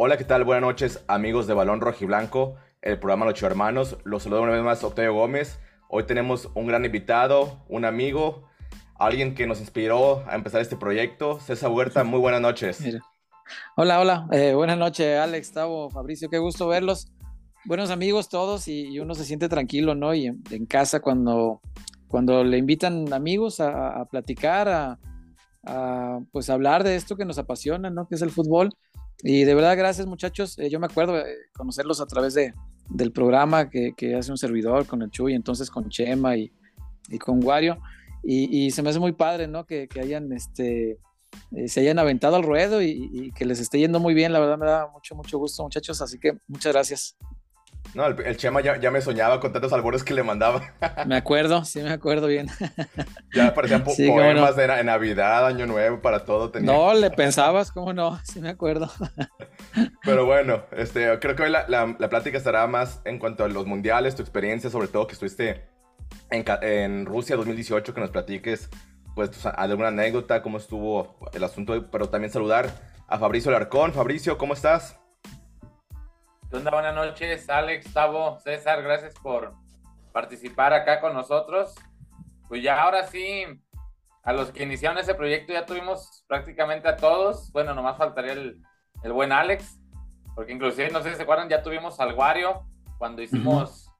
Hola, 0.00 0.16
¿qué 0.16 0.22
tal? 0.22 0.44
Buenas 0.44 0.62
noches, 0.62 1.04
amigos 1.08 1.48
de 1.48 1.54
Balón 1.54 1.80
Rojiblanco, 1.80 2.54
el 2.82 3.00
programa 3.00 3.26
Los 3.26 3.42
Hermanos. 3.42 3.98
Los 4.04 4.22
saludo 4.22 4.42
una 4.42 4.52
vez 4.52 4.62
más, 4.62 4.84
Octavio 4.84 5.12
Gómez. 5.12 5.58
Hoy 5.88 6.04
tenemos 6.04 6.48
un 6.54 6.68
gran 6.68 6.84
invitado, 6.84 7.64
un 7.68 7.84
amigo, 7.84 8.48
alguien 8.96 9.34
que 9.34 9.48
nos 9.48 9.58
inspiró 9.58 10.22
a 10.28 10.36
empezar 10.36 10.60
este 10.60 10.76
proyecto. 10.76 11.40
César 11.40 11.72
Huerta, 11.72 12.04
muy 12.04 12.20
buenas 12.20 12.40
noches. 12.40 12.78
Hola, 13.76 13.98
hola. 13.98 14.28
Eh, 14.30 14.54
buenas 14.54 14.78
noches, 14.78 15.18
Alex, 15.18 15.50
Tavo, 15.50 15.90
Fabricio, 15.90 16.30
qué 16.30 16.38
gusto 16.38 16.68
verlos. 16.68 17.10
Buenos 17.64 17.90
amigos 17.90 18.28
todos 18.28 18.68
y, 18.68 19.00
uno 19.00 19.16
se 19.16 19.24
siente 19.24 19.48
tranquilo, 19.48 19.96
¿no? 19.96 20.14
Y 20.14 20.26
en, 20.26 20.66
casa 20.66 21.00
cuando, 21.00 21.60
cuando 22.06 22.44
le 22.44 22.56
invitan 22.56 23.12
amigos 23.12 23.58
a, 23.58 24.04
platicar, 24.04 24.68
a, 25.64 26.20
pues 26.30 26.50
hablar 26.50 26.84
de 26.84 26.94
esto 26.94 27.16
que 27.16 27.24
nos 27.24 27.38
apasiona, 27.38 27.90
¿no? 27.90 28.06
Que 28.06 28.14
es 28.14 28.22
el 28.22 28.30
fútbol. 28.30 28.70
Y 29.22 29.44
de 29.44 29.54
verdad, 29.54 29.76
gracias 29.76 30.06
muchachos. 30.06 30.58
Eh, 30.58 30.70
yo 30.70 30.78
me 30.78 30.86
acuerdo 30.86 31.14
de 31.14 31.24
conocerlos 31.52 32.00
a 32.00 32.06
través 32.06 32.34
de, 32.34 32.54
del 32.88 33.12
programa 33.12 33.68
que, 33.68 33.92
hace 34.16 34.30
un 34.30 34.38
servidor 34.38 34.86
con 34.86 35.02
el 35.02 35.10
Chuy, 35.10 35.34
entonces 35.34 35.70
con 35.70 35.88
Chema 35.88 36.36
y, 36.36 36.52
y 37.08 37.18
con 37.18 37.42
Wario. 37.42 37.78
Y, 38.22 38.66
y, 38.66 38.70
se 38.70 38.82
me 38.82 38.90
hace 38.90 38.98
muy 38.98 39.12
padre, 39.12 39.46
¿no? 39.46 39.64
Que, 39.64 39.88
que 39.88 40.00
hayan, 40.00 40.32
este, 40.32 40.98
eh, 41.52 41.68
se 41.68 41.80
hayan 41.80 41.98
aventado 41.98 42.36
al 42.36 42.42
ruedo 42.42 42.82
y, 42.82 43.32
que 43.32 43.44
les 43.44 43.60
esté 43.60 43.78
yendo 43.78 44.00
muy 44.00 44.14
bien. 44.14 44.32
La 44.32 44.40
verdad 44.40 44.58
me 44.58 44.66
da 44.66 44.88
mucho, 44.88 45.14
mucho 45.14 45.38
gusto, 45.38 45.62
muchachos. 45.62 46.00
Así 46.02 46.18
que 46.18 46.36
muchas 46.46 46.72
gracias. 46.72 47.16
No, 47.94 48.06
el, 48.06 48.36
Chema 48.36 48.60
ya, 48.60 48.78
ya, 48.78 48.90
me 48.90 49.00
soñaba 49.00 49.40
con 49.40 49.52
tantos 49.52 49.72
albores 49.72 50.04
que 50.04 50.14
le 50.14 50.22
mandaba. 50.22 50.62
Me 51.06 51.16
acuerdo, 51.16 51.64
sí 51.64 51.80
me 51.80 51.90
acuerdo 51.90 52.26
bien. 52.26 52.48
Ya 53.34 53.54
parecían 53.54 53.84
poemas 53.84 54.56
de, 54.56 54.84
Navidad, 54.84 55.46
Año 55.46 55.66
Nuevo, 55.66 56.00
para 56.00 56.24
todo. 56.24 56.50
Tenía. 56.50 56.72
No, 56.72 56.94
le 56.94 57.10
pensabas, 57.10 57.70
¿cómo 57.70 57.92
no? 57.92 58.18
Sí 58.24 58.40
me 58.40 58.48
acuerdo. 58.48 58.90
Pero 60.02 60.24
bueno, 60.24 60.62
este, 60.72 61.18
creo 61.18 61.36
que 61.36 61.42
hoy 61.44 61.50
la, 61.50 61.66
la, 61.68 61.94
la, 61.98 62.08
plática 62.08 62.38
estará 62.38 62.66
más 62.66 63.00
en 63.04 63.18
cuanto 63.18 63.44
a 63.44 63.48
los 63.48 63.66
mundiales, 63.66 64.16
tu 64.16 64.22
experiencia, 64.22 64.70
sobre 64.70 64.88
todo 64.88 65.06
que 65.06 65.12
estuviste 65.12 65.68
en, 66.30 66.44
en 66.62 67.06
Rusia 67.06 67.36
2018, 67.36 67.94
que 67.94 68.00
nos 68.00 68.10
platiques 68.10 68.70
pues 69.14 69.44
alguna 69.46 69.88
anécdota, 69.88 70.42
cómo 70.42 70.58
estuvo 70.58 71.18
el 71.32 71.42
asunto, 71.42 71.90
pero 71.90 72.08
también 72.08 72.32
saludar 72.32 72.70
a 73.08 73.18
Fabricio 73.18 73.50
Larcón. 73.50 73.92
Fabricio, 73.92 74.38
¿cómo 74.38 74.54
estás? 74.54 74.98
¿Qué 76.50 76.56
onda? 76.56 76.70
Buenas 76.70 76.94
noches, 76.94 77.50
Alex, 77.50 77.92
Tavo, 77.92 78.38
César, 78.40 78.82
gracias 78.82 79.12
por 79.22 79.52
participar 80.12 80.72
acá 80.72 80.98
con 80.98 81.12
nosotros. 81.12 81.74
Pues 82.48 82.62
ya 82.62 82.80
ahora 82.80 83.06
sí, 83.06 83.44
a 84.22 84.32
los 84.32 84.50
que 84.50 84.62
iniciaron 84.62 84.96
ese 84.96 85.14
proyecto 85.14 85.52
ya 85.52 85.66
tuvimos 85.66 86.24
prácticamente 86.26 86.88
a 86.88 86.96
todos. 86.96 87.52
Bueno, 87.52 87.74
nomás 87.74 87.98
faltaría 87.98 88.32
el, 88.32 88.62
el 89.02 89.12
buen 89.12 89.30
Alex, 89.30 89.78
porque 90.34 90.52
inclusive, 90.52 90.90
no 90.90 91.02
sé 91.02 91.10
si 91.10 91.16
se 91.16 91.24
acuerdan, 91.24 91.50
ya 91.50 91.62
tuvimos 91.62 92.00
al 92.00 92.14
Wario 92.14 92.62
cuando 92.96 93.20
hicimos 93.20 93.92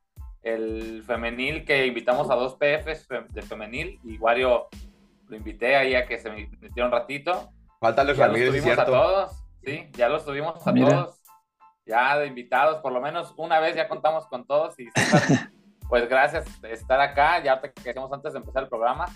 el 0.42 1.02
femenil, 1.06 1.66
que 1.66 1.86
invitamos 1.86 2.30
a 2.30 2.34
dos 2.34 2.54
PFs 2.54 3.08
de 3.28 3.42
femenil 3.42 4.00
y 4.04 4.16
Wario 4.16 4.68
lo 5.26 5.36
invité 5.36 5.76
ahí 5.76 5.94
a 5.94 6.06
que 6.06 6.16
se 6.16 6.30
me 6.30 6.48
metiera 6.60 6.86
un 6.86 6.92
ratito. 6.92 7.50
Falta 7.78 8.04
los 8.04 8.16
Ramírez, 8.16 8.54
los 8.54 8.56
tuvimos 8.62 8.78
a 8.78 8.84
todos, 8.86 9.44
sí, 9.62 9.90
ya 9.92 10.08
los 10.08 10.24
tuvimos 10.24 10.66
a 10.66 10.74
todos, 10.74 11.17
ya 11.88 12.18
de 12.18 12.26
invitados, 12.26 12.80
por 12.82 12.92
lo 12.92 13.00
menos 13.00 13.34
una 13.36 13.58
vez 13.60 13.74
ya 13.74 13.88
contamos 13.88 14.26
con 14.26 14.46
todos 14.46 14.78
y 14.78 14.88
pues 15.88 16.08
gracias 16.08 16.60
de 16.60 16.72
estar 16.72 17.00
acá, 17.00 17.42
ya 17.42 17.60
que 17.60 17.90
hacíamos 17.90 18.12
antes 18.12 18.34
de 18.34 18.40
empezar 18.40 18.62
el 18.64 18.68
programa, 18.68 19.06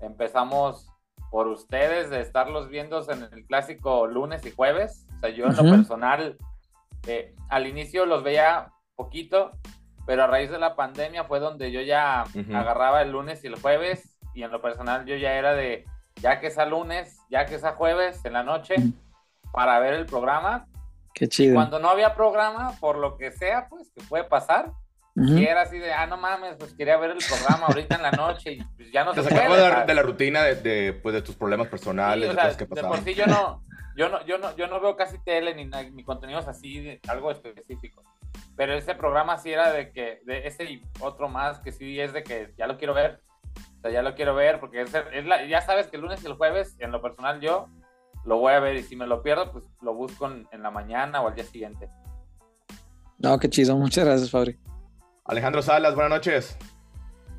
empezamos 0.00 0.88
por 1.30 1.46
ustedes 1.46 2.10
de 2.10 2.20
estarlos 2.20 2.68
viendo 2.68 3.02
en 3.10 3.22
el 3.32 3.46
clásico 3.46 4.06
lunes 4.06 4.44
y 4.44 4.50
jueves, 4.50 5.06
o 5.16 5.20
sea, 5.20 5.30
yo 5.30 5.46
en 5.46 5.56
lo 5.56 5.62
personal, 5.62 6.36
eh, 7.06 7.34
al 7.48 7.66
inicio 7.66 8.04
los 8.04 8.22
veía 8.22 8.70
poquito, 8.96 9.52
pero 10.04 10.24
a 10.24 10.26
raíz 10.26 10.50
de 10.50 10.58
la 10.58 10.76
pandemia 10.76 11.24
fue 11.24 11.40
donde 11.40 11.70
yo 11.70 11.80
ya 11.80 12.24
agarraba 12.52 13.02
el 13.02 13.12
lunes 13.12 13.44
y 13.44 13.46
el 13.46 13.60
jueves 13.60 14.18
y 14.34 14.42
en 14.42 14.50
lo 14.50 14.60
personal 14.60 15.06
yo 15.06 15.16
ya 15.16 15.34
era 15.34 15.54
de, 15.54 15.86
ya 16.16 16.40
que 16.40 16.48
es 16.48 16.58
a 16.58 16.66
lunes, 16.66 17.20
ya 17.30 17.46
que 17.46 17.54
es 17.54 17.64
a 17.64 17.72
jueves 17.72 18.24
en 18.24 18.32
la 18.32 18.42
noche, 18.42 18.74
para 19.52 19.78
ver 19.78 19.94
el 19.94 20.06
programa. 20.06 20.66
Qué 21.14 21.28
chido. 21.28 21.54
cuando 21.54 21.78
no 21.78 21.88
había 21.88 22.14
programa, 22.14 22.72
por 22.80 22.96
lo 22.96 23.16
que 23.16 23.32
sea, 23.32 23.68
pues, 23.68 23.90
que 23.94 24.02
puede 24.04 24.24
pasar, 24.24 24.72
y 25.14 25.44
era 25.44 25.62
así 25.62 25.78
de, 25.78 25.92
ah, 25.92 26.06
no 26.06 26.16
mames, 26.16 26.56
pues 26.56 26.72
quería 26.72 26.96
ver 26.96 27.10
el 27.10 27.18
programa 27.18 27.66
ahorita 27.66 27.96
en 27.96 28.02
la 28.02 28.12
noche 28.12 28.52
y 28.52 28.64
pues 28.76 28.90
ya 28.90 29.04
no 29.04 29.12
se, 29.12 29.22
se 29.22 29.28
puede. 29.28 29.70
De, 29.70 29.84
de, 29.84 29.94
la 29.94 30.02
rutina 30.02 30.42
de, 30.42 30.54
de, 30.54 30.92
pues, 30.94 31.14
de 31.14 31.20
tus 31.20 31.36
problemas 31.36 31.68
personales, 31.68 32.30
de 32.30 32.34
cosas 32.34 32.56
que 32.56 32.64
De 32.64 32.82
por 32.82 32.98
sí 33.04 33.14
yo 33.14 33.26
no, 33.26 33.62
yo 33.94 34.08
no, 34.08 34.24
yo 34.24 34.38
no, 34.38 34.56
yo 34.56 34.66
no 34.68 34.80
veo 34.80 34.96
casi 34.96 35.18
tele 35.18 35.54
ni, 35.54 35.66
ni 35.66 36.02
contenidos 36.02 36.48
así, 36.48 36.98
algo 37.08 37.30
específico. 37.30 38.02
Pero 38.56 38.72
ese 38.72 38.94
programa 38.94 39.36
sí 39.36 39.52
era 39.52 39.70
de 39.70 39.92
que, 39.92 40.20
de 40.24 40.46
ese 40.46 40.64
y 40.64 40.82
otro 41.00 41.28
más 41.28 41.60
que 41.60 41.72
sí 41.72 42.00
es 42.00 42.14
de 42.14 42.22
que 42.22 42.54
ya 42.56 42.66
lo 42.66 42.78
quiero 42.78 42.94
ver 42.94 43.20
ya 43.90 44.02
lo 44.02 44.14
quiero 44.14 44.34
ver 44.34 44.60
porque 44.60 44.82
es, 44.82 44.92
ya 45.48 45.60
sabes 45.60 45.88
que 45.88 45.96
el 45.96 46.02
lunes 46.02 46.22
y 46.22 46.26
el 46.26 46.34
jueves, 46.34 46.76
en 46.78 46.92
lo 46.92 47.02
personal 47.02 47.40
yo 47.40 47.68
lo 48.24 48.38
voy 48.38 48.52
a 48.52 48.60
ver 48.60 48.76
y 48.76 48.82
si 48.82 48.96
me 48.96 49.06
lo 49.06 49.22
pierdo, 49.22 49.50
pues 49.52 49.64
lo 49.80 49.94
busco 49.94 50.30
en, 50.30 50.62
la 50.62 50.70
mañana 50.70 51.20
o 51.20 51.28
al 51.28 51.34
día 51.34 51.44
siguiente. 51.44 51.88
No, 53.18 53.38
qué 53.38 53.48
chido. 53.48 53.76
Muchas 53.76 54.04
gracias, 54.04 54.30
Fabri. 54.30 54.58
Alejandro 55.24 55.62
Salas, 55.62 55.94
buenas 55.94 56.10
noches. 56.10 56.56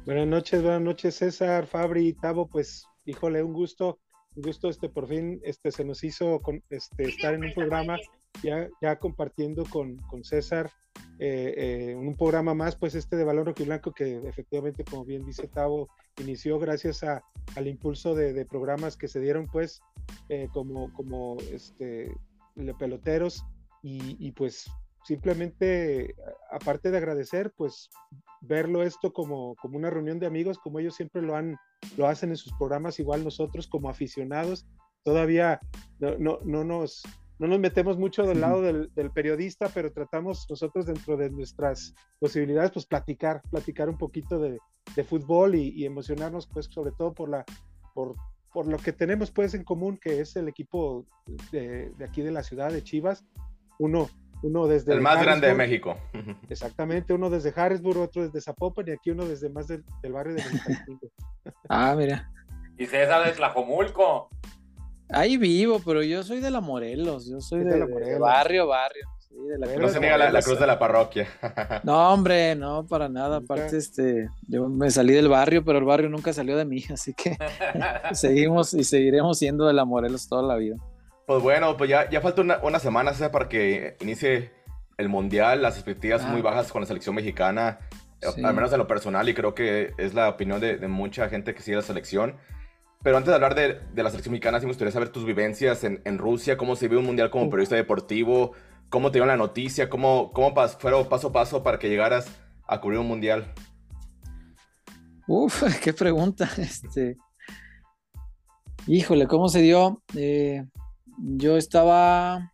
Buenas 0.05 0.27
noches, 0.27 0.61
buenas 0.61 0.81
noches, 0.81 1.16
César, 1.16 1.66
Fabri, 1.66 2.13
Tavo, 2.13 2.47
pues, 2.47 2.85
híjole, 3.05 3.41
un 3.41 3.53
gusto, 3.53 3.99
un 4.35 4.44
gusto, 4.44 4.67
este, 4.67 4.89
por 4.89 5.07
fin, 5.07 5.39
este, 5.44 5.71
se 5.71 5.85
nos 5.85 6.03
hizo 6.03 6.41
con, 6.41 6.61
este, 6.69 7.03
estar 7.03 7.33
en 7.33 7.45
un 7.45 7.53
programa 7.53 7.97
ya, 8.41 8.67
ya 8.81 8.97
compartiendo 8.97 9.63
con, 9.66 9.97
con 9.97 10.23
César 10.23 10.71
eh, 11.19 11.53
eh, 11.91 11.95
un 11.95 12.17
programa 12.17 12.53
más, 12.53 12.75
pues 12.75 12.95
este 12.95 13.16
de 13.16 13.23
Balón 13.23 13.53
Blanco 13.57 13.91
que 13.91 14.17
efectivamente, 14.27 14.83
como 14.83 15.05
bien 15.05 15.25
dice 15.25 15.47
Tavo, 15.47 15.88
inició 16.19 16.57
gracias 16.59 17.03
a, 17.03 17.23
al 17.55 17.67
impulso 17.67 18.16
de, 18.16 18.45
programas 18.45 18.97
que 18.97 19.07
se 19.07 19.19
dieron, 19.19 19.47
pues, 19.47 19.81
eh, 20.29 20.47
como, 20.51 20.91
como 20.94 21.38
este, 21.51 22.13
peloteros, 22.79 23.45
y, 23.85 24.31
pues 24.31 24.65
simplemente, 25.03 26.15
aparte 26.50 26.89
de 26.89 26.97
agradecer, 26.97 27.51
pues 27.57 27.89
verlo 28.41 28.81
esto 28.81 29.11
como, 29.11 29.55
como 29.55 29.77
una 29.77 29.89
reunión 29.89 30.19
de 30.19 30.25
amigos, 30.25 30.57
como 30.57 30.79
ellos 30.79 30.95
siempre 30.95 31.21
lo 31.21 31.35
han, 31.35 31.57
lo 31.97 32.07
hacen 32.07 32.29
en 32.29 32.38
sus 32.38 32.53
programas, 32.53 33.00
igual 33.00 33.25
nosotros 33.25 33.67
como 33.67 33.89
aficionados, 33.89 34.65
todavía 35.03 35.59
no, 36.00 36.17
no, 36.17 36.39
no 36.45 36.63
nos 36.63 37.03
no 37.39 37.47
nos 37.47 37.59
metemos 37.59 37.97
mucho 37.97 38.23
del 38.23 38.41
lado 38.41 38.61
del, 38.61 38.89
periodista, 39.13 39.69
pero 39.73 39.91
tratamos 39.91 40.45
nosotros 40.49 40.85
dentro 40.85 41.17
de 41.17 41.29
nuestras 41.29 41.94
posibilidades, 42.19 42.71
pues 42.71 42.85
platicar, 42.85 43.41
platicar 43.49 43.89
un 43.89 43.97
poquito 43.97 44.39
de, 44.39 44.59
fútbol 45.03 45.55
y, 45.55 45.85
emocionarnos, 45.85 46.47
pues 46.47 46.67
sobre 46.67 46.91
todo 46.91 47.13
por 47.13 47.29
la, 47.29 47.44
por, 47.94 48.16
por 48.51 48.67
lo 48.67 48.77
que 48.77 48.94
tenemos 48.94 49.31
pues 49.31 49.53
en 49.55 49.63
común, 49.63 49.97
que 49.97 50.21
es 50.21 50.35
el 50.35 50.47
equipo 50.47 51.05
de, 51.51 51.91
aquí 52.05 52.21
de 52.21 52.31
la 52.31 52.44
ciudad 52.44 52.71
de 52.71 52.83
Chivas. 52.83 53.25
Uno, 53.79 54.09
uno 54.44 54.67
desde 54.67 54.94
el 54.94 55.01
más 55.01 55.21
grande 55.21 55.47
de 55.47 55.55
México. 55.55 55.97
Exactamente, 56.50 57.13
uno 57.13 57.29
desde 57.29 57.53
Harrisburg, 57.55 57.97
otro 57.97 58.21
desde 58.21 58.41
Zapopan 58.41 58.88
y 58.88 58.91
aquí 58.91 59.09
uno 59.09 59.25
desde 59.25 59.50
más 59.50 59.67
del, 59.67 59.83
barrio 60.11 60.35
de 60.35 60.44
México. 60.44 61.11
ah, 61.69 61.95
mira. 61.97 62.29
Y 62.77 62.85
César 62.85 63.25
de 63.25 63.33
Tlajomulco. 63.33 64.29
Ahí 65.09 65.37
vivo, 65.37 65.81
pero 65.85 66.01
yo 66.01 66.23
soy 66.23 66.39
de 66.39 66.49
la 66.49 66.61
Morelos, 66.61 67.27
yo 67.29 67.39
soy 67.41 67.63
de, 67.63 67.85
barrio, 68.17 68.67
barrio. 68.67 69.05
no 69.79 69.89
se 69.89 69.99
niega 69.99 70.17
la, 70.17 70.41
cruz 70.41 70.59
de 70.59 70.67
la 70.67 70.79
parroquia. 70.79 71.27
no, 71.83 72.13
hombre, 72.13 72.55
no, 72.55 72.85
para 72.87 73.09
nada. 73.09 73.37
Aparte, 73.37 73.77
este, 73.77 74.29
yo 74.47 74.69
me 74.69 74.89
salí 74.89 75.13
del 75.13 75.27
barrio, 75.27 75.63
pero 75.63 75.79
el 75.79 75.85
barrio 75.85 76.09
nunca 76.09 76.33
salió 76.33 76.57
de 76.57 76.65
mí, 76.65 76.83
así 76.93 77.13
que 77.13 77.37
seguimos 78.13 78.73
y 78.73 78.83
seguiremos 78.83 79.37
siendo 79.37 79.67
de 79.67 79.73
la 79.73 79.85
Morelos 79.85 80.27
toda 80.27 80.43
la 80.43 80.55
vida. 80.55 80.77
Pues 81.27 81.41
bueno, 81.41 81.77
pues 81.77 81.89
ya, 81.89 82.09
ya 82.09 82.19
falta 82.19 82.41
una, 82.41 82.79
semana 82.79 83.11
para 83.31 83.47
que 83.47 83.95
inicie 84.01 84.51
el 84.97 85.09
Mundial, 85.09 85.61
las 85.61 85.75
expectativas 85.75 86.23
muy 86.27 86.39
ah. 86.39 86.44
bajas 86.44 86.71
con 86.71 86.81
la 86.81 86.88
selección 86.88 87.15
mexicana, 87.15 87.79
al 88.21 88.53
menos 88.53 88.71
en 88.71 88.77
lo 88.77 88.88
personal, 88.88 89.27
y 89.29 89.33
creo 89.33 89.53
que 89.53 89.94
es 89.97 90.13
la 90.13 90.29
opinión 90.29 90.59
de, 90.59 90.77
de 90.77 90.88
mucha 90.88 91.29
gente 91.29 91.53
que 91.53 91.61
sigue 91.61 91.77
la 91.77 91.83
selección. 91.83 92.35
Pero 93.03 93.17
antes 93.17 93.29
de 93.29 93.35
hablar 93.35 93.53
de, 93.53 94.01
la 94.01 94.09
selección 94.09 94.31
mexicana, 94.31 94.59
sí 94.59 94.65
me 94.65 94.71
gustaría 94.71 94.94
saber 94.94 95.09
tus 95.09 95.25
vivencias 95.25 95.83
en, 95.83 96.17
Rusia, 96.17 96.55
cómo 96.55 96.77
se 96.77 96.88
vive 96.88 97.01
un 97.01 97.05
mundial 97.05 97.29
como 97.29 97.50
periodista 97.50 97.75
deportivo, 97.75 98.53
cómo 98.88 99.11
te 99.11 99.17
dio 99.17 99.25
la 99.25 99.35
noticia, 99.35 99.89
cómo, 99.89 100.31
cómo 100.31 100.53
fueron 100.79 101.09
paso 101.09 101.27
a 101.27 101.31
paso 101.33 101.63
para 101.63 101.77
que 101.79 101.89
llegaras 101.89 102.27
a 102.65 102.79
cubrir 102.79 103.00
un 103.00 103.07
mundial. 103.07 103.53
Uf, 105.27 105.63
qué 105.83 105.94
pregunta. 105.94 106.50
Este, 106.57 107.17
híjole, 108.88 109.27
¿cómo 109.27 109.49
se 109.49 109.59
dio? 109.59 110.01
Eh, 110.15 110.63
yo 111.17 111.57
estaba 111.57 112.53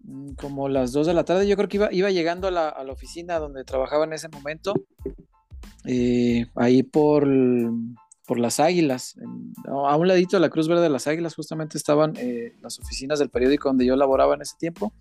mm, 0.00 0.36
como 0.36 0.70
las 0.70 0.92
2 0.92 1.06
de 1.06 1.14
la 1.14 1.24
tarde, 1.24 1.46
yo 1.46 1.56
creo 1.56 1.68
que 1.68 1.76
iba, 1.76 1.92
iba 1.92 2.10
llegando 2.10 2.48
a 2.48 2.50
la, 2.50 2.86
oficina 2.90 3.38
donde 3.38 3.64
trabajaba 3.64 4.04
en 4.04 4.14
ese 4.14 4.30
momento, 4.30 4.72
eh, 5.84 6.46
ahí 6.54 6.82
por 6.82 7.28
por 8.26 8.38
las 8.38 8.60
Águilas. 8.60 9.16
a 9.66 9.96
un 9.96 10.08
ladito 10.08 10.36
de 10.36 10.40
la 10.40 10.50
Cruz 10.50 10.68
Verde 10.68 10.82
de 10.82 10.90
las 10.90 11.06
Águilas 11.06 11.34
justamente 11.34 11.78
estaban 11.78 12.14
eh, 12.16 12.54
las 12.62 12.78
oficinas 12.78 13.18
del 13.18 13.30
periódico 13.30 13.68
donde 13.68 13.86
yo 13.86 13.96
laboraba 13.96 14.34
en 14.34 14.42
ese 14.42 14.56
tiempo. 14.58 14.92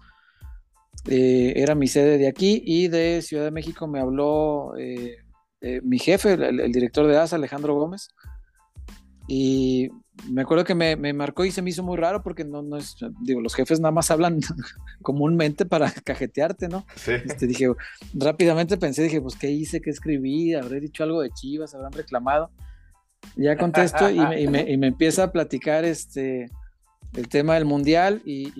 Eh, 1.08 1.54
era 1.56 1.75
mi 1.75 1.88
sede 1.88 2.18
de 2.18 2.28
aquí 2.28 2.62
y 2.66 2.88
de 2.88 3.22
Ciudad 3.22 3.44
de 3.44 3.52
México 3.52 3.88
me 3.88 4.00
habló 4.00 4.74
eh, 4.78 5.18
mi 5.81 5.98
jefe, 5.98 6.34
el, 6.34 6.72
director 6.72 7.08
de 7.08 7.18
ASA, 7.18 7.38
Alejandro 7.38 7.75
Gómez. 7.75 8.10
Y 9.28 9.90
me 10.30 10.42
acuerdo 10.42 10.66
que 10.66 10.75
me, 10.75 11.14
marcó 11.14 11.46
y 11.46 11.52
se 11.52 11.62
me 11.62 11.70
hizo 11.70 11.81
muy 11.81 11.96
raro 11.96 12.22
porque 12.22 12.44
no, 12.44 12.62
no 12.62 12.75
es, 12.75 12.98
digo, 13.22 13.40
los 13.40 13.56
jefes 13.56 13.80
nada 13.80 13.94
más 13.94 14.12
hablan 14.12 14.40
comúnmente 15.02 15.66
para 15.66 15.90
cajetearte, 16.04 16.68
¿no? 16.68 16.86
Sí. 16.98 17.14
Este, 17.25 17.48
dije, 17.48 17.70
rápidamente 18.14 18.75
pensé, 18.78 19.04
dije, 19.04 19.22
pues, 19.22 19.36
¿qué 19.38 19.50
hice? 19.50 19.80
¿Qué 19.80 19.90
escribí? 19.90 20.54
¿Habré 20.54 20.81
dicho 20.81 21.06
algo 21.06 21.22
de 21.22 21.30
Chivas? 21.30 21.74
¿Habrán 21.74 21.94
reclamado? 21.94 22.52
Ya 23.36 23.58
contesto 23.58 24.10
y 24.10 24.20
me, 24.20 24.42
y 24.42 24.48
me, 24.48 24.62
y 24.72 24.78
me 24.78 24.88
empieza 24.88 25.24
a 25.24 25.31
platicar 25.31 25.86
este, 25.86 26.50
el 27.14 27.28
tema 27.28 27.56
del 27.56 27.66
mundial 27.66 28.22
y, 28.25 28.52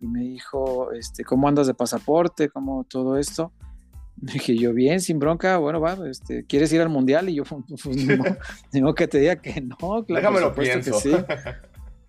y, 0.00 0.06
me 0.06 0.20
dijo, 0.20 0.92
este, 0.92 1.24
¿cómo 1.24 1.48
andas 1.48 1.66
de 1.66 1.74
pasaporte? 1.74 2.48
¿Cómo 2.48 2.84
todo 2.84 3.18
esto? 3.18 3.52
Dije 4.16 4.56
yo, 4.56 4.72
bien, 4.72 5.00
sin 5.00 5.18
bronca, 5.18 5.58
bueno, 5.58 5.80
va, 5.80 5.98
este, 6.08 6.44
¿quieres 6.44 6.72
ir 6.72 6.80
al 6.80 6.88
mundial? 6.88 7.28
Y 7.28 7.34
yo, 7.34 7.44
pues, 7.44 7.96
no, 8.72 8.94
que 8.94 9.08
te 9.08 9.18
diga 9.18 9.36
que 9.36 9.60
no, 9.60 9.76
claro. 9.76 10.04
Déjame 10.08 10.40
lo 10.40 10.54
pienso. 10.54 11.00
sí. 11.00 11.12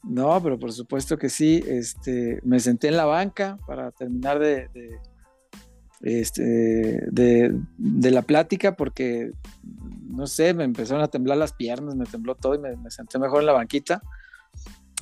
No, 0.04 0.42
pero 0.42 0.60
por 0.60 0.72
supuesto 0.72 1.18
que 1.18 1.30
sí. 1.30 1.63
Este, 1.68 2.40
me 2.44 2.60
senté 2.60 2.90
en 2.90 2.98
la 2.98 3.06
banca 3.06 3.57
para 3.66 3.92
terminar 3.92 4.40
de, 4.40 4.69
este, 6.02 6.44
de, 6.44 7.60
de, 7.78 8.12
la 8.12 8.22
plática 8.22 8.75
porque, 8.75 9.31
no 10.06 10.28
sé, 10.28 10.54
me 10.54 10.63
empezaron 10.63 11.04
a 11.04 11.07
temblar 11.07 11.38
las 11.38 11.54
piernas, 11.54 11.96
me 11.96 12.06
tembló 12.06 12.36
todo 12.36 12.56
y 12.56 12.60
me, 12.60 12.75
me 12.78 12.92
senté 12.92 13.19
mejor 13.19 13.42
en 13.42 13.48
la 13.48 13.54
banquita 13.54 14.02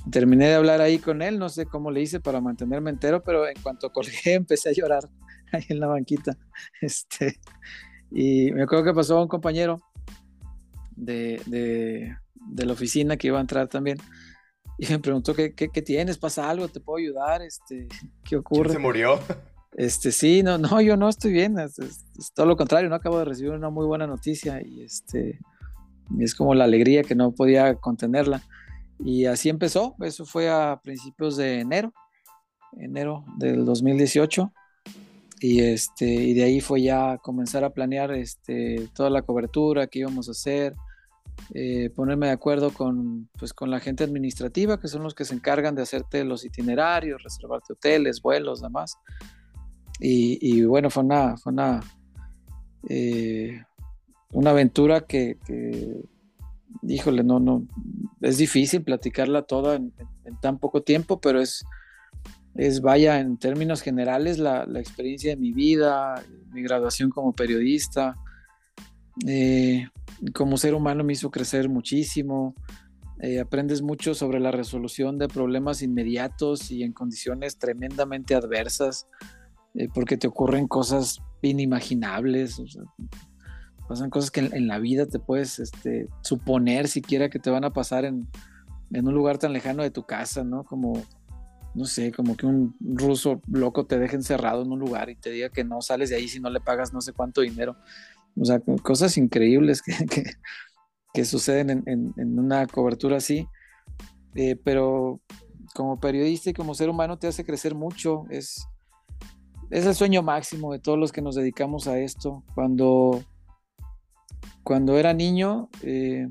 terminé 0.10 0.48
de 0.48 0.56
hablar 0.56 0.82
ahí 0.82 1.00
con 1.00 1.22
él, 1.22 1.40
no 1.40 1.50
sé 1.50 1.66
cómo 1.66 1.92
le 1.92 2.02
hice 2.02 2.20
para 2.20 2.42
mantenerme 2.42 2.90
entero, 2.90 3.24
pero 3.24 3.48
en 3.48 3.60
cuanto 3.62 3.92
colgué 3.92 4.12
empecé 4.34 4.70
a 4.70 4.74
llorar 4.74 5.10
ahí 5.52 5.66
en 5.70 5.80
la 5.80 5.88
banquita. 5.88 6.38
Este, 6.82 7.40
y 8.12 8.52
me 8.52 8.64
acuerdo 8.64 8.86
que 8.86 8.94
pasó 8.94 9.22
un 9.22 9.28
compañero 9.28 9.80
de, 10.96 11.42
de, 11.48 12.66
la 12.66 12.74
oficina 12.74 13.18
que 13.18 13.28
iba 13.28 13.38
a 13.40 13.42
entrar 13.42 13.68
también 13.68 13.98
y 14.78 14.88
me 14.88 15.00
preguntó 15.00 15.34
¿qué, 15.34 15.54
qué, 15.54 15.82
tienes, 15.82 16.18
pasa 16.18 16.50
algo, 16.50 16.68
te 16.68 16.80
puedo 16.80 16.98
ayudar, 16.98 17.42
este, 17.42 17.88
¿qué 18.24 18.36
ocurre? 18.36 18.72
se 18.72 18.80
murió? 18.80 19.20
Este, 19.76 20.12
sí, 20.12 20.44
no, 20.44 20.58
no, 20.58 20.82
yo 20.82 20.98
no 20.98 21.10
estoy 21.10 21.32
bien, 21.32 21.58
es, 21.60 21.76
todo 22.34 22.46
lo 22.46 22.58
contrario, 22.58 22.90
no 22.90 22.96
acabo 22.96 23.20
de 23.20 23.26
recibir 23.26 23.52
una 23.52 23.70
muy 23.70 23.86
buena 23.86 24.08
noticia 24.08 24.62
y 24.62 24.84
este, 24.84 25.40
es 26.20 26.36
como 26.36 26.54
la 26.54 26.66
alegría 26.66 27.04
que 27.04 27.16
no 27.16 27.32
podía 27.32 27.76
contenerla. 27.76 28.42
Y 29.00 29.26
así 29.26 29.50
empezó, 29.50 29.96
eso 30.02 30.26
fue 30.26 30.50
a 30.50 30.80
principios 30.82 31.36
de 31.36 31.60
enero, 31.60 31.94
enero 32.78 33.26
del 33.38 33.66
2018. 33.66 34.52
Y, 35.42 35.60
este, 35.60 36.06
y 36.06 36.34
de 36.34 36.44
ahí 36.44 36.62
fue 36.62 36.82
ya 36.82 37.18
comenzar 37.18 37.66
a 37.66 37.72
planear 37.72 38.14
este, 38.14 38.88
toda 38.96 39.10
la 39.10 39.24
cobertura 39.24 39.88
que 39.88 40.00
íbamos 40.00 40.30
a 40.30 40.32
hacer, 40.32 40.74
eh, 41.54 41.90
ponerme 41.94 42.28
de 42.28 42.32
acuerdo 42.32 42.72
con, 42.72 43.30
pues, 43.38 43.54
con 43.54 43.70
la 43.70 43.82
gente 43.82 44.06
administrativa, 44.06 44.80
que 44.80 44.88
son 44.88 45.04
los 45.04 45.14
que 45.14 45.26
se 45.26 45.34
encargan 45.34 45.76
de 45.76 45.82
hacerte 45.82 46.24
los 46.24 46.46
itinerarios, 46.46 47.24
reservarte 47.24 47.74
hoteles, 47.74 48.22
vuelos, 48.22 48.62
demás. 48.62 48.96
Y, 50.00 50.64
bueno, 50.66 50.90
fue 50.90 51.04
una, 51.04 51.38
fue 51.38 51.54
una, 51.54 51.80
eh, 52.90 53.64
una 54.32 54.50
aventura 54.50 55.02
que, 55.02 55.38
híjole, 56.82 57.24
no, 57.24 57.40
no, 57.40 57.66
es 58.22 58.38
difícil 58.38 58.84
platicarla 58.84 59.44
toda 59.44 59.76
en, 59.76 59.94
tan 60.42 60.60
poco 60.60 60.82
tiempo, 60.82 61.20
pero 61.20 61.42
es, 61.42 61.64
es 62.56 62.82
vaya, 62.82 63.20
en 63.20 63.38
términos 63.38 63.82
generales, 63.82 64.40
la, 64.40 64.66
experiencia 64.76 65.32
de 65.32 65.38
mi 65.38 65.54
vida, 65.54 66.22
mi 66.52 66.64
graduación 66.64 67.10
como 67.10 67.34
periodista, 67.34 68.18
eh, 69.28 69.88
como 70.34 70.58
ser 70.58 70.74
humano 70.74 71.04
me 71.04 71.14
hizo 71.14 71.32
crecer 71.32 71.70
muchísimo, 71.70 72.56
eh, 73.20 73.40
aprendes 73.40 73.82
mucho 73.82 74.16
sobre 74.16 74.40
la 74.40 74.52
resolución 74.52 75.18
de 75.18 75.28
problemas 75.28 75.82
inmediatos 75.82 76.72
y 76.72 76.84
en 76.84 76.94
condiciones 76.94 77.58
tremendamente 77.58 78.36
adversas, 78.36 79.08
eh, 79.76 79.88
porque 79.94 80.18
te 80.18 80.28
ocurren 80.28 80.68
cosas 80.68 81.20
inimaginables 81.42 82.62
pasan 83.88 84.10
cosas 84.10 84.32
que 84.32 84.40
en, 84.42 84.68
la 84.68 84.80
vida 84.80 85.06
te 85.06 85.20
puedes 85.20 85.60
este, 85.60 86.08
suponer 86.22 86.88
siquiera 86.88 87.30
que 87.30 87.40
te 87.40 87.50
van 87.50 87.64
a 87.64 87.74
pasar 87.74 88.06
en, 88.06 88.28
un 88.92 89.14
lugar 89.14 89.38
tan 89.40 89.54
lejano 89.54 89.84
de 89.84 89.92
tu 89.92 90.04
casa, 90.04 90.44
¿no? 90.44 90.64
Como, 90.64 91.02
no 91.74 91.86
sé, 91.86 92.12
como 92.12 92.38
que 92.38 92.46
un 92.46 92.76
ruso 92.80 93.42
loco 93.52 93.86
te 93.88 93.98
deje 93.98 94.16
encerrado 94.16 94.62
en 94.62 94.72
un 94.72 94.80
lugar 94.80 95.10
y 95.10 95.16
te 95.16 95.32
diga 95.32 95.50
que 95.50 95.64
no 95.64 95.82
sales 95.82 96.10
de 96.10 96.18
ahí 96.18 96.28
si 96.28 96.40
no 96.40 96.50
le 96.52 96.62
pagas 96.62 96.94
no 96.94 97.02
sé 97.02 97.12
cuánto 97.12 97.42
dinero. 97.42 97.76
O 98.40 98.46
sea, 98.46 98.62
cosas 98.84 99.18
increíbles 99.18 99.82
que, 101.14 101.26
suceden 101.26 101.84
en, 101.88 102.40
una 102.40 102.68
cobertura 102.68 103.18
así. 103.18 103.48
Eh, 104.36 104.56
pero 104.64 105.22
como 105.74 106.00
periodista 106.00 106.52
y 106.52 106.54
como 106.54 106.76
ser 106.76 106.90
humano 106.90 107.18
te 107.18 107.28
hace 107.28 107.44
crecer 107.44 107.74
mucho. 107.74 108.26
Es, 108.30 108.68
es 109.74 109.86
el 109.88 109.96
sueño 109.96 110.22
máximo 110.22 110.72
de 110.72 110.80
todos 110.80 111.00
los 111.00 111.12
que 111.12 111.22
nos 111.22 111.36
dedicamos 111.36 111.88
a 111.88 111.98
esto. 111.98 112.44
Cuando 112.54 113.24
cuando 114.64 114.98
era 114.98 115.14
niño, 115.14 115.70
eh, 115.82 116.28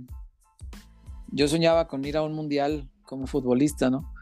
yo 1.28 1.48
soñaba 1.48 1.86
con 1.86 2.04
ir 2.04 2.16
a 2.16 2.22
un 2.22 2.34
mundial 2.34 2.88
como 3.02 3.26
futbolista, 3.26 3.90
¿no? 3.90 4.12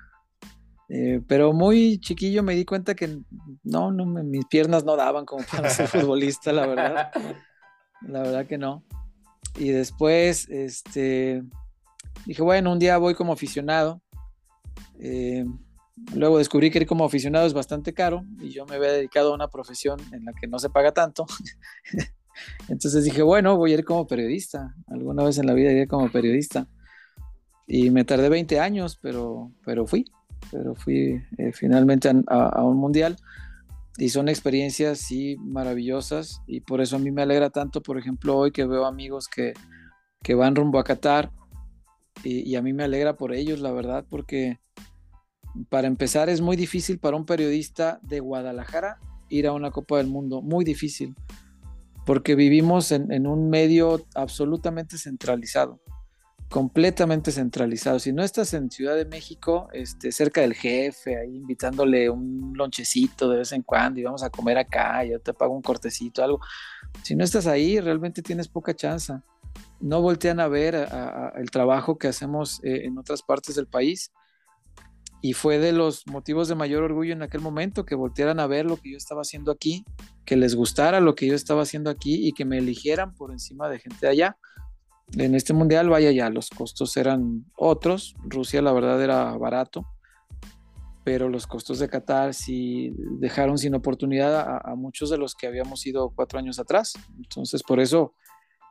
Eh, 0.89 1.21
pero 1.29 1.53
muy 1.53 2.01
chiquillo 2.01 2.43
me 2.43 2.57
di 2.57 2.65
cuenta 2.65 2.97
que 2.97 3.21
no, 3.63 3.93
no, 3.93 4.05
mis 4.07 4.47
piernas 4.47 4.85
no 4.85 4.97
daban 4.97 5.25
como 5.25 5.45
para 5.45 5.71
ser 5.71 5.87
futbolista, 5.89 6.53
la 6.53 6.67
verdad. 6.67 7.13
La 8.01 8.23
verdad 8.23 8.47
que 8.47 8.59
no. 8.59 8.83
Y 9.57 9.69
después, 9.69 10.49
este, 10.49 11.45
dije, 12.27 12.43
bueno, 12.43 12.73
un 12.73 12.79
día 12.79 12.99
voy 12.99 13.15
como 13.15 13.35
aficionado. 13.35 14.01
Eh, 14.99 15.45
luego 16.15 16.39
descubrí 16.39 16.71
que 16.71 16.81
ir 16.81 16.87
como 16.87 17.05
aficionado 17.05 17.47
es 17.47 17.55
bastante 17.55 17.93
caro 17.95 18.25
y 18.41 18.51
yo 18.51 18.67
me 18.67 18.77
había 18.77 18.93
dedicado 18.93 19.33
a 19.33 19.35
una 19.35 19.49
profesión 19.49 20.01
en 20.13 20.25
la 20.25 20.33
que 20.33 20.47
no 20.47 20.59
se 20.59 20.71
paga 20.71 20.93
tanto. 20.93 21.27
Entonces 22.69 23.05
dije, 23.05 23.23
bueno, 23.23 23.57
voy 23.57 23.73
a 23.73 23.75
ir 23.75 23.85
como 23.85 24.07
periodista. 24.07 24.75
Alguna 24.87 25.25
vez 25.25 25.39
en 25.39 25.47
la 25.47 25.55
vida 25.55 25.73
iré 25.73 25.87
como 25.87 26.11
periodista. 26.11 26.69
Y 27.67 27.91
me 27.91 28.05
tardé 28.05 28.29
20 28.29 28.59
años, 28.61 28.99
pero, 29.01 29.53
pero 29.65 29.87
fui. 29.87 30.05
Pero 30.51 30.75
fui 30.75 31.23
eh, 31.39 31.53
finalmente 31.53 32.11
a, 32.29 32.65
un 32.65 32.79
mundial. 32.79 33.17
Y 33.99 34.09
son 34.09 34.29
experiencias, 34.29 34.99
sí, 34.99 35.37
maravillosas. 35.39 36.43
Y 36.47 36.61
por 36.61 36.81
eso 36.81 36.97
a 36.97 36.99
mí 36.99 37.11
me 37.11 37.23
alegra 37.23 37.51
tanto, 37.51 37.83
por 37.83 37.99
ejemplo, 37.99 38.37
hoy 38.37 38.51
que 38.51 38.65
veo 38.65 38.87
amigos 38.87 39.29
que, 39.29 39.53
que 40.23 40.35
van 40.35 40.57
rumbo 40.57 40.79
a 40.79 40.85
Qatar. 40.85 41.31
Y, 42.25 42.49
y 42.51 42.57
a 42.57 42.63
mí 42.63 42.73
me 42.73 42.85
alegra 42.85 43.17
por 43.17 43.33
ellos, 43.33 43.61
la 43.61 43.73
verdad, 43.73 44.05
porque 44.09 44.59
para 45.69 45.87
empezar 45.87 46.29
es 46.29 46.41
muy 46.41 46.57
difícil 46.57 46.99
para 46.99 47.17
un 47.17 47.27
periodista 47.27 47.99
de 48.03 48.21
Guadalajara 48.21 48.99
ir 49.29 49.47
a 49.47 49.53
una 49.53 49.71
Copa 49.71 49.99
del 49.99 50.07
Mundo. 50.07 50.43
Muy 50.43 50.65
difícil 50.65 51.15
porque 52.11 52.35
vivimos 52.35 52.93
en, 52.93 53.27
un 53.27 53.51
medio 53.51 54.05
absolutamente 54.15 54.99
centralizado, 54.99 55.81
completamente 56.49 57.31
centralizado. 57.31 57.99
Si 57.99 58.13
no 58.13 58.23
estás 58.23 58.55
en 58.55 58.71
Ciudad 58.71 58.97
de 58.97 59.05
México, 59.05 59.69
este, 59.73 60.11
cerca 60.11 60.41
del 60.41 60.55
jefe, 60.55 61.17
ahí 61.17 61.37
invitándole 61.37 62.11
un 62.11 62.53
lonchecito 62.57 63.29
de 63.29 63.39
vez 63.39 63.53
en 63.53 63.63
cuando 63.63 64.01
y 64.01 64.03
vamos 64.03 64.23
a 64.23 64.31
comer 64.31 64.59
acá, 64.59 65.05
yo 65.05 65.21
te 65.21 65.35
pago 65.35 65.55
un 65.55 65.63
cortecito, 65.63 66.25
algo. 66.25 66.41
Si 67.03 67.15
no 67.15 67.23
estás 67.23 67.47
ahí, 67.47 67.79
realmente 67.79 68.23
tienes 68.23 68.49
poca 68.49 68.75
chance. 68.75 69.13
No 69.79 70.03
voltean 70.03 70.41
a 70.41 70.49
ver 70.49 70.89
el 71.37 71.51
trabajo 71.51 71.97
que 71.97 72.09
hacemos 72.09 72.61
eh, 72.65 72.87
en 72.87 72.99
otras 72.99 73.23
partes 73.23 73.55
del 73.55 73.67
país 73.67 74.11
y 75.23 75.35
fue 75.35 75.59
de 75.59 75.73
los 75.73 76.07
motivos 76.07 76.49
de 76.49 76.55
mayor 76.55 76.83
orgullo 76.83 77.13
en 77.13 77.23
aquel 77.23 77.41
momento 77.41 77.85
que 77.85 77.95
voltearan 77.95 78.41
a 78.41 78.47
ver 78.47 78.65
lo 78.65 78.77
que 78.77 78.93
yo 78.93 78.97
estaba 78.97 79.21
haciendo 79.21 79.53
aquí, 79.53 79.85
que 80.25 80.37
les 80.37 80.55
gustara 80.55 81.01
lo 81.01 81.15
que 81.15 81.27
yo 81.27 81.35
estaba 81.35 81.63
haciendo 81.63 81.91
aquí 81.91 82.27
y 82.27 82.33
que 82.33 82.45
me 82.45 82.59
eligieran 82.59 83.15
por 83.15 83.31
encima 83.31 83.69
de 83.69 83.79
gente 83.79 83.99
de 84.01 84.09
allá. 84.09 84.37
En 85.17 85.35
este 85.35 85.53
mundial, 85.53 85.89
vaya 85.89 86.11
ya, 86.13 86.31
los 86.31 86.49
costos 86.51 86.97
eran 86.97 87.45
otros. 87.57 88.15
Rusia, 88.25 88.63
la 88.63 88.73
verdad, 88.73 89.03
era 89.03 89.37
barato, 89.37 89.85
pero 91.05 91.29
los 91.29 91.47
costos 91.47 91.81
de 91.81 91.89
Qatar 91.89 92.33
sí 92.33 92.95
dejaron 93.19 93.59
sin 93.59 93.75
oportunidad 93.75 94.61
a, 94.65 94.75
muchos 94.77 95.11
de 95.11 95.19
los 95.19 95.35
que 95.35 95.49
habíamos 95.49 95.85
ido 95.87 96.13
cuatro 96.15 96.39
años 96.39 96.59
atrás. 96.59 96.95
Entonces, 97.17 97.63
por 97.63 97.81
eso, 97.81 98.15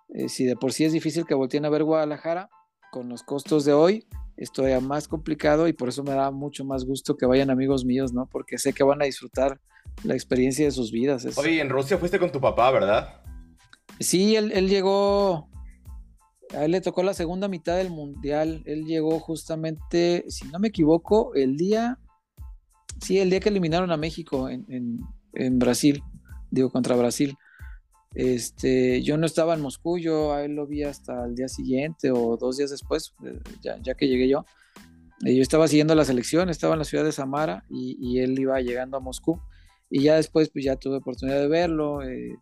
eh, 0.09 0.29
si 0.29 0.45
de 0.45 0.55
por 0.55 0.71
sí 0.73 0.85
es 0.85 0.93
difícil 0.93 1.25
que 1.25 1.35
volteen 1.35 1.65
a 1.65 1.69
ver 1.69 1.83
Guadalajara, 1.83 2.49
con 2.91 3.09
los 3.09 3.21
costos 3.21 3.65
de 3.65 3.73
hoy, 3.73 4.07
es 4.39 4.53
todavía 4.53 4.79
más 4.79 5.09
complicado 5.09 5.67
y 5.67 5.73
por 5.73 5.89
eso 5.89 6.01
me 6.01 6.11
da 6.11 6.31
mucho 6.31 6.63
más 6.63 6.85
gusto 6.85 7.17
que 7.17 7.25
vayan 7.25 7.49
amigos 7.49 7.83
míos, 7.83 8.13
¿no? 8.13 8.25
Porque 8.25 8.57
sé 8.57 8.71
que 8.71 8.85
van 8.85 9.01
a 9.01 9.05
disfrutar 9.05 9.59
la 10.03 10.13
experiencia 10.13 10.63
de 10.63 10.71
sus 10.71 10.93
vidas. 10.93 11.27
Oye, 11.37 11.59
en 11.59 11.69
Rusia 11.69 11.97
fuiste 11.97 12.19
con 12.19 12.31
tu 12.31 12.39
papá, 12.39 12.71
¿verdad? 12.71 13.21
Sí, 13.99 14.37
él, 14.37 14.69
llegó 14.69 15.49
a 16.55 16.63
él 16.63 16.71
le 16.71 16.79
tocó 16.79 17.03
la 17.03 17.13
segunda 17.13 17.49
mitad 17.49 17.75
del 17.75 17.89
mundial. 17.89 18.63
Él 18.65 18.85
llegó 18.85 19.19
justamente, 19.19 20.23
si 20.29 20.47
no 20.47 20.57
me 20.57 20.69
equivoco, 20.69 21.35
el 21.35 21.57
día, 21.57 21.99
sí, 23.01 23.19
el 23.19 23.29
día 23.29 23.41
que 23.41 23.49
eliminaron 23.49 23.91
a 23.91 23.97
México 23.97 24.47
en, 24.47 24.65
en, 25.33 25.59
Brasil, 25.59 26.01
digo, 26.49 26.71
contra 26.71 26.95
Brasil. 26.95 27.35
Este, 28.19 29.01
yo 29.01 29.17
no 29.17 29.25
estaba 29.25 29.53
en 29.53 29.61
Moscú, 29.61 29.97
yo 29.97 30.33
a 30.33 30.43
él 30.43 30.51
lo 30.51 30.67
vi 30.67 30.83
hasta 30.83 31.23
el 31.23 31.35
día 31.35 31.47
siguiente 31.47 32.11
o 32.11 32.35
dos 32.35 32.57
días 32.57 32.69
después, 32.69 33.13
eh, 33.23 33.39
ya, 33.61 33.95
que 33.95 34.09
llegué 34.09 34.27
yo. 34.27 34.43
Eh, 35.25 35.37
yo 35.37 35.41
estaba 35.41 35.69
siguiendo 35.69 35.95
la 35.95 36.03
selección, 36.03 36.49
estaba 36.49 36.73
en 36.73 36.79
la 36.79 36.83
ciudad 36.83 37.05
de 37.05 37.13
Samara 37.13 37.63
y, 37.69 37.97
y, 38.01 38.19
él 38.19 38.37
iba 38.37 38.59
llegando 38.59 38.97
a 38.97 38.99
Moscú. 38.99 39.39
Y 39.89 40.01
ya 40.03 40.15
después, 40.15 40.49
pues 40.49 40.65
ya 40.65 40.75
tuve 40.75 40.97
oportunidad 40.97 41.39
de 41.39 41.47
verlo. 41.47 42.03
Eh, 42.03 42.35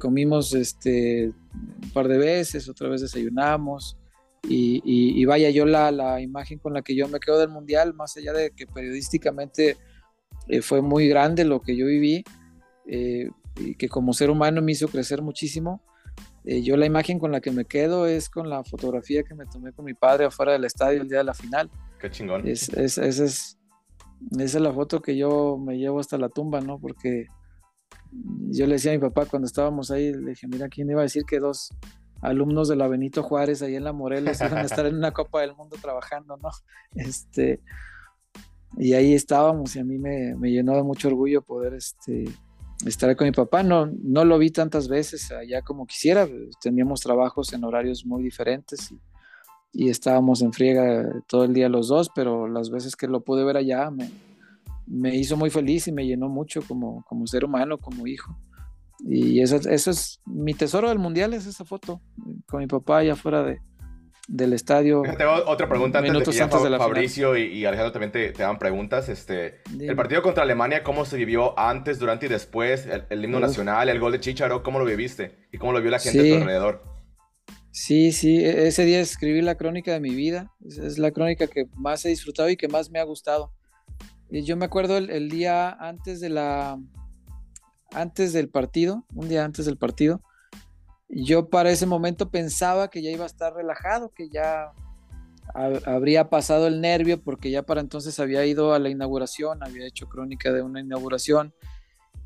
comimos 0.00 0.52
este, 0.52 1.28
un 1.28 1.90
par 1.92 2.08
de 2.08 2.18
veces, 2.18 2.68
otra 2.68 2.88
vez 2.88 3.02
desayunamos. 3.02 3.96
Y, 4.48 5.24
vaya, 5.26 5.50
yo 5.50 5.64
la, 5.64 5.92
la, 5.92 6.20
imagen 6.20 6.58
con 6.58 6.72
la 6.72 6.82
que 6.82 6.96
yo 6.96 7.06
me 7.06 7.20
quedo 7.20 7.38
del 7.38 7.50
Mundial, 7.50 7.94
más 7.94 8.16
allá 8.16 8.32
de 8.32 8.50
que 8.50 8.66
periodísticamente 8.66 9.76
fue 10.60 10.82
muy 10.82 11.06
grande 11.06 11.44
lo 11.44 11.62
que 11.62 11.76
yo 11.76 11.86
viví, 11.86 12.24
y 13.56 13.74
que 13.74 13.88
como 13.88 14.12
ser 14.12 14.30
humano 14.30 14.62
me 14.62 14.72
hizo 14.72 14.88
crecer 14.88 15.22
muchísimo, 15.22 15.82
eh, 16.44 16.62
yo 16.62 16.76
la 16.76 16.86
imagen 16.86 17.18
con 17.18 17.32
la 17.32 17.40
que 17.40 17.52
me 17.52 17.64
quedo 17.64 18.06
es 18.06 18.28
con 18.28 18.48
la 18.48 18.64
fotografía 18.64 19.22
que 19.22 19.34
me 19.34 19.46
tomé 19.46 19.72
con 19.72 19.84
mi 19.84 19.94
padre 19.94 20.24
afuera 20.24 20.52
del 20.52 20.64
estadio 20.64 21.00
el 21.00 21.08
día 21.08 21.18
de 21.18 21.24
la 21.24 21.34
final. 21.34 21.70
Qué 22.00 22.10
chingón. 22.10 22.46
Es, 22.46 22.68
es, 22.70 22.98
es, 22.98 23.20
esa 23.20 23.58
es 24.40 24.54
la 24.54 24.72
foto 24.72 25.00
que 25.00 25.16
yo 25.16 25.56
me 25.58 25.78
llevo 25.78 26.00
hasta 26.00 26.18
la 26.18 26.28
tumba, 26.28 26.60
¿no? 26.60 26.78
Porque 26.78 27.26
yo 28.50 28.66
le 28.66 28.74
decía 28.74 28.92
a 28.92 28.94
mi 28.94 29.00
papá 29.00 29.26
cuando 29.26 29.46
estábamos 29.46 29.90
ahí, 29.90 30.12
le 30.12 30.30
dije, 30.30 30.48
mira, 30.48 30.68
¿quién 30.68 30.90
iba 30.90 31.00
a 31.00 31.04
decir 31.04 31.24
que 31.24 31.38
dos 31.38 31.70
alumnos 32.20 32.68
de 32.68 32.76
la 32.76 32.88
Benito 32.88 33.22
Juárez 33.22 33.62
ahí 33.62 33.74
en 33.76 33.84
la 33.84 33.92
Morelos 33.92 34.40
iban 34.40 34.58
a 34.58 34.62
estar 34.62 34.86
en 34.86 34.96
una 34.96 35.12
Copa 35.12 35.40
del 35.40 35.54
Mundo 35.54 35.76
trabajando, 35.80 36.36
¿no? 36.36 36.50
Este, 36.94 37.60
y 38.76 38.94
ahí 38.94 39.14
estábamos 39.14 39.76
y 39.76 39.80
a 39.80 39.84
mí 39.84 39.98
me, 39.98 40.34
me 40.36 40.50
llenó 40.50 40.74
de 40.74 40.82
mucho 40.82 41.08
orgullo 41.08 41.42
poder 41.42 41.74
este, 41.74 42.24
estar 42.86 43.14
con 43.16 43.26
mi 43.26 43.32
papá. 43.32 43.62
No, 43.62 43.86
no 43.86 44.24
lo 44.24 44.38
vi 44.38 44.50
tantas 44.50 44.88
veces 44.88 45.30
allá 45.30 45.62
como 45.62 45.86
quisiera, 45.86 46.28
teníamos 46.60 47.00
trabajos 47.00 47.52
en 47.52 47.64
horarios 47.64 48.04
muy 48.04 48.22
diferentes 48.22 48.92
y, 48.92 49.00
estábamos 49.74 50.42
en 50.42 50.52
friega 50.52 51.08
todo 51.26 51.44
el 51.44 51.54
día 51.54 51.70
los 51.70 51.88
dos, 51.88 52.10
pero 52.14 52.46
las 52.46 52.68
veces 52.68 52.94
que 52.94 53.08
lo 53.08 53.22
pude 53.22 53.42
ver 53.42 53.56
allá 53.56 53.90
me, 53.90 54.10
me 54.86 55.16
hizo 55.16 55.34
muy 55.34 55.48
feliz 55.48 55.88
y 55.88 55.92
me 55.92 56.06
llenó 56.06 56.28
mucho 56.28 56.60
como, 56.60 57.02
como 57.08 57.26
ser 57.26 57.42
humano, 57.42 57.78
como 57.78 58.06
hijo. 58.06 58.36
Y 59.00 59.40
eso, 59.40 59.56
eso 59.56 59.90
es 59.90 60.20
mi 60.26 60.52
tesoro 60.52 60.90
del 60.90 60.98
mundial, 60.98 61.32
es 61.32 61.46
esa 61.46 61.64
foto 61.64 62.02
con 62.46 62.60
mi 62.60 62.66
papá 62.66 62.98
allá 62.98 63.14
afuera 63.14 63.42
de, 63.42 63.60
del 64.28 64.52
estadio. 64.52 65.02
Tengo 65.18 65.32
otra 65.46 65.68
pregunta 65.68 65.98
antes 65.98 66.12
de 66.12 66.24
que 66.24 66.32
ya 66.32 66.48
Fabricio 66.48 67.36
y, 67.36 67.64
Alejandro 67.64 67.92
también 67.92 68.12
te, 68.12 68.32
te, 68.32 68.42
dan 68.42 68.58
preguntas. 68.58 69.08
Este, 69.08 69.60
el 69.78 69.96
partido 69.96 70.22
contra 70.22 70.44
Alemania, 70.44 70.82
¿cómo 70.82 71.04
se 71.04 71.16
vivió 71.16 71.58
antes, 71.58 71.98
durante 71.98 72.26
y 72.26 72.28
después? 72.28 72.86
El, 73.10 73.24
himno 73.24 73.40
nacional, 73.40 73.88
el 73.88 73.98
gol 73.98 74.12
de 74.12 74.20
Chicharo, 74.20 74.62
¿cómo 74.62 74.78
lo 74.78 74.84
viviste? 74.84 75.46
¿Y 75.52 75.58
cómo 75.58 75.72
lo 75.72 75.80
vio 75.80 75.90
la 75.90 75.98
gente 75.98 76.20
a 76.20 76.36
tu 76.36 76.42
alrededor? 76.42 76.92
Sí, 77.72 78.12
sí, 78.12 78.44
e, 78.44 78.68
ese 78.68 78.84
día 78.84 79.00
escribí 79.00 79.40
la 79.40 79.56
crónica 79.56 79.92
de 79.92 80.00
mi 80.00 80.14
vida. 80.14 80.52
Es 80.64 80.98
la 80.98 81.10
crónica 81.10 81.46
que 81.46 81.66
más 81.74 82.04
he 82.04 82.10
disfrutado 82.10 82.48
y 82.50 82.56
que 82.56 82.68
más 82.68 82.90
me 82.90 83.00
ha 83.00 83.04
gustado. 83.04 83.52
Yo 84.30 84.56
me 84.56 84.64
acuerdo 84.64 84.96
el, 84.96 85.28
día 85.28 85.70
antes 85.70 86.20
de 86.20 86.30
la 86.30 86.78
antes 87.90 88.32
del 88.32 88.48
partido, 88.48 89.04
un 89.14 89.28
día 89.28 89.44
antes 89.44 89.66
del 89.66 89.76
partido, 89.76 90.22
yo 91.12 91.48
para 91.48 91.70
ese 91.70 91.86
momento 91.86 92.30
pensaba 92.30 92.88
que 92.88 93.02
ya 93.02 93.10
iba 93.10 93.24
a 93.24 93.26
estar 93.26 93.54
relajado, 93.54 94.10
que 94.14 94.30
ya 94.30 94.72
habría 95.84 96.30
pasado 96.30 96.66
el 96.66 96.80
nervio 96.80 97.22
porque 97.22 97.50
ya 97.50 97.62
para 97.62 97.82
entonces 97.82 98.18
había 98.18 98.46
ido 98.46 98.72
a 98.72 98.78
la 98.78 98.88
inauguración, 98.88 99.62
había 99.62 99.86
hecho 99.86 100.08
crónica 100.08 100.52
de 100.52 100.62
una 100.62 100.80
inauguración, 100.80 101.52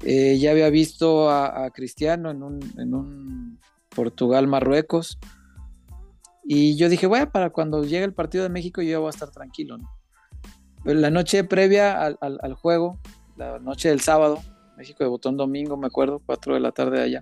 eh, 0.05 0.38
ya 0.38 0.52
había 0.52 0.71
visto 0.71 1.31
a, 1.31 1.69
Cristiano 1.71 2.31
en 2.31 2.43
un, 2.43 2.61
en 2.78 2.95
un 2.95 3.61
Portugal-Marruecos 3.88 5.19
y 6.45 6.76
yo 6.76 6.88
dije, 6.88 7.09
bueno, 7.09 7.31
para 7.33 7.50
cuando 7.50 7.83
llegue 7.83 8.05
el 8.05 8.14
partido 8.14 8.45
de 8.45 8.50
México 8.50 8.83
yo 8.83 8.90
ya 8.90 8.99
voy 8.99 9.09
a 9.09 9.11
estar 9.11 9.31
tranquilo, 9.31 9.78
¿no? 9.78 9.90
la 10.85 11.11
noche 11.11 11.43
previa 11.43 12.00
al, 12.00 12.55
juego, 12.55 13.00
la 13.37 13.59
noche 13.59 13.88
del 13.88 14.00
sábado, 14.00 14.38
México 14.76 15.02
debutó 15.02 15.31
un 15.31 15.37
domingo, 15.37 15.76
me 15.76 15.88
acuerdo, 15.88 16.23
4 16.25 16.55
de 16.55 16.61
la 16.61 16.71
tarde 16.71 17.02
allá. 17.02 17.21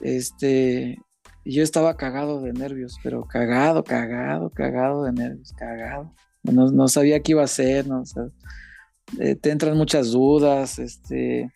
Este, 0.00 0.98
yo 1.44 1.62
estaba 1.62 1.96
cagado 1.96 2.40
de 2.40 2.52
nervios, 2.52 2.98
pero 3.02 3.24
cagado, 3.24 3.84
cagado, 3.84 4.50
cagado 4.50 5.04
de 5.04 5.12
nervios, 5.12 5.52
cagado. 5.52 6.12
No, 6.42 6.88
sabía 6.88 7.20
qué 7.20 7.32
iba 7.32 7.42
a 7.42 7.46
hacer, 7.46 7.86
¿no? 7.86 8.02
Eh, 9.18 9.34
te 9.34 9.50
entran 9.50 9.76
muchas 9.76 10.10
dudas, 10.10 10.78
este, 10.78 11.50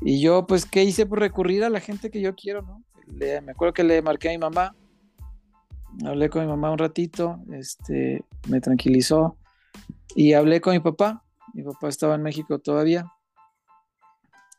y 0.00 0.20
yo, 0.20 0.46
pues, 0.46 0.66
¿qué 0.66 0.84
hice? 0.84 1.06
Por 1.06 1.20
recurrir 1.20 1.64
a 1.64 1.70
la 1.70 1.80
gente 1.80 2.10
que 2.10 2.20
yo 2.20 2.34
quiero, 2.34 2.62
¿no? 2.62 2.82
me 3.06 3.52
acuerdo 3.52 3.72
que 3.72 3.84
le 3.84 4.02
marqué 4.02 4.28
a 4.28 4.32
mi 4.32 4.38
mamá, 4.38 4.74
hablé 6.04 6.28
con 6.28 6.42
mi 6.42 6.48
mamá 6.48 6.72
un 6.72 6.78
ratito, 6.78 7.38
este, 7.52 8.24
me 8.48 8.60
tranquilizó, 8.60 9.36
y 10.14 10.32
hablé 10.32 10.60
con 10.60 10.72
mi 10.72 10.80
papá, 10.80 11.24
mi 11.54 11.62
papá 11.62 11.88
estaba 11.88 12.16
en 12.16 12.22
México 12.22 12.58
todavía, 12.58 13.06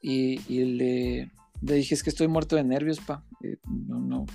y, 0.01 0.37
le, 0.63 1.31
dije, 1.61 1.95
es 1.95 2.03
que 2.03 2.09
estoy 2.09 2.27
muerto 2.27 2.55
de 2.55 2.63
nervios, 2.63 2.99
pa. 2.99 3.23
Eh, 3.43 3.57
no, 3.65 3.99
no, 3.99 4.25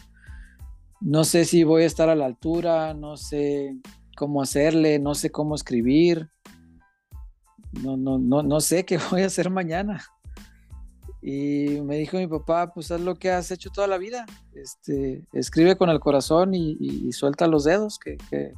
no 1.01 1.25
sé 1.25 1.45
si 1.45 1.65
voy 1.65 1.83
a 1.83 1.87
estar 1.87 2.09
a 2.09 2.15
la 2.15 2.27
altura, 2.27 2.95
no 2.95 3.17
sé 3.17 3.77
cómo 4.17 4.43
hacerle, 4.43 4.99
no 4.99 5.15
sé 5.15 5.31
cómo 5.31 5.55
escribir, 5.55 6.29
no, 7.83 7.97
no, 7.97 8.19
no, 8.19 8.43
no 8.43 8.61
sé 8.61 8.85
qué 8.85 8.99
voy 9.11 9.23
a 9.23 9.27
hacer 9.27 9.51
mañana. 9.51 10.03
Y 11.25 11.81
me 11.83 11.97
dijo 11.97 12.17
mi 12.17 12.27
papá, 12.27 12.73
pues 12.75 12.91
haz 12.91 13.01
lo 13.01 13.15
que 13.15 13.31
has 13.31 13.51
hecho 13.53 13.71
toda 13.71 13.87
la 13.87 13.97
vida, 13.97 14.27
este, 14.55 15.25
escribe 15.33 15.77
con 15.77 15.89
el 15.89 16.01
corazón 16.01 16.53
y, 16.53 17.13
suelta 17.13 17.47
los 17.47 17.63
dedos, 17.63 18.01
que, 18.01 18.17
que, 18.29 18.53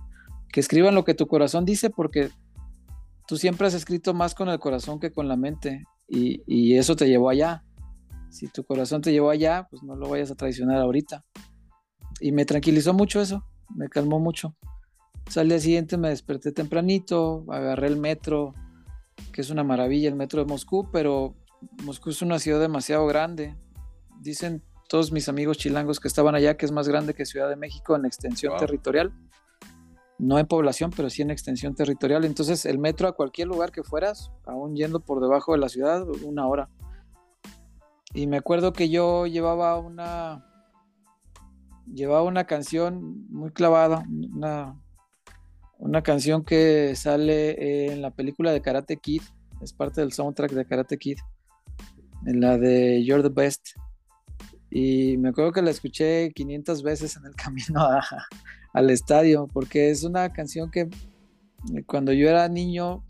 que, 0.50 0.60
escriban 0.60 0.94
lo 0.94 1.04
que 1.04 1.12
tu 1.12 1.26
corazón 1.26 1.66
dice, 1.66 1.90
porque 1.90 2.30
tú 3.26 3.36
siempre 3.36 3.66
has 3.66 3.74
escrito 3.74 4.14
más 4.14 4.34
con 4.34 4.48
el 4.48 4.58
corazón 4.58 4.98
que 4.98 5.12
con 5.12 5.28
la 5.28 5.36
mente 5.36 5.84
y, 6.08 6.76
eso 6.76 6.96
te 6.96 7.08
llevó 7.08 7.28
allá. 7.30 7.64
Si 8.34 8.48
tu 8.48 8.64
corazón 8.64 9.00
te 9.00 9.12
llevó 9.12 9.30
allá, 9.30 9.66
pues 9.70 9.82
no 9.82 9.94
lo 9.94 10.08
vayas 10.08 10.30
a 10.30 10.34
traicionar 10.34 10.78
ahorita. 10.78 11.24
Y 12.20 12.32
me 12.32 12.44
tranquilizó 12.44 12.92
mucho 12.92 13.20
eso, 13.20 13.44
me 13.74 13.88
calmó 13.88 14.18
mucho. 14.18 14.56
al 15.36 15.48
día 15.48 15.60
siguiente 15.60 15.96
me 15.96 16.08
desperté 16.08 16.52
tempranito, 16.52 17.44
agarré 17.48 17.86
el 17.86 17.96
metro, 17.96 18.54
que 19.32 19.40
es 19.40 19.50
una 19.50 19.62
maravilla 19.62 20.08
el 20.08 20.16
metro 20.16 20.40
de 20.40 20.46
Moscú, 20.46 20.90
pero 20.92 21.36
Moscú 21.84 22.10
es 22.10 22.22
una 22.22 22.38
ciudad 22.38 22.60
demasiado 22.60 23.06
grande. 23.06 23.56
Dicen 24.20 24.64
todos 24.88 25.12
mis 25.12 25.28
amigos 25.28 25.58
chilangos 25.58 26.00
que 26.00 26.08
estaban 26.08 26.34
allá 26.34 26.56
que 26.56 26.66
es 26.66 26.72
más 26.72 26.88
grande 26.88 27.14
que 27.14 27.26
Ciudad 27.26 27.48
de 27.48 27.56
México 27.56 27.94
en 27.94 28.04
extensión 28.04 28.56
territorial 28.58 29.12
no 30.18 30.38
en 30.38 30.46
población, 30.46 30.90
pero 30.94 31.10
sí 31.10 31.22
en 31.22 31.30
extensión 31.30 31.74
territorial. 31.74 32.24
Entonces, 32.24 32.66
el 32.66 32.78
metro 32.78 33.08
a 33.08 33.12
cualquier 33.12 33.48
lugar 33.48 33.72
que 33.72 33.82
fueras, 33.82 34.30
aún 34.46 34.76
yendo 34.76 35.00
por 35.00 35.20
debajo 35.20 35.52
de 35.52 35.58
la 35.58 35.68
ciudad, 35.68 36.06
una 36.22 36.46
hora. 36.46 36.68
Y 38.14 38.26
me 38.26 38.36
acuerdo 38.36 38.72
que 38.72 38.88
yo 38.88 39.26
llevaba 39.26 39.78
una 39.78 40.44
llevaba 41.92 42.22
una 42.22 42.44
canción 42.44 43.26
muy 43.28 43.50
clavada, 43.50 44.04
una, 44.08 44.80
una 45.78 46.02
canción 46.02 46.44
que 46.44 46.94
sale 46.96 47.92
en 47.92 48.02
la 48.02 48.10
película 48.10 48.52
de 48.52 48.62
Karate 48.62 48.96
Kid, 48.96 49.22
es 49.60 49.72
parte 49.72 50.00
del 50.00 50.12
soundtrack 50.12 50.52
de 50.52 50.64
Karate 50.64 50.98
Kid, 50.98 51.18
en 52.26 52.40
la 52.40 52.58
de 52.58 53.04
You're 53.04 53.22
the 53.22 53.28
Best. 53.28 53.70
Y 54.70 55.16
me 55.18 55.28
acuerdo 55.28 55.52
que 55.52 55.62
la 55.62 55.70
escuché 55.70 56.32
500 56.32 56.82
veces 56.82 57.16
en 57.16 57.26
el 57.26 57.34
camino 57.36 57.80
a, 57.80 58.02
al 58.72 58.90
estadio, 58.90 59.48
porque 59.52 59.90
es 59.90 60.04
una 60.04 60.32
canción 60.32 60.70
que 60.70 60.88
cuando 61.86 62.12
yo 62.12 62.28
era 62.28 62.48
niño 62.48 63.03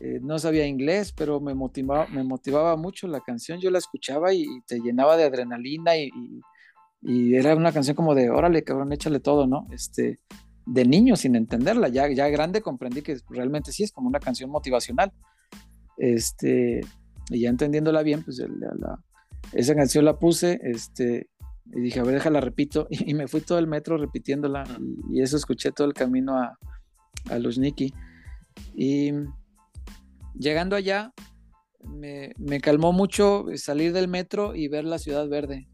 eh, 0.00 0.20
no 0.22 0.38
sabía 0.38 0.66
inglés, 0.66 1.12
pero 1.12 1.40
me 1.40 1.54
motivaba, 1.54 2.06
me 2.08 2.22
motivaba 2.24 2.76
mucho 2.76 3.08
la 3.08 3.20
canción, 3.20 3.60
yo 3.60 3.70
la 3.70 3.78
escuchaba 3.78 4.32
y, 4.32 4.46
te 4.66 4.80
llenaba 4.80 5.16
de 5.16 5.24
adrenalina 5.24 5.96
y, 5.96 6.10
era 7.02 7.54
una 7.54 7.72
canción 7.72 7.94
como 7.94 8.14
de, 8.14 8.28
órale, 8.28 8.64
cabrón, 8.64 8.92
échale 8.92 9.20
todo, 9.20 9.46
¿no? 9.46 9.68
Este, 9.70 10.18
de 10.66 10.84
niño 10.84 11.14
sin 11.14 11.36
entenderla, 11.36 11.88
ya, 11.88 12.10
ya 12.10 12.28
grande 12.28 12.60
comprendí 12.60 13.02
que 13.02 13.18
realmente 13.30 13.70
sí 13.70 13.84
es 13.84 13.92
como 13.92 14.08
una 14.08 14.18
canción 14.18 14.50
motivacional. 14.50 15.12
Este, 15.96 16.80
y 17.30 17.40
ya 17.40 17.50
entendiéndola 17.50 18.02
bien, 18.02 18.24
pues 18.24 18.42
esa 19.52 19.74
canción 19.76 20.04
la 20.04 20.18
puse, 20.18 20.60
este, 20.64 21.28
y 21.72 21.80
dije, 21.80 22.00
a 22.00 22.02
ver, 22.02 22.14
déjala, 22.14 22.40
repito. 22.40 22.86
Y, 22.90 23.14
me 23.14 23.28
fui 23.28 23.40
todo 23.40 23.58
el 23.58 23.66
metro 23.66 23.96
repitiéndola. 23.96 24.64
Y, 25.10 25.22
eso 25.22 25.36
escuché 25.36 25.72
todo 25.72 25.86
el 25.86 25.94
camino 25.94 26.36
a, 26.36 26.58
a 27.30 27.38
Niki. 27.38 27.92
Y 28.74 29.12
llegando 30.38 30.76
allá, 30.76 31.12
me, 31.80 32.32
me, 32.38 32.60
calmó 32.60 32.92
mucho 32.92 33.46
salir 33.56 33.92
del 33.92 34.08
metro 34.08 34.54
y 34.54 34.68
ver 34.68 34.84
la 34.84 34.98
ciudad 34.98 35.28
verde. 35.28 35.68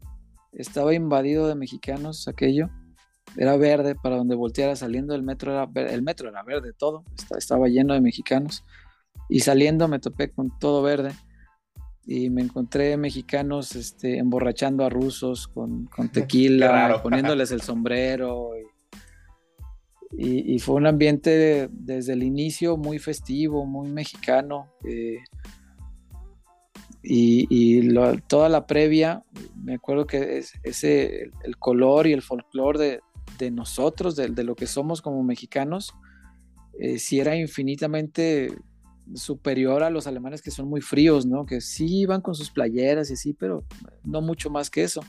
Estaba 0.51 0.93
invadido 0.93 1.47
de 1.47 1.55
mexicanos 1.55 2.27
aquello. 2.27 2.69
era 3.35 3.57
verde, 3.57 3.95
para 3.95 4.17
donde 4.17 4.35
volteara 4.35 4.75
saliendo 4.75 5.13
del 5.13 5.23
metro 5.23 5.51
era 5.51 5.91
el 5.91 6.01
metro 6.01 6.29
era 6.29 6.43
verde 6.43 6.73
todo, 6.73 7.03
estaba 7.37 7.67
lleno 7.67 7.93
de 7.93 8.01
mexicanos 8.01 8.63
y 9.29 9.39
saliendo 9.39 9.87
me 9.87 9.99
topé 9.99 10.31
con 10.31 10.57
todo 10.59 10.81
verde 10.81 11.11
y 12.05 12.29
me 12.29 12.41
encontré 12.41 12.97
mexicanos 12.97 13.75
este, 13.75 14.19
emborrachando 14.19 14.85
a 14.85 14.89
rusos 14.89 15.47
con, 15.47 15.89
tequila, 16.13 16.99
poniéndoles 17.01 17.51
el 17.51 17.61
sombrero. 17.61 18.51
Y, 18.57 18.74
fue 20.59 20.75
un 20.75 20.87
ambiente 20.87 21.69
desde 21.71 22.13
el 22.13 22.23
inicio 22.23 22.77
muy 22.77 22.99
festivo, 22.99 23.65
muy 23.65 23.89
mexicano. 23.89 24.71
Eh, 24.83 25.19
y, 27.07 27.89
toda 28.27 28.49
la 28.49 28.65
previa, 28.65 29.23
me 29.55 29.75
acuerdo 29.75 30.07
que 30.07 30.43
ese, 30.63 31.31
el 31.43 31.57
color 31.57 32.07
y 32.07 32.13
el 32.13 32.21
folclore 32.21 33.01
de, 33.37 33.51
nosotros, 33.51 34.15
de, 34.15 34.43
lo 34.43 34.55
que 34.55 34.67
somos 34.67 35.01
como 35.01 35.23
mexicanos, 35.23 35.93
eh, 36.79 36.97
sí 36.99 37.19
era 37.19 37.35
infinitamente 37.35 38.53
superior 39.13 39.83
a 39.83 39.91
los 39.91 40.07
alemanes 40.07 40.41
que 40.41 40.51
son 40.51 40.67
muy 40.67 40.81
fríos, 40.81 41.25
¿no? 41.25 41.45
Que 41.45 41.61
sí 41.61 41.99
iban 41.99 42.21
con 42.21 42.33
sus 42.33 42.49
playeras 42.49 43.09
y 43.09 43.13
así, 43.13 43.33
pero 43.33 43.63
no 44.03 44.21
mucho 44.21 44.49
más 44.49 44.69
que 44.69 44.83
eso. 44.83 45.01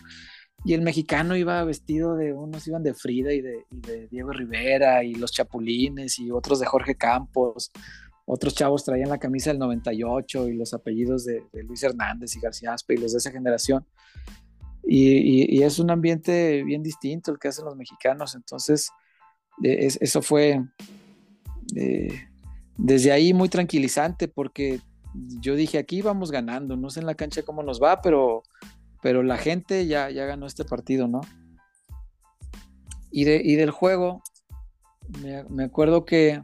Y 0.66 0.74
el 0.74 0.82
mexicano 0.82 1.36
iba 1.36 1.62
vestido 1.62 2.16
de, 2.16 2.32
unos 2.32 2.66
iban 2.66 2.82
de 2.82 2.92
Frida 2.92 3.32
y 3.32 3.40
de, 3.40 4.08
Diego 4.10 4.32
Rivera 4.32 5.04
y 5.04 5.14
los 5.14 5.30
Chapulines 5.30 6.18
y 6.18 6.32
otros 6.32 6.58
de 6.58 6.66
Jorge 6.66 6.96
Campos. 6.96 7.70
Otros 8.24 8.52
chavos 8.52 8.84
traían 8.84 9.08
la 9.08 9.18
camisa 9.18 9.50
del 9.50 9.60
98 9.60 10.48
y 10.48 10.54
los 10.54 10.74
apellidos 10.74 11.24
de, 11.24 11.44
Luis 11.62 11.84
Hernández 11.84 12.34
y 12.34 12.40
García 12.40 12.72
Aspe 12.72 12.94
y 12.94 12.96
los 12.96 13.12
de 13.12 13.18
esa 13.18 13.30
generación. 13.30 13.86
Y, 14.82 15.62
es 15.62 15.78
un 15.78 15.92
ambiente 15.92 16.64
bien 16.64 16.82
distinto 16.82 17.30
el 17.30 17.38
que 17.38 17.46
hacen 17.46 17.64
los 17.64 17.76
mexicanos. 17.76 18.34
Entonces, 18.34 18.90
eh, 19.62 19.88
eso 20.00 20.20
fue... 20.20 20.60
Eh, 21.76 22.08
desde 22.76 23.12
ahí 23.12 23.32
muy 23.32 23.48
tranquilizante 23.48 24.26
porque 24.26 24.80
yo 25.40 25.54
dije, 25.54 25.78
aquí 25.78 26.02
vamos 26.02 26.32
ganando, 26.32 26.76
no 26.76 26.90
sé 26.90 27.00
en 27.00 27.06
la 27.06 27.14
cancha 27.14 27.42
cómo 27.42 27.62
nos 27.62 27.80
va, 27.80 28.02
pero, 28.02 28.42
pero 29.06 29.22
la 29.22 29.36
gente 29.38 29.86
ya, 29.86 30.10
ya 30.10 30.24
ganó 30.24 30.46
este 30.46 30.64
partido, 30.64 31.06
¿no? 31.06 31.20
Y, 33.12 33.22
de, 33.22 33.38
del 33.38 33.70
juego, 33.70 34.20
me, 35.48 35.62
acuerdo 35.62 36.04
que 36.04 36.42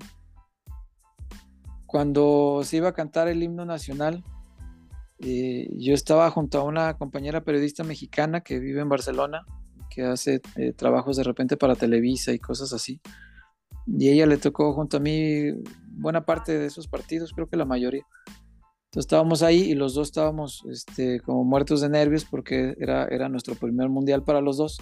cuando 1.86 2.60
se 2.62 2.76
iba 2.76 2.90
a 2.90 2.94
cantar 2.94 3.26
el 3.26 3.42
himno 3.42 3.64
nacional, 3.64 4.22
eh, 5.18 5.70
yo 5.76 5.92
estaba 5.92 6.30
junto 6.30 6.60
a 6.60 6.62
una 6.62 6.96
compañera 6.96 7.42
periodista 7.42 7.82
mexicana 7.82 8.42
que 8.42 8.60
vive 8.60 8.80
en 8.80 8.88
Barcelona, 8.88 9.44
que 9.90 10.04
hace 10.04 10.40
eh, 10.54 10.72
trabajos 10.72 11.16
de 11.16 11.24
repente 11.24 11.56
para 11.56 11.74
Televisa 11.74 12.30
y 12.30 12.38
cosas 12.38 12.72
así. 12.72 13.00
Y 13.88 14.08
ella 14.08 14.26
le 14.26 14.36
tocó 14.36 14.72
junto 14.72 14.98
a 14.98 15.00
mí 15.00 15.50
buena 15.88 16.24
parte 16.24 16.56
de 16.56 16.66
esos 16.66 16.86
partidos, 16.86 17.32
creo 17.32 17.48
que 17.48 17.56
la 17.56 17.64
mayoría. 17.64 18.06
Entonces 18.92 19.06
estábamos 19.06 19.42
ahí 19.42 19.70
y 19.70 19.74
los 19.74 19.94
dos 19.94 20.08
estábamos 20.08 20.66
este, 20.70 21.20
como 21.20 21.44
muertos 21.44 21.80
de 21.80 21.88
nervios 21.88 22.26
porque 22.26 22.74
era, 22.78 23.06
era 23.06 23.30
nuestro 23.30 23.54
primer 23.54 23.88
mundial 23.88 24.22
para 24.22 24.42
los 24.42 24.58
dos. 24.58 24.78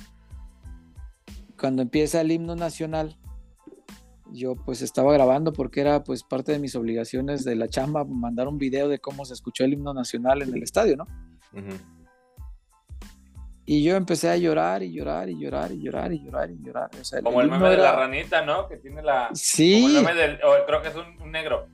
Cuando 1.56 1.80
empieza 1.80 2.20
el 2.20 2.32
himno 2.32 2.56
nacional, 2.56 3.16
yo 4.32 4.56
pues 4.56 4.82
estaba 4.82 5.12
grabando 5.12 5.52
porque 5.52 5.80
era 5.80 6.02
pues 6.02 6.24
parte 6.24 6.50
de 6.50 6.58
mis 6.58 6.74
obligaciones 6.74 7.44
de 7.44 7.54
la 7.54 7.68
chamba, 7.68 8.02
mandar 8.04 8.48
un 8.48 8.58
video 8.58 8.88
de 8.88 8.98
cómo 8.98 9.24
se 9.24 9.34
escuchó 9.34 9.62
el 9.62 9.74
himno 9.74 9.94
nacional 9.94 10.42
en 10.42 10.56
el 10.56 10.64
estadio, 10.64 10.96
¿no? 10.96 11.06
Y 13.64 13.84
yo 13.84 13.94
empecé 13.94 14.28
a 14.28 14.36
llorar 14.36 14.82
y 14.82 14.92
llorar 14.92 15.28
y 15.28 15.38
llorar 15.40 15.70
y 15.70 15.80
llorar 15.80 16.12
y 16.12 16.20
llorar 16.24 16.50
y 16.50 16.60
llorar. 16.60 16.90
como 17.22 17.42
el, 17.42 17.48
meme 17.48 17.68
de 17.68 17.76
la 17.76 17.94
ranita, 17.94 18.44
¿no? 18.44 18.66
Que 18.66 18.76
tiene 18.78 19.02
la. 19.02 19.30
Sí. 19.34 19.82
Como 19.82 19.98
el 19.98 20.04
meme 20.04 20.20
del. 20.20 20.40
creo 20.66 20.82
que 20.82 20.88
es 20.88 20.96
un, 20.96 21.30
negro. 21.30 21.68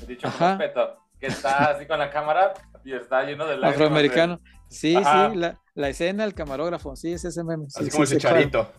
He 0.00 0.06
dicho 0.06 0.28
con 0.38 0.56
respeto. 0.56 1.09
Que 1.20 1.26
está 1.26 1.70
así 1.72 1.86
con 1.86 1.98
la 1.98 2.10
cámara 2.10 2.54
y 2.84 2.92
está 2.92 3.22
lleno 3.24 3.46
de 3.46 3.56
lágrimas. 3.56 3.74
Afroamericano. 3.74 4.40
Sí, 4.68 4.94
sí. 4.96 5.02
La, 5.02 5.60
la, 5.74 5.88
escena, 5.88 6.24
el 6.24 6.34
camarógrafo. 6.34 6.96
Sí, 6.96 7.12
es 7.12 7.24
ese 7.24 7.44
meme. 7.44 7.66
así 7.66 7.90
como 7.90 8.04
el 8.04 8.08
chicharito. 8.08 8.72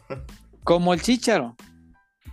Como 0.64 0.94
el 0.94 1.02
chicharo. 1.02 1.56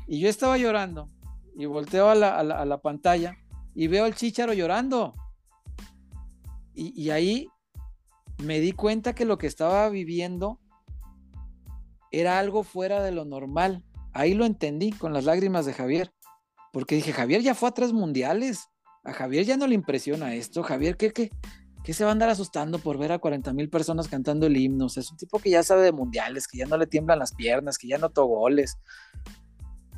Y 0.06 0.20
yo 0.20 0.28
estaba 0.28 0.56
llorando. 0.56 1.08
Y 1.56 1.66
volteo 1.66 2.08
a 2.08 2.14
la, 2.14 2.38
a 2.38 2.42
la, 2.42 2.60
a 2.60 2.64
la 2.64 2.78
pantalla 2.78 3.36
y 3.74 3.86
veo 3.88 4.04
al 4.04 4.14
chicharo 4.14 4.52
llorando. 4.52 5.14
Y, 6.74 7.00
y 7.00 7.10
ahí 7.10 7.48
me 8.38 8.60
di 8.60 8.72
cuenta 8.72 9.14
que 9.14 9.24
lo 9.24 9.38
que 9.38 9.46
estaba 9.46 9.88
viviendo 9.88 10.60
era 12.10 12.38
algo 12.38 12.62
fuera 12.62 13.02
de 13.02 13.12
lo 13.12 13.24
normal. 13.24 13.84
Ahí 14.12 14.34
lo 14.34 14.46
entendí 14.46 14.92
con 14.92 15.12
las 15.12 15.24
lágrimas 15.24 15.66
de 15.66 15.74
Javier, 15.74 16.12
porque 16.72 16.94
dije, 16.94 17.12
Javier 17.12 17.42
ya 17.42 17.54
fue 17.54 17.68
a 17.68 17.72
tres 17.72 17.92
mundiales, 17.92 18.68
a 19.08 19.12
Javier 19.12 19.44
ya 19.44 19.56
no 19.56 19.66
le 19.66 19.74
impresiona 19.74 20.34
esto, 20.34 20.62
Javier, 20.62 20.96
¿qué, 20.96 21.12
qué, 21.12 21.30
qué 21.82 21.92
se 21.94 22.04
va 22.04 22.10
a 22.10 22.12
andar 22.12 22.28
asustando 22.28 22.78
por 22.78 22.98
ver 22.98 23.12
a 23.12 23.18
40 23.18 23.52
mil 23.54 23.70
personas 23.70 24.06
cantando 24.06 24.46
el 24.46 24.56
himno? 24.56 24.86
es 24.86 25.10
un 25.10 25.16
tipo 25.16 25.38
que 25.38 25.50
ya 25.50 25.62
sabe 25.62 25.82
de 25.82 25.92
mundiales, 25.92 26.46
que 26.46 26.58
ya 26.58 26.66
no 26.66 26.76
le 26.76 26.86
tiemblan 26.86 27.18
las 27.18 27.34
piernas, 27.34 27.78
que 27.78 27.88
ya 27.88 27.96
notó 27.96 28.26
goles. 28.26 28.76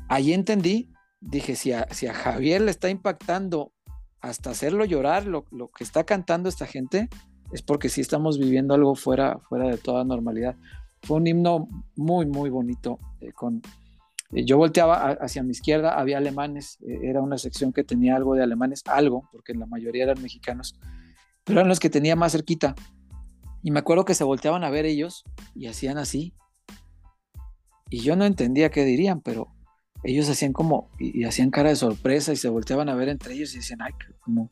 Ahí 0.07 0.31
entendí, 0.31 0.89
dije, 1.19 1.55
si 1.55 1.73
a, 1.73 1.87
si 1.91 2.07
a 2.07 2.13
Javier 2.13 2.61
le 2.61 2.71
está 2.71 2.89
impactando 2.89 3.73
hasta 4.21 4.51
hacerlo 4.51 4.85
llorar 4.85 5.25
lo, 5.25 5.45
lo 5.51 5.69
que 5.69 5.83
está 5.83 6.05
cantando 6.05 6.47
esta 6.47 6.65
gente, 6.65 7.09
es 7.51 7.61
porque 7.61 7.89
sí 7.89 7.99
estamos 7.99 8.39
viviendo 8.39 8.73
algo 8.73 8.95
fuera, 8.95 9.39
fuera 9.39 9.67
de 9.67 9.77
toda 9.77 10.05
normalidad. 10.05 10.55
Fue 11.03 11.17
un 11.17 11.27
himno 11.27 11.67
muy, 11.97 12.25
muy 12.25 12.49
bonito. 12.49 12.99
Eh, 13.19 13.33
con, 13.33 13.61
yo 14.33 14.57
volteaba 14.57 15.11
hacia 15.19 15.43
mi 15.43 15.51
izquierda, 15.51 15.99
había 15.99 16.17
alemanes, 16.17 16.77
eh, 16.87 16.99
era 17.03 17.21
una 17.21 17.37
sección 17.37 17.73
que 17.73 17.83
tenía 17.83 18.15
algo 18.15 18.35
de 18.35 18.43
alemanes, 18.43 18.83
algo, 18.87 19.27
porque 19.31 19.53
la 19.53 19.65
mayoría 19.65 20.03
eran 20.03 20.21
mexicanos, 20.21 20.79
pero 21.43 21.59
eran 21.59 21.69
los 21.69 21.79
que 21.79 21.89
tenía 21.89 22.15
más 22.15 22.31
cerquita. 22.31 22.75
Y 23.63 23.71
me 23.71 23.79
acuerdo 23.79 24.05
que 24.05 24.15
se 24.15 24.23
volteaban 24.23 24.63
a 24.63 24.69
ver 24.69 24.85
ellos 24.85 25.23
y 25.53 25.67
hacían 25.67 25.97
así. 25.97 26.33
Y 27.89 27.99
yo 27.99 28.15
no 28.15 28.25
entendía 28.25 28.71
qué 28.71 28.85
dirían, 28.85 29.21
pero 29.21 29.49
ellos 30.03 30.29
hacían 30.29 30.53
como, 30.53 30.89
y, 30.97 31.25
hacían 31.25 31.51
cara 31.51 31.69
de 31.69 31.75
sorpresa 31.75 32.31
y 32.31 32.37
se 32.37 32.49
volteaban 32.49 32.89
a 32.89 32.95
ver 32.95 33.09
entre 33.09 33.33
ellos 33.33 33.53
y 33.53 33.57
decían, 33.57 33.81
ay, 33.81 33.91
como, 34.21 34.47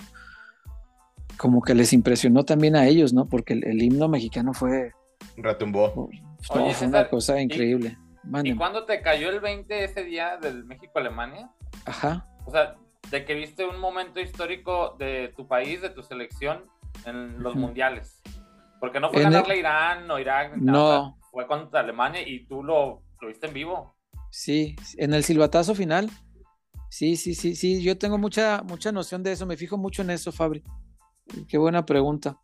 como 1.38 1.62
que 1.62 1.74
les 1.74 1.94
impresionó 1.94 2.44
también 2.44 2.76
a 2.76 2.86
ellos, 2.88 3.14
¿no? 3.14 3.28
Porque 3.28 3.54
el, 3.54 3.82
himno 3.82 4.10
mexicano 4.10 4.54
fue... 4.54 4.92
Retumbó. 5.38 6.10
fue 6.42 6.88
una 6.88 7.10
cosa 7.10 7.42
increíble. 7.42 7.98
¿Y, 7.98 8.09
cuándo 8.58 8.86
te 8.86 9.02
cayó 9.02 9.30
el 9.30 9.40
20 9.40 9.84
ese 9.84 10.04
día 10.04 10.38
del 10.38 10.66
México-Alemania? 10.66 11.50
Ajá. 11.86 12.28
O 12.46 12.52
sea, 12.52 12.76
de 13.12 13.26
que 13.26 13.34
viste 13.34 13.66
un 13.66 13.80
momento 13.80 14.20
histórico 14.20 14.96
de 15.00 15.34
tu 15.36 15.48
país, 15.48 15.82
de 15.82 15.90
tu 15.90 16.04
selección 16.04 16.66
en 17.06 17.42
los 17.42 17.56
mundiales. 17.56 18.22
Porque 18.80 19.00
no 19.00 19.12
fue 19.12 19.24
ganarle 19.24 19.56
a 19.56 19.58
Irán 19.58 20.12
o 20.12 20.20
Irak. 20.20 20.56
No. 20.56 21.18
fue 21.32 21.48
contra 21.48 21.82
Alemania 21.82 22.28
y 22.28 22.46
tú 22.46 22.64
lo, 22.64 23.04
lo 23.22 23.28
viste 23.28 23.48
en 23.48 23.54
vivo. 23.54 23.96
Sí, 24.32 24.76
en 24.98 25.14
el 25.14 25.24
silbatazo 25.24 25.76
final. 25.76 26.10
Sí, 26.90 27.18
sí, 27.18 27.36
sí, 27.36 27.56
sí. 27.56 27.82
Yo 27.82 27.98
tengo 27.98 28.18
mucha, 28.18 28.62
mucha 28.64 28.92
noción 28.92 29.24
de 29.24 29.34
eso. 29.34 29.46
Me 29.46 29.58
fijo 29.58 29.78
mucho 29.78 30.02
en 30.02 30.12
eso, 30.12 30.32
Fabri. 30.32 30.64
Qué 31.48 31.58
buena 31.58 31.86
pregunta. 31.86 32.40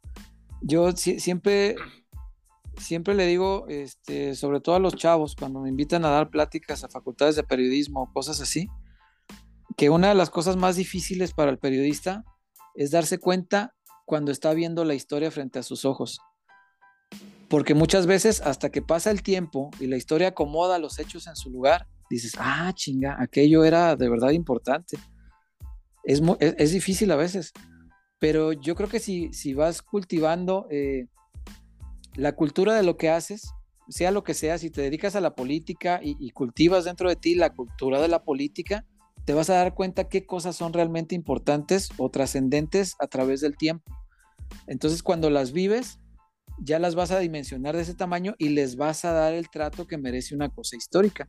Yo 0.61 0.91
siempre, 0.93 1.75
siempre 2.77 3.15
le 3.15 3.25
digo, 3.25 3.65
este, 3.67 4.35
sobre 4.35 4.59
todo 4.59 4.75
a 4.75 4.79
los 4.79 4.95
chavos, 4.95 5.35
cuando 5.35 5.61
me 5.61 5.69
invitan 5.69 6.05
a 6.05 6.09
dar 6.09 6.29
pláticas 6.29 6.83
a 6.83 6.89
facultades 6.89 7.35
de 7.35 7.43
periodismo 7.43 8.03
o 8.03 8.13
cosas 8.13 8.41
así, 8.41 8.67
que 9.77 9.89
una 9.89 10.09
de 10.09 10.15
las 10.15 10.29
cosas 10.29 10.55
más 10.55 10.75
difíciles 10.75 11.33
para 11.33 11.51
el 11.51 11.57
periodista 11.57 12.23
es 12.75 12.91
darse 12.91 13.19
cuenta 13.19 13.75
cuando 14.05 14.31
está 14.31 14.53
viendo 14.53 14.85
la 14.85 14.93
historia 14.93 15.31
frente 15.31 15.59
a 15.59 15.63
sus 15.63 15.85
ojos. 15.85 16.19
Porque 17.49 17.73
muchas 17.73 18.07
veces, 18.07 18.41
hasta 18.41 18.69
que 18.69 18.81
pasa 18.81 19.11
el 19.11 19.21
tiempo 19.21 19.71
y 19.79 19.88
la 19.88 19.97
historia 19.97 20.29
acomoda 20.29 20.79
los 20.79 20.99
hechos 20.99 21.27
en 21.27 21.35
su 21.35 21.49
lugar, 21.49 21.88
dices, 22.09 22.33
ah, 22.38 22.71
chinga, 22.73 23.17
aquello 23.19 23.63
era 23.63 23.95
de 23.95 24.09
verdad 24.09 24.31
importante. 24.31 24.97
Es, 26.03 26.21
es 26.39 26.71
difícil 26.71 27.11
a 27.11 27.15
veces. 27.15 27.51
Pero 28.19 28.53
yo 28.53 28.75
creo 28.75 28.89
que 28.89 28.99
si, 28.99 29.31
si 29.33 29.53
vas 29.53 29.81
cultivando 29.81 30.67
eh, 30.69 31.07
la 32.15 32.36
cultura 32.36 32.73
de 32.73 32.84
lo 32.84 32.97
que 32.97 33.10
haces, 33.10 33.51
sea 33.89 34.12
lo 34.12 34.23
que 34.23 34.34
sea, 34.34 34.58
si 34.58 34.69
te 34.69 34.82
dedicas 34.82 35.15
a 35.15 35.21
la 35.21 35.36
política 35.36 35.99
y, 36.01 36.30
cultivas 36.32 36.86
dentro 36.86 37.10
de 37.10 37.15
ti 37.15 37.36
la 37.36 37.51
cultura 37.51 38.01
de 38.01 38.08
la 38.08 38.23
política, 38.23 38.86
te 39.25 39.34
vas 39.34 39.49
a 39.49 39.56
dar 39.56 39.73
cuenta 39.73 40.10
qué 40.10 40.25
cosas 40.25 40.56
son 40.56 40.73
realmente 40.73 41.15
importantes 41.15 41.89
o 41.97 42.10
trascendentes 42.10 42.95
a 42.99 43.08
través 43.08 43.41
del 43.41 43.58
tiempo. 43.58 43.91
Entonces, 44.67 45.04
cuando 45.04 45.30
las 45.30 45.51
vives, 45.51 45.99
ya 46.60 46.80
las 46.80 46.95
vas 46.95 47.12
a 47.12 47.19
dimensionar 47.19 47.75
de 47.75 47.82
ese 47.82 47.95
tamaño 47.95 48.36
y 48.38 48.49
les 48.49 48.75
vas 48.75 49.06
a 49.06 49.12
dar 49.12 49.34
el 49.34 49.49
trato 49.49 49.88
que 49.88 49.97
merece 49.97 50.36
una 50.36 50.49
cosa 50.49 50.75
histórica 50.75 51.28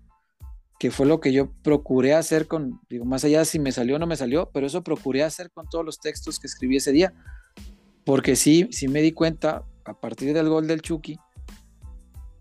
que 0.78 0.90
fue 0.90 1.06
lo 1.06 1.20
que 1.20 1.32
yo 1.32 1.50
procuré 1.62 2.14
hacer 2.14 2.46
con, 2.46 2.80
digo, 2.90 3.04
más 3.04 3.24
allá 3.24 3.44
si 3.44 3.58
me 3.58 3.72
salió 3.72 3.96
o 3.96 3.98
no 3.98 4.06
me 4.06 4.16
salió, 4.16 4.50
pero 4.52 4.66
eso 4.66 4.82
procuré 4.84 5.22
hacer 5.22 5.50
con 5.50 5.68
todos 5.68 5.84
los 5.84 5.98
textos 5.98 6.38
que 6.38 6.46
escribí 6.46 6.76
ese 6.76 6.92
día. 6.92 7.14
Porque 8.04 8.36
sí, 8.36 8.68
sí 8.70 8.88
me 8.88 9.00
di 9.00 9.12
cuenta, 9.12 9.64
a 9.86 9.94
partir 9.94 10.34
del 10.34 10.48
gol 10.48 10.66
del 10.66 10.82
Chucky, 10.82 11.18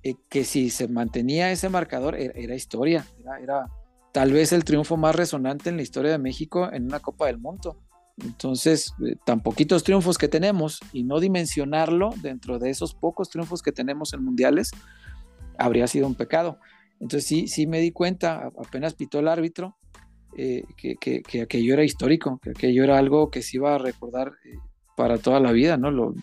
eh, 0.03 0.15
que 0.29 0.43
si 0.43 0.69
se 0.69 0.87
mantenía 0.87 1.51
ese 1.51 1.69
marcador 1.69 2.15
era, 2.15 2.55
historia, 2.55 3.05
era, 3.41 3.67
tal 4.11 4.31
vez 4.31 4.53
el 4.53 4.63
triunfo 4.63 4.97
más 4.97 5.15
resonante 5.15 5.69
en 5.69 5.77
la 5.77 5.83
historia 5.83 6.11
de 6.11 6.17
México 6.17 6.71
en 6.71 6.85
una 6.85 6.99
Copa 6.99 7.27
del 7.27 7.37
Mundo. 7.37 7.77
Entonces, 8.23 8.93
eh, 9.05 9.15
tan 9.25 9.41
poquitos 9.41 9.83
triunfos 9.83 10.17
que 10.17 10.27
tenemos 10.27 10.79
y 10.93 11.03
no 11.03 11.19
dimensionarlo 11.19 12.11
dentro 12.21 12.59
de 12.59 12.69
esos 12.69 12.93
pocos 12.93 13.29
triunfos 13.29 13.61
que 13.61 13.71
tenemos 13.71 14.13
en 14.13 14.23
mundiales, 14.23 14.71
habría 15.57 15.87
sido 15.87 16.07
un 16.07 16.15
pecado. 16.15 16.59
Entonces 16.99 17.25
sí, 17.25 17.47
sí 17.47 17.67
me 17.67 17.79
di 17.79 17.91
cuenta, 17.91 18.51
apenas 18.57 18.93
pitó 18.93 19.19
el 19.19 19.27
árbitro, 19.27 19.75
eh, 20.37 20.63
que, 20.75 20.95
que, 20.97 21.41
aquello 21.41 21.73
era 21.73 21.83
histórico, 21.83 22.39
que 22.41 22.49
aquello 22.49 22.83
era 22.83 22.97
algo 22.97 23.31
que 23.31 23.41
se 23.41 23.57
iba 23.57 23.75
a 23.75 23.77
recordar 23.77 24.33
eh, 24.43 24.57
para 24.97 25.17
toda 25.17 25.39
la 25.39 25.51
vida, 25.51 25.77
¿no? 25.77 25.91
Lo, 25.91 26.13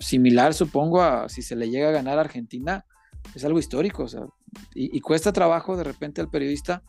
similar, 0.00 0.54
supongo, 0.54 1.02
a 1.02 1.28
si 1.28 1.42
se 1.42 1.56
le 1.56 1.70
llega 1.70 1.88
a 1.88 1.92
ganar 1.92 2.18
a 2.18 2.22
Argentina, 2.22 2.84
es 3.34 3.44
algo 3.44 3.58
histórico, 3.58 4.06
y, 4.74 5.00
cuesta 5.00 5.32
trabajo 5.32 5.76
de 5.76 5.84
repente 5.84 6.20
al 6.20 6.28
periodista 6.28 6.82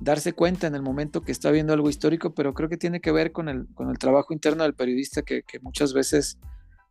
darse 0.00 0.32
cuenta 0.32 0.66
en 0.66 0.74
el 0.74 0.82
momento 0.82 1.22
que 1.22 1.32
está 1.32 1.50
viendo 1.50 1.72
algo 1.72 1.90
histórico, 1.90 2.34
pero 2.34 2.54
creo 2.54 2.68
que 2.68 2.76
tiene 2.76 3.00
que 3.00 3.12
ver 3.12 3.32
con 3.32 3.48
el, 3.48 3.66
con 3.74 3.90
el 3.90 3.98
trabajo 3.98 4.32
interno 4.32 4.62
del 4.62 4.74
periodista 4.74 5.22
que, 5.22 5.42
que 5.42 5.60
muchas 5.60 5.92
veces 5.92 6.38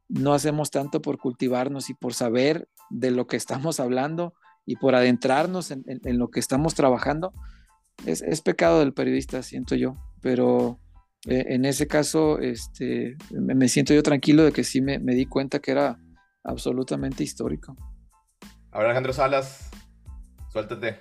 no 0.10 0.34
hacemos 0.34 0.72
tanto 0.72 1.02
por 1.02 1.18
cultivarnos 1.20 1.90
y 1.90 1.94
por 1.94 2.14
saber 2.14 2.68
de 2.90 3.12
lo 3.12 3.28
que 3.28 3.38
estamos 3.38 3.80
hablando 3.80 4.34
y 4.66 4.76
por 4.76 4.96
adentrarnos 4.96 5.72
en, 5.72 5.84
lo 6.18 6.30
que 6.30 6.40
estamos 6.40 6.76
trabajando, 6.76 7.34
es, 8.06 8.42
pecado 8.42 8.80
del 8.80 8.94
periodista, 8.94 9.42
siento 9.42 9.76
yo, 9.76 9.96
pero 10.22 10.80
eh, 11.28 11.46
en 11.50 11.66
ese 11.66 11.88
caso 11.88 12.40
este, 12.40 13.18
me, 13.32 13.68
siento 13.68 13.94
yo 13.94 14.04
tranquilo 14.04 14.44
de 14.44 14.52
que 14.52 14.64
sí 14.64 14.82
me, 14.82 15.00
di 15.00 15.26
cuenta 15.26 15.60
que 15.60 15.72
era 15.72 16.00
absolutamente 16.44 17.24
histórico. 17.24 17.76
Ahora 18.72 18.88
Alejandro 18.88 19.14
Salas, 19.14 19.70
suéltate. 20.52 21.00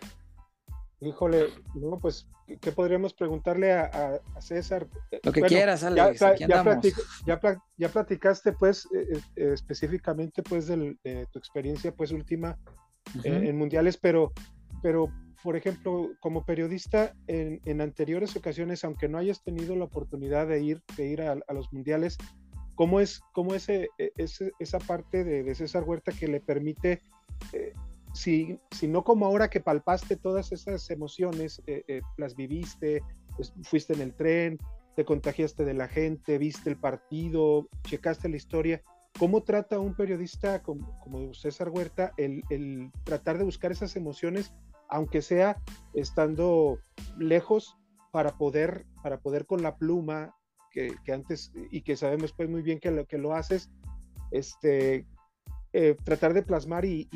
Híjole, 1.00 1.46
no, 1.74 2.00
pues, 2.00 2.28
¿qué 2.60 2.72
podríamos 2.72 3.14
preguntarle 3.14 3.72
a, 3.72 4.20
César? 4.40 4.88
Lo 5.22 5.30
que 5.30 5.42
quieras, 5.42 5.84
Alex, 5.84 6.20
ya, 7.76 7.88
platicaste, 7.92 8.52
pues, 8.54 8.88
eh, 8.92 9.20
eh, 9.36 9.50
específicamente, 9.54 10.42
pues, 10.42 10.66
de 10.66 11.26
tu 11.30 11.38
experiencia, 11.38 11.92
pues, 11.92 12.10
última 12.10 12.58
en, 13.22 13.56
mundiales, 13.56 13.96
pero, 13.96 14.32
pero, 14.82 15.12
por 15.42 15.56
ejemplo, 15.56 16.10
como 16.20 16.44
periodista, 16.44 17.14
en, 17.26 17.80
anteriores 17.80 18.36
ocasiones, 18.36 18.84
aunque 18.84 19.08
no 19.08 19.18
hayas 19.18 19.42
tenido 19.42 19.76
la 19.76 19.84
oportunidad 19.84 20.46
de 20.46 20.62
ir, 20.62 20.82
de 20.96 21.06
ir 21.06 21.22
a, 21.22 21.36
los 21.52 21.72
mundiales, 21.72 22.16
¿cómo 22.74 23.00
es, 23.00 23.20
cómo 23.32 23.54
ese, 23.54 23.88
e, 23.98 24.12
esa 24.58 24.78
parte 24.78 25.24
de, 25.24 25.54
César 25.54 25.84
Huerta 25.84 26.12
que 26.12 26.28
le 26.28 26.40
permite... 26.40 27.02
Eh, 27.52 27.72
si, 28.14 28.58
si 28.70 28.88
no 28.88 29.04
como 29.04 29.26
ahora 29.26 29.50
que 29.50 29.60
palpaste 29.60 30.16
todas 30.16 30.50
esas 30.50 30.90
emociones, 30.90 31.62
eh, 31.66 31.84
eh, 31.88 32.00
las 32.16 32.34
viviste, 32.34 33.02
pues, 33.36 33.52
fuiste 33.62 33.92
en 33.92 34.00
el 34.00 34.14
tren, 34.14 34.58
te 34.96 35.04
contagiaste 35.04 35.64
de 35.64 35.74
la 35.74 35.88
gente, 35.88 36.38
viste 36.38 36.70
el 36.70 36.76
partido, 36.76 37.68
checaste 37.84 38.28
la 38.28 38.36
historia, 38.36 38.82
¿cómo 39.18 39.42
trata 39.42 39.78
un 39.78 39.94
periodista 39.94 40.62
como, 40.62 40.98
como 41.00 41.32
César 41.34 41.68
Huerta 41.68 42.12
el, 42.16 42.42
el, 42.50 42.90
tratar 43.04 43.38
de 43.38 43.44
buscar 43.44 43.70
esas 43.70 43.94
emociones, 43.94 44.52
aunque 44.88 45.22
sea 45.22 45.60
estando 45.94 46.78
lejos, 47.18 47.76
para 48.10 48.36
poder, 48.36 48.86
para 49.02 49.20
poder 49.20 49.46
con 49.46 49.62
la 49.62 49.76
pluma, 49.76 50.34
que, 50.70 51.12
antes, 51.12 51.52
y 51.70 51.82
que 51.82 51.96
sabemos 51.96 52.32
pues 52.32 52.48
muy 52.48 52.62
bien 52.62 52.78
que 52.78 52.90
lo 52.90 53.06
que 53.06 53.18
lo 53.18 53.34
haces, 53.34 53.70
este, 54.30 55.06
eh, 55.72 55.96
tratar 56.04 56.34
de 56.34 56.42
plasmar 56.42 56.84
y, 56.84 57.08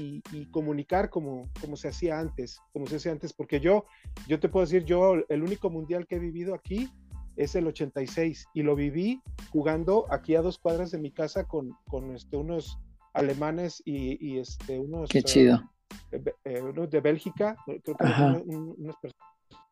comunicar 0.51 1.11
como, 1.11 1.49
como 1.61 1.77
se 1.77 1.89
hacía 1.89 2.19
antes, 2.19 2.61
como 2.73 2.87
se 2.87 2.97
hacía 2.97 3.13
antes, 3.13 3.33
porque 3.33 3.61
yo, 3.61 3.85
yo 4.27 4.41
te 4.41 4.49
puedo 4.49 4.67
decir, 4.67 4.85
yo 4.85 5.15
el 5.29 5.43
único 5.43 5.71
mundial 5.71 6.07
que 6.07 6.17
he 6.17 6.19
vivido 6.19 6.55
aquí 6.55 6.91
es 7.37 7.55
el 7.55 7.67
86 7.67 8.47
y 8.53 8.63
lo 8.63 8.75
viví 8.75 9.23
jugando 9.51 10.07
aquí 10.11 10.35
a 10.35 10.43
dos 10.43 10.59
cuadras 10.59 10.91
de 10.91 10.99
mi 10.99 11.13
casa 11.13 11.45
con, 11.45 11.77
con 11.87 12.15
este, 12.15 12.37
unos 12.37 12.79
alemanes 13.15 13.83
y, 13.85 14.39
este, 14.39 14.79
unos... 14.79 15.09
Qué 15.09 15.23
chido. 15.23 15.63
Eh, 16.11 16.61
unos 16.63 16.91
de 16.91 17.01
Bélgica, 17.01 17.57
creo 17.67 17.81
que 17.83 18.05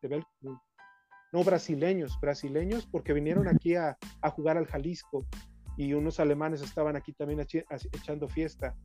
de 0.01 0.07
Bélgica, 0.07 0.61
no 1.31 1.43
brasileños, 1.43 2.19
brasileños 2.19 2.85
porque 2.87 3.13
vinieron 3.13 3.47
aquí 3.47 3.75
a, 3.75 3.97
a 4.21 4.29
jugar 4.29 4.57
al 4.57 4.67
Jalisco 4.67 5.25
y 5.77 5.93
unos 5.93 6.19
alemanes 6.19 6.61
estaban 6.61 6.95
aquí 6.95 7.13
también 7.13 7.39
echando 7.39 8.27
fiesta. 8.27 8.75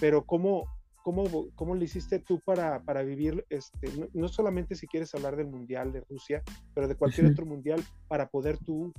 Pero 0.00 0.24
¿cómo, 0.24 0.66
cómo, 1.02 1.24
cómo 1.54 1.74
le 1.74 1.84
hiciste 1.84 2.18
tú 2.18 2.40
para, 2.44 2.82
para 2.82 3.02
vivir, 3.02 3.44
este, 3.50 3.88
no, 4.12 4.28
solamente 4.28 4.74
si 4.74 4.86
quieres 4.86 5.14
hablar 5.14 5.36
del 5.36 5.48
Mundial 5.48 5.92
de 5.92 6.00
Rusia, 6.08 6.42
pero 6.74 6.88
de 6.88 6.96
cualquier 6.96 7.26
otro 7.26 7.46
Mundial, 7.46 7.82
para 8.08 8.28
poder 8.28 8.58
tú 8.58 8.92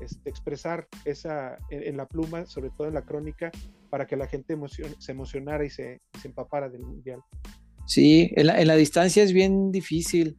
este, 0.00 0.28
expresar 0.28 0.88
esa 1.04 1.58
en, 1.70 1.96
la 1.96 2.06
pluma, 2.06 2.46
sobre 2.46 2.70
todo 2.70 2.88
en 2.88 2.94
la 2.94 3.02
crónica, 3.02 3.50
para 3.90 4.06
que 4.06 4.16
la 4.16 4.26
gente 4.26 4.56
se 4.98 5.12
emocionara 5.12 5.64
y 5.64 5.70
se, 5.70 6.00
se 6.20 6.28
empapara 6.28 6.68
del 6.68 6.82
Mundial? 6.82 7.20
Sí, 7.86 8.30
en 8.34 8.48
la, 8.48 8.60
en 8.60 8.66
la 8.66 8.76
distancia 8.76 9.22
es 9.22 9.32
bien 9.32 9.70
difícil. 9.70 10.36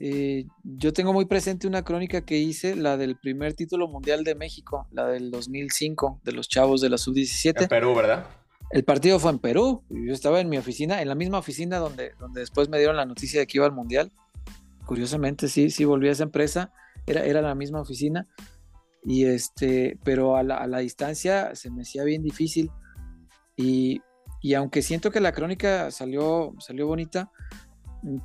Eh, 0.00 0.46
yo 0.64 0.92
tengo 0.92 1.12
muy 1.12 1.26
presente 1.26 1.66
una 1.66 1.84
crónica 1.84 2.22
que 2.22 2.38
hice, 2.38 2.74
la 2.74 2.96
del 2.96 3.16
primer 3.16 3.54
título 3.54 3.88
mundial 3.88 4.24
de 4.24 4.34
México, 4.34 4.88
la 4.90 5.06
del 5.06 5.30
2005, 5.30 6.20
de 6.24 6.32
los 6.32 6.48
chavos 6.48 6.80
de 6.80 6.88
la 6.88 6.98
sub-17. 6.98 7.62
En 7.62 7.68
Perú, 7.68 7.94
¿verdad? 7.94 8.26
El 8.70 8.84
partido 8.84 9.18
fue 9.18 9.32
en 9.32 9.38
Perú. 9.38 9.84
Yo 9.90 10.12
estaba 10.12 10.40
en 10.40 10.48
mi 10.48 10.56
oficina, 10.56 11.02
en 11.02 11.08
la 11.08 11.14
misma 11.14 11.38
oficina 11.38 11.78
donde, 11.78 12.12
donde 12.18 12.40
después 12.40 12.68
me 12.68 12.78
dieron 12.78 12.96
la 12.96 13.04
noticia 13.04 13.40
de 13.40 13.46
que 13.46 13.58
iba 13.58 13.66
al 13.66 13.72
mundial. 13.72 14.10
Curiosamente, 14.86 15.48
sí, 15.48 15.70
sí 15.70 15.84
volví 15.84 16.08
a 16.08 16.12
esa 16.12 16.24
empresa. 16.24 16.72
Era, 17.06 17.24
era 17.24 17.42
la 17.42 17.54
misma 17.54 17.80
oficina. 17.80 18.26
Y 19.04 19.24
este, 19.24 19.98
pero 20.04 20.36
a 20.36 20.42
la, 20.42 20.56
a 20.56 20.66
la 20.66 20.78
distancia 20.78 21.54
se 21.54 21.70
me 21.70 21.82
hacía 21.82 22.04
bien 22.04 22.22
difícil. 22.22 22.70
Y, 23.56 24.00
y, 24.40 24.54
aunque 24.54 24.82
siento 24.82 25.10
que 25.10 25.20
la 25.20 25.32
crónica 25.32 25.90
salió, 25.90 26.54
salió 26.58 26.86
bonita, 26.86 27.30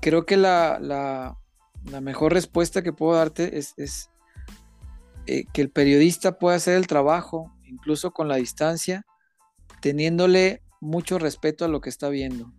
creo 0.01 0.25
que 0.25 0.37
la, 0.37 0.79
la, 0.79 1.37
la 1.85 2.01
mejor 2.01 2.33
respuesta 2.33 2.81
que 2.81 2.93
puedo 2.93 3.17
darte 3.17 3.57
es, 3.57 4.09
eh, 5.25 5.45
que 5.53 5.61
el 5.61 5.69
periodista 5.69 6.37
pueda 6.37 6.55
hacer 6.55 6.75
el 6.75 6.87
trabajo, 6.87 7.53
incluso 7.63 8.11
con 8.11 8.27
la 8.27 8.37
distancia, 8.37 9.05
teniéndole 9.81 10.63
mucho 10.79 11.19
respeto 11.19 11.65
a 11.65 11.67
lo 11.67 11.81
que 11.81 11.89
está 11.89 12.09
viendo, 12.09 12.53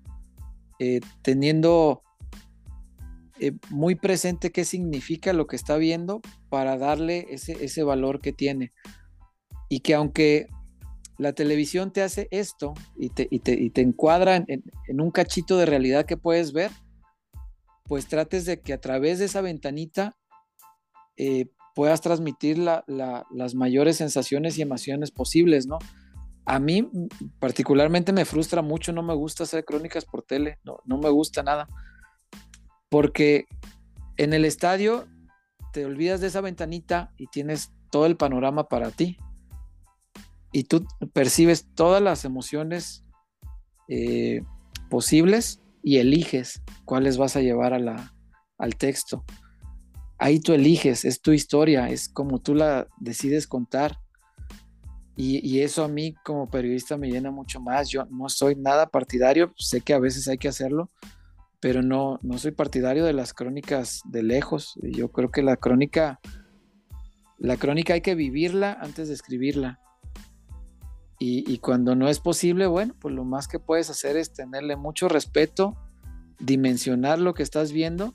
eh, 0.79 1.01
teniendo 1.23 2.03
eh, 3.41 3.53
muy 3.71 3.95
presente 3.95 4.51
qué 4.51 4.65
significa 4.65 5.33
lo 5.33 5.47
que 5.47 5.57
está 5.57 5.77
viendo 5.77 6.21
para 6.49 6.77
darle 6.77 7.27
ese, 7.31 7.83
valor 7.83 8.21
que 8.21 8.33
tiene. 8.33 8.73
Y 9.69 9.81
que 9.81 9.95
aunque 9.95 10.49
la 11.19 11.33
televisión 11.33 11.93
te 11.93 12.03
hace 12.03 12.29
esto 12.31 12.75
y 12.97 13.11
te, 13.11 13.27
te, 13.27 13.81
encuadra 13.81 14.37
en, 14.37 15.01
un 15.01 15.11
cachito 15.11 15.57
de 15.57 15.67
realidad 15.67 16.07
que 16.07 16.17
puedes 16.17 16.53
ver, 16.53 16.71
pues 17.85 18.07
trates 18.07 18.45
de 18.45 18.61
que 18.61 18.73
a 18.73 18.81
través 18.81 19.19
de 19.19 19.27
esa 19.27 19.41
ventanita 19.41 20.17
eh, 21.17 21.47
puedas 21.75 22.01
transmitir 22.01 22.59
las 22.59 23.55
mayores 23.55 23.97
sensaciones 23.97 24.59
y 24.59 24.63
emociones 24.63 25.11
posibles, 25.11 25.67
¿no? 25.67 25.79
A 26.45 26.59
mí 26.59 26.83
mm, 26.83 27.09
particularmente 27.39 28.13
me 28.13 28.25
frustra 28.25 28.63
mucho, 28.63 28.93
no 28.93 29.03
me 29.03 29.15
gusta 29.15 29.45
hacer 29.45 29.65
crónicas 29.65 30.05
por 30.05 30.23
tele, 30.23 30.59
no, 30.65 30.79
no 30.87 30.99
me 30.99 31.11
gusta 31.11 31.43
nada, 31.43 31.69
porque 32.89 33.47
en 34.17 34.33
el 34.33 34.45
estadio 34.45 35.07
te 35.73 35.85
olvidas 35.85 36.21
de 36.21 36.29
esa 36.29 36.41
ventanita 36.41 37.13
y 37.17 37.27
tienes 37.29 37.73
todo 37.91 38.07
el 38.07 38.17
panorama 38.17 38.69
para 38.69 38.91
ti. 38.91 39.19
Y 40.53 40.65
tú 40.65 40.87
percibes 41.13 41.67
todas 41.75 42.03
las 42.03 42.25
emociones 42.25 43.05
eh, 43.89 44.43
posibles 44.89 45.61
y 45.83 45.99
eliges 45.99 46.63
cuáles 46.85 47.19
vas 47.19 47.37
a 47.37 47.41
llevar 47.41 47.75
a 47.75 47.79
la, 47.79 48.15
al 48.59 48.77
texto. 48.77 49.25
Ahí 50.19 50.41
tú 50.41 50.53
eliges, 50.53 51.05
es 51.05 51.21
tu 51.21 51.33
historia, 51.33 51.89
es 51.91 52.09
como 52.09 52.41
tú 52.41 52.55
la 52.55 52.89
decides 52.99 53.47
contar. 53.47 53.99
Y, 55.21 55.61
eso 55.61 55.83
a 55.83 55.89
mí 55.89 56.15
como 56.25 56.49
periodista 56.49 56.97
me 56.97 57.11
llena 57.11 57.33
mucho 57.33 57.61
más. 57.61 57.89
Yo 57.89 58.05
no 58.07 58.29
soy 58.29 58.55
nada 58.55 58.87
partidario, 58.87 59.53
sé 59.57 59.81
que 59.81 59.93
a 59.93 59.99
veces 59.99 60.29
hay 60.29 60.39
que 60.39 60.47
hacerlo, 60.47 60.91
pero 61.61 61.83
no, 61.83 62.19
no 62.23 62.39
soy 62.39 62.53
partidario 62.53 63.05
de 63.05 63.13
las 63.13 63.35
crónicas 63.35 64.03
de 64.05 64.23
lejos. 64.23 64.79
Yo 64.83 65.11
creo 65.11 65.31
que 65.31 65.43
la 65.43 65.57
crónica, 65.57 66.21
la 67.39 67.57
crónica 67.57 67.95
hay 67.95 68.01
que 68.01 68.15
vivirla 68.15 68.79
antes 68.81 69.09
de 69.09 69.15
escribirla. 69.15 69.81
Y, 71.21 71.59
cuando 71.59 71.97
no 71.97 72.09
es 72.09 72.21
posible, 72.21 72.69
bueno, 72.69 72.95
pues 73.01 73.13
lo 73.13 73.25
más 73.25 73.49
que 73.49 73.59
puedes 73.59 73.91
hacer 73.91 74.17
es 74.17 74.33
tenerle 74.33 74.77
mucho 74.77 75.09
respeto, 75.09 75.77
dimensionar 76.39 77.19
lo 77.19 77.35
que 77.35 77.43
estás 77.43 77.73
viendo 77.73 78.15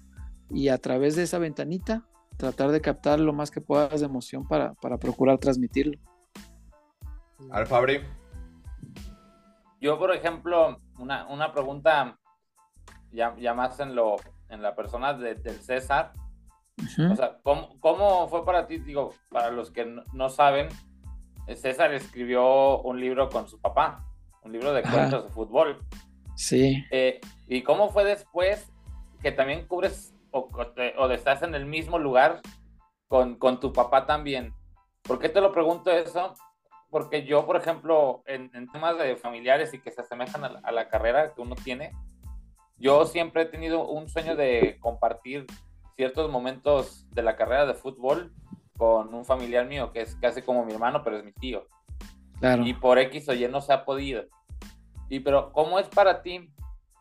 y 0.49 0.69
a 0.69 0.77
través 0.77 1.17
de 1.17 1.23
esa 1.23 1.37
ventanita 1.37 2.07
tratar 2.37 2.71
de 2.71 2.79
captar 2.79 3.19
lo 3.19 3.33
más 3.33 3.51
que 3.51 3.59
puedas 3.59 3.99
de 3.99 4.05
emoción 4.05 4.47
para, 4.47 4.73
procurar 5.01 5.37
transmitirlo. 5.37 5.99
Al 7.51 7.67
Fabri. 7.67 7.99
Yo, 9.81 9.99
por 9.99 10.15
ejemplo, 10.15 10.77
una, 10.97 11.27
una 11.27 11.51
pregunta 11.51 12.17
ya, 13.13 13.35
ya, 13.37 13.53
más 13.53 13.79
en, 13.79 13.95
lo, 13.95 14.15
en 14.49 14.61
la 14.61 14.75
persona 14.75 15.13
del 15.13 15.61
César. 15.61 16.13
O 17.11 17.15
sea, 17.15 17.37
¿cómo, 17.43 17.79
¿cómo, 17.79 18.27
fue 18.27 18.43
para 18.43 18.67
ti? 18.67 18.77
Digo, 18.77 19.13
para 19.29 19.51
los 19.51 19.71
que 19.71 19.85
no, 20.11 20.29
saben, 20.29 20.69
César 21.55 21.93
escribió 21.93 22.81
un 22.81 22.99
libro 22.99 23.29
con 23.29 23.47
su 23.47 23.61
papá, 23.61 24.03
un 24.43 24.51
libro 24.51 24.73
de 24.73 24.81
cuentos 24.81 25.23
de 25.25 25.29
fútbol. 25.29 25.79
Sí. 26.35 26.83
Eh, 26.91 27.21
¿Y 27.47 27.61
cómo 27.61 27.89
fue 27.89 28.03
después 28.03 28.71
que 29.21 29.31
también 29.31 29.67
cubres 29.67 30.13
o, 30.31 30.49
o, 30.97 31.09
estás 31.11 31.43
en 31.43 31.53
el 31.55 31.65
mismo 31.65 31.99
lugar 31.99 32.41
con, 33.07 33.35
con, 33.35 33.59
tu 33.59 33.71
papá 33.71 34.05
también? 34.05 34.53
¿Por 35.03 35.19
qué 35.19 35.29
te 35.29 35.41
lo 35.41 35.51
pregunto 35.51 35.91
eso? 35.91 36.33
Porque 36.89 37.25
yo, 37.25 37.45
por 37.45 37.55
ejemplo, 37.55 38.23
en, 38.25 38.49
temas 38.71 38.97
de 38.97 39.15
familiares 39.15 39.73
y 39.73 39.79
que 39.79 39.91
se 39.91 40.01
asemejan 40.01 40.43
a 40.43 40.71
la, 40.71 40.89
carrera 40.89 41.33
que 41.33 41.41
uno 41.41 41.55
tiene, 41.55 41.91
yo 42.77 43.05
siempre 43.05 43.43
he 43.43 43.45
tenido 43.45 43.87
un 43.87 44.07
sueño 44.07 44.35
de 44.35 44.77
compartir 44.79 45.45
ciertos 45.95 46.29
momentos 46.31 47.07
de 47.11 47.21
la 47.21 47.35
carrera 47.35 47.65
de 47.65 47.73
fútbol 47.73 48.33
con 48.77 49.13
un 49.13 49.25
familiar 49.25 49.67
mío 49.67 49.91
que 49.91 50.01
es 50.01 50.15
casi 50.15 50.41
como 50.41 50.65
mi 50.65 50.73
hermano, 50.73 51.03
pero 51.03 51.17
es 51.17 51.23
mi 51.23 51.31
tío. 51.33 51.67
Claro. 52.39 52.65
Y 52.65 52.73
por 52.73 52.99
X 52.99 53.29
o 53.29 53.33
Y 53.33 53.47
no 53.47 53.61
se 53.61 53.73
ha 53.73 53.85
podido. 53.85 54.25
Y 55.09 55.19
pero, 55.19 55.51
¿cómo 55.51 55.79
es 55.79 55.87
para 55.87 56.21
ti 56.21 56.49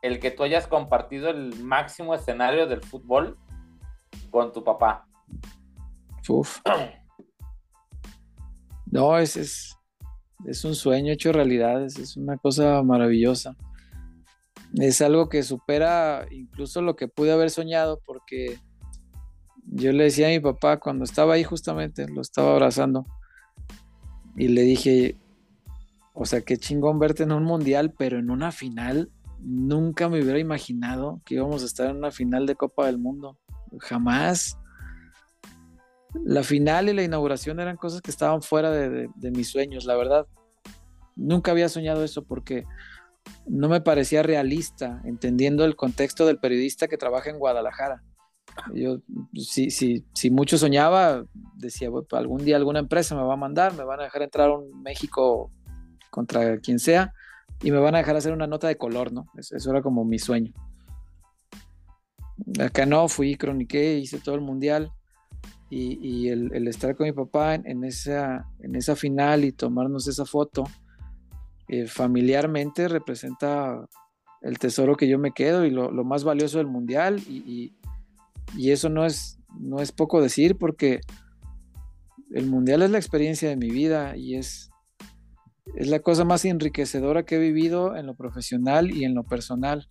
el 0.02 0.20
que 0.20 0.30
tú 0.30 0.42
hayas 0.42 0.66
compartido 0.66 1.30
el 1.30 1.62
máximo 1.62 2.14
escenario 2.14 2.66
del 2.66 2.82
fútbol 2.82 3.38
con 4.30 4.52
tu 4.52 4.62
papá? 4.62 5.06
Uf. 6.28 6.60
No, 8.92 9.16
es, 9.16 9.38
es, 9.38 9.78
es 10.44 10.64
un 10.66 10.74
sueño 10.74 11.14
hecho 11.14 11.32
realidad, 11.32 11.82
es, 11.82 12.14
una 12.18 12.36
cosa 12.36 12.82
maravillosa. 12.82 13.56
Es 14.74 15.00
algo 15.00 15.28
que 15.28 15.42
supera 15.42 16.26
incluso 16.30 16.80
lo 16.82 16.96
que 16.96 17.08
pude 17.08 17.32
haber 17.32 17.50
soñado 17.50 18.00
porque 18.06 18.58
yo 19.66 19.92
le 19.92 20.04
decía 20.04 20.26
a 20.28 20.30
mi 20.30 20.40
papá 20.40 20.80
cuando 20.80 21.04
estaba 21.04 21.34
ahí 21.34 21.44
justamente, 21.44 22.08
lo 22.08 22.20
estaba 22.20 22.52
abrazando 22.52 23.06
y 24.36 24.48
le 24.48 24.62
dije, 24.62 25.16
o 26.14 26.24
sea, 26.24 26.40
qué 26.42 26.56
chingón 26.56 26.98
verte 26.98 27.22
en 27.22 27.32
un 27.32 27.44
mundial, 27.44 27.92
pero 27.96 28.18
en 28.18 28.30
una 28.30 28.52
final, 28.52 29.10
nunca 29.40 30.08
me 30.08 30.22
hubiera 30.22 30.38
imaginado 30.38 31.20
que 31.24 31.34
íbamos 31.34 31.62
a 31.62 31.66
estar 31.66 31.90
en 31.90 31.96
una 31.96 32.10
final 32.10 32.46
de 32.46 32.54
Copa 32.54 32.86
del 32.86 32.98
Mundo. 32.98 33.38
Jamás. 33.78 34.58
La 36.24 36.42
final 36.42 36.90
y 36.90 36.92
la 36.92 37.02
inauguración 37.02 37.58
eran 37.60 37.76
cosas 37.76 38.02
que 38.02 38.10
estaban 38.10 38.42
fuera 38.42 38.70
de, 38.70 39.08
mis 39.30 39.48
sueños, 39.48 39.84
la 39.84 39.96
verdad. 39.96 40.26
Nunca 41.16 41.50
había 41.50 41.68
soñado 41.68 42.04
eso 42.04 42.22
porque 42.22 42.64
no 43.46 43.68
me 43.68 43.80
parecía 43.80 44.22
realista, 44.22 45.00
entendiendo 45.04 45.64
el 45.64 45.76
contexto 45.76 46.26
del 46.26 46.38
periodista 46.38 46.88
que 46.88 46.96
trabaja 46.96 47.30
en 47.30 47.38
Guadalajara. 47.38 48.02
Yo, 48.74 48.98
si, 49.34 49.70
si, 49.70 50.04
si 50.14 50.30
mucho 50.30 50.58
soñaba, 50.58 51.24
decía, 51.56 51.88
algún 52.12 52.44
día 52.44 52.56
alguna 52.56 52.80
empresa 52.80 53.14
me 53.14 53.22
va 53.22 53.34
a 53.34 53.38
mandar, 53.38 53.74
me 53.74 53.84
van 53.84 54.00
a 54.00 54.04
dejar 54.04 54.22
entrar 54.22 54.50
a 54.50 54.58
un 54.58 54.82
México 54.82 55.50
contra 56.10 56.58
quien 56.58 56.78
sea 56.78 57.12
y 57.62 57.70
me 57.70 57.78
van 57.78 57.94
a 57.94 57.98
dejar 57.98 58.16
hacer 58.16 58.32
una 58.32 58.46
nota 58.46 58.68
de 58.68 58.76
color, 58.76 59.12
¿no? 59.12 59.26
Eso, 59.36 59.70
era 59.70 59.82
como 59.82 60.04
mi 60.04 60.18
sueño. 60.18 60.52
Acá 62.60 62.86
no, 62.86 63.08
fui, 63.08 63.36
croniqué, 63.36 63.98
hice 63.98 64.18
todo 64.18 64.34
el 64.34 64.40
mundial 64.40 64.92
y, 65.70 66.28
el, 66.28 66.68
estar 66.68 66.94
con 66.96 67.06
mi 67.06 67.12
papá 67.12 67.54
en, 67.54 67.84
esa, 67.84 68.46
en 68.58 68.74
esa 68.74 68.94
final 68.94 69.44
y 69.44 69.52
tomarnos 69.52 70.06
esa 70.06 70.26
foto 70.26 70.64
eh, 71.72 71.86
familiarmente 71.86 72.86
representa 72.86 73.88
el 74.42 74.58
tesoro 74.58 74.94
que 74.94 75.08
yo 75.08 75.18
me 75.18 75.32
quedo 75.32 75.64
y 75.64 75.70
lo, 75.70 75.90
más 76.04 76.22
valioso 76.22 76.58
del 76.58 76.66
mundial 76.66 77.18
y, 77.26 77.72
y, 78.54 78.70
eso 78.70 78.90
no 78.90 79.06
es, 79.06 79.38
no 79.58 79.80
es 79.80 79.90
poco 79.90 80.20
decir 80.20 80.58
porque 80.58 81.00
el 82.32 82.44
mundial 82.44 82.82
es 82.82 82.90
la 82.90 82.98
experiencia 82.98 83.48
de 83.48 83.56
mi 83.56 83.70
vida 83.70 84.18
y 84.18 84.34
es, 84.34 84.68
es 85.74 85.88
la 85.88 86.00
cosa 86.00 86.26
más 86.26 86.44
enriquecedora 86.44 87.24
que 87.24 87.36
he 87.36 87.38
vivido 87.38 87.96
en 87.96 88.04
lo 88.04 88.16
profesional 88.16 88.94
y 88.94 89.06
en 89.06 89.14
lo 89.14 89.24
personal. 89.24 89.88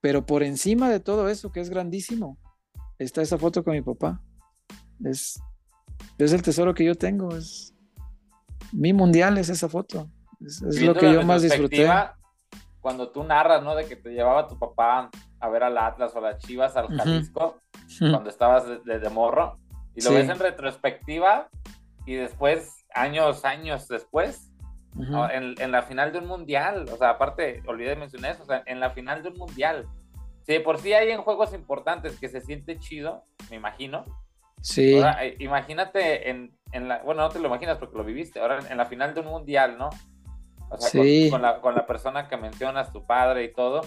Pero 0.00 0.26
por 0.26 0.42
encima 0.42 0.90
de 0.90 0.98
todo 0.98 1.28
eso, 1.28 1.52
que 1.52 1.60
es 1.60 1.70
grandísimo, 1.70 2.40
está 2.98 3.22
esa 3.22 3.38
foto 3.38 3.62
con 3.62 3.74
mi 3.74 3.82
papá. 3.82 4.20
Es, 5.04 5.40
es 6.18 6.32
el 6.32 6.42
tesoro 6.42 6.74
que 6.74 6.84
yo 6.84 6.96
tengo. 6.96 7.36
Es, 7.36 7.72
mi 8.72 8.92
mundial 8.92 9.38
es 9.38 9.48
esa 9.48 9.68
foto. 9.68 10.10
Es, 10.40 10.62
lo 10.82 10.94
que 10.94 11.12
yo 11.12 11.22
más 11.22 11.42
disfruté. 11.42 11.88
Cuando 12.80 13.10
tú 13.10 13.24
narras, 13.24 13.62
¿no? 13.62 13.74
De 13.74 13.86
que 13.86 13.96
te 13.96 14.10
llevaba 14.10 14.46
tu 14.46 14.58
papá 14.58 15.10
a 15.40 15.48
ver 15.48 15.62
al 15.62 15.76
Atlas 15.76 16.14
o 16.14 16.18
a 16.18 16.22
las 16.22 16.38
Chivas, 16.38 16.76
al 16.76 16.88
Jalisco, 16.88 17.60
cuando 17.98 18.30
estabas 18.30 18.64
de, 18.84 19.10
morro, 19.10 19.58
y 19.94 20.02
lo 20.02 20.12
ves 20.12 20.28
en 20.28 20.38
retrospectiva, 20.38 21.48
y 22.06 22.14
después, 22.14 22.86
años, 22.94 23.44
años 23.44 23.88
después, 23.88 24.52
en, 24.96 25.72
la 25.72 25.82
final 25.82 26.12
de 26.12 26.18
un 26.18 26.26
mundial, 26.26 26.86
o 26.92 26.96
sea, 26.96 27.10
aparte, 27.10 27.62
olvidé 27.66 27.96
mencionar 27.96 28.32
eso, 28.32 28.42
o 28.42 28.46
sea, 28.46 28.62
en 28.66 28.80
la 28.80 28.90
final 28.90 29.22
de 29.22 29.30
un 29.30 29.36
mundial. 29.36 29.86
Si 30.46 30.58
por 30.60 30.78
sí 30.78 30.94
hay 30.94 31.10
en 31.10 31.20
juegos 31.20 31.52
importantes 31.52 32.18
que 32.18 32.28
se 32.28 32.40
siente 32.40 32.78
chido, 32.78 33.22
me 33.50 33.56
imagino. 33.56 34.04
Sí. 34.62 34.96
Ahora, 34.96 35.24
eh, 35.24 35.36
imagínate 35.40 36.30
en, 36.30 36.50
la, 36.72 37.02
bueno, 37.02 37.22
no 37.22 37.28
te 37.28 37.38
lo 37.38 37.48
imaginas 37.48 37.78
porque 37.78 37.96
lo 37.96 38.04
viviste, 38.04 38.40
ahora 38.40 38.60
en, 38.68 38.76
la 38.76 38.86
final 38.86 39.14
de 39.14 39.20
un 39.20 39.26
mundial, 39.26 39.76
¿no? 39.78 39.90
O 40.70 40.78
sea, 40.78 41.30
con, 41.30 41.42
la, 41.42 41.60
con 41.60 41.74
la 41.74 41.86
persona 41.86 42.28
que 42.28 42.36
mencionas, 42.36 42.92
tu 42.92 43.04
padre 43.06 43.44
y 43.44 43.52
todo. 43.52 43.82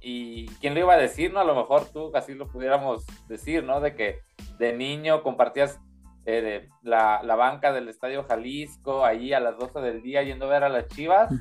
Y 0.00 0.46
quién 0.60 0.74
lo 0.74 0.80
iba 0.80 0.94
a 0.94 0.98
decir, 0.98 1.32
¿no? 1.32 1.40
A 1.40 1.44
lo 1.44 1.54
mejor 1.54 1.86
tú 1.86 2.10
así 2.14 2.34
lo 2.34 2.48
pudiéramos 2.48 3.06
decir, 3.28 3.62
¿no? 3.62 3.80
De 3.80 3.94
que 3.94 4.20
de 4.58 4.72
niño 4.72 5.22
compartías 5.22 5.78
eh, 6.24 6.68
la, 6.82 7.20
banca 7.36 7.72
del 7.72 7.88
Estadio 7.88 8.24
Jalisco, 8.24 9.04
ahí 9.04 9.32
a 9.32 9.40
las 9.40 9.56
12 9.58 9.80
del 9.80 10.02
día 10.02 10.22
yendo 10.22 10.46
a 10.46 10.50
ver 10.50 10.64
a 10.64 10.68
las 10.68 10.88
Chivas. 10.88 11.32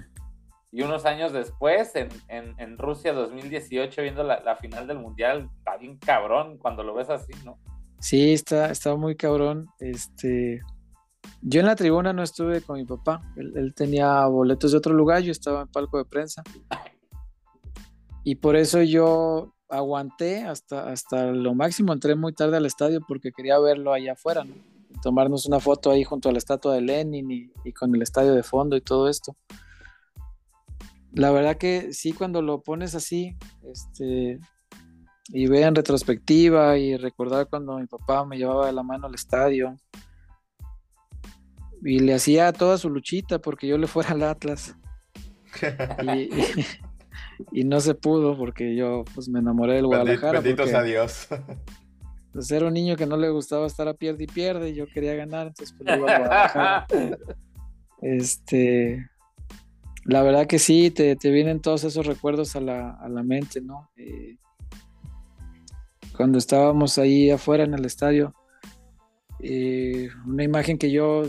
Y 0.72 0.84
unos 0.84 1.06
años 1.06 1.34
después, 1.34 1.94
en, 1.96 2.10
en, 2.30 2.78
Rusia 2.78 3.12
2018, 3.12 4.02
viendo 4.02 4.24
la, 4.24 4.56
final 4.56 4.88
del 4.88 5.00
Mundial, 5.00 5.50
está 5.58 5.76
bien 5.76 5.98
cabrón 5.98 6.58
cuando 6.58 6.84
lo 6.84 6.94
ves 6.94 7.10
así, 7.10 7.34
¿no? 7.44 7.58
Sí, 8.00 8.34
está, 8.34 8.72
está 8.72 8.96
muy 8.96 9.16
cabrón. 9.16 9.68
Este, 9.80 10.62
yo 11.42 11.60
en 11.60 11.66
la 11.66 11.76
tribuna 11.76 12.14
no 12.14 12.24
estuve 12.24 12.62
con 12.62 12.78
mi 12.78 12.86
papá. 12.86 13.22
Él, 13.36 13.74
tenía 13.76 14.26
boletos 14.28 14.72
de 14.72 14.78
otro 14.78 14.94
lugar, 14.94 15.22
yo 15.22 15.32
estaba 15.32 15.62
en 15.62 15.68
palco 15.68 15.98
de 15.98 16.06
prensa. 16.06 16.44
Y 18.24 18.36
por 18.36 18.56
eso 18.56 18.82
yo 18.84 19.54
aguanté 19.70 20.44
hasta, 20.44 20.92
hasta 20.92 21.32
lo 21.32 21.56
máximo. 21.56 21.94
Entré 21.94 22.16
muy 22.16 22.34
tarde 22.34 22.58
al 22.58 22.66
estadio 22.66 23.02
porque 23.08 23.32
quería 23.32 23.58
verlo 23.60 23.94
allá 23.94 24.14
afuera, 24.14 24.44
¿no? 24.44 24.54
tomarnos 25.02 25.46
una 25.46 25.60
foto 25.60 25.92
ahí 25.92 26.04
junto 26.04 26.30
a 26.30 26.32
la 26.32 26.38
estatua 26.38 26.76
de 26.76 26.82
Lenin 26.82 27.32
y, 27.32 27.74
con 27.74 27.96
el 27.96 28.02
estadio 28.02 28.34
de 28.34 28.44
fondo 28.44 28.76
y 28.76 28.82
todo 28.82 29.10
esto. 29.10 29.36
La 31.14 31.32
verdad 31.32 31.58
que 31.58 31.94
sí, 31.94 32.14
cuando 32.14 32.42
lo 32.42 32.62
pones 32.62 32.96
así, 32.96 33.36
este, 33.64 34.40
y 35.30 35.48
ve 35.48 35.64
en 35.64 35.76
retrospectiva 35.76 36.78
y 36.78 36.98
recordar 36.98 37.50
cuando 37.50 37.78
mi 37.78 37.88
papá 37.88 38.26
me 38.26 38.38
llevaba 38.38 38.68
de 38.68 38.74
la 38.74 38.84
mano 38.84 39.08
al 39.08 39.16
estadio 39.16 39.76
y 41.84 42.00
le 42.00 42.14
hacía 42.14 42.54
toda 42.54 42.78
su 42.78 42.90
luchita 42.90 43.40
porque 43.40 43.68
yo 43.68 43.78
le 43.78 43.88
fuera 43.88 44.12
al 44.12 44.24
Atlas. 44.24 44.76
y, 47.52 47.64
no 47.64 47.82
se 47.82 47.94
pudo 47.96 48.38
porque 48.38 48.76
yo 48.76 49.04
pues 49.14 49.28
me 49.30 49.40
enamoré 49.40 49.76
del 49.76 49.88
Guadalajara. 49.88 50.40
Benditos 50.40 50.74
a 50.74 50.84
Dios. 50.84 51.28
pues 52.34 52.52
era 52.52 52.68
un 52.68 52.74
niño 52.74 52.96
que 52.96 53.06
no 53.06 53.18
le 53.18 53.30
gustaba 53.30 53.68
estar 53.68 53.88
a 53.88 53.94
pierde 53.94 54.24
y 54.24 54.28
pierde, 54.28 54.70
y 54.70 54.76
yo 54.76 54.88
quería 54.88 55.16
ganar, 55.16 55.48
entonces 55.48 55.76
pues 55.78 55.98
iba 55.98 56.16
a 56.16 56.20
Guadalajara. 56.20 56.88
este, 58.02 59.10
la 60.06 60.24
verdad 60.24 60.48
que 60.48 60.60
sí, 60.60 60.92
te, 60.92 61.16
vienen 61.24 61.62
todos 61.62 61.84
esos 61.84 62.06
recuerdos 62.06 62.56
a 62.56 62.62
la, 62.62 63.24
mente, 63.24 63.62
¿no? 63.62 63.90
Eh, 63.98 64.38
cuando 66.16 66.38
estábamos 66.38 66.98
ahí 66.98 67.30
afuera 67.32 67.64
en 67.64 67.74
el 67.74 67.86
estadio, 67.86 68.34
eh, 69.40 70.10
una 70.26 70.44
imagen 70.44 70.78
que 70.78 70.92
yo 70.92 71.24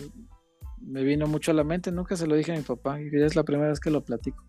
me 0.86 1.02
vino 1.02 1.26
mucho 1.26 1.50
a 1.50 1.54
la 1.54 1.64
mente, 1.64 1.92
nunca 1.92 2.16
se 2.16 2.26
lo 2.26 2.34
dije 2.34 2.52
a 2.52 2.56
mi 2.56 2.62
papá, 2.62 3.00
y 3.00 3.08
es 3.12 3.36
la 3.36 3.44
primera 3.44 3.68
vez 3.68 3.80
que 3.80 3.90
lo 3.90 4.04
platico. 4.04 4.44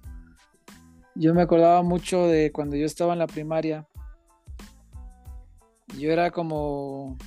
Yo 1.16 1.34
me 1.34 1.44
acordaba 1.44 1.84
mucho 1.84 2.28
de 2.28 2.52
cuando 2.52 2.76
yo 2.76 2.86
estaba 2.86 3.14
en 3.14 3.20
la 3.20 3.28
primaria, 3.28 3.88
yo 6.00 6.12
era 6.12 6.32
como, 6.32 7.18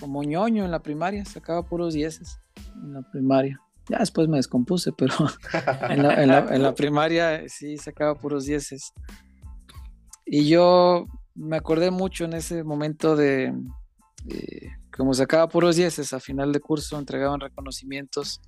como 0.00 0.22
ñoño 0.24 0.64
en 0.64 0.70
la 0.70 0.80
primaria, 0.80 1.24
sacaba 1.24 1.62
puros 1.62 1.94
dieces 1.94 2.40
en 2.82 2.94
la 2.94 3.02
primaria. 3.02 3.60
Ya 3.88 3.98
después 3.98 4.28
me 4.28 4.36
descompuse, 4.36 4.92
pero 4.92 5.14
en, 5.88 6.02
la, 6.62 6.74
primaria 6.74 7.48
sí 7.48 7.78
sacaba 7.78 8.14
puros 8.14 8.44
dieces. 8.44 8.92
Y 10.26 10.48
yo 10.48 11.06
me 11.34 11.56
acordé 11.56 11.90
mucho 11.90 12.24
en 12.26 12.34
ese 12.34 12.64
momento 12.64 13.16
de, 13.16 13.54
como 14.98 15.14
sacaba 15.14 15.48
puros 15.48 15.76
dieces 15.76 16.12
a 16.12 16.18
final 16.18 16.52
de 16.52 16.58
curso, 16.58 16.98
entregaban 16.98 17.38
reconocimientos. 17.38 18.42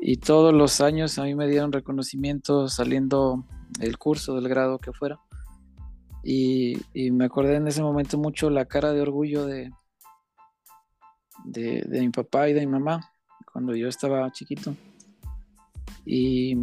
y 0.00 0.16
todos 0.16 0.54
los 0.54 0.80
años 0.80 1.18
a 1.18 1.24
mí 1.24 1.34
me 1.34 1.46
dieron 1.48 1.72
reconocimiento 1.72 2.68
saliendo 2.68 3.44
el 3.80 3.98
curso 3.98 4.34
del 4.36 4.48
grado 4.48 4.78
que 4.78 4.92
fuera. 4.92 5.20
Y, 6.24 6.78
me 7.12 7.26
acordé 7.26 7.56
en 7.56 7.68
ese 7.68 7.82
momento 7.82 8.16
mucho 8.16 8.48
la 8.48 8.64
cara 8.64 8.92
de 8.92 9.02
orgullo 9.02 9.44
de, 9.44 9.70
de, 11.44 12.00
mi 12.00 12.10
papá 12.10 12.48
y 12.48 12.54
de 12.54 12.60
mi 12.60 12.72
mamá 12.72 13.12
cuando 13.52 13.74
yo 13.74 13.88
estaba 13.88 14.30
chiquito. 14.32 14.74
Y 16.06 16.56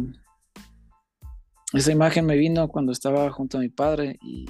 esa 1.72 1.92
imagen 1.92 2.26
me 2.26 2.36
vino 2.36 2.68
cuando 2.68 2.90
estaba 2.90 3.30
junto 3.30 3.58
a 3.58 3.60
mi 3.60 3.68
padre 3.68 4.18
y, 4.20 4.46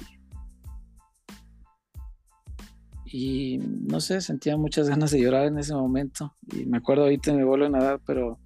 y 3.09 3.57
no 3.59 3.99
sé, 3.99 4.21
sentía 4.21 4.57
muchas 4.57 4.89
ganas 4.89 5.11
de 5.11 5.21
llorar 5.21 5.47
en 5.47 5.57
ese 5.57 5.73
momento. 5.73 6.35
Y 6.53 6.65
me 6.65 6.77
acuerdo 6.77 7.03
ahorita 7.03 7.33
me 7.33 7.43
vuelven 7.43 7.75
a 7.75 7.83
dar, 7.83 8.01
pero 8.05 8.39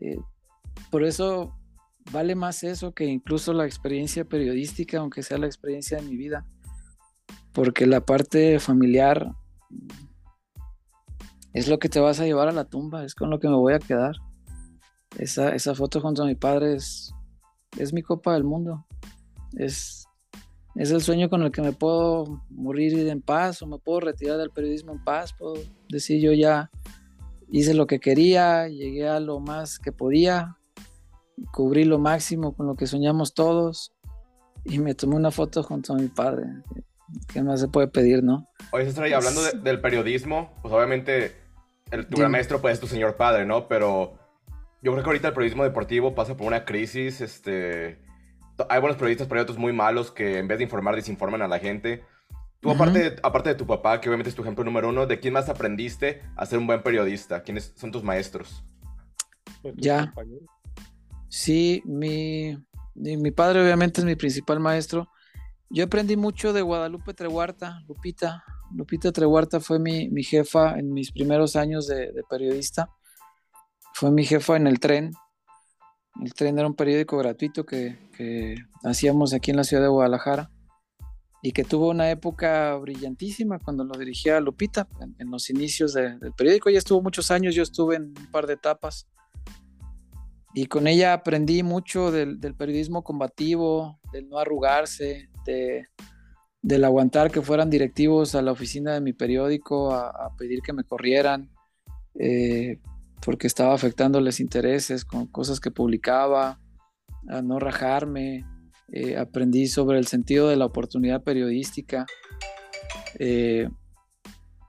eh, 0.00 0.18
por 0.90 1.04
eso 1.04 1.56
vale 2.10 2.34
más 2.34 2.64
eso 2.64 2.92
que 2.92 3.06
incluso 3.06 3.52
la 3.52 3.66
experiencia 3.66 4.24
periodística, 4.24 4.98
aunque 4.98 5.22
sea 5.22 5.38
la 5.38 5.46
experiencia 5.46 5.98
de 5.98 6.08
mi 6.08 6.16
vida, 6.16 6.46
porque 7.52 7.86
la 7.86 8.04
parte 8.04 8.58
familiar 8.58 9.32
es 11.52 11.68
lo 11.68 11.78
que 11.78 11.88
te 11.88 12.00
vas 12.00 12.18
a 12.20 12.24
llevar 12.24 12.48
a 12.48 12.52
la 12.52 12.64
tumba, 12.64 13.04
es 13.04 13.14
con 13.14 13.30
lo 13.30 13.38
que 13.38 13.48
me 13.48 13.56
voy 13.56 13.74
a 13.74 13.78
quedar. 13.78 14.16
Esa, 15.18 15.54
esa 15.54 15.74
foto 15.74 16.00
junto 16.00 16.22
a 16.22 16.26
mi 16.26 16.34
padre 16.34 16.74
es, 16.74 17.12
es 17.78 17.92
mi 17.92 18.02
copa 18.02 18.32
del 18.32 18.44
mundo, 18.44 18.86
es, 19.52 20.01
es 20.74 20.90
el 20.90 21.02
sueño 21.02 21.28
con 21.28 21.42
el 21.42 21.52
que 21.52 21.62
me 21.62 21.72
puedo 21.72 22.42
morir 22.50 23.08
en 23.08 23.20
paz 23.20 23.62
o 23.62 23.66
me 23.66 23.78
puedo 23.78 24.00
retirar 24.00 24.38
del 24.38 24.50
periodismo 24.50 24.92
en 24.92 25.04
paz, 25.04 25.32
puedo 25.34 25.54
decir 25.88 26.20
yo 26.20 26.32
ya 26.32 26.70
hice 27.50 27.74
lo 27.74 27.86
que 27.86 28.00
quería, 28.00 28.68
llegué 28.68 29.08
a 29.08 29.20
lo 29.20 29.38
más 29.40 29.78
que 29.78 29.92
podía, 29.92 30.56
cubrí 31.52 31.84
lo 31.84 31.98
máximo 31.98 32.54
con 32.54 32.66
lo 32.66 32.74
que 32.74 32.86
soñamos 32.86 33.34
todos 33.34 33.92
y 34.64 34.78
me 34.78 34.94
tomé 34.94 35.16
una 35.16 35.30
foto 35.30 35.62
junto 35.62 35.92
a 35.92 35.96
mi 35.96 36.08
padre. 36.08 36.46
¿Qué 37.30 37.42
más 37.42 37.60
se 37.60 37.68
puede 37.68 37.88
pedir, 37.88 38.22
no? 38.22 38.48
Oye, 38.70 38.86
César, 38.86 39.12
hablando 39.12 39.42
del 39.42 39.80
periodismo, 39.82 40.54
pues 40.62 40.72
obviamente 40.72 41.36
el, 41.90 42.06
tu 42.06 42.16
gran 42.16 42.30
maestro 42.30 42.62
pues 42.62 42.74
es 42.74 42.80
tu 42.80 42.86
señor 42.86 43.16
padre, 43.16 43.44
¿no? 43.44 43.68
Pero 43.68 44.14
yo 44.80 44.92
creo 44.92 45.02
que 45.04 45.10
ahorita 45.10 45.28
el 45.28 45.34
periodismo 45.34 45.64
deportivo 45.64 46.14
pasa 46.14 46.36
por 46.36 46.46
una 46.46 46.64
crisis, 46.64 47.20
este... 47.20 48.00
Hay 48.68 48.80
buenos 48.80 48.96
periodistas, 48.96 49.26
pero 49.26 49.40
hay 49.40 49.42
otros 49.42 49.58
muy 49.58 49.72
malos 49.72 50.10
que 50.10 50.38
en 50.38 50.48
vez 50.48 50.58
de 50.58 50.64
informar, 50.64 50.94
desinforman 50.94 51.42
a 51.42 51.48
la 51.48 51.58
gente. 51.58 52.04
Tú, 52.60 52.70
aparte, 52.70 53.16
aparte 53.22 53.48
de 53.48 53.54
tu 53.56 53.66
papá, 53.66 54.00
que 54.00 54.08
obviamente 54.08 54.30
es 54.30 54.36
tu 54.36 54.42
ejemplo 54.42 54.62
número 54.62 54.88
uno, 54.88 55.06
¿de 55.06 55.18
quién 55.18 55.34
más 55.34 55.48
aprendiste 55.48 56.22
a 56.36 56.46
ser 56.46 56.58
un 56.58 56.66
buen 56.66 56.82
periodista? 56.82 57.42
¿Quiénes 57.42 57.72
son 57.76 57.90
tus 57.90 58.04
maestros? 58.04 58.62
Pues, 59.62 59.74
ya. 59.76 60.12
Sí, 61.28 61.82
mi, 61.86 62.56
mi, 62.94 63.30
padre 63.30 63.62
obviamente 63.62 64.00
es 64.00 64.04
mi 64.04 64.16
principal 64.16 64.60
maestro. 64.60 65.08
Yo 65.70 65.84
aprendí 65.84 66.16
mucho 66.16 66.52
de 66.52 66.62
Guadalupe 66.62 67.14
Trehuarta, 67.14 67.82
Lupita. 67.88 68.44
Lupita 68.74 69.12
Trehuarta 69.12 69.60
fue 69.60 69.78
mi, 69.78 70.22
jefa 70.22 70.78
en 70.78 70.92
mis 70.92 71.10
primeros 71.10 71.56
años 71.56 71.86
de, 71.86 72.12
periodista. 72.28 72.90
Fue 73.94 74.10
mi 74.10 74.24
jefa 74.24 74.56
en 74.56 74.66
el 74.66 74.78
tren. 74.80 75.12
El 76.20 76.34
tren 76.34 76.58
era 76.58 76.66
un 76.66 76.74
periódico 76.74 77.16
gratuito 77.18 77.64
que, 77.64 77.96
hacíamos 78.84 79.32
aquí 79.32 79.50
en 79.50 79.56
la 79.56 79.64
ciudad 79.64 79.82
de 79.82 79.88
Guadalajara 79.88 80.50
y 81.42 81.52
que 81.52 81.64
tuvo 81.64 81.90
una 81.90 82.10
época 82.10 82.76
brillantísima 82.76 83.58
cuando 83.58 83.84
lo 83.84 83.98
dirigía 83.98 84.40
Lupita 84.40 84.86
en, 85.18 85.30
los 85.30 85.50
inicios 85.50 85.94
del 85.94 86.32
periódico. 86.36 86.68
Ella 86.68 86.78
estuvo 86.78 87.02
muchos 87.02 87.30
años, 87.30 87.54
yo 87.54 87.62
estuve 87.62 87.96
en 87.96 88.14
un 88.16 88.30
par 88.30 88.46
de 88.46 88.54
etapas 88.54 89.08
y 90.54 90.66
con 90.66 90.86
ella 90.86 91.14
aprendí 91.14 91.62
mucho 91.62 92.10
del, 92.10 92.38
periodismo 92.54 93.02
combativo, 93.02 93.98
del 94.12 94.28
no 94.28 94.38
arrugarse, 94.38 95.30
de, 95.46 95.86
del 96.60 96.84
aguantar 96.84 97.30
que 97.30 97.40
fueran 97.40 97.70
directivos 97.70 98.34
a 98.34 98.42
la 98.42 98.52
oficina 98.52 98.92
de 98.92 99.00
mi 99.00 99.14
periódico 99.14 99.92
a, 99.94 100.34
pedir 100.36 100.60
que 100.60 100.74
me 100.74 100.84
corrieran, 100.84 101.50
eh, 102.14 102.78
porque 103.24 103.46
estaba 103.46 103.74
afectándoles 103.74 104.40
intereses 104.40 105.04
con 105.04 105.26
cosas 105.26 105.60
que 105.60 105.70
publicaba, 105.70 106.60
a 107.28 107.42
no 107.42 107.58
rajarme. 107.58 108.46
Eh, 108.92 109.16
aprendí 109.16 109.68
sobre 109.68 109.98
el 109.98 110.06
sentido 110.06 110.48
de 110.48 110.56
la 110.56 110.66
oportunidad 110.66 111.22
periodística. 111.22 112.04
Eh, 113.18 113.68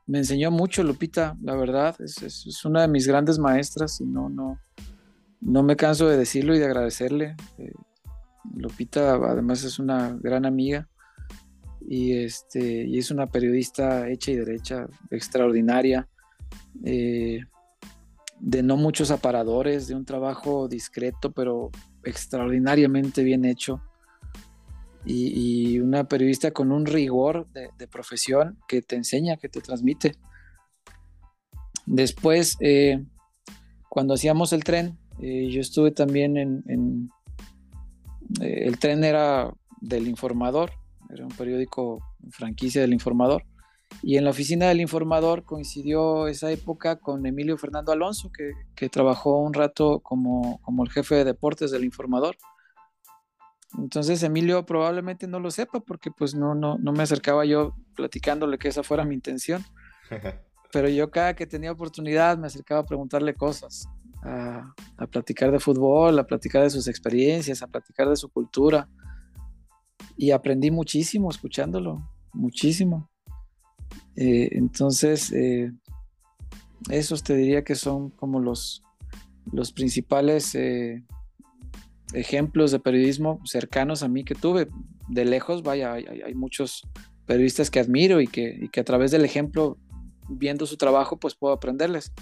me 0.06 0.20
enseñó 0.20 0.52
mucho 0.52 0.84
Lupita, 0.84 1.38
la 1.42 1.56
verdad, 1.56 1.96
es, 2.00 2.22
es, 2.22 2.66
una 2.66 2.82
de 2.82 2.88
mis 2.88 3.08
grandes 3.08 3.40
maestras 3.40 4.02
y 4.02 4.06
no, 4.06 4.30
no, 4.30 4.60
no 5.42 5.64
me 5.64 5.76
canso 5.76 6.08
de 6.08 6.18
decirlo 6.18 6.56
y 6.56 6.60
de 6.60 6.66
agradecerle. 6.66 7.36
Eh, 7.58 7.72
Lupita 8.56 9.14
además 9.14 9.64
es 9.64 9.80
una 9.80 10.18
gran 10.22 10.46
amiga 10.46 10.90
y, 11.88 12.18
este, 12.18 12.86
y 12.86 12.98
es 12.98 13.12
una 13.12 13.28
periodista 13.28 14.10
hecha 14.10 14.32
y 14.32 14.36
derecha, 14.36 14.88
extraordinaria, 15.10 16.08
eh, 16.86 17.42
de 18.44 18.62
no 18.62 18.76
muchos 18.76 19.10
aparadores, 19.10 19.88
de 19.88 19.96
un 19.96 20.04
trabajo 20.04 20.68
discreto 20.68 21.32
pero 21.32 21.72
extraordinariamente 22.04 23.24
bien 23.24 23.46
hecho. 23.46 23.82
Y, 25.06 25.80
una 25.80 26.06
periodista 26.08 26.52
con 26.52 26.72
un 26.72 26.86
rigor 26.86 27.48
de, 27.52 27.88
profesión 27.88 28.58
que 28.68 28.82
te 28.82 28.96
enseña, 28.96 29.38
que 29.38 29.50
te 29.50 29.62
transmite. 29.62 30.16
Después, 31.86 32.56
eh, 32.62 33.04
cuando 33.90 34.14
hacíamos 34.14 34.54
el 34.54 34.64
tren, 34.64 34.98
eh, 35.20 35.50
yo 35.50 35.60
estuve 35.60 35.92
también 35.92 36.38
en, 36.38 37.10
eh, 38.42 38.64
el 38.66 38.80
tren 38.80 39.04
era 39.04 39.54
del 39.82 40.08
Informador, 40.08 40.72
era 41.10 41.26
un 41.26 41.32
periódico 41.32 42.00
franquicia 42.32 42.82
del 42.82 42.94
Informador. 42.94 43.44
Y 44.02 44.18
en 44.18 44.26
la 44.26 44.32
oficina 44.32 44.68
del 44.68 44.82
Informador 44.82 45.44
coincidió 45.44 46.28
esa 46.28 46.52
época 46.52 47.00
con 47.00 47.26
Emilio 47.26 47.58
Fernando 47.58 47.92
Alonso, 47.92 48.32
que, 48.32 48.52
que 48.76 48.90
trabajó 48.90 49.40
un 49.40 49.54
rato 49.54 50.00
como, 50.00 50.60
como, 50.62 50.84
el 50.84 50.92
jefe 50.92 51.16
de 51.16 51.24
deportes 51.24 51.72
del 51.72 51.86
Informador. 51.86 52.36
Entonces 53.78 54.22
Emilio 54.24 54.66
probablemente 54.66 55.28
no 55.28 55.40
lo 55.40 55.50
sepa 55.50 55.80
porque 55.80 56.12
pues 56.12 56.36
no, 56.36 56.54
no, 56.54 56.78
no 56.78 56.94
me 56.94 57.04
acercaba 57.04 57.44
yo 57.44 57.76
platicándole 57.96 58.58
que 58.58 58.68
esa 58.68 58.84
fuera 58.84 59.06
mi 59.06 59.16
intención. 59.16 59.64
Pero 60.72 60.90
yo 60.90 61.12
cada 61.12 61.36
que 61.36 61.48
tenía 61.48 61.72
oportunidad 61.72 62.38
me 62.38 62.48
acercaba 62.48 62.82
a 62.82 62.86
preguntarle 62.86 63.36
cosas 63.36 63.88
a, 64.24 65.08
platicar 65.12 65.52
de 65.52 65.60
fútbol, 65.60 66.18
a 66.20 66.26
platicar 66.26 66.64
de 66.64 66.70
sus 66.70 66.88
experiencias, 66.88 67.62
a 67.62 67.68
platicar 67.68 68.10
de 68.10 68.16
su 68.16 68.30
cultura. 68.30 68.90
Y 70.16 70.32
aprendí 70.32 70.72
muchísimo 70.72 71.30
escuchándolo, 71.30 72.10
muchísimo. 72.34 73.10
Eh, 74.16 74.50
entonces, 74.52 75.32
eh, 75.32 75.72
esos 76.90 77.24
te 77.24 77.36
diría 77.36 77.64
que 77.64 77.76
son 77.76 78.10
como 78.12 78.40
los, 78.40 78.84
los 79.52 79.72
principales 79.72 80.54
eh, 80.56 81.04
ejemplos 82.14 82.72
de 82.72 82.80
periodismo 82.80 83.40
cercanos 83.46 84.04
a 84.04 84.08
mí 84.08 84.24
que 84.24 84.36
tuve. 84.36 84.68
De 85.10 85.26
lejos, 85.26 85.64
vaya, 85.64 85.94
hay, 85.94 86.34
muchos 86.34 86.88
periodistas 87.26 87.70
que 87.70 87.80
admiro 87.80 88.22
y 88.22 88.28
que, 88.28 88.58
y 88.62 88.70
que, 88.70 88.80
a 88.80 88.86
través 88.86 89.12
del 89.12 89.26
ejemplo, 89.26 89.78
viendo 90.30 90.66
su 90.66 90.78
trabajo, 90.78 91.18
pues 91.18 91.36
puedo 91.36 91.54
aprenderles 91.54 92.14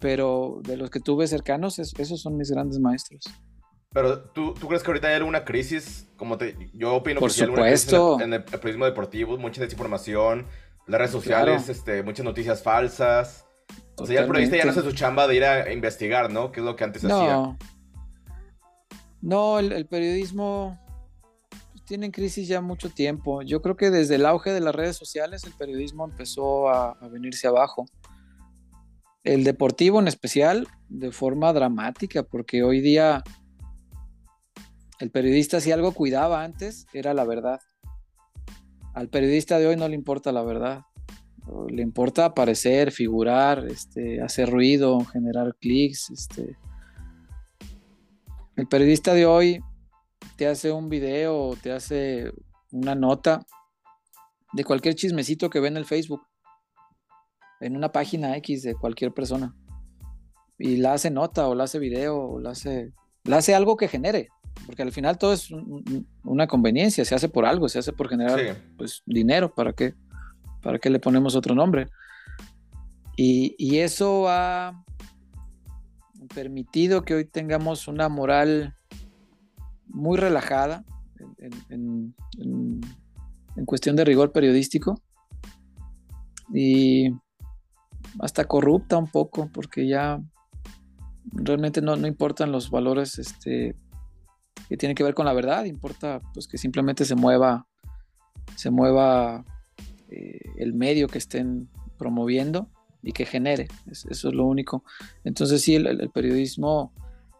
pero 0.00 0.60
de 0.64 0.76
los 0.76 0.90
que 0.90 0.98
tuve 0.98 1.28
cercanos, 1.28 1.78
esos 1.78 2.20
son 2.20 2.36
mis 2.36 2.50
grandes 2.50 2.80
maestros. 2.80 3.22
Pero 3.92 4.20
¿tú, 4.20 4.54
¿tú, 4.54 4.66
crees 4.66 4.82
que 4.82 4.90
ahorita 4.90 5.08
hay 5.08 5.14
alguna 5.14 5.44
crisis? 5.44 6.08
Como 6.16 6.38
te, 6.38 6.70
yo 6.72 6.94
opino 6.94 7.20
Por 7.20 7.30
que 7.30 7.44
supuesto. 7.44 8.18
Hay 8.18 8.24
en, 8.24 8.32
el, 8.32 8.44
periodismo 8.44 8.86
deportivo, 8.86 9.36
mucha 9.36 9.60
desinformación, 9.60 10.46
las 10.90 10.98
redes 10.98 11.12
sociales, 11.12 11.68
este, 11.68 12.02
muchas 12.02 12.24
noticias 12.24 12.62
falsas. 12.62 13.46
O 13.96 14.06
sea, 14.06 14.14
ya 14.14 14.20
el 14.22 14.26
periodista 14.26 14.56
ya 14.56 14.64
no 14.64 14.70
hace 14.70 14.82
su 14.82 14.92
chamba 14.92 15.26
de 15.26 15.36
ir 15.36 15.44
a 15.44 15.72
investigar, 15.72 16.30
¿no? 16.30 16.50
Que 16.50 16.60
es 16.60 16.66
lo 16.66 16.74
que 16.74 16.84
antes 16.84 17.04
hacía. 17.04 17.56
No, 19.20 19.58
el, 19.58 19.72
el 19.72 19.86
periodismo 19.86 20.78
pues, 21.48 21.84
tiene 21.84 22.06
en 22.06 22.12
crisis 22.12 22.48
ya 22.48 22.60
mucho 22.60 22.90
tiempo. 22.90 23.42
Yo 23.42 23.60
creo 23.60 23.76
que 23.76 23.90
desde 23.90 24.16
el 24.16 24.26
auge 24.26 24.52
de 24.52 24.60
las 24.60 24.74
redes 24.74 24.96
sociales 24.96 25.44
el 25.44 25.52
periodismo 25.52 26.04
empezó 26.04 26.68
a, 26.70 26.92
a 26.92 27.08
venirse 27.08 27.46
abajo 27.46 27.86
el 29.22 29.44
deportivo 29.44 30.00
en 30.00 30.08
especial 30.08 30.66
de 30.88 31.12
forma 31.12 31.52
dramática, 31.52 32.22
porque 32.22 32.62
hoy 32.62 32.80
día 32.80 33.22
el 34.98 35.10
periodista 35.10 35.60
si 35.60 35.72
algo 35.72 35.92
cuidaba 35.92 36.42
antes 36.42 36.86
era 36.92 37.14
la 37.14 37.24
verdad. 37.24 37.60
Al 38.94 39.08
periodista 39.08 39.58
de 39.58 39.66
hoy 39.66 39.76
no 39.76 39.88
le 39.88 39.94
importa 39.94 40.32
la 40.32 40.42
verdad. 40.42 40.82
Le 41.68 41.82
importa 41.82 42.26
aparecer, 42.26 42.92
figurar, 42.92 43.66
este, 43.66 44.20
hacer 44.22 44.50
ruido, 44.50 45.04
generar 45.04 45.56
clics. 45.60 46.10
Este. 46.10 46.56
El 48.56 48.66
periodista 48.66 49.14
de 49.14 49.26
hoy 49.26 49.60
te 50.36 50.46
hace 50.46 50.72
un 50.72 50.88
video, 50.88 51.56
te 51.62 51.72
hace 51.72 52.32
una 52.72 52.94
nota 52.94 53.44
de 54.52 54.64
cualquier 54.64 54.94
chismecito 54.94 55.50
que 55.50 55.60
ve 55.60 55.68
en 55.68 55.76
el 55.76 55.84
Facebook 55.84 56.22
en 57.60 57.76
una 57.76 57.92
página 57.92 58.36
X 58.38 58.62
de 58.62 58.74
cualquier 58.74 59.12
persona. 59.12 59.54
y 60.58 60.76
la 60.76 60.92
hace 60.92 61.10
nota 61.10 61.48
o 61.48 61.54
la 61.54 61.64
hace 61.64 61.78
video 61.78 62.18
o 62.18 62.38
la 62.38 62.50
hace, 62.50 62.92
la 63.24 63.38
hace 63.38 63.54
algo 63.54 63.78
que 63.78 63.88
genere, 63.88 64.28
porque 64.66 64.82
al 64.82 64.92
final 64.92 65.16
todo 65.16 65.32
es 65.32 65.48
una 66.22 66.46
conveniencia, 66.46 67.02
se 67.04 67.14
hace 67.14 67.30
por 67.30 67.46
algo, 67.46 67.66
se 67.68 67.78
hace 67.78 67.94
por 67.94 68.10
generar 68.10 68.38
pues, 68.76 69.02
dinero, 69.06 69.54
¿para 69.54 69.72
qué? 69.72 69.94
¿Para 70.62 70.78
qué 70.78 70.90
le 70.90 70.98
ponemos 70.98 71.34
otro 71.34 71.54
nombre? 71.54 71.88
Y, 73.16 73.78
eso 73.78 74.28
ha 74.28 74.82
permitido 76.34 77.02
que 77.02 77.14
hoy 77.14 77.24
tengamos 77.26 77.86
una 77.86 78.08
moral 78.08 78.74
muy 79.86 80.16
relajada 80.16 80.84
en, 81.68 82.14
en 83.56 83.66
cuestión 83.66 83.96
de 83.96 84.04
rigor 84.04 84.32
periodístico 84.32 85.02
y 86.52 87.10
hasta 88.20 88.44
corrupta 88.44 88.96
un 88.96 89.06
poco 89.06 89.50
porque 89.52 89.86
ya 89.86 90.20
realmente 91.32 91.80
no, 91.80 91.96
no 91.96 92.06
importan 92.06 92.52
los 92.52 92.70
valores 92.70 93.18
este, 93.18 93.76
que 94.68 94.76
tienen 94.76 94.96
que 94.96 95.04
ver 95.04 95.14
con 95.14 95.26
la 95.26 95.32
verdad, 95.32 95.64
importa 95.64 96.20
pues 96.34 96.48
que 96.48 96.58
simplemente 96.58 97.04
se 97.04 97.14
mueva, 97.14 97.66
se 98.56 98.70
mueva 98.70 99.44
eh, 100.10 100.40
el 100.56 100.74
medio 100.74 101.08
que 101.08 101.18
estén 101.18 101.68
promoviendo 101.98 102.68
y 103.02 103.12
que 103.12 103.24
genere, 103.24 103.68
eso 103.90 104.08
es 104.10 104.34
lo 104.34 104.44
único. 104.44 104.84
Entonces 105.24 105.62
sí, 105.62 105.76
el, 105.76 106.10
periodismo, 106.10 106.92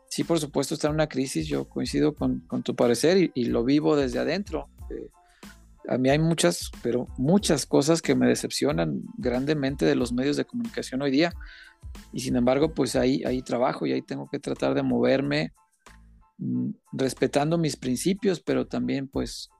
sí 0.08 0.24
por 0.24 0.38
supuesto 0.38 0.74
está 0.74 0.88
en 0.88 0.94
una 0.94 1.08
crisis, 1.08 1.46
yo 1.46 1.68
coincido 1.68 2.14
con, 2.14 2.42
tu 2.62 2.76
parecer 2.76 3.30
y, 3.34 3.44
lo 3.46 3.64
vivo 3.64 3.96
desde 3.96 4.20
adentro. 4.20 4.68
Eh, 4.90 5.08
a 5.88 5.98
mí 5.98 6.10
hay 6.10 6.18
muchas, 6.18 6.70
pero 6.82 7.08
muchas 7.18 7.66
cosas 7.66 8.00
que 8.00 8.14
me 8.14 8.28
decepcionan 8.28 9.02
grandemente 9.16 9.84
de 9.84 9.96
los 9.96 10.12
medios 10.12 10.36
de 10.36 10.44
comunicación 10.44 11.02
hoy 11.02 11.10
día. 11.10 11.32
Y 12.12 12.20
sin 12.20 12.36
embargo, 12.36 12.72
pues 12.72 12.94
ahí, 12.96 13.24
ahí 13.24 13.42
trabajo 13.42 13.86
y 13.86 13.92
ahí 13.92 14.02
tengo 14.02 14.28
que 14.30 14.38
tratar 14.38 14.74
de 14.74 14.82
moverme 14.82 15.52
mm, 16.38 16.70
respetando 16.92 17.58
mis 17.58 17.76
principios, 17.76 18.40
pero 18.40 18.66
también 18.66 19.08
pues 19.08 19.50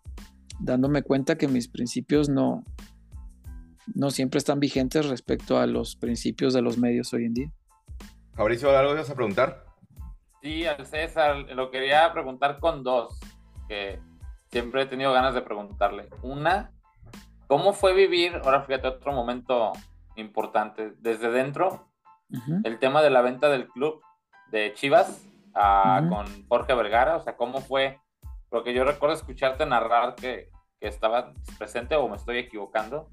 dándome 0.61 1.03
cuenta 1.03 1.37
que 1.37 1.49
mis 1.49 1.69
principios 1.69 2.29
no, 2.29 2.65
no 3.95 4.11
siempre 4.11 4.39
están 4.39 4.61
vigentes 4.61 5.09
respecto 5.09 5.59
a 5.59 5.67
los 5.67 5.97
principios 5.97 6.55
de 6.55 6.63
los 6.63 6.79
medios 6.79 7.13
hoy 7.13 7.25
en 7.25 7.35
día. 7.35 7.51
Fabricio, 8.35 8.77
¿algo 8.77 8.95
vas 8.95 9.11
a 9.11 9.15
preguntar? 9.15 9.65
Sí, 10.43 10.67
al 10.67 10.87
César, 10.87 11.37
lo 11.55 11.71
quería 11.71 12.11
preguntar 12.13 12.59
con 12.59 12.83
dos, 12.83 13.21
que 13.69 14.01
siempre 14.49 14.83
he 14.83 14.87
tenido 14.87 15.13
ganas 15.13 15.35
de 15.35 15.43
preguntarle. 15.43 16.09
Una, 16.23 16.73
¿cómo 17.47 17.73
fue 17.73 17.93
vivir, 17.93 18.41
ahora 18.45 18.63
fíjate 18.63 18.89
otro 18.89 19.13
momento 19.13 19.73
importante, 20.17 20.95
desde 20.99 21.31
dentro, 21.31 21.89
el 22.65 22.79
tema 22.79 23.03
de 23.03 23.11
la 23.11 23.23
venta 23.23 23.49
del 23.49 23.69
club 23.69 24.01
de 24.51 24.73
Chivas 24.75 25.23
con 25.53 26.47
Jorge 26.49 26.75
Vergara? 26.75 27.17
O 27.17 27.23
sea, 27.23 27.37
¿cómo 27.37 27.61
fue? 27.61 28.01
Porque 28.49 28.73
yo 28.73 28.85
recuerdo 28.85 29.15
escucharte 29.15 29.67
narrar 29.67 30.15
que, 30.15 30.49
que 30.81 30.89
estaba 30.89 31.35
presente 31.59 31.97
o 31.97 32.09
me 32.09 32.17
estoy 32.17 32.39
equivocando. 32.39 33.11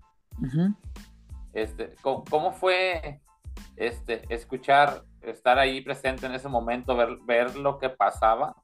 Este, 1.54 1.96
¿cómo, 2.02 2.52
fue 2.52 3.22
este, 3.76 4.24
escuchar, 4.34 5.04
estar 5.22 5.60
ahí 5.60 5.82
presente 5.82 6.26
en 6.26 6.34
ese 6.34 6.48
momento, 6.48 6.96
ver, 6.96 7.18
ver 7.26 7.56
lo 7.56 7.80
que 7.80 7.90
pasaba? 7.90 8.56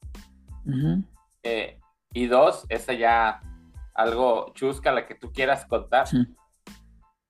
Y 2.13 2.27
dos, 2.27 2.65
esa 2.69 2.93
ya 2.93 3.41
algo 3.93 4.51
chusca, 4.53 4.91
la 4.91 5.07
que 5.07 5.15
tú 5.15 5.31
quieras 5.31 5.65
contar. 5.65 6.07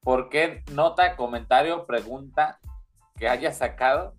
¿Por 0.01 0.29
qué 0.29 0.63
nota, 0.73 1.15
comentario, 1.15 1.85
pregunta 1.85 2.59
que 3.15 3.29
hayas 3.29 3.57
sacado 3.57 4.15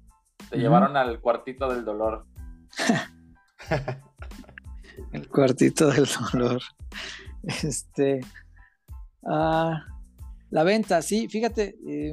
te 0.51 0.59
llevaron 0.59 0.97
al 0.97 1.21
cuartito 1.21 1.69
del 1.69 1.85
dolor? 1.85 2.27
El 5.13 5.29
cuartito 5.29 5.91
del 5.91 6.07
dolor. 6.07 6.63
Este. 7.43 8.21
Ah, 9.27 9.85
la 10.55 10.63
venta, 10.63 11.03
sí, 11.03 11.27
fíjate, 11.27 11.77
eh, 11.85 12.13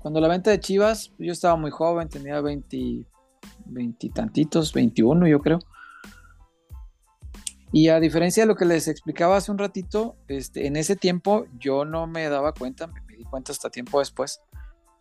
cuando 0.00 0.18
la 0.18 0.26
venta 0.26 0.50
de 0.50 0.58
Chivas, 0.58 1.12
yo 1.18 1.30
estaba 1.30 1.56
muy 1.56 1.70
joven, 1.70 2.08
tenía 2.08 2.40
20, 2.40 3.04
20 3.66 4.08
tantitos, 4.08 4.72
21 4.72 5.28
yo 5.28 5.40
creo. 5.40 5.58
Y 7.70 7.88
a 7.88 8.00
diferencia 8.00 8.44
de 8.44 8.46
lo 8.46 8.56
que 8.56 8.64
les 8.64 8.88
explicaba 8.88 9.36
hace 9.36 9.52
un 9.52 9.58
ratito, 9.58 10.16
este, 10.28 10.66
en 10.66 10.76
ese 10.76 10.96
tiempo 10.96 11.44
yo 11.58 11.84
no 11.84 12.06
me 12.06 12.26
daba 12.30 12.54
cuenta, 12.54 12.86
me, 12.86 13.02
di 13.14 13.24
cuenta 13.24 13.52
hasta 13.52 13.68
tiempo 13.68 13.98
después, 13.98 14.40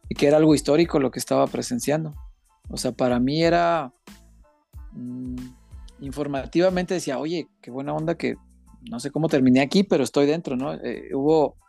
y 0.09 0.15
que 0.15 0.27
era 0.27 0.35
algo 0.35 0.53
histórico 0.53 0.99
lo 0.99 1.11
que 1.11 1.19
estaba 1.19 1.47
presenciando. 1.47 2.13
O 2.69 2.75
sea, 2.75 2.91
para 2.91 3.21
mí 3.21 3.41
era 3.41 3.93
mm, 4.91 5.37
informativamente 6.01 6.95
decía, 6.95 7.19
oye, 7.19 7.47
qué 7.61 7.71
buena 7.71 7.93
onda 7.93 8.15
que 8.15 8.35
no 8.89 8.99
sé 8.99 9.11
cómo 9.11 9.29
terminé 9.29 9.61
aquí, 9.61 9.85
pero 9.85 10.03
estoy 10.03 10.25
dentro, 10.25 10.57
¿no? 10.57 10.73
Eh, 10.73 11.15
hubo 11.15 11.60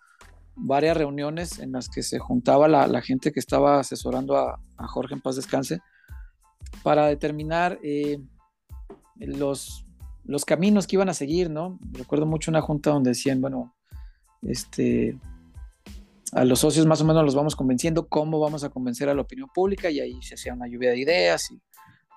varias 0.55 0.97
reuniones 0.97 1.59
en 1.59 1.73
las 1.73 1.89
que 1.89 2.03
se 2.03 2.19
juntaba 2.19 2.69
la, 2.69 3.03
gente 3.03 3.33
que 3.33 3.41
estaba 3.41 3.81
asesorando 3.81 4.37
a, 4.37 4.61
Jorge 4.89 5.15
en 5.15 5.21
paz 5.21 5.37
descanse 5.37 5.81
para 6.83 7.07
determinar 7.07 7.79
eh, 7.83 8.19
los 9.17 9.87
los 10.25 10.45
caminos 10.45 10.87
que 10.87 10.97
iban 10.97 11.09
a 11.09 11.15
seguir, 11.15 11.51
¿no? 11.51 11.79
Recuerdo 11.93 12.27
mucho 12.27 12.51
una 12.51 12.61
junta 12.61 12.91
donde 12.91 13.11
decían, 13.11 13.41
bueno, 13.41 13.75
este, 14.43 15.19
a 16.33 16.45
los 16.45 16.61
socios 16.61 16.87
más 16.87 17.01
o 17.01 17.05
menos 17.05 17.25
los 17.25 17.35
vamos 17.35 17.57
convenciendo, 17.57 18.09
cómo 18.09 18.39
vamos 18.39 18.65
a 18.65 18.71
convencer 18.71 19.09
a 19.09 19.15
la 19.15 19.23
opinión 19.23 19.49
pública 19.55 19.91
y 19.91 20.01
ahí 20.01 20.23
se 20.23 20.35
hacía 20.35 20.55
una 20.55 20.69
lluvia 20.69 20.91
de 20.91 20.99
ideas 20.99 21.51
y 21.51 21.61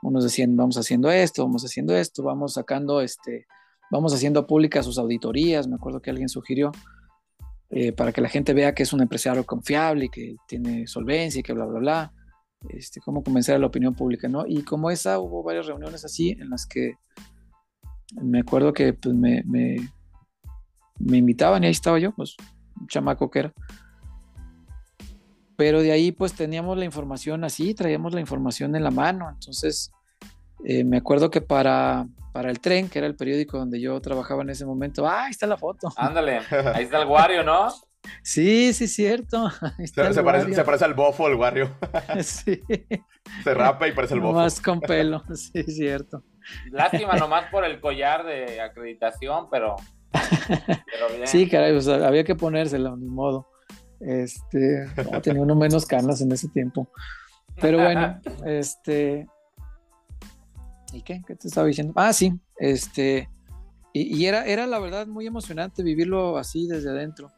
unos 0.01 0.23
decían, 0.23 0.55
vamos 0.55 0.77
haciendo 0.77 1.09
esto, 1.09 1.43
vamos 1.43 1.63
haciendo 1.63 1.95
esto, 1.95 2.23
vamos 2.23 2.53
sacando, 2.53 3.01
este, 3.01 3.47
vamos 3.89 4.13
haciendo 4.13 4.45
públicas 4.45 4.85
sus 4.85 4.99
auditorías, 4.99 5.67
me 5.67 5.75
acuerdo 5.75 6.01
que 6.01 6.11
alguien 6.11 6.29
sugirió, 6.29 6.71
eh, 7.69 7.91
para 7.91 8.11
que 8.11 8.21
la 8.21 8.29
gente 8.29 8.53
vea 8.53 8.75
que 8.75 8.83
es 8.83 8.93
un 8.93 9.01
empresario 9.01 9.45
confiable 9.45 10.05
y 10.05 10.09
que 10.09 10.35
tiene 10.47 10.87
solvencia 10.87 11.39
y 11.39 11.43
que 11.43 11.53
bla, 11.53 11.65
bla, 11.65 11.79
bla. 11.79 12.13
Este, 12.69 12.99
cómo 12.99 13.23
convencer 13.23 13.55
a 13.55 13.59
la 13.59 13.67
opinión 13.67 13.93
pública, 13.93 14.27
¿no? 14.27 14.45
Y 14.47 14.63
como 14.63 14.89
esa, 14.89 15.19
hubo 15.19 15.43
varias 15.43 15.67
reuniones 15.67 16.03
así 16.03 16.31
en 16.31 16.49
las 16.49 16.65
que 16.65 16.95
me 18.21 18.39
acuerdo 18.39 18.73
que 18.73 18.93
pues, 18.93 19.13
me, 19.13 19.43
me, 19.45 21.17
invitaban 21.17 21.63
y 21.63 21.67
ahí 21.67 21.71
estaba 21.71 21.99
yo, 21.99 22.13
pues 22.13 22.35
un 22.79 22.87
chamaco 22.87 23.29
que 23.29 23.39
era. 23.39 23.53
Pero 25.57 25.81
de 25.81 25.91
ahí 25.91 26.11
pues 26.11 26.33
teníamos 26.33 26.77
la 26.77 26.85
información 26.85 27.43
así, 27.43 27.73
traíamos 27.73 28.13
la 28.13 28.19
información 28.19 28.75
en 28.75 28.83
la 28.83 28.91
mano. 28.91 29.29
Entonces 29.29 29.91
eh, 30.63 30.83
me 30.83 30.97
acuerdo 30.97 31.29
que 31.29 31.41
para, 31.41 32.07
para 32.31 32.49
el 32.49 32.59
tren, 32.59 32.89
que 32.89 32.99
era 32.99 33.07
el 33.07 33.15
periódico 33.15 33.57
donde 33.57 33.79
yo 33.79 33.99
trabajaba 34.01 34.43
en 34.43 34.49
ese 34.49 34.65
momento, 34.65 35.07
ah, 35.07 35.25
ahí 35.25 35.31
está 35.31 35.47
la 35.47 35.57
foto. 35.57 35.89
Ándale, 35.97 36.39
ahí 36.73 36.83
está 36.83 37.01
el 37.01 37.07
Wario, 37.07 37.43
¿no? 37.43 37.73
Sí, 38.21 38.73
sí, 38.73 38.87
cierto. 38.87 39.49
Se, 39.83 39.93
parece, 40.23 40.53
se, 40.53 40.63
parece, 40.63 40.85
al 40.85 40.93
bofo 40.93 41.27
el 41.27 41.35
Wario. 41.35 41.75
sí. 42.23 42.61
Se 43.43 43.53
rapa 43.53 43.87
y 43.87 43.91
parece 43.91 44.13
el 44.13 44.19
bofo. 44.19 44.33
Más 44.33 44.61
con 44.61 44.79
pelo, 44.79 45.23
sí, 45.33 45.63
cierto. 45.63 46.23
Lástima 46.71 47.15
nomás 47.15 47.49
por 47.49 47.65
el 47.65 47.79
collar 47.79 48.25
de 48.25 48.61
acreditación, 48.61 49.49
pero. 49.49 49.75
Sí, 51.25 51.49
caray, 51.49 51.77
había 52.03 52.23
que 52.23 52.35
ponérselo, 52.35 52.95
ni 52.95 53.07
modo. 53.07 53.47
Este, 53.99 54.87
tenía 55.23 55.41
uno 55.41 55.55
menos 55.55 55.85
canas 55.85 56.21
en 56.21 56.31
ese 56.31 56.49
tiempo. 56.49 56.89
Pero 57.59 57.79
bueno, 57.79 58.19
este. 58.45 59.27
¿Y 60.93 61.01
qué? 61.01 61.21
¿Qué 61.25 61.35
te 61.35 61.47
estaba 61.47 61.67
diciendo? 61.67 61.93
Ah, 61.95 62.13
sí, 62.13 62.33
este. 62.57 63.29
Y, 63.93 64.25
era, 64.25 64.45
era 64.45 64.67
la 64.67 64.79
verdad 64.79 65.07
muy 65.07 65.25
emocionante 65.25 65.81
vivirlo 65.81 66.37
así 66.37 66.67
desde 66.67 66.89
adentro. 66.89 67.31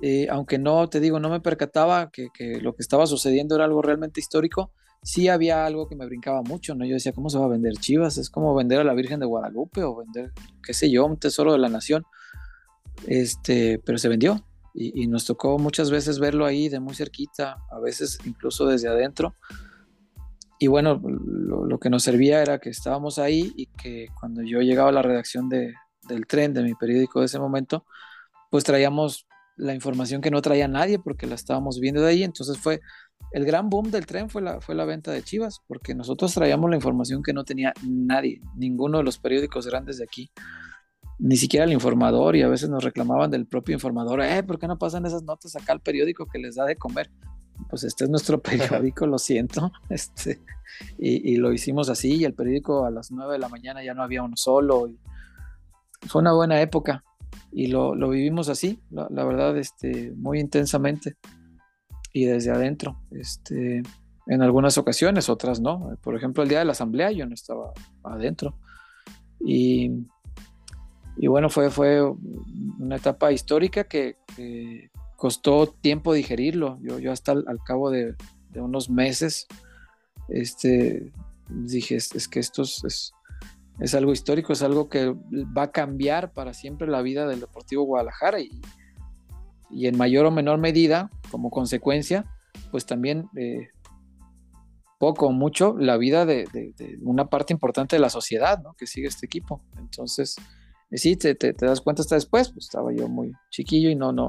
Eh, 0.00 0.26
aunque 0.30 0.58
no, 0.58 0.88
te 0.88 0.98
digo, 0.98 1.20
no 1.20 1.28
me 1.28 1.40
percataba 1.40 2.10
que, 2.10 2.28
que, 2.32 2.60
lo 2.60 2.74
que 2.74 2.82
estaba 2.82 3.06
sucediendo 3.06 3.54
era 3.54 3.66
algo 3.66 3.82
realmente 3.82 4.18
histórico, 4.18 4.72
sí 5.04 5.28
había 5.28 5.66
algo 5.66 5.86
que 5.86 5.94
me 5.94 6.06
brincaba 6.06 6.42
mucho, 6.42 6.74
¿no? 6.74 6.84
Yo 6.84 6.94
decía, 6.94 7.12
¿cómo 7.12 7.28
se 7.28 7.38
va 7.38 7.44
a 7.44 7.48
vender 7.48 7.74
Chivas? 7.74 8.16
Es 8.16 8.30
como 8.30 8.54
vender 8.54 8.80
a 8.80 8.84
la 8.84 8.94
Virgen 8.94 9.20
de 9.20 9.26
Guadalupe 9.26 9.82
o 9.82 9.96
vender, 9.96 10.32
qué 10.62 10.72
sé 10.72 10.90
yo, 10.90 11.04
un 11.04 11.18
tesoro 11.18 11.52
de 11.52 11.58
la 11.58 11.68
nación. 11.68 12.04
Este, 13.06 13.78
pero 13.84 13.98
se 13.98 14.08
vendió 14.08 14.44
y, 14.72 15.06
nos 15.06 15.24
tocó 15.24 15.58
muchas 15.58 15.90
veces 15.90 16.18
verlo 16.18 16.46
ahí 16.46 16.68
de 16.68 16.80
muy 16.80 16.94
cerquita, 16.94 17.58
a 17.70 17.78
veces 17.78 18.18
incluso 18.24 18.66
desde 18.66 18.88
adentro. 18.88 19.34
Y 20.64 20.66
bueno, 20.66 20.98
lo, 21.04 21.78
que 21.78 21.90
nos 21.90 22.04
servía 22.04 22.40
era 22.40 22.58
que 22.58 22.70
estábamos 22.70 23.18
ahí 23.18 23.52
y 23.54 23.66
que 23.66 24.06
cuando 24.18 24.40
yo 24.42 24.60
llegaba 24.60 24.88
a 24.88 24.92
la 24.92 25.02
redacción 25.02 25.50
de, 25.50 25.74
del 26.08 26.26
tren, 26.26 26.54
de 26.54 26.62
mi 26.62 26.74
periódico 26.74 27.20
de 27.20 27.26
ese 27.26 27.38
momento, 27.38 27.84
pues 28.50 28.64
traíamos 28.64 29.26
la 29.58 29.74
información 29.74 30.22
que 30.22 30.30
no 30.30 30.40
traía 30.40 30.66
nadie 30.66 30.98
porque 30.98 31.26
la 31.26 31.34
estábamos 31.34 31.80
viendo 31.80 32.00
de 32.00 32.08
ahí. 32.08 32.22
Entonces 32.22 32.56
fue 32.56 32.80
el 33.32 33.44
gran 33.44 33.68
boom 33.68 33.90
del 33.90 34.06
tren 34.06 34.30
fue 34.30 34.40
la, 34.40 34.58
fue 34.62 34.74
la 34.74 34.86
venta 34.86 35.12
de 35.12 35.22
Chivas, 35.22 35.60
porque 35.66 35.94
nosotros 35.94 36.32
traíamos 36.32 36.70
la 36.70 36.76
información 36.76 37.22
que 37.22 37.34
no 37.34 37.44
tenía 37.44 37.74
nadie, 37.86 38.40
ninguno 38.56 38.96
de 38.96 39.04
los 39.04 39.18
periódicos 39.18 39.66
grandes 39.66 39.98
de 39.98 40.04
aquí, 40.04 40.30
ni 41.18 41.36
siquiera 41.36 41.66
el 41.66 41.72
informador, 41.74 42.36
y 42.36 42.42
a 42.42 42.48
veces 42.48 42.70
nos 42.70 42.82
reclamaban 42.82 43.30
del 43.30 43.46
propio 43.46 43.74
informador, 43.74 44.22
eh, 44.22 44.42
¿por 44.42 44.58
qué 44.58 44.66
no 44.66 44.78
pasan 44.78 45.04
esas 45.04 45.24
notas 45.24 45.56
acá 45.56 45.74
al 45.74 45.80
periódico 45.80 46.24
que 46.24 46.38
les 46.38 46.54
da 46.54 46.64
de 46.64 46.76
comer? 46.76 47.10
Pues 47.68 47.84
este 47.84 48.04
es 48.04 48.10
nuestro 48.10 48.40
periódico, 48.42 49.06
lo 49.06 49.18
siento. 49.18 49.72
Este, 49.88 50.40
y, 50.98 51.36
lo 51.36 51.52
hicimos 51.52 51.88
así, 51.88 52.16
y 52.16 52.24
el 52.24 52.34
periódico 52.34 52.84
a 52.84 52.90
las 52.90 53.12
9 53.12 53.34
de 53.34 53.38
la 53.38 53.48
mañana 53.48 53.84
ya 53.84 53.94
no 53.94 54.02
había 54.02 54.22
uno 54.22 54.36
solo. 54.36 54.90
Fue 56.08 56.20
una 56.20 56.32
buena 56.32 56.60
época 56.60 57.04
y 57.52 57.68
lo, 57.68 57.94
vivimos 58.08 58.48
así, 58.48 58.80
la, 58.90 59.24
verdad, 59.24 59.56
este, 59.56 60.12
muy 60.16 60.40
intensamente 60.40 61.16
y 62.12 62.24
desde 62.24 62.50
adentro. 62.50 63.00
Este, 63.12 63.82
en 64.26 64.42
algunas 64.42 64.78
ocasiones, 64.78 65.28
otras 65.28 65.60
no. 65.60 65.96
Por 66.02 66.16
ejemplo, 66.16 66.42
el 66.42 66.48
día 66.48 66.58
de 66.58 66.64
la 66.64 66.72
asamblea 66.72 67.12
yo 67.12 67.26
no 67.26 67.34
estaba 67.34 67.72
adentro. 68.02 68.58
Y, 69.38 70.06
y 71.16 71.26
bueno, 71.26 71.48
fue, 71.48 71.70
fue 71.70 72.02
una 72.02 72.96
etapa 72.96 73.30
histórica 73.30 73.84
que, 73.84 74.16
costó 75.16 75.66
tiempo 75.66 76.12
digerirlo. 76.12 76.78
Yo, 76.80 76.98
yo 76.98 77.12
hasta 77.12 77.32
al, 77.32 77.58
cabo 77.64 77.90
de, 77.90 78.14
unos 78.54 78.90
meses 78.90 79.46
este, 80.28 81.12
dije, 81.48 81.96
es, 81.96 82.28
que 82.28 82.40
esto 82.40 82.62
es, 82.62 83.12
es, 83.80 83.94
algo 83.94 84.12
histórico, 84.12 84.52
es 84.52 84.62
algo 84.62 84.88
que 84.88 85.14
va 85.56 85.64
a 85.64 85.72
cambiar 85.72 86.32
para 86.32 86.54
siempre 86.54 86.86
la 86.88 87.02
vida 87.02 87.26
del 87.26 87.40
Deportivo 87.40 87.84
Guadalajara 87.84 88.40
y, 88.40 88.50
y 89.70 89.86
en 89.86 89.96
mayor 89.96 90.26
o 90.26 90.30
menor 90.30 90.58
medida, 90.58 91.10
como 91.30 91.50
consecuencia, 91.50 92.24
pues 92.70 92.86
también 92.86 93.28
eh, 93.36 93.68
poco 94.98 95.26
o 95.26 95.32
mucho 95.32 95.76
la 95.76 95.96
vida 95.96 96.24
de, 96.24 96.46
una 97.02 97.26
parte 97.26 97.52
importante 97.52 97.96
de 97.96 98.00
la 98.00 98.10
sociedad 98.10 98.62
que 98.78 98.86
sigue 98.86 99.08
este 99.08 99.26
equipo. 99.26 99.60
Entonces, 99.76 100.36
eh, 100.90 100.98
sí, 100.98 101.16
te, 101.16 101.34
das 101.52 101.80
cuenta 101.80 102.02
hasta 102.02 102.14
después, 102.14 102.50
pues 102.50 102.66
estaba 102.66 102.92
yo 102.92 103.08
muy 103.08 103.32
chiquillo 103.50 103.90
y 103.90 103.96
no, 103.96 104.12
no, 104.12 104.28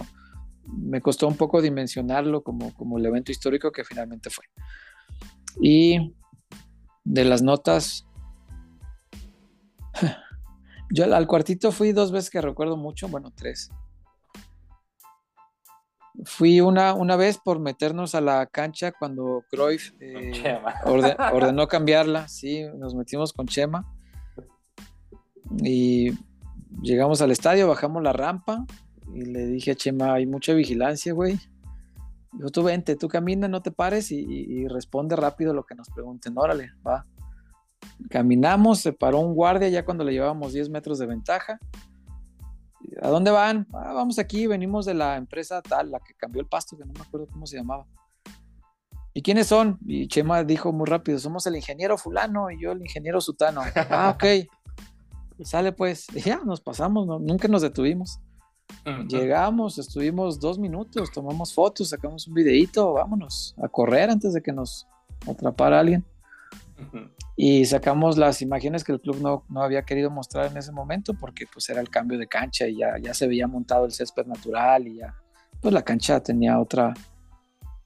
me 0.67 1.01
costó 1.01 1.27
un 1.27 1.35
poco 1.35 1.61
dimensionarlo 1.61 2.41
como, 2.43 2.73
como 2.73 2.97
el 2.97 3.05
evento 3.05 3.31
histórico 3.31 3.71
que 3.71 3.83
finalmente 3.83 4.29
fue. 4.29 4.45
Y 5.61 6.13
de 7.03 7.25
las 7.25 7.41
notas, 7.41 8.07
yo 10.91 11.13
al 11.13 11.27
cuartito 11.27 11.71
fui 11.71 11.91
dos 11.91 12.11
veces 12.11 12.29
que 12.29 12.41
recuerdo 12.41 12.77
mucho, 12.77 13.07
bueno, 13.07 13.31
tres. 13.33 13.69
Fui 16.23 16.61
una, 16.61 16.93
una 16.93 17.17
vez 17.17 17.37
por 17.37 17.59
meternos 17.59 18.15
a 18.15 18.21
la 18.21 18.45
cancha 18.45 18.93
cuando 18.93 19.43
Cruyff 19.49 19.91
eh, 19.99 20.59
ordenó 21.33 21.67
cambiarla, 21.67 22.27
sí, 22.27 22.63
nos 22.77 22.95
metimos 22.95 23.33
con 23.33 23.47
Chema 23.47 23.85
y 25.61 26.11
llegamos 26.81 27.21
al 27.21 27.31
estadio, 27.31 27.67
bajamos 27.67 28.01
la 28.01 28.13
rampa 28.13 28.65
y 29.15 29.25
le 29.25 29.45
dije 29.45 29.71
a 29.71 29.75
Chema, 29.75 30.13
hay 30.13 30.25
mucha 30.25 30.53
vigilancia, 30.53 31.13
güey. 31.13 31.39
Dijo, 32.33 32.49
tú 32.49 32.63
vente, 32.63 32.95
tú 32.97 33.07
camina, 33.07 33.47
no 33.47 33.61
te 33.61 33.71
pares 33.71 34.11
y, 34.11 34.67
responde 34.67 35.15
rápido 35.15 35.53
lo 35.53 35.63
que 35.63 35.73
nos 35.73 35.89
pregunten. 35.89 36.37
Órale, 36.37 36.71
va. 36.85 37.05
Caminamos, 38.09 38.79
se 38.79 38.91
paró 38.91 39.19
un 39.19 39.33
guardia 39.33 39.69
ya 39.69 39.85
cuando 39.85 40.03
le 40.03 40.11
llevábamos 40.11 40.51
10 40.51 40.69
metros 40.69 40.99
de 40.99 41.05
ventaja 41.05 41.59
¿A 43.01 43.09
dónde 43.09 43.31
van? 43.31 43.67
Ah, 43.73 43.93
vamos 43.93 44.19
aquí, 44.19 44.47
venimos 44.47 44.85
de 44.85 44.93
la 44.93 45.17
empresa 45.17 45.61
tal, 45.61 45.91
la 45.91 45.99
que 45.99 46.13
cambió 46.13 46.41
el 46.41 46.47
pasto, 46.47 46.77
que 46.77 46.85
no 46.85 46.93
me 46.93 47.01
acuerdo 47.01 47.27
cómo 47.27 47.45
se 47.45 47.57
llamaba. 47.57 47.85
¿Y 49.13 49.21
quiénes 49.21 49.47
son? 49.47 49.79
Y 49.85 50.07
Chema 50.07 50.43
dijo 50.43 50.73
muy 50.73 50.85
rápido, 50.85 51.17
somos 51.19 51.47
el 51.47 51.55
ingeniero 51.55 51.97
fulano 51.97 52.51
y 52.51 52.61
yo 52.61 52.73
el 52.73 52.81
ingeniero 52.81 53.21
sutano. 53.21 53.61
ah, 53.89 54.15
ok. 54.15 54.47
Sale 55.43 55.71
pues. 55.71 56.07
ya, 56.07 56.41
nos 56.43 56.61
pasamos, 56.61 57.07
nunca 57.21 57.47
nos 57.47 57.61
detuvimos. 57.61 58.19
Llegamos, 59.07 59.77
estuvimos 59.79 60.39
dos 60.39 60.59
minutos, 60.59 61.11
tomamos 61.11 61.53
fotos, 61.53 61.89
sacamos 61.89 62.27
un 62.27 62.35
videito, 62.35 62.93
vámonos 62.93 63.55
a 63.61 63.67
correr 63.67 64.09
antes 64.09 64.33
de 64.33 64.41
que 64.41 64.51
nos 64.51 64.87
atrapara 65.27 65.79
alguien. 65.79 66.05
Y 67.35 67.65
sacamos 67.65 68.17
las 68.17 68.41
imágenes 68.41 68.83
que 68.83 68.91
el 68.91 69.01
club 69.01 69.21
no, 69.21 69.43
no, 69.49 69.61
había 69.61 69.83
querido 69.83 70.09
mostrar 70.11 70.51
en 70.51 70.57
ese 70.57 70.71
momento 70.71 71.13
porque 71.13 71.45
pues 71.51 71.67
era 71.69 71.81
el 71.81 71.89
cambio 71.89 72.19
de 72.19 72.27
cancha 72.27 72.67
y 72.67 72.77
ya, 72.77 72.97
ya 73.01 73.13
se 73.13 73.27
veía 73.27 73.47
montado 73.47 73.85
el 73.85 73.91
césped 73.91 74.25
natural 74.25 74.87
y 74.87 74.97
ya 74.97 75.15
pues 75.61 75.73
la 75.73 75.81
cancha 75.81 76.21
tenía 76.21 76.59
otra, 76.59 76.93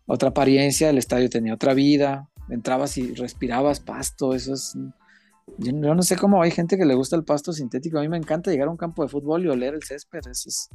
otra 0.05 0.29
apariencia, 0.29 0.89
el 0.89 0.97
estadio 0.97 1.29
tenía 1.29 1.53
otra 1.53 1.73
vida, 1.73 2.29
entrabas 2.49 2.97
y 2.97 3.13
respirabas 3.13 3.79
pasto, 3.79 4.33
eso 4.33 4.53
es... 4.53 4.77
Yo, 5.57 5.73
no 5.73 6.01
sé 6.03 6.15
cómo 6.15 6.41
hay 6.41 6.51
gente 6.51 6.77
que 6.77 6.85
le 6.85 6.95
gusta 6.95 7.15
el 7.15 7.23
pasto 7.23 7.51
sintético, 7.51 7.97
a 7.97 8.01
mí 8.01 8.09
me 8.09 8.17
encanta 8.17 8.51
llegar 8.51 8.67
a 8.67 8.71
un 8.71 8.77
campo 8.77 9.03
de 9.03 9.09
fútbol 9.09 9.45
y 9.45 9.47
oler 9.49 9.73
el 9.73 9.83
césped, 9.83 10.19
eso 10.29 10.49
es... 10.49 10.69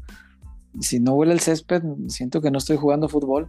Si 0.81 0.99
no 0.99 1.15
huele 1.15 1.33
el 1.33 1.41
césped, 1.41 1.83
siento 2.09 2.41
que 2.41 2.51
no 2.51 2.59
estoy 2.59 2.77
jugando 2.77 3.09
fútbol. 3.09 3.49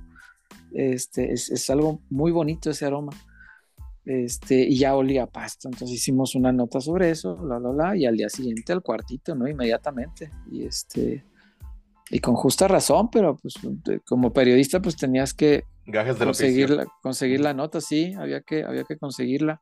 Este, 0.71 1.33
es, 1.33 1.49
es 1.49 1.69
algo 1.71 1.99
muy 2.09 2.31
bonito 2.31 2.69
ese 2.69 2.85
aroma 2.85 3.11
este, 4.05 4.63
y 4.63 4.77
ya 4.77 4.95
olía 4.95 5.25
pasto. 5.25 5.67
Entonces 5.67 5.97
hicimos 5.97 6.35
una 6.35 6.51
nota 6.51 6.79
sobre 6.79 7.09
eso, 7.09 7.37
la, 7.43 7.59
la, 7.59 7.71
la, 7.71 7.97
y 7.97 8.05
al 8.05 8.15
día 8.15 8.29
siguiente 8.29 8.71
al 8.71 8.81
cuartito, 8.81 9.35
¿no? 9.35 9.47
Inmediatamente. 9.47 10.31
Y 10.51 10.65
este, 10.65 11.25
y 12.09 12.19
con 12.19 12.35
justa 12.35 12.67
razón, 12.67 13.09
pero 13.09 13.37
pues 13.37 13.55
como 14.05 14.31
periodista 14.31 14.79
pues 14.81 14.95
tenías 14.95 15.33
que 15.33 15.63
conseguir, 16.19 16.69
la, 16.69 16.85
conseguir 17.01 17.41
la 17.41 17.53
nota, 17.53 17.81
sí, 17.81 18.13
había 18.13 18.41
que, 18.41 18.63
había 18.63 18.83
que 18.83 18.97
conseguirla. 18.97 19.61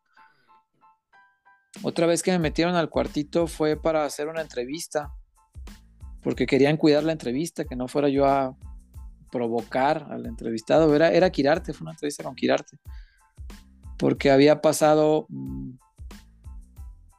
Otra 1.82 2.06
vez 2.06 2.22
que 2.22 2.32
me 2.32 2.40
metieron 2.40 2.76
al 2.76 2.90
cuartito 2.90 3.48
fue 3.48 3.82
para 3.82 4.06
hacer 4.06 4.28
una 4.28 4.42
entrevista, 4.42 5.12
porque 6.22 6.46
querían 6.46 6.78
cuidar 6.78 7.04
la 7.04 7.12
entrevista, 7.12 7.66
que 7.66 7.76
no 7.76 7.88
fuera 7.88 8.10
yo 8.10 8.26
a 8.26 8.56
provocar 9.32 10.08
al 10.12 10.26
entrevistado, 10.28 10.96
era, 10.96 11.12
era 11.12 11.32
Quirarte, 11.32 11.74
fue 11.74 11.86
una 11.86 11.92
entrevista 11.92 12.24
con 12.24 12.36
Quirarte 12.36 12.78
porque 14.04 14.32
había 14.32 14.62
pasado... 14.62 15.28
Mm, 15.30 15.72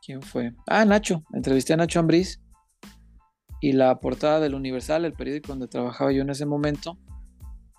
¿Quién 0.05 0.21
fue? 0.21 0.53
Ah, 0.67 0.85
Nacho. 0.85 1.25
Entrevisté 1.33 1.73
a 1.73 1.79
Nacho 1.79 1.99
Ambriz 1.99 2.43
y 3.59 3.73
la 3.73 4.01
portada 4.01 4.39
del 4.39 4.55
Universal, 4.55 5.07
el 5.07 5.15
periódico 5.15 5.49
donde 5.49 5.67
trabajaba 5.67 6.13
yo 6.13 6.21
en 6.21 6.29
ese 6.29 6.45
momento, 6.45 6.99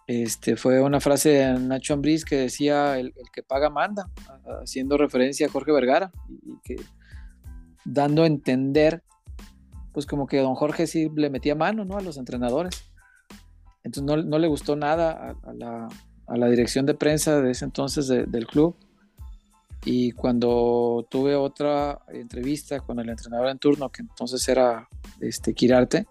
este, 0.08 0.56
fue 0.56 0.82
una 0.82 1.00
frase 1.00 1.30
de 1.30 1.60
Nacho 1.60 1.96
Ambriz 1.96 2.26
que 2.26 2.38
decía 2.38 3.00
el, 3.00 3.14
que 3.34 3.42
paga 3.42 3.70
manda, 3.70 4.10
haciendo 4.62 4.98
referencia 4.98 5.48
a 5.48 5.50
Jorge 5.50 5.72
Vergara 5.72 6.12
y, 6.30 6.60
que 6.64 6.76
dando 7.86 8.24
a 8.24 8.28
entender 8.28 9.04
pues 9.94 10.06
como 10.06 10.28
que 10.28 10.40
don 10.40 10.56
Jorge 10.56 10.88
sí 10.88 11.10
le 11.16 11.30
metía 11.30 11.56
mano 11.56 11.86
¿no? 11.86 11.98
a 11.98 12.02
los 12.02 12.18
entrenadores. 12.18 12.84
Entonces 13.84 14.26
no, 14.26 14.40
le 14.40 14.48
gustó 14.48 14.76
nada 14.76 15.36
a, 16.28 16.38
la, 16.38 16.48
dirección 16.50 16.86
de 16.86 16.96
prensa 16.96 17.40
de 17.42 17.52
ese 17.52 17.66
entonces 17.66 18.08
del 18.08 18.48
club 18.48 18.76
y 19.86 20.12
cuando 20.12 21.08
tuve 21.10 21.36
otra 21.36 22.02
entrevista 22.10 22.80
con 22.80 23.00
el 23.00 23.10
entrenador 23.10 23.48
en 23.48 23.60
turno, 23.60 23.90
que 23.90 24.02
entonces 24.02 24.48
era 24.50 24.90
este, 25.22 25.54
Quirarte, 25.54 26.08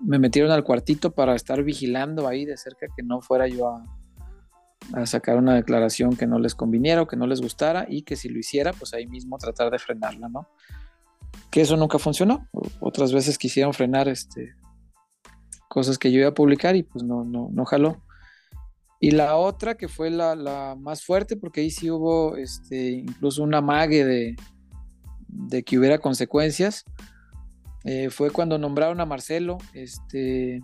me 0.00 0.18
metieron 0.18 0.50
al 0.50 0.64
cuartito 0.64 1.12
para 1.12 1.34
estar 1.34 1.62
vigilando 1.62 2.26
ahí 2.26 2.44
de 2.44 2.56
cerca 2.56 2.86
que 2.96 3.02
no 3.02 3.20
fuera 3.20 3.46
yo 3.46 3.68
a, 3.68 5.06
sacar 5.06 5.36
una 5.36 5.54
declaración 5.54 6.16
que 6.16 6.26
no 6.26 6.38
les 6.38 6.54
conviniera 6.54 7.02
o 7.02 7.06
que 7.06 7.16
no 7.16 7.26
les 7.26 7.40
gustara 7.40 7.86
y 7.88 8.02
que 8.02 8.16
si 8.16 8.28
lo 8.28 8.38
hiciera, 8.38 8.72
pues 8.72 8.94
ahí 8.94 9.06
mismo 9.06 9.36
tratar 9.38 9.70
de 9.70 9.78
frenarla, 9.78 10.28
¿no? 10.28 10.48
Que 11.50 11.60
eso 11.60 11.76
nunca 11.76 11.98
funcionó. 11.98 12.48
Otras 12.80 13.12
veces 13.12 13.38
quisieron 13.38 13.72
frenar 13.72 14.08
este, 14.08 14.54
cosas 15.68 15.98
que 15.98 16.10
yo 16.10 16.20
iba 16.20 16.30
a 16.30 16.34
publicar 16.34 16.74
y 16.76 16.82
pues 16.82 17.04
no, 17.04 17.24
no, 17.24 17.50
no 17.52 17.64
jaló. 17.64 18.02
Y 18.98 19.12
la 19.12 19.36
otra, 19.36 19.76
que 19.76 19.86
fue 19.86 20.10
la, 20.10 20.76
más 20.78 21.04
fuerte, 21.04 21.36
porque 21.36 21.60
ahí 21.60 21.70
sí 21.70 21.90
hubo 21.90 22.36
este, 22.36 22.90
incluso 22.90 23.42
una 23.42 23.60
mague 23.60 24.04
de, 24.04 24.36
de 25.28 25.62
que 25.62 25.78
hubiera 25.78 25.98
consecuencias, 25.98 26.84
eh, 27.84 28.10
fue 28.10 28.30
cuando 28.30 28.58
nombraron 28.58 29.00
a 29.00 29.06
Marcelo, 29.06 29.58
este, 29.72 30.60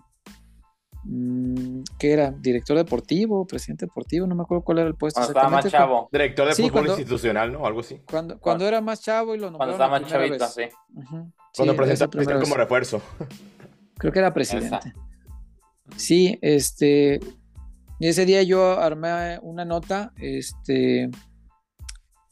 mm, 1.04 1.82
que 1.98 2.12
era 2.12 2.30
director 2.30 2.76
deportivo, 2.76 3.46
presidente 3.46 3.86
deportivo, 3.86 4.26
no 4.26 4.34
me 4.34 4.42
acuerdo 4.42 4.64
cuál 4.64 4.78
era 4.78 4.88
el 4.88 4.94
puesto. 4.94 5.20
Cuando 5.20 5.38
estaba 5.38 5.48
más 5.48 5.70
chavo. 5.70 6.08
Director 6.12 6.48
de 6.48 6.62
fútbol 6.62 6.86
institucional, 6.88 7.52
¿no? 7.52 7.66
Algo 7.66 7.80
así. 7.80 8.02
Cuando, 8.10 8.38
cuando 8.38 8.66
era 8.66 8.80
más 8.80 9.00
chavo 9.00 9.34
y 9.34 9.38
lo 9.38 9.50
nombraron. 9.50 9.76
Cuando 9.76 10.06
estaba 10.06 10.20
más 10.20 10.30
chavito, 10.38 10.46
sí. 10.48 10.74
Cuando 11.56 11.76
presentó 11.76 12.40
como 12.40 12.54
refuerzo. 12.56 13.00
Creo 13.98 14.12
que 14.12 14.18
era 14.18 14.34
presidente. 14.34 14.92
Sí, 15.96 16.38
este, 16.42 17.20
y 17.98 18.08
ese 18.08 18.26
día 18.26 18.42
yo 18.42 18.78
armé 18.78 19.38
una 19.40 19.64
nota 19.64 20.12
este, 20.16 21.10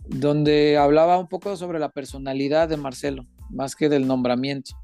donde 0.07 0.77
hablaba 0.77 1.19
un 1.19 1.29
poco 1.29 1.57
sobre 1.57 1.79
la 1.79 1.91
personalidad 1.91 2.69
de 2.69 2.77
Marcelo, 2.77 3.27
más 3.51 3.77
que 3.77 3.89
del 3.89 4.07
nombramiento. 4.07 4.77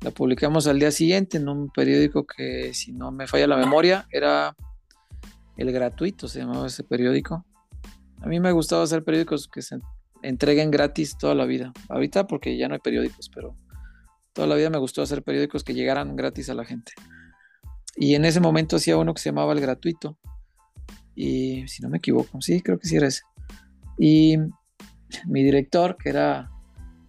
La 0.00 0.10
publicamos 0.10 0.66
al 0.66 0.78
día 0.78 0.90
siguiente 0.90 1.36
en 1.36 1.48
un 1.48 1.70
periódico 1.70 2.26
que, 2.26 2.74
si 2.74 2.92
no 2.92 3.12
me 3.12 3.26
falla 3.26 3.46
la 3.46 3.56
memoria, 3.56 4.06
era 4.10 4.56
El 5.56 5.70
Gratuito, 5.70 6.26
se 6.26 6.40
llamaba 6.40 6.66
ese 6.66 6.82
periódico. 6.82 7.44
A 8.20 8.26
mí 8.26 8.40
me 8.40 8.52
gustaba 8.52 8.82
hacer 8.82 9.04
periódicos 9.04 9.48
que 9.48 9.62
se 9.62 9.78
entreguen 10.22 10.70
gratis 10.70 11.16
toda 11.18 11.34
la 11.34 11.44
vida. 11.44 11.72
Ahorita 11.88 12.26
porque 12.26 12.56
ya 12.56 12.68
no 12.68 12.74
hay 12.74 12.80
periódicos, 12.80 13.30
pero 13.32 13.56
toda 14.32 14.48
la 14.48 14.54
vida 14.54 14.70
me 14.70 14.78
gustó 14.78 15.02
hacer 15.02 15.22
periódicos 15.22 15.62
que 15.64 15.74
llegaran 15.74 16.16
gratis 16.16 16.48
a 16.50 16.54
la 16.54 16.64
gente. 16.64 16.92
Y 17.96 18.14
en 18.14 18.24
ese 18.24 18.40
momento 18.40 18.76
hacía 18.76 18.96
uno 18.96 19.14
que 19.14 19.20
se 19.20 19.30
llamaba 19.30 19.52
El 19.52 19.60
Gratuito. 19.60 20.18
y 21.14 21.68
si 21.68 21.82
no 21.82 21.90
me 21.90 21.98
equivoco, 21.98 22.40
sí, 22.40 22.62
creo 22.62 22.78
que 22.78 22.88
sí 22.88 22.96
era 22.96 23.06
ese. 23.06 23.22
Y 23.98 24.38
mi 25.26 25.44
director, 25.44 25.96
que 25.96 26.08
era 26.08 26.50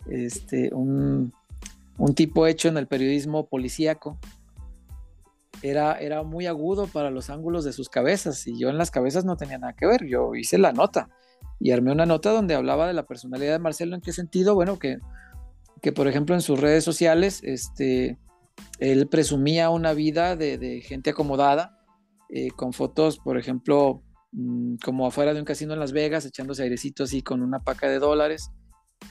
este, 0.10 0.74
un, 0.74 1.34
un 1.98 2.16
tipo 2.16 2.48
hecho 2.48 2.68
en 2.68 2.78
el 2.78 2.88
periodismo 2.88 3.48
policíaco, 3.48 4.18
era, 5.62 5.94
era 5.94 6.24
muy 6.24 6.46
agudo 6.46 6.88
para 6.88 7.10
los 7.10 7.30
ángulos 7.30 7.64
de 7.64 7.72
sus 7.72 7.90
cabezas 7.90 8.46
y 8.48 8.60
yo 8.60 8.70
en 8.70 8.78
las 8.78 8.92
cabezas 8.92 9.24
no 9.24 9.38
tenía 9.38 9.58
nada 9.58 9.74
que 9.74 9.88
ver, 9.88 10.06
yo 10.06 10.36
hice 10.36 10.58
la 10.58 10.74
nota 10.74 11.10
y 11.60 11.72
armé 11.72 11.92
una 11.92 12.06
nota 12.06 12.32
donde 12.32 12.56
hablaba 12.56 12.88
de 12.88 12.94
la 12.94 13.06
personalidad 13.06 13.54
de 13.54 13.60
Marcelo, 13.60 13.96
en 13.96 14.02
qué 14.02 14.12
sentido, 14.12 14.56
bueno, 14.56 14.78
que, 14.78 14.98
que 15.82 15.94
por 15.94 16.08
ejemplo 16.08 16.36
en 16.36 16.42
sus 16.42 16.60
redes 16.60 16.84
sociales, 16.84 17.40
este, 17.44 18.18
él 18.80 19.08
presumía 19.08 19.70
una 19.70 19.94
vida 19.94 20.36
de, 20.36 20.82
gente 20.86 21.12
acomodada, 21.12 21.80
eh, 22.30 22.50
con 22.52 22.74
fotos, 22.74 23.20
por 23.20 23.38
ejemplo, 23.38 24.02
mm, 24.34 24.76
como 24.84 25.08
afuera 25.08 25.34
de 25.34 25.40
un 25.40 25.46
casino 25.46 25.74
en 25.74 25.80
Las 25.80 25.94
Vegas, 25.94 26.26
echándose 26.26 26.64
airecito 26.64 27.04
así 27.04 27.22
con 27.22 27.42
una 27.42 27.60
paca 27.60 27.88
de 27.88 28.00
dólares, 28.00 28.52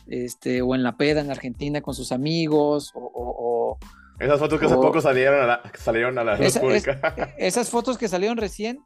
este, 0.07 0.63
o 0.63 0.75
en 0.75 0.83
la 0.83 0.97
peda 0.97 1.21
en 1.21 1.31
Argentina 1.31 1.81
con 1.81 1.95
sus 1.95 2.13
amigos, 2.13 2.93
o... 2.95 3.79
esas 4.19 4.39
fotos 4.39 4.61
que 4.61 4.67
hace 4.67 4.75
poco 4.75 5.01
salieron 5.01 5.41
a 5.43 5.47
la, 5.47 5.63
salieron 5.79 6.19
a 6.19 6.25
la 6.25 6.37
luz 6.37 6.59
pública. 6.59 7.35
esas 7.39 7.71
fotos 7.71 7.99
que 7.99 8.09
salieron 8.09 8.37
recién 8.37 8.81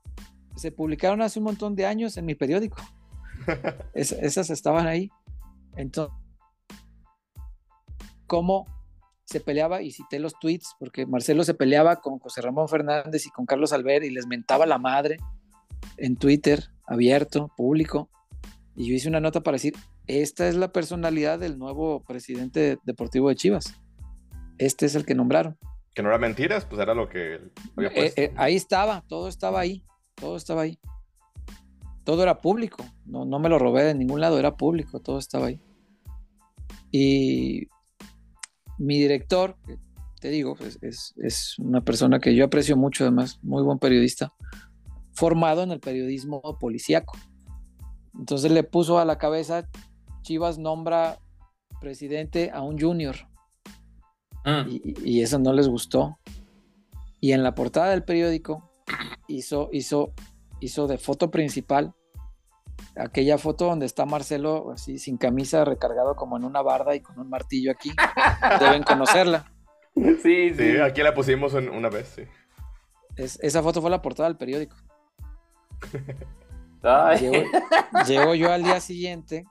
se 0.57 0.73
publicaron 0.73 1.23
hace 1.23 1.39
un 1.39 1.45
montón 1.45 1.75
de 1.75 1.87
años 1.87 2.17
en 2.17 2.25
mi 2.25 2.35
periódico. 2.35 2.77
esas 3.95 4.51
estaban 4.51 4.87
ahí. 4.87 5.11
Entonces, 5.77 6.15
¿cómo 8.27 8.67
se 9.25 9.41
peleaba? 9.41 9.83
Y 9.83 9.91
cité 9.91 10.19
los 10.19 10.39
tweets, 10.39 10.75
porque 10.79 11.07
Marcelo 11.07 11.45
se 11.45 11.55
peleaba 11.55 11.97
con 11.97 12.19
José 12.19 12.41
Ramón 12.41 12.69
Fernández 12.69 13.27
y 13.27 13.31
con 13.31 13.47
Carlos 13.47 13.73
Albert 13.73 14.05
y 14.05 14.11
les 14.11 14.27
mentaba 14.27 14.67
la 14.67 14.79
madre 14.79 15.19
en 15.97 16.17
Twitter, 16.17 16.71
abierto, 16.87 17.53
público. 17.57 18.09
Y 18.75 18.89
yo 18.89 18.95
hice 18.95 19.09
una 19.09 19.21
nota 19.21 19.41
para 19.43 19.57
decir, 19.57 19.75
esta 20.07 20.49
es 20.49 20.57
la 20.57 20.73
personalidad 20.73 21.39
del 21.39 21.59
nuevo 21.59 22.03
presidente 22.05 22.79
deportivo 22.85 23.29
de 23.29 23.37
Chivas. 23.37 23.75
Este 24.59 24.87
es 24.87 24.95
el 24.95 25.05
que 25.05 25.15
nombraron. 25.15 25.57
Que 25.95 26.03
no 26.03 26.09
era 26.09 26.19
mentiras, 26.19 26.65
pues 26.67 26.81
era 26.81 26.95
lo 26.95 27.09
que 27.09 27.41
había 27.77 27.89
eh, 27.89 28.13
eh, 28.17 28.33
ahí 28.37 28.55
estaba, 28.55 29.03
todo 29.09 29.29
estaba 29.29 29.61
ahí, 29.61 29.83
todo 30.15 30.37
estaba 30.37 30.63
ahí 30.63 30.79
todo 32.07 32.23
era 32.23 32.41
público, 32.41 32.87
no, 33.05 33.25
no 33.25 33.41
me 33.41 33.49
lo 33.49 33.59
robé 33.59 33.83
de 33.83 33.95
ningún 33.95 34.21
lado, 34.21 34.39
era 34.39 34.57
público, 34.57 35.01
todo 35.01 35.19
estaba 35.19 35.49
ahí. 35.49 35.61
Y 36.93 37.67
mi 38.79 39.01
director, 39.01 39.57
te 40.21 40.31
digo, 40.31 40.55
pues, 40.55 40.79
es, 40.83 41.15
es, 41.17 41.59
una 41.59 41.81
persona 41.81 42.21
que 42.21 42.37
yo 42.37 42.45
aprecio 42.45 42.77
mucho, 42.77 43.03
además, 43.03 43.41
muy 43.43 43.61
buen 43.65 43.81
periodista, 43.81 44.33
formado 45.15 45.65
en 45.65 45.73
el 45.73 45.81
periodismo 45.81 46.41
policíaco. 46.61 47.19
Entonces 48.17 48.53
le 48.53 48.63
puso 48.63 49.01
a 49.01 49.05
la 49.05 49.19
cabeza, 49.19 49.69
Chivas 50.27 50.59
nombra 50.59 51.20
presidente 51.81 52.51
a 52.53 52.62
un 52.62 52.79
junior. 52.81 53.14
Ah. 54.45 54.64
Y, 54.68 54.95
y, 55.05 55.22
eso 55.22 55.39
no 55.39 55.53
les 55.53 55.68
gustó. 55.68 56.18
Y 57.20 57.31
en 57.31 57.45
la 57.45 57.55
portada 57.55 57.91
del 57.91 58.03
periódico 58.03 58.68
hizo, 59.29 59.68
hizo 59.72 60.12
hizo 60.61 60.87
de 60.87 60.99
foto 60.99 61.31
principal 61.31 61.95
aquella 62.97 63.39
foto 63.39 63.66
donde 63.66 63.87
está 63.87 64.05
Marcelo 64.07 64.72
así 64.72 64.99
sin 64.99 65.16
camisa 65.16 65.64
recargado 65.64 66.16
como 66.16 66.37
en 66.37 66.45
una 66.45 66.62
barda 66.62 66.95
y 66.95 67.01
con 67.01 67.18
un 67.18 67.29
martillo 67.29 67.70
aquí. 67.70 67.93
Deben 68.61 68.83
conocerla. 68.83 69.53
Sí, 70.22 70.53
sí. 70.55 70.79
aquí 70.79 71.03
la 71.03 71.14
pusimos 71.14 71.55
una 71.55 71.89
vez, 71.89 72.09
sí. 72.16 72.22
esa 73.16 73.62
foto 73.62 73.81
fue 73.81 73.91
la 73.91 74.03
portada 74.03 74.29
del 74.29 74.37
periódico. 74.37 74.77
Llego, 78.07 78.35
yo 78.35 78.53
al 78.53 78.62
día 78.62 78.81
siguiente 78.81 79.45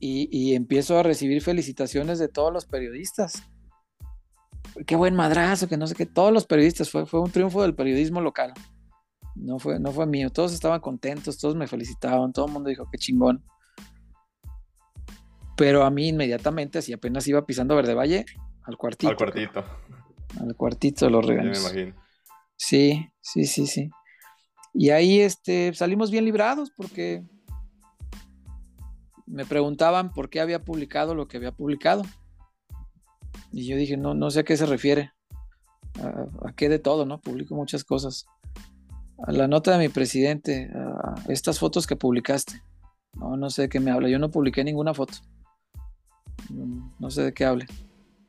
y, 0.00 0.28
y, 0.30 0.54
empiezo 0.54 0.98
a 0.98 1.02
recibir 1.02 1.42
felicitaciones 1.42 2.18
de 2.18 2.28
todos 2.28 2.52
los 2.52 2.66
periodistas. 2.66 3.42
Qué 4.86 4.96
buen 4.96 5.14
madrazo, 5.14 5.68
que 5.68 5.76
no 5.76 5.86
sé 5.86 5.94
qué. 5.94 6.06
Todos 6.06 6.32
los 6.32 6.46
periodistas, 6.46 6.90
fue, 6.90 7.06
fue 7.06 7.20
un 7.20 7.30
triunfo 7.30 7.62
del 7.62 7.74
periodismo 7.74 8.20
local 8.20 8.54
no 9.34 9.58
fue, 9.58 9.78
no 9.78 9.92
fue 9.92 10.06
mío. 10.06 10.30
Todos 10.30 10.52
estaban 10.52 10.80
contentos, 10.80 11.38
todos 11.38 11.56
me 11.56 11.66
felicitaban, 11.66 12.32
todo 12.32 12.46
el 12.46 12.52
mundo 12.52 12.70
dijo 12.70 12.88
que 12.90 12.98
chingón. 12.98 13.44
Pero 15.56 15.84
a 15.84 15.90
mí 15.90 16.08
inmediatamente, 16.08 16.78
así 16.78 16.92
apenas 16.92 17.26
iba 17.28 17.44
pisando 17.46 17.76
Verde 17.76 17.94
Valle, 17.94 18.24
al 18.64 18.76
cuartito. 18.76 19.10
Al 19.10 19.16
cuartito. 19.16 19.64
Al 20.40 20.56
cuartito 20.56 21.04
de 21.04 21.10
los 21.10 21.24
regalos. 21.24 21.58
Sí, 21.58 21.64
me 21.64 21.70
imagino. 21.70 22.04
Sí, 22.56 23.08
sí, 23.20 23.44
sí, 23.44 23.66
sí. 23.66 23.90
Y 24.72 24.90
ahí 24.90 25.20
este, 25.20 25.72
salimos 25.74 26.10
bien 26.10 26.24
librados 26.24 26.72
porque 26.76 27.24
me 29.26 29.44
preguntaban 29.44 30.12
por 30.12 30.30
qué 30.30 30.40
había 30.40 30.62
publicado 30.62 31.14
lo 31.14 31.28
que 31.28 31.36
había 31.36 31.52
publicado. 31.52 32.02
Y 33.52 33.66
yo 33.66 33.76
dije, 33.76 33.96
no, 33.96 34.14
no 34.14 34.30
sé 34.30 34.40
a 34.40 34.44
qué 34.44 34.56
se 34.56 34.66
refiere. 34.66 35.12
A, 36.02 36.52
qué 36.52 36.68
de 36.68 36.78
todo, 36.78 37.06
¿no? 37.06 37.20
Publico 37.20 37.54
muchas 37.54 37.84
cosas 37.84 38.26
a 39.26 39.32
la 39.32 39.46
nota 39.46 39.72
de 39.72 39.78
mi 39.78 39.88
presidente, 39.88 40.70
a 40.74 41.14
estas 41.28 41.58
fotos 41.58 41.86
que 41.86 41.96
publicaste. 41.96 42.62
No, 43.14 43.36
no 43.36 43.50
sé 43.50 43.62
de 43.62 43.68
qué 43.68 43.80
me 43.80 43.90
habla. 43.90 44.08
Yo 44.08 44.18
no 44.18 44.30
publiqué 44.30 44.64
ninguna 44.64 44.92
foto. 44.92 45.14
No, 46.50 47.10
sé 47.10 47.22
de 47.22 47.32
qué 47.32 47.44
hable. 47.44 47.66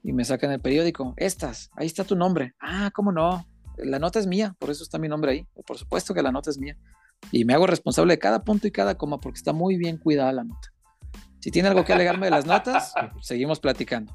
Y 0.04 0.14
me 0.14 0.24
sacan 0.24 0.52
el 0.52 0.62
periódico. 0.62 1.14
Estas, 1.18 1.72
ahí 1.76 1.88
está 1.88 2.04
tu 2.04 2.16
nombre. 2.16 2.54
Ah, 2.60 2.92
¿cómo 2.94 3.12
no? 3.12 3.46
La 3.78 4.00
nota 4.00 4.20
es 4.20 4.28
mía, 4.28 4.56
por 4.60 4.70
eso 4.70 4.84
está 4.84 5.00
mi 5.00 5.10
nombre 5.10 5.32
ahí. 5.32 5.48
Por 5.66 5.78
supuesto 5.78 6.14
que 6.14 6.22
la 6.22 6.32
nota 6.32 6.50
es 6.50 6.58
mía. 6.58 6.78
Y 7.32 7.46
me 7.46 7.54
hago 7.54 7.66
responsable 7.66 8.14
de 8.14 8.20
cada 8.20 8.44
punto 8.44 8.68
y 8.68 8.72
cada 8.72 8.96
coma 8.96 9.20
porque 9.20 9.38
está 9.38 9.54
muy 9.54 9.78
bien 9.78 9.98
cuidada 9.98 10.32
la 10.32 10.44
nota. 10.44 10.75
Si 11.46 11.52
tiene 11.52 11.70
algo 11.70 11.86
que 11.86 11.94
alegarme 11.94 12.26
de 12.26 12.32
las 12.32 12.48
notas, 12.48 12.96
seguimos 13.22 13.60
platicando. 13.60 14.12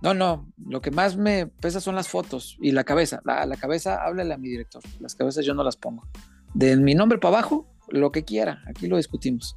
No, 0.00 0.14
no, 0.14 0.52
lo 0.58 0.82
que 0.82 0.90
más 0.90 1.16
me 1.16 1.46
pesa 1.46 1.80
son 1.80 1.94
las 1.94 2.08
fotos 2.08 2.58
y 2.60 2.72
la 2.72 2.82
cabeza. 2.82 3.20
La, 3.24 3.56
cabeza, 3.56 4.02
háblale 4.04 4.34
a 4.34 4.36
mi 4.36 4.48
director. 4.48 4.82
Las 4.98 5.14
cabezas 5.14 5.44
yo 5.44 5.54
no 5.54 5.62
las 5.62 5.76
pongo. 5.76 6.08
De 6.54 6.76
mi 6.76 6.96
nombre 6.96 7.18
para 7.18 7.36
abajo, 7.36 7.72
lo 7.86 8.10
que 8.10 8.24
quiera. 8.24 8.64
Aquí 8.66 8.88
lo 8.88 8.96
discutimos. 8.96 9.56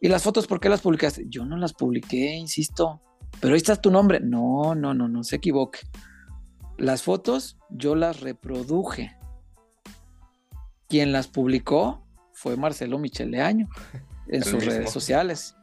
¿Y 0.00 0.08
las 0.08 0.24
fotos 0.24 0.48
por 0.48 0.58
qué 0.58 0.68
las 0.68 0.80
publicaste? 0.80 1.26
Yo 1.28 1.44
no 1.44 1.56
las 1.56 1.72
publiqué, 1.72 2.34
insisto. 2.34 3.00
Pero 3.40 3.54
ahí 3.54 3.58
está 3.58 3.76
tu 3.76 3.92
nombre. 3.92 4.18
No, 4.18 4.74
no, 4.74 4.92
no, 4.92 5.06
no 5.06 5.22
se 5.22 5.36
equivoque. 5.36 5.78
Las 6.78 7.04
fotos 7.04 7.58
yo 7.70 7.94
las 7.94 8.22
reproduje. 8.22 9.16
Quien 10.88 11.12
las 11.12 11.28
publicó 11.28 12.04
fue 12.32 12.56
Marcelo 12.56 12.98
Michele 12.98 13.40
Año 13.40 13.68
en 14.28 14.44
sus 14.44 14.64
redes 14.64 14.90
sociales. 14.92 15.56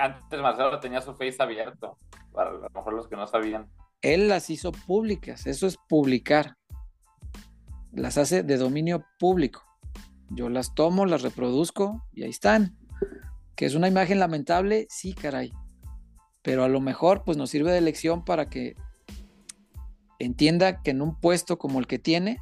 Antes 0.00 0.40
Marcelo 0.40 0.80
tenía 0.80 1.00
su 1.00 1.14
face 1.14 1.36
abierto 1.40 1.98
para 2.32 2.50
a 2.50 2.52
lo 2.54 2.70
mejor 2.70 2.94
los 2.94 3.08
que 3.08 3.16
no 3.16 3.26
sabían. 3.26 3.68
Él 4.00 4.28
las 4.28 4.50
hizo 4.50 4.72
públicas, 4.72 5.46
eso 5.46 5.66
es 5.66 5.76
publicar. 5.88 6.56
Las 7.92 8.18
hace 8.18 8.42
de 8.42 8.56
dominio 8.56 9.04
público. 9.18 9.62
Yo 10.30 10.48
las 10.48 10.74
tomo, 10.74 11.04
las 11.04 11.22
reproduzco 11.22 12.06
y 12.12 12.22
ahí 12.22 12.30
están. 12.30 12.76
Que 13.54 13.66
es 13.66 13.74
una 13.74 13.88
imagen 13.88 14.18
lamentable, 14.18 14.86
sí, 14.88 15.12
caray. 15.12 15.52
Pero 16.42 16.64
a 16.64 16.68
lo 16.68 16.80
mejor 16.80 17.22
pues 17.24 17.36
nos 17.36 17.50
sirve 17.50 17.70
de 17.70 17.82
lección 17.82 18.24
para 18.24 18.48
que 18.48 18.74
entienda 20.18 20.82
que 20.82 20.92
en 20.92 21.02
un 21.02 21.20
puesto 21.20 21.58
como 21.58 21.78
el 21.78 21.86
que 21.86 21.98
tiene, 21.98 22.38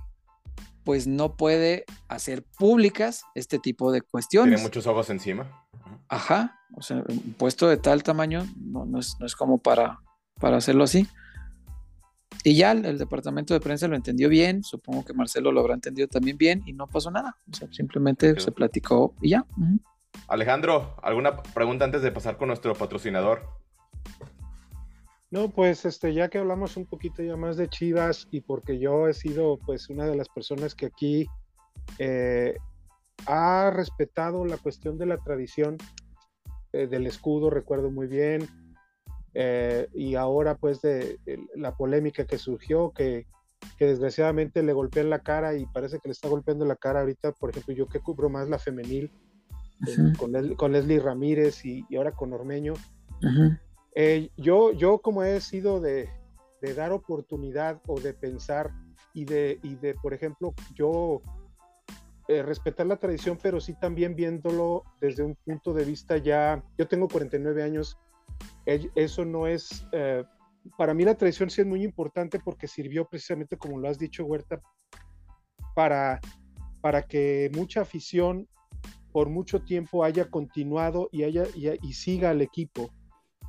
pues 0.85 1.07
no 1.07 1.37
puede 1.37 1.85
hacer 2.09 2.45
públicas 2.59 3.25
este 3.35 3.59
tipo 3.59 3.93
de 3.93 4.03
cuestiones. 4.03 4.57
Tiene 4.57 4.63
muchos 4.63 4.87
ojos 4.87 5.11
encima. 5.11 5.67
Ajá, 6.09 6.59
o 6.75 6.83
sea, 6.83 7.05
un 7.09 7.35
puesto 7.39 7.69
de 7.69 7.77
tal 7.77 8.03
tamaño 8.03 8.47
no, 8.57 8.99
es, 8.99 9.37
como 9.37 9.59
para, 9.59 10.01
para 10.41 10.57
hacerlo 10.57 10.85
así. 10.85 11.07
Y 12.43 12.57
ya 12.57 12.73
el, 12.73 12.99
departamento 12.99 13.53
de 13.55 13.61
prensa 13.61 13.87
lo 13.87 13.97
entendió 13.97 14.29
bien, 14.29 14.63
supongo 14.63 15.05
que 15.05 15.13
Marcelo 15.13 15.53
lo 15.53 15.61
habrá 15.61 15.75
entendido 15.75 16.09
también 16.09 16.39
bien 16.39 16.63
y 16.65 16.73
no 16.73 16.87
pasó 16.87 17.11
nada. 17.11 17.37
O 17.51 17.55
sea, 17.55 17.69
simplemente 17.71 18.39
se 18.41 18.51
platicó 18.51 19.15
y 19.21 19.31
ya. 19.31 19.45
Alejandro, 20.27 20.97
¿alguna 21.03 21.43
pregunta 21.43 21.85
antes 21.85 22.03
de 22.03 22.13
pasar 22.13 22.39
con 22.39 22.49
nuestro 22.49 22.75
patrocinador? 22.75 23.61
No, 25.31 25.51
pues 25.51 25.85
este, 25.85 26.13
ya 26.13 26.29
que 26.29 26.39
hablamos 26.39 26.77
un 26.77 26.87
poquito 26.87 27.23
ya 27.23 27.37
más 27.37 27.57
de 27.57 27.69
Chivas 27.69 28.27
y 28.31 28.41
porque 28.41 28.79
yo 28.79 29.07
he 29.07 29.15
sido 29.15 29.59
pues 29.65 29.89
una 29.89 30.07
de 30.07 30.17
las 30.17 30.29
personas 30.29 30.75
que 30.75 30.87
aquí 30.87 31.27
eh, 31.99 32.57
ha 33.27 33.71
respetado 33.71 34.45
la 34.45 34.57
cuestión 34.57 34.99
de 34.99 35.07
la 35.07 35.19
tradición 35.19 35.77
eh, 36.73 36.87
del 36.87 37.07
escudo, 37.07 37.51
recuerdo 37.51 37.91
muy 37.91 38.07
bien, 38.07 38.49
eh, 39.35 39.89
y 39.95 40.15
ahora 40.15 40.57
pues 40.57 40.81
de, 40.83 41.19
la 41.55 41.77
polémica 41.77 42.25
que 42.27 42.39
surgió, 42.39 42.93
que, 42.93 43.27
desgraciadamente 43.79 44.63
le 44.63 44.73
golpea 44.73 45.03
en 45.03 45.11
la 45.11 45.21
cara 45.21 45.55
y 45.55 45.67
parece 45.67 45.99
que 45.99 46.09
le 46.09 46.13
está 46.13 46.29
golpeando 46.29 46.65
la 46.65 46.77
cara 46.77 47.01
ahorita, 47.01 47.33
por 47.33 47.51
ejemplo, 47.51 47.75
yo 47.75 47.87
que 47.89 48.01
cubro 48.01 48.29
más 48.29 48.49
la 48.49 48.59
femenil, 48.59 49.11
eh, 49.87 50.13
con, 50.57 50.73
Leslie 50.73 51.01
Ramírez 51.01 51.65
y, 51.65 51.85
ahora 51.97 52.13
con 52.13 52.33
Ormeño. 52.33 52.75
Yo, 54.37 54.73
yo 54.73 54.99
como 54.99 55.23
he 55.23 55.41
sido 55.41 55.81
de, 55.81 56.09
dar 56.77 56.93
oportunidad 56.93 57.81
o 57.87 58.01
de 58.01 58.15
pensar 58.15 58.71
y 59.15 59.25
de, 59.25 59.59
y 59.63 59.75
de 59.77 59.95
por 59.95 60.15
ejemplo, 60.15 60.55
yo 60.75 61.23
eh, 62.29 62.43
respetar 62.43 62.87
la 62.87 62.97
tradición, 62.97 63.39
pero 63.43 63.61
sí 63.61 63.75
también 63.75 64.15
viéndolo 64.15 64.85
desde 65.01 65.25
un 65.25 65.35
punto 65.35 65.73
de 65.73 65.85
vista 65.85 66.17
ya, 66.17 66.63
yo 66.79 66.87
tengo 66.87 67.09
49 67.09 67.63
años, 67.63 67.99
eso 68.67 69.25
no 69.25 69.47
es, 69.49 69.85
eh, 69.93 70.23
para 70.79 70.95
mí 70.95 71.05
la 71.05 71.17
tradición 71.17 71.51
sí 71.51 71.63
es 71.63 71.67
muy 71.67 71.83
importante 71.83 72.39
porque 72.39 72.69
sirvió 72.69 73.05
precisamente, 73.09 73.57
como 73.57 73.79
lo 73.79 73.89
has 73.89 73.99
dicho, 73.99 74.25
Huerta, 74.25 74.61
para, 75.75 76.21
para 76.81 77.03
que 77.03 77.51
mucha 77.55 77.81
afición 77.81 78.47
por 79.13 79.29
mucho 79.29 79.63
tiempo 79.63 80.05
haya 80.05 80.31
continuado 80.31 81.09
y, 81.11 81.25
haya, 81.25 81.45
y, 81.55 81.93
siga 81.95 82.31
al 82.31 82.43
equipo. 82.43 82.91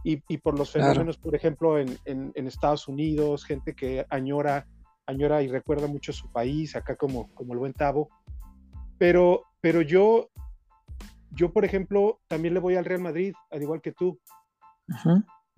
Y, 0.03 0.37
por 0.37 0.57
los 0.57 0.71
fenómenos, 0.71 1.17
por 1.17 1.35
ejemplo, 1.35 1.77
en, 1.77 1.97
en, 2.05 2.47
Estados 2.47 2.87
Unidos, 2.87 3.45
gente 3.45 3.75
que 3.75 4.03
añora, 4.09 4.67
añora 5.05 5.43
y 5.43 5.47
recuerda 5.47 5.85
mucho 5.85 6.11
su 6.11 6.31
país, 6.31 6.75
acá 6.75 6.95
como, 6.95 7.31
como 7.35 7.53
el 7.53 7.59
buen 7.59 7.73
Tavo. 7.73 8.09
Pero, 8.97 9.43
pero 9.61 9.81
yo, 9.81 10.31
yo, 11.29 11.53
por 11.53 11.65
ejemplo, 11.65 12.19
también 12.27 12.55
le 12.55 12.59
voy 12.59 12.75
al 12.75 12.85
Real 12.85 13.01
Madrid, 13.01 13.33
al 13.51 13.61
igual 13.61 13.81
que 13.81 13.91
tú. 13.91 14.19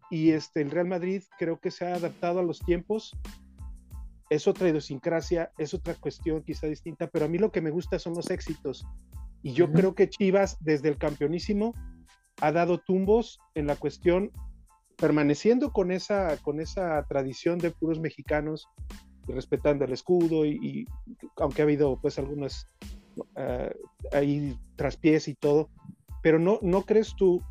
Y 0.09 0.31
este, 0.31 0.61
el 0.61 0.71
Real 0.71 0.87
Madrid 0.87 1.23
creo 1.39 1.59
que 1.59 1.71
se 1.71 1.87
ha 1.87 1.95
adaptado 1.95 2.39
a 2.39 2.43
los 2.43 2.59
tiempos. 2.59 3.17
Es 4.29 4.47
otra 4.47 4.67
idiosincrasia, 4.67 5.51
es 5.57 5.73
otra 5.73 5.95
cuestión 5.95 6.43
quizá 6.43 6.67
distinta, 6.67 7.07
pero 7.07 7.25
a 7.25 7.27
mí 7.29 7.37
lo 7.37 7.51
que 7.51 7.61
me 7.61 7.71
gusta 7.71 7.97
son 7.97 8.13
los 8.13 8.29
éxitos. 8.29 8.85
Y 9.41 9.53
yo 9.53 9.71
creo 9.71 9.95
que 9.95 10.09
Chivas, 10.09 10.57
desde 10.59 10.89
el 10.89 10.97
campeonísimo, 10.97 11.73
ha 12.41 12.51
dado 12.51 12.79
tumbos 12.79 13.39
en 13.55 13.67
la 13.67 13.75
cuestión, 13.75 14.31
permaneciendo 14.97 15.71
con 15.71 15.91
esa, 15.91 16.37
con 16.37 16.59
esa 16.59 17.03
tradición 17.07 17.59
de 17.59 17.71
puros 17.71 17.99
mexicanos, 17.99 18.67
respetando 19.27 19.85
el 19.85 19.93
escudo, 19.93 20.45
y, 20.45 20.85
aunque 21.37 21.61
ha 21.61 21.65
habido 21.65 21.99
pues 22.01 22.19
algunas 22.19 22.67
uh, 23.17 24.15
ahí 24.15 24.57
traspiés 24.75 25.27
y 25.27 25.35
todo, 25.35 25.69
pero 26.21 26.39
no, 26.39 26.59
no 26.61 26.83
crees 26.83 27.15
tú, 27.15 27.41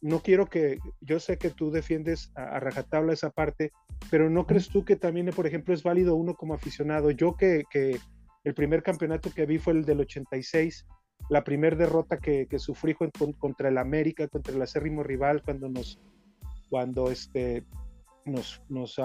no 0.00 0.20
quiero 0.20 0.46
que, 0.46 0.78
yo 1.00 1.20
sé 1.20 1.36
que 1.36 1.50
tú 1.50 1.70
defiendes 1.70 2.32
a, 2.34 2.60
rajatabla 2.60 3.12
esa 3.12 3.30
parte, 3.30 3.72
pero 4.10 4.30
no 4.30 4.46
crees 4.46 4.68
tú 4.68 4.84
que 4.84 4.96
también, 4.96 5.30
por 5.30 5.46
ejemplo, 5.46 5.74
es 5.74 5.82
válido 5.82 6.16
uno 6.16 6.34
como 6.34 6.54
aficionado. 6.54 7.10
Yo 7.10 7.36
que, 7.36 7.64
que 7.70 7.98
el 8.44 8.54
primer 8.54 8.82
campeonato 8.82 9.30
que 9.30 9.46
vi 9.46 9.58
fue 9.58 9.74
el 9.74 9.84
del 9.84 10.00
86, 10.00 10.86
la 11.28 11.44
primera 11.44 11.76
derrota 11.76 12.18
que, 12.18 12.46
sufrí 12.58 12.94
contra 12.94 13.68
el 13.68 13.78
América, 13.78 14.28
contra 14.28 14.54
el 14.54 14.62
acérrimo 14.62 15.02
rival, 15.02 15.42
cuando 15.42 15.68
nos, 15.68 16.00
cuando 16.68 17.10
este, 17.10 17.64
nos, 18.24 18.62
nos, 18.68 18.96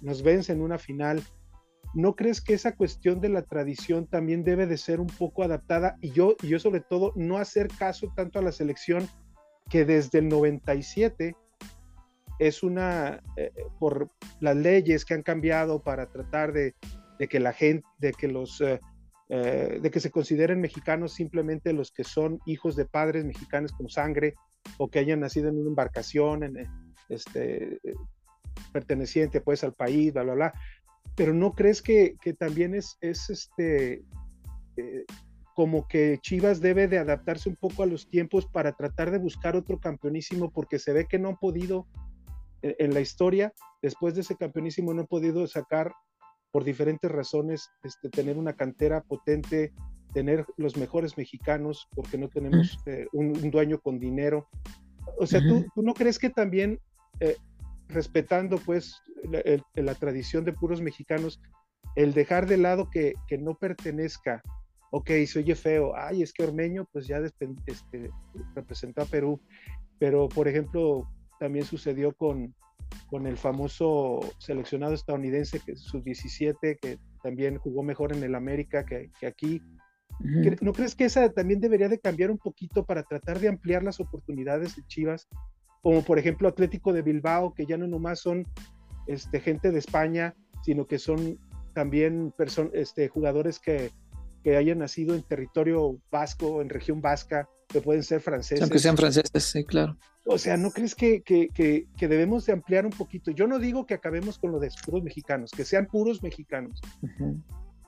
nos 0.00 0.22
vence 0.22 0.52
en 0.52 0.60
una 0.60 0.78
final. 0.78 1.22
¿No 1.92 2.14
crees 2.14 2.40
que 2.40 2.54
esa 2.54 2.76
cuestión 2.76 3.20
de 3.20 3.30
la 3.30 3.42
tradición 3.42 4.06
también 4.06 4.44
debe 4.44 4.66
de 4.66 4.76
ser 4.76 5.00
un 5.00 5.08
poco 5.08 5.42
adaptada? 5.42 5.96
Y 6.00 6.10
yo, 6.12 6.36
y 6.42 6.48
yo 6.48 6.60
sobre 6.60 6.80
todo, 6.80 7.12
no 7.16 7.38
hacer 7.38 7.68
caso 7.68 8.12
tanto 8.14 8.38
a 8.38 8.42
la 8.42 8.52
selección 8.52 9.08
que 9.68 9.84
desde 9.84 10.20
el 10.20 10.28
97 10.28 11.34
es 12.38 12.62
una, 12.62 13.22
eh, 13.36 13.52
por 13.78 14.08
las 14.40 14.56
leyes 14.56 15.04
que 15.04 15.14
han 15.14 15.22
cambiado 15.22 15.82
para 15.82 16.06
tratar 16.06 16.52
de, 16.52 16.74
que 17.28 17.40
la 17.40 17.52
gente, 17.52 17.86
de 17.98 18.12
que 18.12 18.28
los 18.28 18.60
eh, 18.60 18.80
eh, 19.32 19.78
de 19.80 19.92
que 19.92 20.00
se 20.00 20.10
consideren 20.10 20.60
mexicanos 20.60 21.12
simplemente 21.12 21.72
los 21.72 21.92
que 21.92 22.02
son 22.02 22.40
hijos 22.46 22.74
de 22.74 22.84
padres 22.84 23.24
mexicanos 23.24 23.70
con 23.70 23.88
sangre 23.88 24.34
o 24.76 24.88
que 24.88 24.98
hayan 24.98 25.20
nacido 25.20 25.48
en 25.48 25.60
una 25.60 25.68
embarcación 25.68 26.42
en, 26.42 26.56
eh, 26.56 26.66
este, 27.08 27.78
perteneciente 28.72 29.40
pues 29.40 29.62
al 29.62 29.72
país, 29.72 30.12
bla, 30.12 30.24
bla, 30.24 30.34
bla. 30.34 30.54
Pero 31.14 31.32
¿no 31.32 31.52
crees 31.52 31.80
que, 31.80 32.16
también 32.40 32.74
es, 32.74 32.98
es 33.02 33.30
este, 33.30 34.02
eh, 34.76 35.04
como 35.54 35.86
que 35.86 36.18
Chivas 36.20 36.60
debe 36.60 36.88
de 36.88 36.98
adaptarse 36.98 37.48
un 37.48 37.56
poco 37.56 37.84
a 37.84 37.86
los 37.86 38.08
tiempos 38.08 38.46
para 38.46 38.72
tratar 38.72 39.12
de 39.12 39.18
buscar 39.18 39.54
otro 39.54 39.78
campeonísimo 39.78 40.50
porque 40.50 40.80
se 40.80 40.92
ve 40.92 41.06
que 41.06 41.20
no 41.20 41.28
han 41.28 41.36
podido 41.36 41.86
en 42.62 42.92
la 42.92 43.00
historia, 43.00 43.54
después 43.80 44.16
de 44.16 44.22
ese 44.22 44.36
campeonísimo 44.36 44.92
no 44.92 45.02
han 45.02 45.06
podido 45.06 45.46
sacar 45.46 45.92
por 46.50 46.64
diferentes 46.64 47.10
razones, 47.10 47.70
este, 47.84 48.08
tener 48.08 48.36
una 48.36 48.54
cantera 48.54 49.02
potente, 49.02 49.72
tener 50.12 50.44
los 50.56 50.76
mejores 50.76 51.16
mexicanos, 51.16 51.88
porque 51.94 52.18
no 52.18 52.28
tenemos 52.28 52.78
eh, 52.86 53.06
un, 53.12 53.32
dueño 53.50 53.80
con 53.80 53.98
dinero. 53.98 54.48
O 55.18 55.26
sea, 55.26 55.40
¿tú, 55.40 55.64
no 55.82 55.94
crees 55.94 56.18
que 56.18 56.30
también, 56.30 56.80
eh, 57.20 57.36
respetando 57.88 58.58
pues 58.58 59.00
la, 59.74 59.94
tradición 59.94 60.44
de 60.44 60.52
puros 60.52 60.80
mexicanos, 60.80 61.40
el 61.96 62.12
dejar 62.12 62.46
de 62.46 62.56
lado 62.56 62.88
que, 62.90 63.14
que, 63.26 63.38
no 63.38 63.54
pertenezca, 63.54 64.42
ok, 64.90 65.10
se 65.26 65.40
oye 65.40 65.54
feo, 65.54 65.92
ay, 65.96 66.22
es 66.22 66.32
que 66.32 66.44
Ormeño 66.44 66.86
pues 66.92 67.06
ya 67.06 67.18
este, 67.18 68.10
representó 68.54 69.02
a 69.02 69.06
Perú, 69.06 69.40
pero 69.98 70.28
por 70.28 70.48
ejemplo, 70.48 71.08
también 71.38 71.64
sucedió 71.64 72.12
con, 72.12 72.54
con 73.08 73.26
el 73.26 73.36
famoso 73.36 74.20
seleccionado 74.38 74.94
estadounidense, 74.94 75.60
que 75.60 75.72
es 75.72 75.80
sub-17, 75.80 76.78
que 76.80 76.98
también 77.22 77.58
jugó 77.58 77.82
mejor 77.82 78.14
en 78.14 78.22
el 78.22 78.34
América 78.34 78.84
que, 78.84 79.10
aquí. 79.26 79.62
¿No 80.60 80.72
crees 80.72 80.94
que 80.94 81.06
esa 81.06 81.30
también 81.30 81.60
debería 81.60 81.88
de 81.88 81.98
cambiar 81.98 82.30
un 82.30 82.38
poquito 82.38 82.84
para 82.84 83.02
tratar 83.02 83.40
de 83.40 83.48
ampliar 83.48 83.82
las 83.82 84.00
oportunidades 84.00 84.76
de 84.76 84.82
Chivas? 84.86 85.28
Como 85.82 86.02
por 86.02 86.18
ejemplo 86.18 86.48
Atlético 86.48 86.92
de 86.92 87.02
Bilbao, 87.02 87.54
que 87.54 87.64
ya 87.64 87.78
no 87.78 87.86
nomás 87.86 88.20
son 88.20 88.46
este, 89.06 89.40
gente 89.40 89.70
de 89.70 89.78
España, 89.78 90.34
sino 90.62 90.86
que 90.86 90.98
son 90.98 91.38
también 91.74 92.34
este, 92.74 93.08
jugadores 93.08 93.58
que, 93.58 93.90
que 94.42 94.56
hayan 94.56 94.78
nacido 94.78 95.14
en 95.14 95.22
territorio 95.22 95.98
vasco, 96.10 96.60
en 96.60 96.68
región 96.68 97.00
vasca, 97.00 97.48
que 97.70 97.80
pueden 97.80 98.02
ser 98.02 98.20
franceses. 98.20 98.62
Aunque 98.62 98.78
sean 98.78 98.96
franceses, 98.96 99.44
sí, 99.44 99.64
claro. 99.64 99.96
O 100.26 100.38
sea, 100.38 100.56
¿no 100.56 100.70
crees 100.70 100.94
que, 100.94 101.22
que, 101.22 101.48
que, 101.48 102.08
debemos 102.08 102.46
de 102.46 102.52
ampliar 102.52 102.84
un 102.84 102.92
poquito? 102.92 103.30
Yo 103.30 103.46
no 103.46 103.58
digo 103.58 103.86
que 103.86 103.94
acabemos 103.94 104.38
con 104.38 104.52
lo 104.52 104.58
de 104.58 104.70
puros 104.84 105.02
mexicanos, 105.02 105.50
que 105.50 105.64
sean 105.64 105.86
puros 105.86 106.22
mexicanos, 106.22 106.80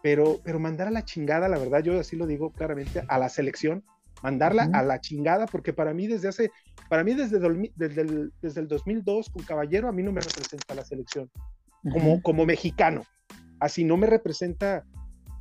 pero, 0.03 0.41
pero 0.43 0.59
mandar 0.59 0.89
a 0.89 0.91
la 0.91 1.05
chingada, 1.05 1.49
la 1.49 1.59
verdad, 1.59 1.83
yo 1.83 2.01
así 2.01 2.17
lo 2.17 2.27
digo 2.27 2.51
claramente, 2.51 3.05
a 3.07 3.19
la 3.19 3.29
selección, 3.29 3.85
mandarla 4.23 4.71
a 4.73 4.83
la 4.83 5.01
chingada, 5.01 5.47
porque 5.47 5.73
para 5.73 5.93
mí 5.93 6.07
desde 6.07 6.29
hace, 6.29 6.51
para 6.89 7.05
mí 7.05 7.15
desde, 7.15 7.39
desde, 7.77 8.01
el, 8.01 8.33
desde 8.41 8.61
el 8.61 8.69
2002 8.69 9.31
con 9.31 9.45
Caballero, 9.45 9.89
a 9.89 9.93
mí 9.93 10.03
no 10.03 10.13
me 10.13 10.21
representa 10.21 10.75
la 10.75 10.85
selección, 10.85 11.31
como, 11.93 12.23
como 12.23 12.47
mexicano, 12.47 13.05
así 13.61 13.85
no 13.85 13.97
me 13.97 14.07
representa 14.07 14.85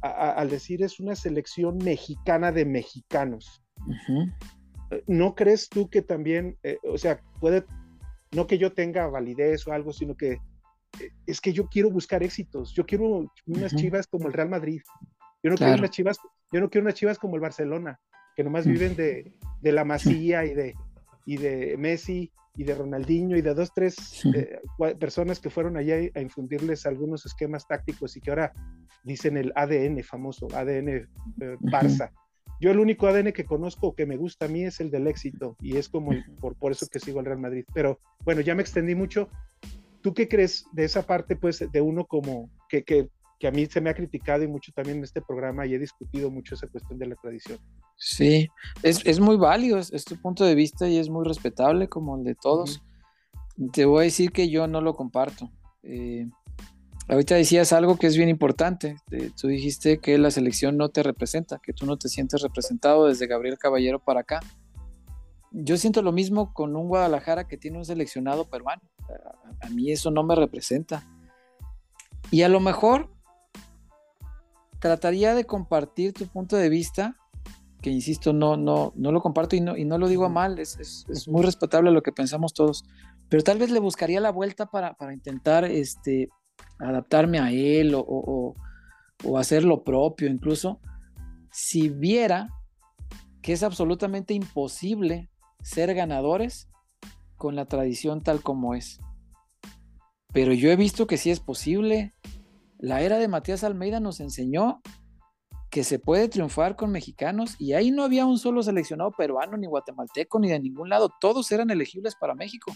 al 0.02 0.50
decir 0.50 0.84
es 0.84 1.00
una 1.00 1.16
selección 1.16 1.78
mexicana 1.78 2.52
de 2.52 2.66
mexicanos. 2.66 3.61
¿No 5.08 5.36
crees 5.36 5.70
tú 5.70 5.90
que 5.90 6.02
también, 6.02 6.58
eh, 6.64 6.78
o 6.84 6.98
sea, 6.98 7.22
puede, 7.40 7.64
no 8.32 8.48
que 8.48 8.58
yo 8.58 8.74
tenga 8.74 9.08
validez 9.08 9.66
o 9.68 9.72
algo, 9.72 9.94
sino 9.94 10.16
que 10.16 10.34
eh, 11.00 11.12
es 11.26 11.40
que 11.40 11.54
yo 11.54 11.68
quiero 11.68 11.90
buscar 11.90 12.24
éxitos, 12.24 12.74
yo 12.74 12.86
quiero 12.86 13.32
unas 13.46 13.76
chivas 13.76 14.08
como 14.08 14.28
el 14.28 14.34
Real 14.34 14.50
Madrid, 14.50 14.82
yo 15.44 15.52
no 15.52 15.56
quiero 15.56 15.76
unas 15.76 15.92
chivas, 15.92 16.18
yo 16.52 16.60
no 16.60 16.70
quiero 16.70 16.84
unas 16.86 16.96
chivas 16.96 17.18
como 17.18 17.36
el 17.36 17.42
Barcelona, 17.42 18.00
que 18.36 18.44
nomás 18.44 18.68
viven 18.68 18.96
de, 18.96 19.34
de 19.62 19.72
la 19.72 19.86
Masía 19.86 20.46
y 20.46 20.54
de, 20.54 20.76
y 21.26 21.38
de 21.38 21.78
Messi 21.78 22.32
y 22.56 22.64
de 22.66 22.76
Ronaldinho 22.76 23.38
y 23.38 23.42
de 23.42 23.54
dos, 23.54 23.74
tres 23.74 24.26
eh, 24.36 24.60
personas 25.00 25.40
que 25.40 25.50
fueron 25.50 25.78
allá 25.78 25.96
a 26.14 26.22
infundirles 26.22 26.86
algunos 26.86 27.26
esquemas 27.26 27.66
tácticos 27.66 28.18
y 28.18 28.22
que 28.22 28.30
ahora 28.30 28.52
dicen 29.04 29.38
el 29.38 29.54
ADN 29.56 30.04
famoso, 30.04 30.48
ADN 30.54 31.08
Barça. 31.62 32.12
Yo 32.62 32.70
el 32.70 32.80
único 32.80 33.08
ADN 33.08 33.34
que 33.34 33.44
conozco 33.44 33.96
que 33.96 34.06
me 34.06 34.18
gusta 34.18 34.46
a 34.46 34.48
mí 34.48 34.64
es 34.64 34.80
el 34.80 34.92
del 34.92 35.08
éxito 35.08 35.58
y 35.60 35.78
es 35.78 35.90
como 35.90 36.12
por, 36.40 36.56
por 36.56 36.72
eso 36.72 36.86
que 36.86 37.00
sigo 37.00 37.20
al 37.20 37.26
Real 37.26 37.40
Madrid. 37.40 37.66
Pero 37.74 38.00
bueno, 38.24 38.42
ya 38.42 38.54
me 38.54 38.62
extendí 38.62 38.94
mucho. 38.94 39.30
¿Tú 40.02 40.14
qué 40.14 40.28
crees 40.28 40.66
de 40.72 40.86
esa 40.86 41.02
parte, 41.02 41.36
pues, 41.36 41.66
de 41.72 41.82
uno 41.82 42.06
como 42.06 42.52
que, 42.70 42.84
que, 42.84 43.10
que 43.40 43.48
a 43.48 43.52
mí 43.52 43.66
se 43.66 43.82
me 43.82 43.90
ha 43.90 43.96
criticado 43.96 44.44
y 44.44 44.48
mucho 44.48 44.72
también 44.74 45.00
en 45.00 45.04
este 45.04 45.24
programa 45.24 45.66
y 45.66 45.74
he 45.74 45.80
discutido 45.80 46.30
mucho 46.30 46.54
esa 46.54 46.68
cuestión 46.68 47.00
de 47.00 47.08
la 47.08 47.16
tradición? 47.16 47.58
Sí, 47.98 48.48
es, 48.84 49.04
es 49.08 49.20
muy 49.20 49.38
válido, 49.38 49.80
es, 49.80 50.06
tu 50.06 50.16
punto 50.22 50.46
de 50.46 50.54
vista 50.54 50.88
y 50.88 50.98
es 50.98 51.10
muy 51.10 51.26
respetable 51.26 51.90
como 51.90 52.16
el 52.16 52.24
de 52.24 52.36
todos. 52.36 52.84
Te 53.74 53.86
voy 53.86 54.02
a 54.02 54.04
decir 54.04 54.32
que 54.32 54.52
yo 54.52 54.68
no 54.68 54.82
lo 54.82 54.94
comparto. 54.94 55.50
Eh, 55.82 56.28
Ahorita 57.12 57.36
decías 57.36 57.74
algo 57.74 57.98
que 57.98 58.08
es 58.08 58.16
bien 58.16 58.30
importante. 58.30 58.96
Tú 59.36 59.50
dijiste 59.50 60.00
que 60.00 60.18
la 60.18 60.32
selección 60.32 60.78
no 60.78 60.88
te 60.88 61.04
representa, 61.04 61.60
que 61.62 61.74
tú 61.74 61.86
no 61.86 61.98
te 61.98 62.08
sientes 62.08 62.42
representado 62.42 63.08
desde 63.08 63.28
Gabriel 63.28 63.58
Caballero 63.58 64.00
para 64.00 64.22
acá. 64.22 64.40
Yo 65.52 65.76
siento 65.76 66.02
lo 66.04 66.14
mismo 66.14 66.54
con 66.54 66.74
un 66.74 66.88
Guadalajara 66.88 67.50
que 67.50 67.58
tiene 67.58 67.78
un 67.78 67.84
seleccionado 67.84 68.50
peruano. 68.50 68.82
A, 69.60 69.70
mí 69.72 69.92
eso 69.92 70.10
no 70.10 70.24
me 70.24 70.36
representa. 70.36 71.04
Y 72.32 72.44
a 72.44 72.48
lo 72.48 72.62
mejor 72.62 73.10
trataría 74.80 75.36
de 75.36 75.44
compartir 75.44 76.14
tu 76.14 76.28
punto 76.28 76.56
de 76.56 76.70
vista, 76.70 77.18
que 77.82 77.90
insisto, 77.90 78.32
no, 78.32 78.56
no, 78.56 78.94
no 78.96 79.12
lo 79.12 79.22
comparto 79.22 79.58
y 79.58 79.60
no, 79.60 79.76
y 79.76 79.84
no 79.84 79.98
lo 79.98 80.08
digo 80.08 80.24
a 80.24 80.30
mal, 80.30 80.60
es, 80.60 80.78
es, 80.80 81.28
muy 81.28 81.44
respetable 81.44 81.92
lo 81.92 82.04
que 82.04 82.14
pensamos 82.14 82.54
todos, 82.54 82.86
pero 83.28 83.44
tal 83.44 83.58
vez 83.58 83.70
le 83.70 83.80
buscaría 83.80 84.22
la 84.22 84.32
vuelta 84.32 84.68
para, 84.68 84.94
para 84.94 85.14
intentar 85.14 85.66
este, 85.66 86.30
adaptarme 86.80 87.40
a 87.40 87.52
él 87.52 87.94
o, 87.96 88.56
o 89.24 89.38
hacer 89.38 89.64
lo 89.64 89.84
propio 89.84 90.30
incluso, 90.30 90.80
si 91.52 91.90
viera 91.90 92.50
que 93.42 93.54
es 93.54 93.64
absolutamente 93.64 94.34
imposible 94.34 95.30
ser 95.62 95.94
ganadores 95.94 96.70
con 97.36 97.56
la 97.56 97.66
tradición 97.66 98.22
tal 98.22 98.42
como 98.42 98.76
es. 98.76 99.00
Pero 100.34 100.54
yo 100.54 100.72
he 100.72 100.76
visto 100.76 101.08
que 101.08 101.18
sí 101.18 101.30
es 101.32 101.40
posible. 101.40 102.14
La 102.78 103.02
era 103.02 103.18
de 103.18 103.28
Matías 103.28 103.64
Almeida 103.64 104.00
nos 104.00 104.20
enseñó 104.20 104.82
que 105.70 105.84
se 105.84 106.00
puede 106.00 106.28
triunfar 106.28 106.76
con 106.76 106.92
mexicanos 106.92 107.56
y 107.60 107.74
ahí 107.74 107.92
no 107.92 108.04
había 108.04 108.26
un 108.26 108.38
solo 108.38 108.62
seleccionado 108.62 109.12
peruano, 109.12 109.58
ni 109.58 109.68
guatemalteco, 109.68 110.40
ni 110.40 110.50
de 110.50 110.60
ningún 110.60 110.90
lado. 110.90 111.10
Todos 111.20 111.52
eran 111.52 111.70
elegibles 111.70 112.16
para 112.16 112.36
México. 112.36 112.74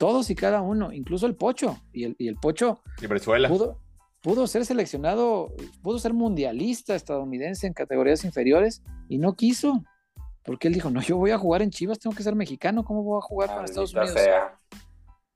Todos 0.00 0.30
y 0.30 0.34
cada 0.34 0.62
uno, 0.62 0.94
incluso 0.94 1.26
el 1.26 1.36
Pocho. 1.36 1.78
Y 1.92 2.04
el, 2.04 2.16
y 2.18 2.28
el 2.28 2.36
Pocho 2.36 2.80
y 3.02 3.06
Venezuela. 3.06 3.50
Pudo, 3.50 3.78
pudo 4.22 4.46
ser 4.46 4.64
seleccionado, 4.64 5.52
pudo 5.82 5.98
ser 5.98 6.14
mundialista 6.14 6.94
estadounidense 6.94 7.66
en 7.66 7.74
categorías 7.74 8.24
inferiores 8.24 8.82
y 9.10 9.18
no 9.18 9.34
quiso. 9.36 9.84
Porque 10.42 10.68
él 10.68 10.74
dijo, 10.74 10.88
no, 10.88 11.02
yo 11.02 11.18
voy 11.18 11.32
a 11.32 11.38
jugar 11.38 11.60
en 11.60 11.68
Chivas, 11.68 11.98
tengo 11.98 12.16
que 12.16 12.22
ser 12.22 12.34
mexicano, 12.34 12.82
¿cómo 12.82 13.02
voy 13.02 13.18
a 13.18 13.20
jugar 13.20 13.54
con 13.54 13.62
Estados 13.66 13.92
Unidos? 13.92 14.18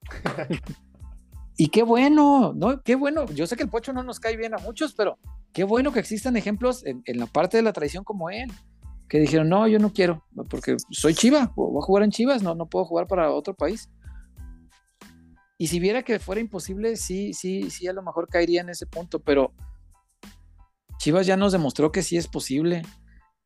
y 1.58 1.68
qué 1.68 1.82
bueno, 1.82 2.54
¿no? 2.56 2.80
Qué 2.80 2.94
bueno. 2.94 3.26
Yo 3.26 3.46
sé 3.46 3.56
que 3.56 3.64
el 3.64 3.68
pocho 3.68 3.92
no 3.92 4.02
nos 4.02 4.18
cae 4.18 4.38
bien 4.38 4.54
a 4.54 4.58
muchos, 4.58 4.94
pero 4.94 5.18
qué 5.52 5.64
bueno 5.64 5.92
que 5.92 6.00
existan 6.00 6.38
ejemplos 6.38 6.86
en, 6.86 7.02
la 7.18 7.26
parte 7.26 7.58
de 7.58 7.62
la 7.62 7.74
tradición 7.74 8.02
como 8.02 8.30
él, 8.30 8.50
que 9.10 9.20
dijeron, 9.20 9.50
no, 9.50 9.68
yo 9.68 9.78
no 9.78 9.92
quiero, 9.92 10.24
porque 10.48 10.78
soy 10.90 11.12
Chiva, 11.12 11.52
voy 11.54 11.82
a 11.82 11.84
jugar 11.84 12.02
en 12.04 12.12
Chivas, 12.12 12.42
no, 12.42 12.54
no 12.54 12.64
puedo 12.64 12.86
jugar 12.86 13.06
para 13.06 13.30
otro 13.30 13.52
país. 13.52 13.90
Y 15.57 15.68
si 15.68 15.78
viera 15.78 16.02
que 16.02 16.18
fuera 16.18 16.40
imposible, 16.40 16.96
sí, 16.96 17.32
sí, 17.32 17.70
sí, 17.70 17.86
a 17.86 17.92
lo 17.92 18.02
mejor 18.02 18.28
caería 18.28 18.61
en 18.61 18.70
ese 18.70 18.86
punto, 18.86 19.20
pero 19.20 19.52
Chivas 20.98 21.26
ya 21.26 21.36
nos 21.36 21.52
demostró 21.52 21.92
que 21.92 22.02
sí 22.02 22.16
es 22.16 22.28
posible. 22.28 22.82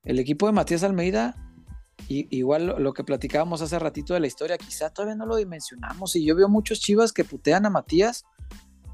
El 0.04 0.18
equipo 0.18 0.46
de 0.46 0.52
Matías 0.52 0.84
Almeida 0.84 1.36
igual 2.08 2.74
lo, 2.78 2.94
que 2.94 3.04
platicábamos 3.04 3.60
hace 3.60 3.78
ratito 3.78 4.14
de 4.14 4.20
la 4.20 4.26
historia, 4.26 4.56
quizá 4.56 4.90
todavía 4.90 5.16
no 5.16 5.26
lo 5.26 5.36
dimensionamos. 5.36 6.16
Y 6.16 6.24
yo 6.24 6.34
veo 6.34 6.48
muchos 6.48 6.80
chivas 6.80 7.12
que 7.12 7.24
putean 7.24 7.66
a 7.66 7.70
Matías 7.70 8.24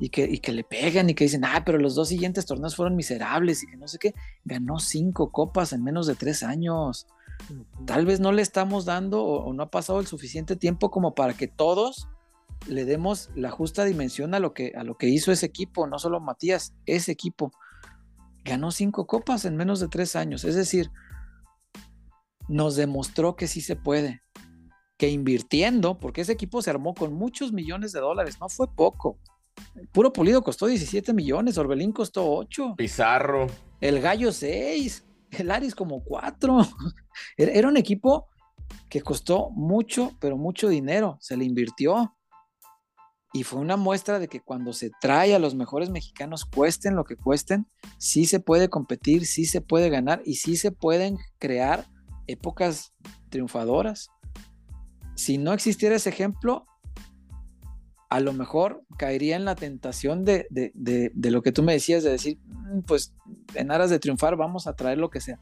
y 0.01 0.09
que, 0.09 0.41
que 0.41 0.53
le 0.53 0.65
pegan 0.65 1.09
y 1.11 1.15
que 1.15 1.25
dicen, 1.25 1.45
ah, 1.45 1.63
pero 1.65 1.79
los 1.79 1.95
dos 1.95 2.09
siguientes 2.09 2.47
torneos 2.47 2.75
fueron 2.75 2.97
miserables 2.97 3.63
y 3.63 3.67
que 3.67 3.77
no 3.77 3.87
sé 3.87 3.99
qué. 3.99 4.15
Ganó 4.45 4.79
cinco 4.79 5.31
copas 5.31 5.73
en 5.73 5.85
menos 5.85 6.07
de 6.07 6.17
tres 6.17 6.43
años. 6.43 7.07
Tal 7.87 8.07
vez 8.07 8.21
no 8.21 8.33
le 8.33 8.43
estamos 8.43 8.85
dando 8.85 9.23
o, 9.23 9.53
no 9.53 9.63
ha 9.63 9.71
pasado 9.71 10.01
el 10.01 10.07
suficiente 10.07 10.57
tiempo 10.57 10.91
como 10.91 11.15
para 11.15 11.35
que 11.35 11.47
todos 11.47 12.09
le 12.67 12.85
demos 12.85 13.31
la 13.35 13.51
justa 13.51 13.85
dimensión 13.85 14.35
a 14.35 14.41
lo 14.41 14.55
que, 14.55 14.73
a 14.77 14.85
lo 14.85 14.97
que 14.97 15.09
hizo 15.09 15.33
ese 15.33 15.47
equipo, 15.47 15.87
no 15.87 15.99
solo 15.99 16.21
Matías, 16.21 16.75
ese 16.87 17.13
equipo. 17.13 17.53
Ganó 18.45 18.71
cinco 18.71 19.07
copas 19.07 19.45
en 19.45 19.57
menos 19.57 19.81
de 19.81 19.89
tres 19.89 20.17
años. 20.17 20.45
Es 20.45 20.55
decir, 20.55 20.91
nos 22.49 22.77
demostró 22.77 23.37
que 23.37 23.49
sí 23.49 23.61
se 23.61 23.77
puede, 23.77 24.23
que 24.97 25.09
invirtiendo, 25.09 25.99
porque 25.99 26.21
ese 26.21 26.33
equipo 26.33 26.63
se 26.63 26.71
armó 26.71 26.95
con 26.95 27.15
muchos 27.15 27.53
millones 27.53 27.93
de 27.93 28.01
dólares, 28.01 28.39
no 28.41 28.49
fue 28.49 28.69
poco. 28.69 29.19
El 29.75 29.89
puro 29.89 30.13
Pulido 30.13 30.43
costó 30.43 30.67
17 30.67 31.13
millones, 31.13 31.59
Orbelín 31.59 31.93
costó 31.93 32.31
8. 32.31 32.75
Pizarro. 32.77 33.47
El 33.81 34.01
Gallo 34.01 34.33
6, 34.33 35.05
el 35.31 35.51
Aris 35.51 35.75
como 35.75 36.03
4. 36.05 36.59
Era 37.37 37.69
un 37.69 37.77
equipo 37.77 38.29
que 38.89 39.01
costó 39.01 39.51
mucho, 39.51 40.13
pero 40.21 40.37
mucho 40.37 40.69
dinero, 40.69 41.19
se 41.21 41.37
le 41.37 41.45
invirtió. 41.45 42.15
Y 43.35 43.43
fue 43.43 43.59
una 43.59 43.77
muestra 43.77 44.21
de 44.21 44.29
que 44.29 44.41
cuando 44.41 44.73
se 44.73 44.93
trae 45.01 45.35
a 45.35 45.41
los 45.41 45.57
mejores 45.57 45.91
mexicanos, 45.91 46.45
cuesten 46.45 46.95
lo 46.95 47.03
que 47.03 47.17
cuesten, 47.17 47.67
sí 47.99 48.27
se 48.27 48.39
puede 48.39 48.71
competir, 48.71 49.27
sí 49.27 49.45
se 49.45 49.61
puede 49.61 49.91
ganar 49.91 50.23
y 50.25 50.37
sí 50.37 50.57
se 50.57 50.71
pueden 50.71 51.19
crear 51.41 51.85
épocas 52.29 52.95
triunfadoras. 53.31 54.09
Si 55.17 55.37
no 55.37 55.53
existiera 55.53 55.97
ese 55.97 56.11
ejemplo, 56.11 56.65
a 58.09 58.21
lo 58.21 58.33
mejor 58.33 58.85
caería 58.97 59.35
en 59.35 59.45
la 59.45 59.57
tentación 59.57 60.25
de, 60.25 60.47
lo 61.15 61.43
que 61.43 61.51
tú 61.51 61.65
me 61.65 61.73
decías, 61.73 62.05
de 62.05 62.11
decir, 62.11 62.39
mm, 62.47 62.83
pues 62.87 63.17
en 63.57 63.73
aras 63.73 63.91
de 63.91 63.99
triunfar 63.99 64.37
vamos 64.37 64.69
a 64.69 64.77
traer 64.77 64.99
lo 64.99 65.11
que 65.11 65.21
sea. 65.21 65.41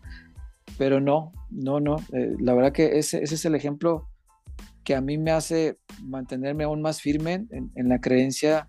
Pero 0.79 0.99
no, 0.99 1.33
no, 1.51 1.81
no. 1.81 1.97
Eh, 2.15 2.35
la 2.41 2.55
verdad 2.55 2.73
que 2.73 2.99
ese, 2.99 3.23
es 3.23 3.45
el 3.45 3.55
ejemplo 3.55 4.09
que 4.85 4.95
a 4.95 5.01
mí 5.01 5.19
me 5.19 5.31
hace 5.31 5.79
mantenerme 6.03 6.65
aún 6.65 6.83
más 6.83 7.01
firme 7.01 7.47
en, 7.51 7.71
en, 7.75 7.89
la 7.89 8.01
creencia 8.01 8.69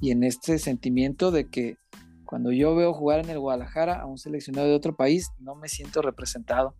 y 0.00 0.10
en 0.10 0.24
este 0.24 0.58
sentimiento 0.58 1.30
de 1.30 1.48
que 1.48 1.76
cuando 2.24 2.52
yo 2.52 2.74
veo 2.74 2.92
jugar 2.92 3.20
en 3.20 3.30
el 3.30 3.38
Guadalajara 3.38 4.00
a 4.00 4.06
un 4.06 4.18
seleccionado 4.18 4.68
de 4.68 4.74
otro 4.74 4.96
país, 4.96 5.30
no 5.38 5.54
me 5.54 5.68
siento 5.68 6.02
representado. 6.02 6.74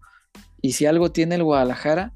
Y 0.60 0.72
si 0.72 0.86
algo 0.86 1.12
tiene 1.12 1.36
el 1.36 1.44
Guadalajara, 1.44 2.12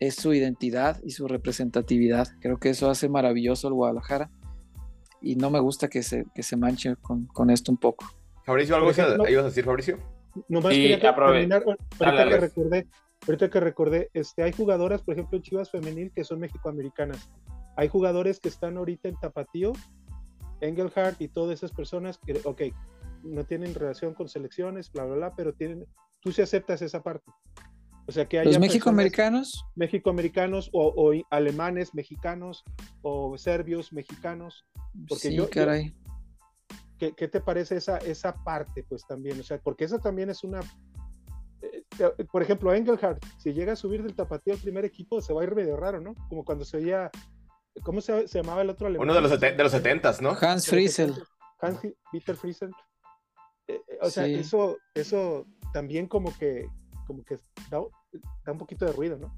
es 0.00 0.16
su 0.16 0.34
identidad 0.34 1.00
y 1.02 1.10
su 1.10 1.26
representatividad. 1.26 2.28
Creo 2.40 2.58
que 2.58 2.70
eso 2.70 2.90
hace 2.90 3.08
maravilloso 3.08 3.68
el 3.68 3.74
Guadalajara. 3.74 4.30
Y 5.22 5.36
no 5.36 5.50
me 5.50 5.60
gusta 5.60 5.88
que 5.88 6.02
se, 6.02 6.26
que 6.34 6.42
se 6.42 6.56
manche 6.56 6.96
con, 6.96 7.26
con 7.26 7.50
esto 7.50 7.72
un 7.72 7.78
poco. 7.78 8.06
Fabricio, 8.44 8.76
¿algo 8.76 8.90
ibas 8.90 9.44
a 9.44 9.48
decir, 9.48 9.64
Fabricio? 9.64 9.98
Nomás 10.48 10.74
sí, 10.74 10.82
quería 10.82 11.14
terminar, 11.14 11.64
ahorita 11.98 12.28
que 12.28 12.36
recordé, 12.36 12.86
ahorita 13.26 13.50
que 13.50 13.60
recordé, 13.60 14.10
este, 14.14 14.42
hay 14.42 14.52
jugadoras, 14.52 15.02
por 15.02 15.14
ejemplo, 15.14 15.36
en 15.36 15.42
Chivas 15.42 15.70
Femenil, 15.70 16.12
que 16.12 16.24
son 16.24 16.40
mexicoamericanas. 16.40 17.30
Hay 17.76 17.88
jugadores 17.88 18.40
que 18.40 18.48
están 18.48 18.76
ahorita 18.76 19.08
en 19.08 19.16
Tapatío, 19.16 19.72
Engelhardt 20.60 21.20
y 21.20 21.28
todas 21.28 21.58
esas 21.58 21.72
personas 21.72 22.18
que, 22.18 22.40
ok, 22.44 22.62
no 23.22 23.44
tienen 23.44 23.74
relación 23.74 24.14
con 24.14 24.28
selecciones, 24.28 24.90
bla, 24.92 25.04
bla, 25.04 25.16
bla, 25.16 25.34
pero 25.36 25.52
tienen, 25.52 25.86
tú 26.20 26.32
sí 26.32 26.42
aceptas 26.42 26.82
esa 26.82 27.02
parte. 27.02 27.30
O 28.08 28.12
sea, 28.12 28.26
que 28.26 28.38
hay 28.38 28.46
¿Los 28.46 28.58
mexicoamericanos? 28.60 29.66
Mexicoamericanos 29.74 30.70
o, 30.72 30.92
o, 30.96 31.12
alemanes 31.30 31.92
mexicanos 31.92 32.64
o 33.02 33.36
serbios 33.36 33.92
mexicanos. 33.92 34.64
Porque 35.08 35.28
sí, 35.28 35.34
yo, 35.34 35.50
caray. 35.50 35.92
¿qué, 36.98 37.12
¿qué, 37.12 37.26
te 37.26 37.40
parece 37.40 37.76
esa, 37.76 37.98
esa 37.98 38.32
parte, 38.44 38.84
pues 38.88 39.04
también? 39.06 39.40
O 39.40 39.42
sea, 39.42 39.58
porque 39.58 39.84
esa 39.84 39.98
también 39.98 40.30
es 40.30 40.44
una. 40.44 40.60
Por 42.30 42.42
ejemplo, 42.42 42.72
Engelhardt, 42.72 43.24
si 43.38 43.52
llega 43.52 43.72
a 43.72 43.76
subir 43.76 44.02
del 44.02 44.14
tapatío 44.14 44.54
al 44.54 44.60
primer 44.60 44.84
equipo, 44.84 45.20
se 45.20 45.32
va 45.32 45.42
a 45.42 45.44
ir 45.44 45.54
medio 45.54 45.76
raro, 45.76 46.00
¿no? 46.00 46.14
Como 46.28 46.44
cuando 46.44 46.64
se 46.64 46.78
veía. 46.78 47.10
¿Cómo 47.82 48.00
se, 48.00 48.26
se 48.26 48.40
llamaba 48.40 48.62
el 48.62 48.70
otro 48.70 48.86
alemán? 48.86 49.06
Uno 49.06 49.14
de 49.14 49.20
los, 49.20 49.38
de 49.38 49.62
los 49.62 49.72
70 49.72 50.16
¿no? 50.22 50.30
Hans 50.40 50.66
Friesel. 50.66 51.14
Hans 51.60 51.80
Peter 52.10 52.34
Friesel. 52.34 52.70
Eh, 53.68 53.80
eh, 53.88 53.98
o 54.00 54.08
sea, 54.08 54.26
eso, 54.26 54.78
eso 54.94 55.46
también 55.72 56.06
como 56.06 56.36
que 56.38 56.66
como 57.06 57.24
que 57.24 57.38
da, 57.70 57.80
un 57.80 58.58
poquito 58.58 58.84
de 58.84 58.92
ruido, 58.92 59.16
¿no? 59.16 59.34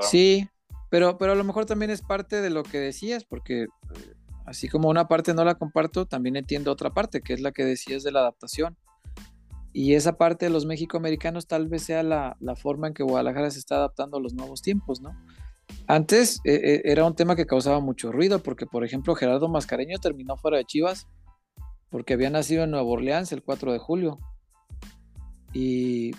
Sí, 0.00 0.48
pero, 0.90 1.16
pero 1.18 1.32
a 1.32 1.34
lo 1.34 1.44
mejor 1.44 1.66
también 1.66 1.90
es 1.90 2.02
parte 2.02 2.40
de 2.40 2.50
lo 2.50 2.62
que 2.62 2.78
decías, 2.78 3.24
porque 3.24 3.62
eh, 3.62 3.68
así 4.44 4.68
como 4.68 4.88
una 4.88 5.08
parte 5.08 5.34
no 5.34 5.44
la 5.44 5.54
comparto, 5.54 6.06
también 6.06 6.36
entiendo 6.36 6.70
otra 6.70 6.90
parte, 6.90 7.22
que 7.22 7.32
es 7.32 7.40
la 7.40 7.52
que 7.52 7.64
decías 7.64 8.02
de 8.02 8.12
la 8.12 8.20
adaptación. 8.20 8.76
Y 9.72 9.94
esa 9.94 10.18
parte 10.18 10.46
de 10.46 10.50
los 10.50 10.66
mexicoamericanos 10.66 11.46
tal 11.46 11.68
vez 11.68 11.84
sea 11.84 12.02
la, 12.02 12.36
forma 12.56 12.88
en 12.88 12.94
que 12.94 13.02
Guadalajara 13.02 13.50
se 13.50 13.58
está 13.58 13.76
adaptando 13.76 14.18
a 14.18 14.20
los 14.20 14.34
nuevos 14.34 14.62
tiempos, 14.62 15.00
¿no? 15.00 15.10
Antes 15.86 16.40
eh, 16.44 16.60
eh, 16.62 16.82
era 16.84 17.04
un 17.04 17.14
tema 17.14 17.36
que 17.36 17.46
causaba 17.46 17.80
mucho 17.80 18.12
ruido, 18.12 18.42
porque 18.42 18.66
por 18.66 18.84
ejemplo 18.84 19.14
Gerardo 19.14 19.48
Mascareño 19.48 19.98
terminó 19.98 20.36
fuera 20.36 20.58
de 20.58 20.64
Chivas 20.64 21.06
porque 21.88 22.14
había 22.14 22.30
nacido 22.30 22.64
en 22.64 22.70
Nueva 22.70 22.86
Orleans 22.86 23.32
el 23.32 23.42
4 23.42 23.72
de 23.72 23.78
julio. 23.78 24.18
Y 25.52 26.12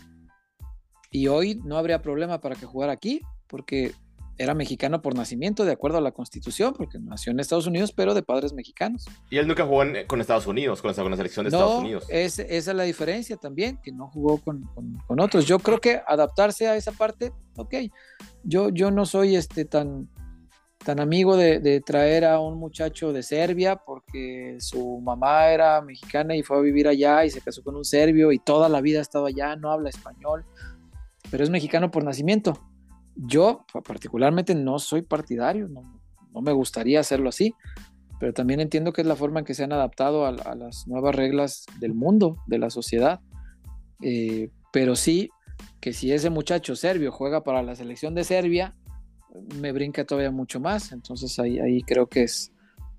y 1.14 1.28
hoy 1.28 1.62
no 1.64 1.78
habría 1.78 2.01
problema 2.01 2.41
para 2.41 2.56
que 2.56 2.66
jugara 2.66 2.91
aquí, 2.91 3.22
porque 3.47 3.93
era 4.38 4.54
mexicano 4.54 5.02
por 5.02 5.16
nacimiento, 5.16 5.66
de 5.66 5.72
acuerdo 5.72 5.98
a 5.98 6.02
la 6.02 6.12
constitución, 6.12 6.74
porque 6.76 7.00
nació 7.00 7.32
en 7.32 7.40
Estados 7.40 7.68
Unidos, 7.68 7.92
pero 7.92 8.14
de 8.14 8.24
padres 8.24 8.54
mexicanos. 8.54 9.06
Y 9.30 9.38
él 9.38 9.48
nunca 9.48 9.66
jugó 9.66 9.84
con 10.08 10.22
Estados 10.22 10.48
Unidos, 10.48 10.82
con 10.82 10.90
la, 10.90 11.16
selección 11.16 11.46
de 11.46 11.50
Estados 11.50 11.82
Unidos. 11.82 12.06
Es, 12.10 12.40
esa 12.40 12.72
es 12.72 12.78
la 12.78 12.84
diferencia 12.84 13.38
también, 13.38 13.80
que 13.84 13.92
no 13.92 14.08
jugó 14.08 14.40
con, 14.40 14.68
otros. 15.08 15.46
Yo 15.46 15.60
creo 15.60 15.80
que 15.80 16.02
adaptarse 16.06 16.68
a 16.68 16.76
esa 16.76 16.92
parte, 16.92 17.32
ok. 17.58 17.76
Yo, 18.44 18.70
yo 18.70 18.92
no 18.92 19.06
soy 19.06 19.36
este 19.36 19.66
tan, 19.66 20.10
tan 20.84 21.00
amigo 21.00 21.38
de, 21.38 21.60
de, 21.60 21.82
traer 21.82 22.26
a 22.26 22.40
un 22.40 22.58
muchacho 22.58 23.14
de 23.14 23.24
Serbia 23.24 23.78
porque 23.78 24.58
su 24.60 25.00
mamá 25.00 25.48
era 25.50 25.82
mexicana 25.82 26.36
y 26.36 26.44
fue 26.44 26.58
a 26.58 26.62
vivir 26.62 26.88
allá 26.88 27.24
y 27.24 27.30
se 27.30 27.42
casó 27.42 27.64
con 27.64 27.76
un 27.76 27.86
serbio 27.86 28.32
y 28.32 28.40
toda 28.40 28.68
la 28.68 28.82
vida 28.82 29.00
ha 29.00 29.04
estado 29.04 29.28
allá, 29.28 29.56
no 29.56 29.72
habla 29.72 29.90
español 29.90 30.46
pero 31.34 31.44
es 31.44 31.50
mexicano 31.50 31.90
por 31.90 32.04
nacimiento. 32.04 32.60
Yo 33.16 33.66
particularmente 33.86 34.55
no 34.55 34.80
soy 34.80 35.03
partidario, 35.03 35.68
no, 35.68 36.41
me 36.41 36.51
gustaría 36.51 36.99
hacerlo 36.99 37.30
así, 37.30 37.53
pero 38.20 38.34
también 38.34 38.59
entiendo 38.59 38.91
que 38.91 39.01
es 39.01 39.07
la 39.07 39.16
forma 39.16 39.39
en 39.39 39.45
que 39.45 39.53
se 39.53 39.64
han 39.64 39.74
adaptado 39.74 40.26
a, 40.26 40.32
las 40.32 40.88
nuevas 40.88 41.16
reglas 41.16 41.66
del 41.80 41.93
mundo, 41.93 42.38
de 42.47 42.57
la 42.57 42.70
sociedad. 42.70 43.20
Eh, 44.01 44.49
pero 44.72 44.95
sí 44.95 45.30
que 45.80 45.93
si 45.93 46.11
ese 46.11 46.30
muchacho 46.30 46.76
serbio 46.76 47.11
juega 47.11 47.43
para 47.43 47.61
la 47.61 47.76
selección 47.76 48.16
de 48.16 48.24
Serbia, 48.24 48.76
me 49.59 49.72
brinca 49.72 50.05
todavía 50.05 50.32
mucho 50.32 50.59
más. 50.59 50.91
Entonces 50.91 51.38
ahí, 51.39 51.59
ahí 51.59 51.82
creo 51.84 52.07
que 52.07 52.24
es, 52.24 52.53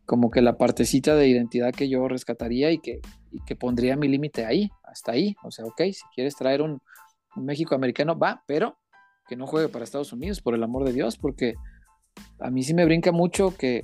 como 0.06 0.30
que 0.30 0.42
la 0.42 0.58
partecita 0.58 1.16
de 1.16 1.28
identidad 1.28 1.72
que 1.72 1.88
yo 1.88 2.06
rescataría 2.08 2.70
y 2.70 2.78
que, 2.78 3.00
que 3.46 3.56
pondría 3.56 3.96
mi 3.96 4.08
límite 4.08 4.44
ahí, 4.44 4.70
hasta 4.82 5.12
ahí. 5.12 5.34
O 5.42 5.50
sea, 5.50 5.64
ok, 5.64 5.80
si 5.92 6.04
quieres 6.14 6.36
traer 6.36 6.62
un, 6.62 6.80
un 7.36 7.44
México 7.44 7.74
americano, 7.74 8.18
va, 8.18 8.42
pero 8.46 8.78
que 9.28 9.36
no 9.36 9.46
juegue 9.46 9.68
para 9.68 9.84
Estados 9.84 10.12
Unidos, 10.12 10.40
por 10.40 10.54
el 10.54 10.62
amor 10.62 10.84
de 10.84 10.92
Dios, 10.92 11.16
porque 11.16 11.54
a 12.38 12.50
mí 12.50 12.62
sí 12.62 12.74
me 12.74 12.84
brinca 12.84 13.12
mucho 13.12 13.56
que, 13.56 13.82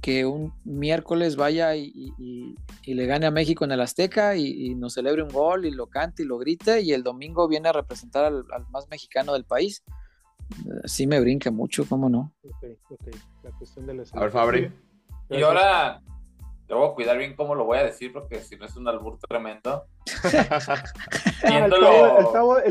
que 0.00 0.26
un 0.26 0.52
miércoles 0.64 1.36
vaya 1.36 1.74
y, 1.76 2.12
le 2.86 3.06
gane 3.06 3.26
a 3.26 3.30
México 3.30 3.64
en 3.64 3.72
el 3.72 3.80
Azteca 3.80 4.36
y, 4.36 4.74
nos 4.74 4.94
celebre 4.94 5.22
un 5.22 5.30
gol 5.30 5.64
y 5.64 5.70
lo 5.70 5.86
cante 5.86 6.22
y 6.22 6.26
lo 6.26 6.38
grite 6.38 6.82
y 6.82 6.92
el 6.92 7.02
domingo 7.02 7.48
viene 7.48 7.70
a 7.70 7.72
representar 7.72 8.26
al, 8.26 8.44
más 8.70 8.88
mexicano 8.90 9.32
del 9.32 9.44
país. 9.44 9.82
Sí 10.84 11.06
me 11.06 11.20
brinca 11.20 11.50
mucho, 11.50 11.86
¿cómo 11.88 12.10
no? 12.10 12.34
a 14.12 14.20
ver, 14.20 14.30
Fabri. 14.30 14.70
Y 15.30 15.42
ahora 15.42 16.02
te 16.66 16.74
voy 16.74 16.88
a 16.88 16.94
cuidar 16.94 17.18
bien 17.18 17.36
cómo 17.36 17.54
lo 17.54 17.64
voy 17.64 17.78
a 17.78 17.84
decir 17.84 18.12
porque 18.12 18.40
si 18.40 18.56
no 18.56 18.64
es 18.64 18.76
un 18.76 18.88
albur 18.88 19.18
tremendo. 19.18 19.84
el, 21.42 21.70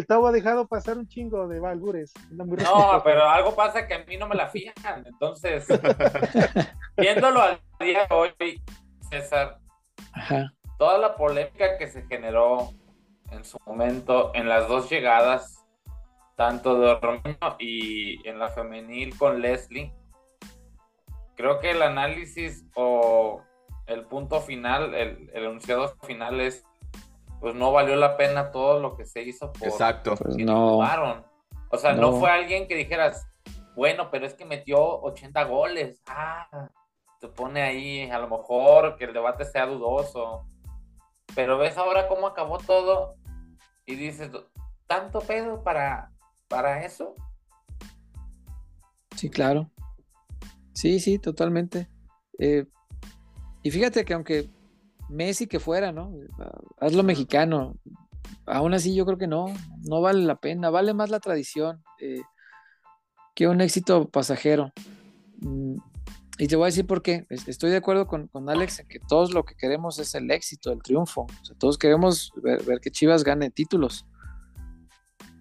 tabo, 0.07 0.27
ha 0.27 0.31
dejado 0.31 0.67
pasar 0.67 0.97
un 0.97 1.07
chingo 1.07 1.47
de 1.47 1.65
albures. 1.65 2.13
No, 2.31 3.01
pero 3.03 3.29
algo 3.29 3.55
pasa 3.55 3.87
que 3.87 3.93
a 3.93 4.03
mí 4.05 4.17
no 4.17 4.27
me 4.27 4.35
la 4.35 4.47
fijan. 4.47 5.05
Entonces, 5.05 5.67
viéndolo 6.97 7.41
al 7.41 7.59
día 7.79 8.07
de 8.07 8.15
hoy, 8.15 8.61
César, 9.09 9.59
toda 10.79 10.97
la 10.97 11.15
polémica 11.15 11.77
que 11.77 11.87
se 11.87 12.03
generó 12.07 12.71
en 13.29 13.43
su 13.45 13.59
momento 13.65 14.31
en 14.33 14.49
las 14.49 14.67
dos 14.67 14.89
llegadas, 14.89 15.63
tanto 16.35 16.79
de 16.79 16.95
Romero 16.95 17.57
y 17.59 18.27
en 18.27 18.39
la 18.39 18.49
femenil 18.49 19.15
con 19.17 19.39
Leslie, 19.39 19.93
creo 21.35 21.59
que 21.59 21.71
el 21.71 21.81
análisis 21.83 22.65
o 22.75 23.43
el 23.85 24.05
punto 24.05 24.41
final, 24.41 24.93
el, 24.93 25.29
el 25.33 25.43
enunciado 25.43 25.95
final 26.03 26.39
es, 26.39 26.65
pues 27.39 27.55
no 27.55 27.71
valió 27.71 27.95
la 27.95 28.15
pena 28.15 28.51
todo 28.51 28.79
lo 28.79 28.95
que 28.95 29.05
se 29.05 29.21
hizo 29.21 29.51
por 29.51 29.67
Exacto. 29.67 30.15
Pues 30.15 30.37
no. 30.37 30.79
O 31.69 31.77
sea, 31.77 31.93
no. 31.93 32.13
fue 32.13 32.31
alguien 32.31 32.67
que 32.67 32.75
dijeras, 32.75 33.27
bueno, 33.75 34.09
pero 34.11 34.25
es 34.25 34.33
que 34.33 34.45
metió 34.45 35.01
80 35.01 35.43
goles. 35.43 36.01
Ah, 36.07 36.69
te 37.19 37.27
pone 37.27 37.61
ahí, 37.61 38.09
a 38.09 38.19
lo 38.19 38.29
mejor 38.29 38.95
que 38.95 39.05
el 39.05 39.13
debate 39.13 39.43
sea 39.43 39.65
dudoso. 39.65 40.45
Pero 41.35 41.57
ves 41.57 41.77
ahora 41.77 42.07
cómo 42.07 42.27
acabó 42.27 42.59
todo 42.59 43.15
y 43.85 43.95
dices, 43.95 44.29
¿tanto 44.87 45.19
pedo 45.19 45.63
para, 45.63 46.11
para 46.47 46.85
eso? 46.85 47.15
Sí, 49.15 49.29
claro. 49.29 49.69
Sí, 50.73 50.99
sí, 50.99 51.19
totalmente. 51.19 51.89
Eh, 52.39 52.65
y 53.63 53.71
fíjate 53.71 54.05
que 54.05 54.13
aunque 54.13 54.49
Messi 55.09 55.47
que 55.47 55.59
fuera, 55.59 55.91
¿no? 55.91 56.13
Hazlo 56.79 57.03
mexicano. 57.03 57.77
Aún 58.45 58.73
así 58.73 58.95
yo 58.95 59.05
creo 59.05 59.17
que 59.17 59.27
no, 59.27 59.45
no 59.83 60.01
vale 60.01 60.23
la 60.23 60.35
pena, 60.35 60.69
vale 60.69 60.93
más 60.93 61.09
la 61.09 61.19
tradición 61.19 61.83
eh, 61.99 62.21
que 63.35 63.47
un 63.47 63.61
éxito 63.61 64.09
pasajero. 64.09 64.71
Mm, 65.41 65.75
y 66.39 66.47
te 66.47 66.55
voy 66.55 66.63
a 66.63 66.67
decir 66.67 66.87
por 66.87 67.01
qué. 67.01 67.25
Estoy 67.29 67.69
de 67.69 67.77
acuerdo 67.77 68.07
con, 68.07 68.29
Alex 68.49 68.79
en 68.79 68.87
que 68.87 68.99
todos 68.99 69.33
lo 69.33 69.43
que 69.43 69.55
queremos 69.55 69.99
es 69.99 70.15
el 70.15 70.29
éxito, 70.31 70.71
el 70.71 70.81
triunfo. 70.81 71.27
todos 71.57 71.77
queremos 71.77 72.31
ver, 72.41 72.79
que 72.81 72.91
Chivas 72.91 73.23
gane 73.23 73.49
títulos. 73.51 74.05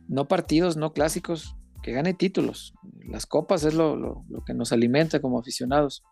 No 0.07 0.29
partidos, 0.29 0.77
no 0.77 0.93
clásicos, 0.93 1.57
que 1.83 1.93
gane 1.93 2.15
títulos. 2.15 2.75
Las 3.09 3.27
copas 3.27 3.65
es 3.65 3.75
lo, 3.75 3.97
lo 3.97 4.45
que 4.45 4.55
nos 4.55 4.73
alimenta 4.73 5.21
como 5.21 5.39
aficionados. 5.39 6.05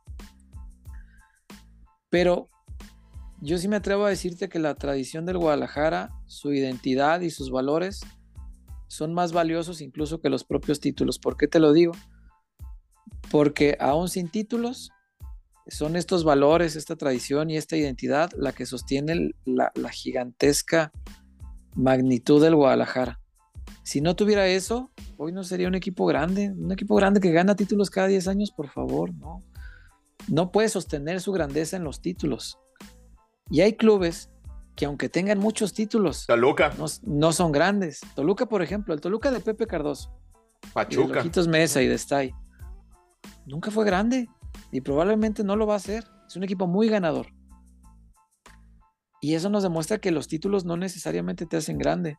Pero 2.11 2.51
yo 3.41 3.57
sí 3.57 3.69
me 3.69 3.77
atrevo 3.77 4.05
a 4.05 4.11
decirte 4.11 4.49
que 4.49 4.59
la 4.59 4.75
tradición 4.75 5.25
del 5.25 5.39
Guadalajara, 5.39 6.11
su 6.27 6.53
identidad 6.53 7.23
y 7.23 7.31
sus 7.31 7.51
valores 7.51 8.01
son 8.89 9.15
más 9.15 9.33
valiosos 9.33 9.81
incluso 9.81 10.21
que 10.21 10.29
los 10.29 10.45
propios 10.45 10.81
títulos. 10.81 11.19
¿Por 11.19 11.37
qué 11.37 11.49
te 11.49 11.61
lo 11.61 11.73
digo? 11.73 11.93
Porque 13.31 13.77
aún 13.81 14.09
sin 14.09 14.29
títulos, 14.29 14.91
son 15.69 15.97
estos 15.97 16.25
valores, 16.25 16.75
esta 16.75 16.97
tradición 16.97 17.49
y 17.49 17.57
esta 17.57 17.77
identidad 17.77 18.31
la 18.37 18.53
que 18.53 18.67
sostiene 18.67 19.31
la, 19.45 19.71
gigantesca 19.91 20.93
magnitud 21.77 22.43
del 22.43 22.57
Guadalajara. 22.57 23.21
Si 23.85 24.01
no 24.01 24.17
tuviera 24.17 24.49
eso, 24.49 24.91
hoy 25.17 25.33
no 25.33 25.45
sería 25.45 25.69
un 25.69 25.77
equipo 25.77 26.07
grande, 26.07 26.51
un 26.51 26.73
equipo 26.73 26.97
grande 26.97 27.21
que 27.21 27.31
gana 27.31 27.55
títulos 27.55 27.89
cada 27.89 28.09
10 28.09 28.27
años, 28.29 28.51
por 28.51 28.69
favor, 28.69 29.15
no 29.15 29.43
no 30.31 30.53
puede 30.53 30.69
sostener 30.69 31.21
su 31.21 31.33
grandeza 31.33 31.77
en 31.77 31.85
los 31.85 32.01
títulos. 32.01 32.59
Y 33.51 33.61
hay 33.61 33.75
clubes 33.75 34.31
que 34.77 34.87
aunque 34.87 35.09
tengan 35.09 35.39
muchos 35.39 35.75
títulos, 35.75 36.25
Toluca. 36.27 36.73
No, 37.03 37.33
son 37.33 37.53
grandes. 37.53 38.01
Toluca, 38.15 38.47
por 38.47 38.63
ejemplo, 38.63 38.95
el 38.95 39.01
Toluca 39.01 39.31
de 39.31 39.41
Pepe 39.41 39.67
Cardoso. 39.67 40.17
Pachuca. 40.73 41.23
De 41.23 41.49
Mesa 41.49 41.83
y 41.83 41.89
de 41.89 41.95
Stay. 41.97 42.33
Nunca 43.45 43.71
fue 43.71 43.85
grande 43.85 44.29
y 44.71 44.81
probablemente 44.81 45.43
no 45.43 45.57
lo 45.57 45.67
va 45.67 45.75
a 45.75 45.79
hacer. 45.79 46.05
Es 46.27 46.37
un 46.37 46.45
equipo 46.45 46.67
muy 46.69 46.89
ganador. 46.89 47.27
Y 49.21 49.35
eso 49.35 49.51
nos 49.51 49.65
demuestra 49.65 49.99
que 49.99 50.13
los 50.13 50.29
títulos 50.29 50.65
no 50.65 50.77
necesariamente 50.77 51.45
te 51.45 51.57
hacen 51.57 51.77
grande. 51.77 52.19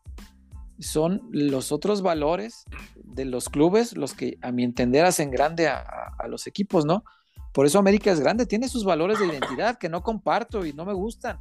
Son 0.79 1.21
los 1.31 1.71
otros 1.71 2.01
valores 2.01 2.65
de 2.95 3.25
los 3.25 3.49
clubes 3.49 3.95
los 3.95 4.13
que, 4.13 4.37
a 4.41 4.51
mi 4.51 4.63
entender, 4.63 5.05
hacen 5.05 5.31
grande 5.31 5.67
a, 5.67 5.81
a 6.19 6.27
los 6.27 6.45
equipos, 6.45 6.85
¿no? 6.85 7.03
Por 7.51 7.65
eso 7.65 7.79
América 7.79 8.11
es 8.11 8.19
grande, 8.19 8.45
tiene 8.45 8.69
sus 8.69 8.83
valores 8.83 9.19
de 9.19 9.25
identidad 9.25 9.77
que 9.77 9.89
no 9.89 10.01
comparto 10.01 10.65
y 10.65 10.73
no 10.73 10.85
me 10.85 10.93
gustan, 10.93 11.39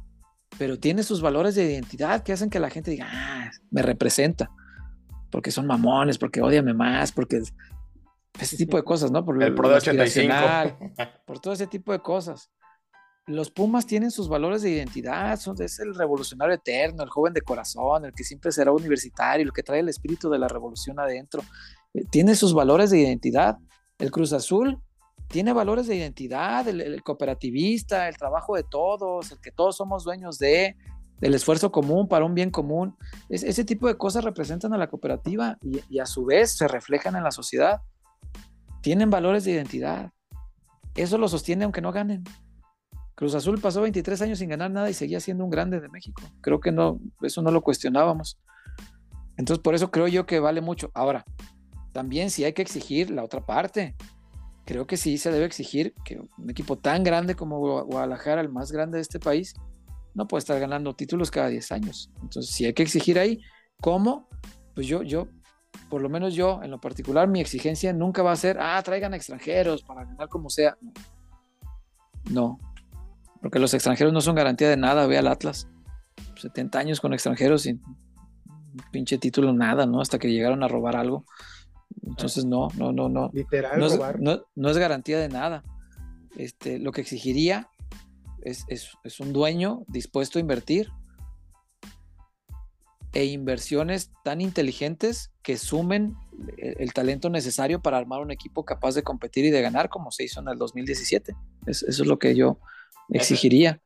pero 0.57 0.77
tiene 0.77 1.03
sus 1.03 1.21
valores 1.21 1.55
de 1.55 1.63
identidad 1.63 2.23
que 2.23 2.33
hacen 2.33 2.49
que 2.49 2.59
la 2.59 2.69
gente 2.69 2.91
diga, 2.91 3.07
ah, 3.09 3.51
me 3.69 3.81
representa, 3.81 4.51
porque 5.29 5.51
son 5.51 5.67
mamones, 5.67 6.17
porque 6.17 6.41
odiame 6.41 6.73
más, 6.73 7.11
porque 7.11 7.41
ese 8.39 8.57
tipo 8.57 8.77
de 8.77 8.83
cosas, 8.83 9.11
¿no? 9.11 9.25
Por 9.25 9.41
el 9.41 9.53
Pro 9.55 9.69
de 9.69 9.75
85. 9.75 10.33
Por 11.25 11.39
todo 11.39 11.53
ese 11.53 11.67
tipo 11.67 11.91
de 11.91 11.99
cosas. 11.99 12.51
Los 13.27 13.51
Pumas 13.51 13.85
tienen 13.85 14.09
sus 14.09 14.27
valores 14.27 14.61
de 14.63 14.71
identidad, 14.71 15.39
son, 15.39 15.61
es 15.61 15.79
el 15.79 15.93
revolucionario 15.93 16.55
eterno, 16.55 17.03
el 17.03 17.09
joven 17.09 17.33
de 17.33 17.41
corazón, 17.41 18.05
el 18.05 18.13
que 18.13 18.23
siempre 18.23 18.51
será 18.51 18.71
universitario, 18.71 19.45
el 19.45 19.53
que 19.53 19.63
trae 19.63 19.79
el 19.79 19.89
espíritu 19.89 20.29
de 20.29 20.39
la 20.39 20.47
revolución 20.47 20.99
adentro. 20.99 21.43
Eh, 21.93 22.03
tiene 22.09 22.35
sus 22.35 22.53
valores 22.53 22.89
de 22.89 22.99
identidad. 22.99 23.57
El 23.99 24.09
Cruz 24.09 24.33
Azul 24.33 24.81
tiene 25.31 25.53
valores 25.53 25.87
de 25.87 25.95
identidad, 25.95 26.67
el, 26.67 27.01
cooperativista, 27.03 28.07
el 28.07 28.17
trabajo 28.17 28.55
de 28.55 28.63
todos, 28.63 29.31
el 29.31 29.39
que 29.39 29.51
todos 29.51 29.77
somos 29.77 30.03
dueños 30.03 30.37
de, 30.37 30.75
el 31.21 31.33
esfuerzo 31.33 31.71
común 31.71 32.07
para 32.07 32.25
un 32.25 32.35
bien 32.35 32.51
común. 32.51 32.97
ese 33.29 33.63
tipo 33.63 33.87
de 33.87 33.97
cosas 33.97 34.23
representan 34.23 34.73
a 34.73 34.77
la 34.77 34.89
cooperativa 34.89 35.57
y, 35.61 35.99
a 35.99 36.05
su 36.05 36.25
vez 36.25 36.57
se 36.57 36.67
reflejan 36.67 37.15
en 37.15 37.23
la 37.23 37.31
sociedad. 37.31 37.81
Tienen 38.81 39.09
valores 39.09 39.45
de 39.45 39.51
identidad. 39.51 40.11
Eso 40.95 41.17
lo 41.17 41.27
sostiene 41.27 41.63
aunque 41.63 41.81
no 41.81 41.91
ganen. 41.91 42.23
Cruz 43.15 43.35
Azul 43.35 43.61
pasó 43.61 43.81
23 43.81 44.21
años 44.23 44.39
sin 44.39 44.49
ganar 44.49 44.71
nada 44.71 44.89
y 44.89 44.93
seguía 44.93 45.19
siendo 45.19 45.43
un 45.43 45.51
grande 45.51 45.79
de 45.79 45.89
México. 45.89 46.23
Creo 46.41 46.59
que 46.59 46.71
no, 46.71 46.99
eso 47.21 47.41
no 47.41 47.51
lo 47.51 47.61
cuestionábamos. 47.61 48.39
Entonces, 49.37 49.61
por 49.61 49.75
eso 49.75 49.91
creo 49.91 50.07
yo 50.07 50.25
que 50.25 50.39
vale 50.39 50.59
mucho. 50.59 50.91
Ahora, 50.93 51.23
también 51.93 52.31
si 52.31 52.43
hay 52.43 52.53
que 52.53 52.63
exigir 52.63 53.11
la 53.11 53.23
otra 53.23 53.45
parte 53.45 53.95
creo 54.71 54.87
que 54.87 54.95
sí 54.95 55.17
se 55.17 55.31
debe 55.31 55.43
exigir 55.43 55.93
que 56.05 56.17
un 56.17 56.49
equipo 56.49 56.77
tan 56.77 57.03
grande 57.03 57.35
como 57.35 57.59
Guadalajara, 57.83 58.39
el 58.39 58.47
más 58.47 58.71
grande 58.71 58.99
de 58.99 59.01
este 59.01 59.19
país, 59.19 59.53
no 60.13 60.29
puede 60.29 60.39
estar 60.39 60.57
ganando 60.61 60.93
títulos 60.93 61.29
cada 61.29 61.49
10 61.49 61.73
años. 61.73 62.09
Entonces, 62.21 62.55
si 62.55 62.65
hay 62.65 62.71
que 62.71 62.83
exigir 62.83 63.19
ahí, 63.19 63.41
¿cómo? 63.81 64.29
Pues 64.73 64.87
yo, 64.87 65.03
yo, 65.03 65.27
por 65.89 66.01
lo 66.01 66.07
menos 66.07 66.35
yo, 66.35 66.61
en 66.63 66.71
lo 66.71 66.79
particular, 66.79 67.27
mi 67.27 67.41
exigencia 67.41 67.91
nunca 67.91 68.23
va 68.23 68.31
a 68.31 68.37
ser, 68.37 68.59
ah, 68.61 68.81
traigan 68.81 69.13
extranjeros 69.13 69.83
para 69.83 70.05
ganar 70.05 70.29
como 70.29 70.49
sea. 70.49 70.77
No, 72.29 72.57
porque 73.41 73.59
los 73.59 73.73
extranjeros 73.73 74.13
no 74.13 74.21
son 74.21 74.35
garantía 74.35 74.69
de 74.69 74.77
nada, 74.77 75.05
ve 75.05 75.17
al 75.17 75.27
Atlas. 75.27 75.67
70 76.35 76.79
años 76.79 77.01
con 77.01 77.13
extranjeros 77.13 77.63
sin 77.63 77.81
pinche 78.89 79.17
título, 79.17 79.51
nada, 79.51 79.85
¿no? 79.85 79.99
Hasta 79.99 80.17
que 80.17 80.31
llegaron 80.31 80.63
a 80.63 80.69
robar 80.69 80.95
algo. 80.95 81.25
Entonces, 82.07 82.45
no, 82.45 82.67
no, 82.75 82.91
no, 82.91 83.09
no. 83.09 83.29
Literal, 83.33 83.79
no, 83.79 83.87
es, 83.87 84.41
no, 84.55 84.69
es 84.69 84.77
garantía 84.77 85.19
de 85.19 85.29
nada. 85.29 85.63
Este, 86.35 86.79
lo 86.79 86.91
que 86.91 87.01
exigiría 87.01 87.69
es, 88.41 88.65
es, 88.67 89.19
un 89.19 89.33
dueño 89.33 89.83
dispuesto 89.87 90.39
a 90.39 90.41
invertir 90.41 90.89
e 93.13 93.25
inversiones 93.25 94.11
tan 94.23 94.39
inteligentes 94.39 95.31
que 95.43 95.57
sumen 95.57 96.15
el, 96.57 96.93
talento 96.93 97.29
necesario 97.29 97.81
para 97.81 97.97
armar 97.97 98.21
un 98.21 98.31
equipo 98.31 98.63
capaz 98.63 98.95
de 98.95 99.03
competir 99.03 99.45
y 99.45 99.51
de 99.51 99.61
ganar 99.61 99.89
como 99.89 100.11
se 100.11 100.23
hizo 100.23 100.39
en 100.39 100.47
el 100.47 100.57
2017. 100.57 101.35
eso 101.67 101.85
es 101.87 101.99
lo 101.99 102.17
que 102.17 102.35
yo 102.35 102.57
exigiría. 103.09 103.81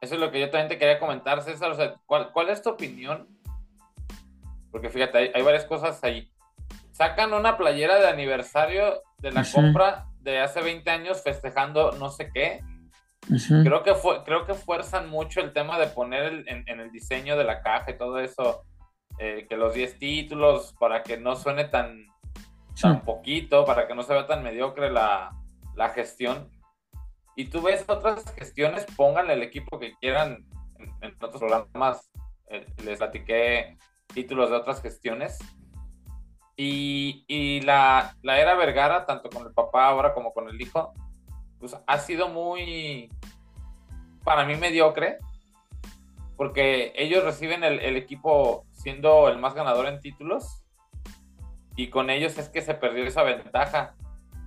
Eso, 0.00 0.14
es 0.16 0.20
lo 0.20 0.32
que 0.32 0.40
yo 0.40 0.50
también 0.50 0.68
te 0.68 0.78
quería 0.78 0.98
comentar, 0.98 1.42
César. 1.42 1.70
O 1.70 1.76
sea, 1.76 1.94
¿cuál, 2.06 2.32
¿cuál, 2.32 2.48
es 2.48 2.60
tu 2.60 2.70
opinión? 2.70 3.28
Porque 4.72 4.90
fíjate, 4.90 5.16
hay, 5.16 5.30
hay 5.32 5.42
varias 5.42 5.64
cosas 5.64 6.02
ahí 6.02 6.31
sacan 6.92 7.32
una 7.32 7.56
playera 7.56 7.98
de 7.98 8.08
aniversario 8.08 9.02
de 9.18 9.32
la 9.32 9.44
compra 9.44 10.06
de 10.20 10.40
hace 10.40 10.60
20 10.62 10.88
años 10.90 11.22
festejando 11.22 11.92
no 11.92 12.10
sé 12.10 12.30
qué. 12.32 12.62
Creo 13.62 13.82
que 13.82 13.94
fue, 13.94 14.24
creo 14.24 14.44
que 14.46 14.54
fuerzan 14.54 15.08
mucho 15.08 15.40
el 15.40 15.52
tema 15.52 15.78
de 15.78 15.86
poner 15.86 16.44
en, 16.46 16.80
el 16.80 16.90
diseño 16.90 17.36
de 17.36 17.44
la 17.44 17.62
caja 17.62 17.92
y 17.92 17.96
todo 17.96 18.18
eso, 18.18 18.64
eh, 19.18 19.46
que 19.48 19.56
los 19.56 19.74
10 19.74 19.98
títulos, 19.98 20.74
para 20.78 21.02
que 21.02 21.16
no 21.18 21.36
suene 21.36 21.64
tan, 21.64 22.04
tan 22.80 23.02
poquito, 23.02 23.64
para 23.64 23.86
que 23.86 23.94
no 23.94 24.02
se 24.02 24.12
vea 24.12 24.26
tan 24.26 24.42
mediocre 24.42 24.90
la, 24.90 25.30
la 25.76 25.90
gestión. 25.90 26.50
Y 27.36 27.46
tú 27.46 27.62
ves 27.62 27.84
otras 27.86 28.24
gestiones, 28.34 28.86
pónganle 28.96 29.34
el 29.34 29.42
equipo 29.42 29.78
que 29.78 29.94
quieran. 30.00 30.44
En, 31.00 31.14
otros 31.20 31.40
programas 31.40 32.10
eh, 32.48 32.66
les 32.84 32.98
platiqué 32.98 33.78
títulos 34.12 34.50
de 34.50 34.56
otras 34.56 34.82
gestiones. 34.82 35.38
Y, 36.56 37.24
y 37.28 37.60
la, 37.62 38.16
la, 38.22 38.38
era 38.38 38.54
Vergara, 38.54 39.06
tanto 39.06 39.30
con 39.30 39.46
el 39.46 39.52
papá 39.52 39.86
ahora 39.86 40.14
como 40.14 40.32
con 40.32 40.48
el 40.48 40.60
hijo, 40.60 40.92
pues 41.58 41.76
ha 41.86 41.98
sido 41.98 42.28
muy, 42.28 43.10
para 44.24 44.44
mí, 44.44 44.56
mediocre. 44.56 45.18
Porque 46.36 46.92
ellos 46.96 47.24
reciben 47.24 47.62
el, 47.62 47.78
el 47.80 47.96
equipo 47.96 48.66
siendo 48.72 49.28
el 49.28 49.38
más 49.38 49.54
ganador 49.54 49.86
en 49.86 50.00
títulos. 50.00 50.64
Y 51.76 51.88
con 51.88 52.10
ellos 52.10 52.36
es 52.38 52.48
que 52.48 52.62
se 52.62 52.74
perdió 52.74 53.04
esa 53.04 53.22
ventaja 53.22 53.94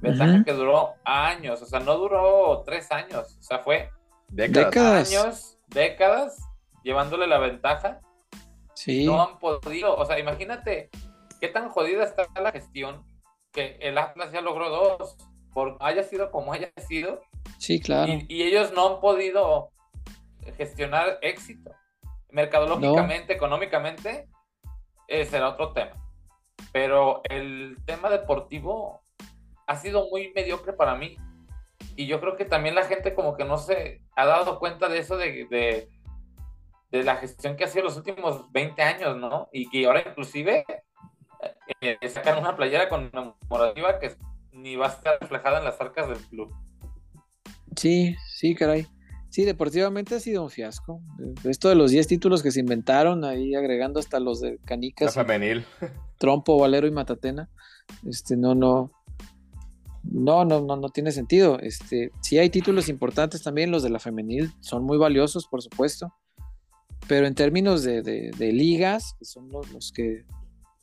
Ventaja 0.02 0.44
que 0.44 0.54
duró 0.54 0.96
años, 1.04 1.62
o 1.62 1.66
sea, 1.66 1.80
no 1.80 1.98
duró 1.98 2.64
tres 2.66 2.92
años, 2.92 3.38
o 3.40 3.44
sea, 3.44 3.60
fue 3.60 3.90
décadas. 4.28 5.12
años, 5.12 5.58
décadas, 5.68 6.38
llevándole 6.84 7.28
la 7.28 7.40
ventaja. 7.40 8.02
Sí. 8.74 9.06
No 9.06 9.22
han 9.22 9.40
podido, 9.40 9.96
o 9.96 10.06
sea, 10.06 10.20
imagínate 10.20 10.90
qué 11.46 11.52
tan 11.52 11.70
jodida 11.70 12.04
está 12.04 12.28
la 12.42 12.52
gestión 12.52 13.06
que 13.52 13.78
el 13.80 14.00
Atlas 14.00 14.32
ya 14.32 14.42
logró 14.42 14.70
dos, 14.70 15.16
por 15.54 15.78
haya 15.80 16.02
sido 16.02 16.32
como 16.32 16.54
haya 16.54 16.72
sido. 16.88 17.22
Sí, 17.60 17.80
claro. 17.80 18.12
Y, 18.28 18.42
ellos 18.42 18.74
no 18.74 18.96
han 18.96 19.00
podido 19.00 19.70
gestionar 20.58 21.20
éxito. 21.22 21.72
Mercadológicamente, 22.32 23.34
económicamente, 23.34 24.28
ese 25.08 25.32
será 25.32 25.50
otro 25.50 25.72
tema. 25.72 25.96
Pero 26.74 27.22
el 27.26 27.78
tema 27.86 28.10
deportivo, 28.10 29.04
ha 29.68 29.76
sido 29.76 30.10
muy 30.10 30.34
mediocre 30.34 30.74
para 30.74 30.96
mí. 30.96 31.16
Y 31.96 32.08
yo 32.08 32.20
creo 32.20 32.36
que 32.36 32.46
también 32.46 32.74
la 32.74 32.86
gente 32.86 33.14
como 33.14 33.38
que 33.38 33.46
no 33.46 33.58
se 33.60 34.02
ha 34.16 34.26
dado 34.26 34.58
cuenta 34.58 34.90
de 34.90 34.98
eso, 34.98 35.16
de, 35.16 35.46
de, 35.46 35.90
de 36.90 37.04
la 37.04 37.18
gestión 37.18 37.56
que 37.56 37.66
ha 37.66 37.68
sido 37.68 37.86
los 37.86 37.98
últimos 37.98 38.52
20 38.52 38.82
años, 38.82 39.16
¿no? 39.18 39.48
Y 39.54 39.70
que 39.70 39.86
ahora 39.86 40.04
inclusive 40.06 40.66
eh, 41.82 41.98
sacan 42.10 42.40
una 42.40 42.56
playera 42.56 42.90
conmemorativa 42.90 44.00
que 44.00 44.16
ni 44.52 44.76
va 44.76 44.88
a 44.88 44.90
estar 44.90 45.18
reflejada 45.20 45.60
en 45.60 45.66
las 45.66 45.80
arcas 45.82 46.08
del 46.08 46.20
club. 46.20 46.54
Sí, 47.76 48.16
sí, 48.28 48.56
caray. 48.56 48.88
Sí, 49.30 49.44
deportivamente 49.44 50.16
ha 50.16 50.20
sido 50.20 50.44
un 50.44 50.50
fiasco. 50.50 51.02
Esto 51.44 51.68
de 51.68 51.76
los 51.76 51.92
10 51.92 52.08
títulos 52.08 52.42
que 52.42 52.52
se 52.52 52.62
inventaron, 52.62 53.26
ahí 53.26 53.54
agregando 53.54 54.00
hasta 54.00 54.20
los 54.20 54.40
de 54.40 54.60
Canicas. 54.64 55.14
femenil. 55.14 55.66
Trompo, 56.18 56.58
Valero 56.58 56.88
y 56.88 56.92
Matatena. 56.92 57.50
Este, 58.08 58.38
no, 58.38 58.56
no, 58.56 58.92
no, 60.04 60.46
no, 60.46 60.62
no, 60.62 60.78
no 60.78 60.90
tiene 60.90 61.12
sentido. 61.12 61.60
Este, 61.60 62.12
sí 62.22 62.38
hay 62.38 62.50
títulos 62.50 62.88
importantes 62.88 63.44
también, 63.44 63.72
los 63.72 63.84
de 63.84 63.90
la 63.90 64.00
femenil 64.00 64.52
son 64.62 64.84
muy 64.84 64.98
valiosos, 64.98 65.48
por 65.48 65.62
supuesto. 65.62 66.14
Pero 67.08 67.28
en 67.28 67.36
términos 67.36 67.84
de, 67.84 68.32
ligas, 68.40 69.16
son 69.22 69.50
los, 69.50 69.92
que 69.92 70.26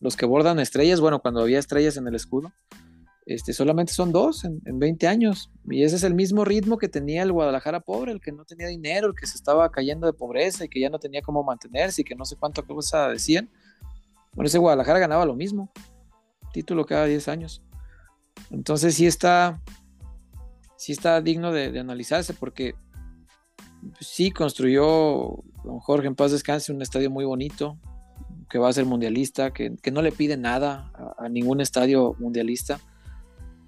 los 0.02 0.16
que 0.16 0.26
bordan 0.26 0.58
estrellas, 0.58 1.00
bueno, 1.00 1.20
cuando 1.20 1.40
había 1.40 1.60
estrellas 1.60 1.96
en 1.96 2.08
el 2.08 2.16
escudo, 2.16 2.52
este, 3.24 3.52
solamente 3.52 3.92
son 3.92 4.10
dos 4.10 4.44
en, 4.44 4.60
20 4.64 5.06
años. 5.06 5.52
Y 5.70 5.84
ese 5.84 5.94
es 5.94 6.02
el 6.02 6.12
mismo 6.12 6.44
ritmo 6.44 6.76
que 6.76 6.88
tenía 6.88 7.22
el 7.22 7.30
Guadalajara 7.30 7.78
pobre, 7.78 8.10
el 8.10 8.20
que 8.20 8.32
no 8.32 8.44
tenía 8.44 8.66
dinero, 8.66 9.06
el 9.06 9.14
que 9.14 9.28
se 9.28 9.36
estaba 9.36 9.70
cayendo 9.70 10.08
de 10.08 10.12
pobreza 10.12 10.64
y 10.64 10.68
que 10.68 10.80
ya 10.80 10.90
no 10.90 10.98
tenía 10.98 11.22
cómo 11.22 11.44
mantenerse 11.44 12.02
y 12.02 12.04
que 12.04 12.16
no 12.16 12.24
sé 12.24 12.34
cuánto 12.34 12.66
cosa 12.66 13.08
decían. 13.10 13.48
Bueno, 14.34 14.48
ese 14.48 14.58
Guadalajara 14.58 14.98
ganaba 14.98 15.24
lo 15.24 15.36
mismo, 15.36 15.70
título 16.52 16.84
cada 16.84 17.04
10 17.04 17.28
años. 17.28 17.62
Entonces 18.50 18.96
sí 18.96 19.06
está, 19.06 19.62
sí 20.76 20.90
está 20.90 21.20
digno 21.20 21.52
de, 21.52 21.78
analizarse 21.78 22.34
porque 22.34 22.74
sí 24.00 24.32
construyó 24.32 25.44
Jorge 25.82 26.08
en 26.08 26.16
paz 26.16 26.32
descanse 26.32 26.72
un 26.72 26.82
estadio 26.82 27.08
muy 27.08 27.24
bonito 27.24 27.78
que 28.52 28.58
va 28.58 28.68
a 28.68 28.72
ser 28.74 28.84
mundialista, 28.84 29.50
que, 29.54 29.74
no 29.90 30.02
le 30.02 30.12
pide 30.12 30.36
nada 30.36 30.92
a, 31.16 31.30
ningún 31.30 31.62
estadio 31.62 32.14
mundialista. 32.18 32.78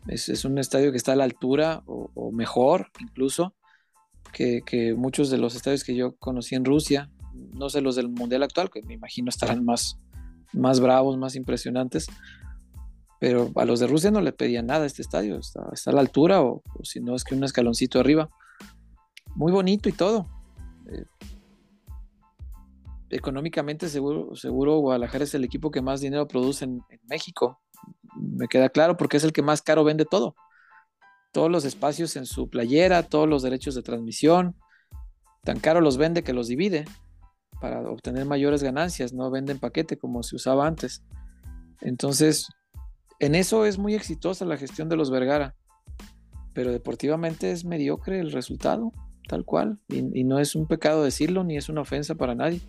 Es, 0.09 0.45
un 0.45 0.59
estadio 0.59 0.91
que 0.91 0.99
está 0.99 1.15
a 1.15 1.17
la 1.17 1.25
altura 1.25 1.83
o, 1.87 2.31
mejor 2.33 2.91
incluso 3.01 3.55
que, 4.31 4.61
que, 4.61 4.93
muchos 4.93 5.31
de 5.31 5.39
los 5.39 5.55
estadios 5.57 5.85
que 5.85 5.95
yo 5.95 6.17
conocí 6.17 6.55
en 6.55 6.67
Rusia, 6.67 7.11
no 7.55 7.71
sé 7.71 7.81
los 7.81 7.97
del 7.97 8.11
mundial 8.11 8.43
actual, 8.43 8.69
que 8.69 8.83
me 8.83 8.93
imagino 8.93 9.31
estarán 9.31 9.65
más, 9.65 9.99
más 10.53 10.81
bravos, 10.81 11.17
más 11.17 11.35
impresionantes, 11.35 12.07
pero 13.19 13.53
a 13.55 13.65
los 13.65 13.81
de 13.81 13.87
Rusia 13.87 14.11
no 14.11 14.21
le 14.21 14.33
pedían 14.33 14.67
nada 14.67 14.85
a 14.85 14.87
este 14.87 15.01
estadio, 15.01 15.39
está, 15.39 15.63
a 15.63 15.93
la 15.93 16.01
altura 16.03 16.43
o, 16.43 16.63
si 16.83 17.01
no 17.01 17.15
es 17.15 17.25
que 17.25 17.35
un 17.35 17.43
escaloncito 17.43 18.01
arriba. 18.01 18.29
Muy 19.35 19.51
bonito 19.51 19.89
y 19.89 19.93
todo. 19.93 20.29
Eh, 20.93 21.07
económicamente 23.15 23.89
seguro, 23.89 24.35
seguro 24.35 24.79
Guadalajara 24.79 25.25
es 25.25 25.35
el 25.35 25.45
equipo 25.45 25.71
que 25.71 25.83
más 25.83 26.01
dinero 26.01 26.27
produce 26.27 26.65
en, 26.65 26.83
México. 27.09 27.61
Me 28.17 28.49
queda 28.49 28.69
claro 28.69 28.97
porque 28.97 29.17
es 29.17 29.25
el 29.25 29.33
que 29.33 29.43
más 29.43 29.63
caro 29.63 29.85
vende 29.85 30.05
todo. 30.05 30.35
Todos 31.33 31.51
los 31.51 31.65
espacios 31.65 32.17
en 32.17 32.27
su 32.27 32.49
playera, 32.49 33.03
todos 33.05 33.29
los 33.29 33.43
derechos 33.43 33.75
de 33.75 33.83
transmisión. 33.83 34.57
Tan 35.43 35.61
caro 35.61 35.81
los 35.81 35.97
vende 35.97 36.23
que 36.23 36.33
los 36.33 36.49
divide 36.49 36.87
para 37.61 37.81
obtener 37.89 38.25
mayores 38.25 38.63
ganancias. 38.63 39.13
No 39.13 39.31
vende 39.31 39.53
en 39.53 39.61
paquete 39.61 39.97
como 39.97 40.23
se 40.23 40.37
usaba 40.37 40.67
antes. 40.67 41.05
Entonces, 41.81 42.49
en 43.21 43.35
eso 43.35 43.65
es 43.65 43.79
muy 43.79 43.95
exitosa 43.95 44.45
la 44.45 44.57
gestión 44.57 44.89
de 44.89 44.97
los 44.97 45.11
Vergara, 45.11 45.55
pero 46.53 46.73
deportivamente 46.73 47.53
es 47.53 47.65
mediocre 47.65 48.19
el 48.19 48.33
resultado, 48.33 48.93
tal 49.29 49.45
cual. 49.45 49.79
Y, 49.89 50.25
no 50.25 50.39
es 50.39 50.55
un 50.55 50.67
pecado 50.67 51.05
decirlo, 51.05 51.45
ni 51.45 51.57
es 51.57 51.69
una 51.69 51.83
ofensa 51.83 52.15
para 52.15 52.35
nadie. 52.35 52.61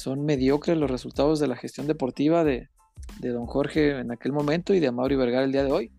Son 0.00 0.24
mediocres 0.24 0.78
los 0.78 0.90
resultados 0.90 1.40
de 1.40 1.46
la 1.46 1.56
gestión 1.56 1.86
deportiva 1.86 2.42
de, 2.42 2.70
don 3.20 3.44
Jorge 3.44 3.98
en 3.98 4.10
aquel 4.10 4.32
momento 4.32 4.72
y 4.72 4.80
de 4.80 4.90
Mauri 4.90 5.14
Vergara 5.14 5.44
el 5.44 5.52
día 5.52 5.62
de 5.62 5.72
hoy. 5.72 5.92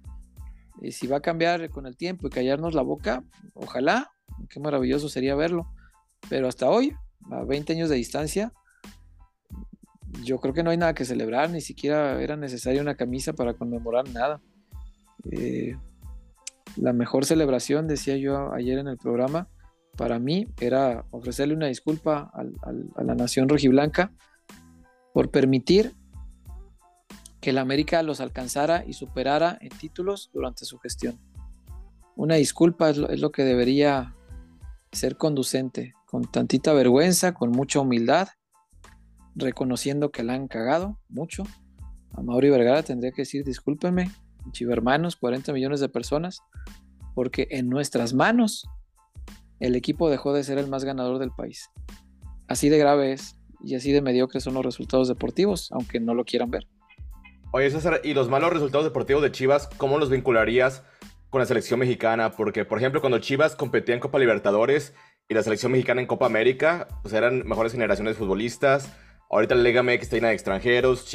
Y 0.82 0.94
si 0.94 1.06
va 1.06 1.18
a 1.18 1.22
cambiar 1.22 1.70
con 1.70 1.86
el 1.86 1.96
tiempo 1.96 2.26
y 2.26 2.32
callarnos 2.32 2.74
la 2.74 2.82
boca, 2.82 3.24
ojalá, 3.54 4.10
qué 4.50 4.60
maravilloso 4.60 5.08
sería 5.08 5.36
verlo. 5.36 5.68
Pero 6.30 6.48
hasta 6.48 6.68
hoy, 6.68 6.96
a 7.30 7.44
20 7.44 7.74
años 7.74 7.90
de 7.90 7.98
distancia, 7.98 8.52
yo 10.24 10.40
creo 10.40 10.56
que 10.56 10.64
no 10.64 10.72
hay 10.72 10.78
nada 10.78 10.96
que 10.96 11.06
celebrar, 11.06 11.52
ni 11.52 11.62
siquiera 11.62 12.20
era 12.24 12.36
necesaria 12.36 12.82
una 12.82 12.96
camisa 12.96 13.34
para 13.34 13.54
conmemorar 13.54 14.10
nada. 14.10 14.42
Eh, 15.30 15.78
la 16.76 16.92
mejor 16.92 17.24
celebración, 17.26 17.88
decía 17.88 18.18
yo 18.18 18.52
ayer 18.52 18.80
en 18.80 18.88
el 18.88 18.98
programa, 18.98 19.48
para 19.98 20.20
mí 20.20 20.48
era 20.60 21.06
ofrecerle 21.12 21.56
una 21.56 21.68
disculpa 21.68 22.32
a 22.34 23.04
la 23.04 23.16
nación 23.16 23.50
rojiblanca 23.50 24.12
por 25.14 25.32
permitir 25.32 25.96
que 27.40 27.52
la 27.52 27.62
América 27.62 28.04
los 28.04 28.22
alcanzara 28.22 28.86
y 28.86 28.94
superara 28.94 29.58
en 29.60 29.70
títulos 29.70 30.30
durante 30.34 30.66
su 30.66 30.78
gestión. 30.78 31.20
Una 32.16 32.36
disculpa 32.36 32.92
es 32.92 32.98
lo 32.98 33.32
que 33.32 33.44
debería 33.44 34.16
ser 34.92 35.18
conducente, 35.18 35.94
con 36.06 36.30
tantita 36.30 36.74
vergüenza, 36.74 37.34
con 37.34 37.52
mucha 37.52 37.80
humildad 37.80 38.30
reconociendo 39.36 40.12
que 40.12 40.24
la 40.24 40.34
han 40.34 40.48
cagado 40.48 41.00
mucho. 41.10 41.44
A 42.14 42.22
Mauri 42.22 42.50
Vergara 42.50 42.84
tendría 42.84 43.12
que 43.12 43.22
decir, 43.22 43.46
discúlpenme, 43.46 44.12
chivermanos, 44.52 45.16
40 45.16 45.54
millones 45.54 45.80
de 45.80 45.90
personas, 45.90 46.42
porque 47.16 47.48
en 47.52 47.70
nuestras 47.70 48.14
manos 48.14 48.68
el 49.62 49.76
equipo 49.76 50.10
dejó 50.10 50.34
de 50.34 50.44
ser 50.44 50.58
el 50.58 50.68
más 50.68 50.84
ganador 50.84 51.20
del 51.20 51.32
país. 51.32 51.70
Así 52.48 52.70
de 52.70 52.78
grave 52.78 53.14
es 53.14 53.38
y 53.64 53.76
así 53.76 53.92
de 53.92 54.02
mediocres 54.02 54.44
son 54.44 54.56
los 54.56 54.66
resultados 54.66 55.08
deportivos, 55.08 55.72
aunque 55.72 56.00
no 56.00 56.14
lo 56.14 56.26
quieran 56.26 56.52
ver. 56.52 56.68
Oye, 57.54 57.70
César, 57.70 58.02
¿y 58.04 58.14
los 58.14 58.30
malos 58.30 58.52
resultados 58.52 58.86
deportivos 58.86 59.22
de 59.22 59.32
Chivas, 59.32 59.70
cómo 59.78 59.98
los 59.98 60.10
vincularías 60.10 60.84
con 61.30 61.40
la 61.40 61.46
selección 61.46 61.80
mexicana? 61.80 62.32
Porque, 62.32 62.66
por 62.66 62.78
ejemplo, 62.78 63.02
cuando 63.02 63.20
Chivas 63.20 63.56
competía 63.56 63.94
en 63.94 64.02
Copa 64.02 64.20
Libertadores 64.20 64.94
y 65.30 65.34
la 65.34 65.44
selección 65.44 65.72
mexicana 65.72 66.02
en 66.02 66.08
Copa 66.08 66.26
América, 66.26 66.88
pues 67.04 67.14
eran 67.14 67.48
mejores 67.48 67.72
generaciones 67.72 68.16
de 68.16 68.20
futbolistas, 68.20 68.92
Ahorita 69.32 69.56
la 69.56 69.64
Liga 69.64 69.82
MX 69.82 70.02
está 70.02 70.18
llena 70.18 70.28
de 70.28 70.34
extranjeros. 70.34 71.06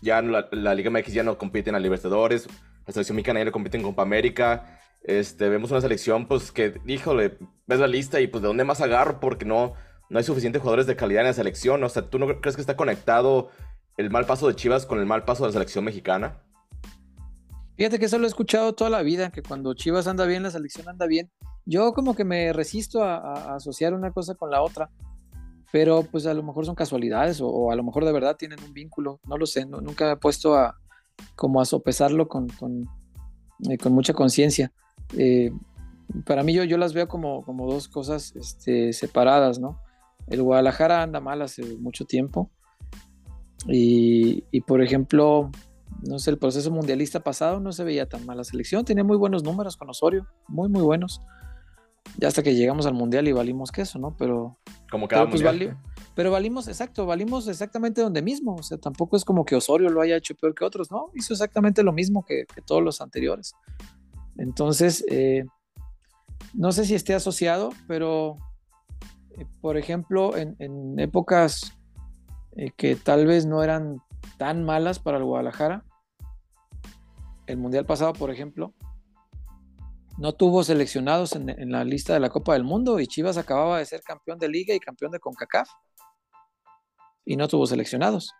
Ya 0.00 0.22
la, 0.22 0.74
Liga 0.74 0.90
MX 0.90 1.12
ya 1.12 1.24
no 1.24 1.36
compite 1.36 1.70
en 1.70 1.74
la 1.74 1.80
Libertadores. 1.80 2.46
La 2.86 2.92
selección 2.92 3.16
mexicana 3.16 3.40
ya 3.40 3.46
no 3.46 3.52
compite 3.52 3.76
en 3.76 3.82
Copa 3.82 4.02
América. 4.02 4.78
Este, 5.04 5.48
vemos 5.48 5.70
una 5.70 5.82
selección, 5.82 6.26
pues 6.26 6.50
que, 6.50 6.80
híjole, 6.86 7.38
ves 7.66 7.78
la 7.78 7.86
lista 7.86 8.20
y 8.20 8.26
pues 8.26 8.42
de 8.42 8.48
dónde 8.48 8.64
más 8.64 8.80
agarro 8.80 9.20
porque 9.20 9.44
no, 9.44 9.74
no 10.08 10.18
hay 10.18 10.24
suficientes 10.24 10.62
jugadores 10.62 10.86
de 10.86 10.96
calidad 10.96 11.20
en 11.20 11.28
la 11.28 11.34
selección. 11.34 11.84
O 11.84 11.88
sea, 11.88 12.08
¿tú 12.08 12.18
no 12.18 12.40
crees 12.40 12.56
que 12.56 12.62
está 12.62 12.76
conectado 12.76 13.50
el 13.96 14.10
mal 14.10 14.26
paso 14.26 14.48
de 14.48 14.56
Chivas 14.56 14.86
con 14.86 14.98
el 14.98 15.06
mal 15.06 15.24
paso 15.24 15.44
de 15.44 15.50
la 15.50 15.52
selección 15.52 15.84
mexicana? 15.84 16.42
Fíjate 17.76 17.98
que 17.98 18.04
eso 18.04 18.18
lo 18.18 18.24
he 18.24 18.28
escuchado 18.28 18.74
toda 18.74 18.88
la 18.88 19.02
vida, 19.02 19.30
que 19.30 19.42
cuando 19.42 19.74
Chivas 19.74 20.06
anda 20.06 20.26
bien, 20.26 20.44
la 20.44 20.50
selección 20.50 20.88
anda 20.88 21.06
bien. 21.06 21.30
Yo 21.66 21.92
como 21.92 22.14
que 22.14 22.24
me 22.24 22.52
resisto 22.52 23.02
a, 23.02 23.54
asociar 23.56 23.94
una 23.94 24.12
cosa 24.12 24.34
con 24.34 24.50
la 24.50 24.62
otra, 24.62 24.90
pero 25.72 26.02
pues 26.02 26.26
a 26.26 26.34
lo 26.34 26.42
mejor 26.42 26.66
son 26.66 26.76
casualidades 26.76 27.40
o, 27.42 27.72
a 27.72 27.76
lo 27.76 27.82
mejor 27.82 28.04
de 28.04 28.12
verdad 28.12 28.36
tienen 28.36 28.62
un 28.62 28.72
vínculo, 28.72 29.20
no 29.26 29.36
lo 29.36 29.46
sé, 29.46 29.66
nunca 29.66 30.06
me 30.06 30.12
he 30.12 30.16
puesto 30.16 30.54
a 30.54 30.76
como 31.36 31.60
a 31.60 31.64
sopesarlo 31.64 32.28
con, 32.28 32.48
con, 32.48 32.88
eh, 33.68 33.88
mucha 33.88 34.12
conciencia. 34.12 34.72
Eh, 35.16 35.52
para 36.24 36.42
mí 36.42 36.52
yo, 36.52 36.64
yo 36.64 36.78
las 36.78 36.92
veo 36.92 37.08
como, 37.08 37.44
como 37.44 37.70
dos 37.70 37.88
cosas 37.88 38.34
este, 38.36 38.92
separadas, 38.92 39.58
¿no? 39.58 39.80
El 40.26 40.42
Guadalajara 40.42 41.02
anda 41.02 41.20
mal 41.20 41.42
hace 41.42 41.62
mucho 41.76 42.04
tiempo 42.04 42.50
y, 43.68 44.44
y 44.50 44.60
por 44.62 44.82
ejemplo, 44.82 45.50
no 46.02 46.18
sé, 46.18 46.30
el 46.30 46.38
proceso 46.38 46.70
mundialista 46.70 47.20
pasado 47.20 47.60
no 47.60 47.72
se 47.72 47.84
veía 47.84 48.08
tan 48.08 48.24
mal 48.26 48.36
la 48.36 48.44
selección, 48.44 48.84
tenía 48.84 49.04
muy 49.04 49.16
buenos 49.16 49.42
números 49.42 49.76
con 49.76 49.88
Osorio, 49.90 50.26
muy, 50.48 50.68
muy 50.68 50.82
buenos. 50.82 51.20
Ya 52.18 52.28
hasta 52.28 52.42
que 52.42 52.54
llegamos 52.54 52.86
al 52.86 52.94
mundial 52.94 53.26
y 53.28 53.32
valimos 53.32 53.72
queso, 53.72 53.98
¿no? 53.98 54.16
Pero. 54.16 54.58
Como 54.90 55.08
cada 55.08 55.28
pero, 55.28 55.50
pues, 55.50 55.74
pero 56.14 56.30
valimos, 56.30 56.68
exacto, 56.68 57.06
valimos 57.06 57.48
exactamente 57.48 58.00
donde 58.00 58.22
mismo. 58.22 58.54
O 58.54 58.62
sea, 58.62 58.78
tampoco 58.78 59.16
es 59.16 59.24
como 59.24 59.44
que 59.44 59.56
Osorio 59.56 59.88
lo 59.88 60.00
haya 60.00 60.16
hecho 60.16 60.34
peor 60.34 60.54
que 60.54 60.64
otros, 60.64 60.90
¿no? 60.90 61.10
Hizo 61.14 61.32
exactamente 61.32 61.82
lo 61.82 61.92
mismo 61.92 62.24
que, 62.24 62.44
todos 62.66 62.82
los 62.82 63.00
anteriores. 63.00 63.54
Entonces, 64.36 65.04
eh, 65.08 65.44
no 66.52 66.72
sé 66.72 66.84
si 66.84 66.94
esté 66.94 67.14
asociado, 67.14 67.70
pero, 67.86 68.38
eh, 69.38 69.46
por 69.60 69.76
ejemplo, 69.76 70.36
en, 70.36 70.98
épocas 70.98 71.76
eh, 72.56 72.70
que 72.76 72.96
tal 72.96 73.26
vez 73.26 73.46
no 73.46 73.62
eran 73.62 74.00
tan 74.38 74.64
malas 74.64 74.98
para 74.98 75.18
el 75.18 75.24
Guadalajara. 75.24 75.84
El 77.46 77.58
Mundial 77.58 77.84
pasado, 77.86 78.12
por 78.12 78.30
ejemplo, 78.30 78.72
no 80.16 80.32
tuvo 80.32 80.62
seleccionados 80.62 81.34
en, 81.34 81.70
la 81.70 81.84
lista 81.84 82.14
de 82.14 82.20
la 82.20 82.30
Copa 82.30 82.54
del 82.54 82.64
Mundo 82.64 83.00
y 83.00 83.06
Chivas 83.06 83.36
acababa 83.36 83.78
de 83.78 83.86
ser 83.86 84.02
campeón 84.02 84.38
de 84.38 84.48
liga 84.48 84.74
y 84.74 84.80
campeón 84.80 85.10
de 85.10 85.18
CONCACAF 85.18 85.68
y 87.24 87.36
no 87.36 87.48
tuvo 87.48 87.66
seleccionados. 87.66 88.32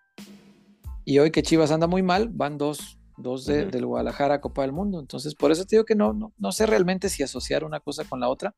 Y 1.04 1.18
hoy 1.18 1.30
que 1.30 1.42
Chivas 1.42 1.70
anda 1.70 1.86
muy 1.86 2.02
mal, 2.02 2.28
van 2.28 2.56
dos, 2.56 2.98
dos 3.16 3.46
del 3.46 3.86
Guadalajara 3.86 4.34
a 4.34 4.40
Copa 4.40 4.62
del 4.62 4.72
Mundo. 4.72 5.00
Entonces, 5.00 5.34
por 5.34 5.52
eso 5.52 5.64
te 5.64 5.76
digo 5.76 5.84
que 5.84 5.94
no, 5.94 6.12
no, 6.12 6.32
no, 6.36 6.52
sé 6.52 6.66
realmente 6.66 7.08
si 7.08 7.22
asociar 7.22 7.64
una 7.64 7.80
cosa 7.80 8.04
con 8.04 8.20
la 8.20 8.28
otra. 8.28 8.54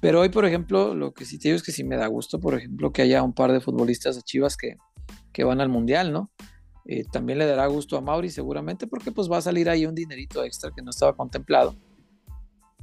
Pero 0.00 0.20
hoy, 0.20 0.28
por 0.28 0.44
ejemplo, 0.44 0.94
lo 0.94 1.12
que 1.12 1.24
sí 1.24 1.38
te 1.38 1.48
digo 1.48 1.56
es 1.56 1.62
que 1.62 1.72
sí 1.72 1.84
me 1.84 1.96
da 1.96 2.06
gusto, 2.06 2.40
por 2.40 2.54
ejemplo, 2.54 2.92
que 2.92 3.02
haya 3.02 3.22
un 3.22 3.32
par 3.32 3.52
de 3.52 3.60
futbolistas 3.60 4.16
de 4.16 4.22
Chivas 4.22 4.56
que, 4.56 4.76
que 5.32 5.44
van 5.44 5.60
al 5.60 5.68
Mundial, 5.68 6.12
¿no? 6.12 6.30
Eh, 6.86 7.04
también 7.10 7.38
le 7.38 7.46
dará 7.46 7.66
gusto 7.66 7.96
a 7.96 8.00
Mauri 8.00 8.30
seguramente 8.30 8.86
porque 8.86 9.12
pues 9.12 9.30
va 9.30 9.36
a 9.36 9.42
salir 9.42 9.68
ahí 9.68 9.86
un 9.86 9.94
dinerito 9.94 10.42
extra 10.42 10.70
que 10.74 10.82
no 10.82 10.90
estaba 10.90 11.14
contemplado, 11.14 11.76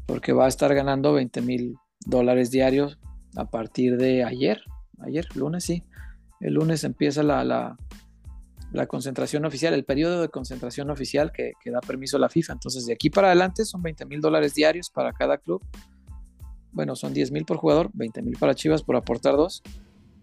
porque 0.06 0.34
va 0.34 0.46
a 0.46 0.48
estar 0.48 0.74
ganando 0.74 1.14
20 1.14 1.42
mil 1.42 1.76
dólares 2.06 2.52
diarios 2.52 3.00
a 3.36 3.50
partir 3.50 3.98
de 3.98 4.24
ayer, 4.24 4.62
ayer, 5.00 5.26
lunes, 5.36 5.64
sí. 5.64 5.84
El 6.40 6.54
lunes 6.54 6.84
empieza 6.84 7.24
la, 7.24 7.44
la, 7.44 7.78
concentración 8.88 9.46
oficial, 9.46 9.74
el 9.74 9.86
periodo 9.86 10.22
de 10.22 10.30
concentración 10.30 10.90
oficial 10.90 11.32
que, 11.32 11.54
que 11.62 11.72
da 11.72 11.80
permiso 11.82 12.18
a 12.18 12.20
la 12.20 12.30
FIFA. 12.30 12.54
Entonces, 12.54 12.86
de 12.86 12.94
aquí 12.94 13.10
para 13.10 13.28
adelante 13.28 13.66
son 13.66 13.82
20 13.82 14.06
mil 14.06 14.22
dólares 14.22 14.54
diarios 14.54 14.90
para 14.90 15.14
cada 15.14 15.38
club. 15.38 15.64
Bueno, 16.72 16.96
son 16.96 17.14
10 17.14 17.32
mil 17.32 17.46
por 17.46 17.58
jugador, 17.58 17.90
20 17.94 18.22
mil 18.22 18.38
para 18.38 18.54
Chivas 18.54 18.84
por 18.84 18.96
aportar 18.96 19.36
dos 19.36 19.64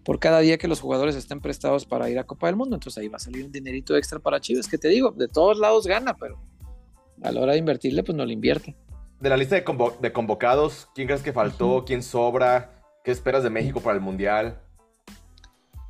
por 0.05 0.19
cada 0.19 0.41
día 0.41 0.59
que 0.59 0.69
los 0.69 0.81
jugadores 0.81 1.17
estén 1.17 1.41
prestados 1.41 1.87
para 1.87 2.11
ir 2.11 2.19
a 2.19 2.25
Copa 2.25 2.47
del 2.47 2.57
Mundo. 2.57 2.77
Entonces 2.77 3.03
ahí 3.03 3.09
va 3.09 3.17
a 3.17 3.21
salir 3.21 3.45
un 3.45 3.51
dinerito 3.51 3.97
extra 3.97 4.19
para 4.19 4.41
Chivas, 4.41 4.69
que 4.69 4.79
te 4.79 4.89
digo, 4.89 5.11
de 5.11 5.29
todos 5.29 5.59
lados 5.59 5.87
gana, 5.87 6.15
pero 6.15 6.41
a 7.23 7.33
la 7.33 7.41
hora 7.41 7.53
de 7.53 7.59
invertirle, 7.59 8.05
pues 8.05 8.17
no 8.17 8.25
le 8.25 8.35
invierte. 8.35 8.77
De 9.21 9.31
la 9.31 9.37
lista 9.37 9.57
de, 9.57 10.13
convocados, 10.13 10.89
¿quién 10.95 11.07
crees 11.07 11.23
que 11.23 11.33
faltó? 11.33 11.85
¿Quién 11.87 12.03
sobra? 12.03 12.83
¿Qué 13.03 13.11
esperas 13.11 13.43
de 13.43 13.51
México 13.51 13.81
para 13.81 13.97
el 13.97 14.03
Mundial? 14.03 14.61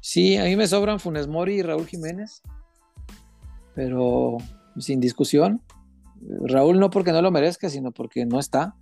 Sí, 0.06 0.36
a 0.36 0.44
mí 0.44 0.54
me 0.54 0.66
sobran 0.66 1.00
Funes 1.00 1.28
Mori 1.28 1.54
y 1.54 1.62
Raúl 1.62 1.86
Jiménez, 1.86 2.42
pero 3.74 4.36
sin 4.78 5.00
discusión. 5.00 5.62
Raúl 6.44 6.78
no 6.78 6.90
porque 6.90 7.12
no 7.12 7.22
lo 7.22 7.30
merezca, 7.30 7.70
sino 7.70 7.90
porque 7.90 8.26
no 8.26 8.38
está. 8.38 8.74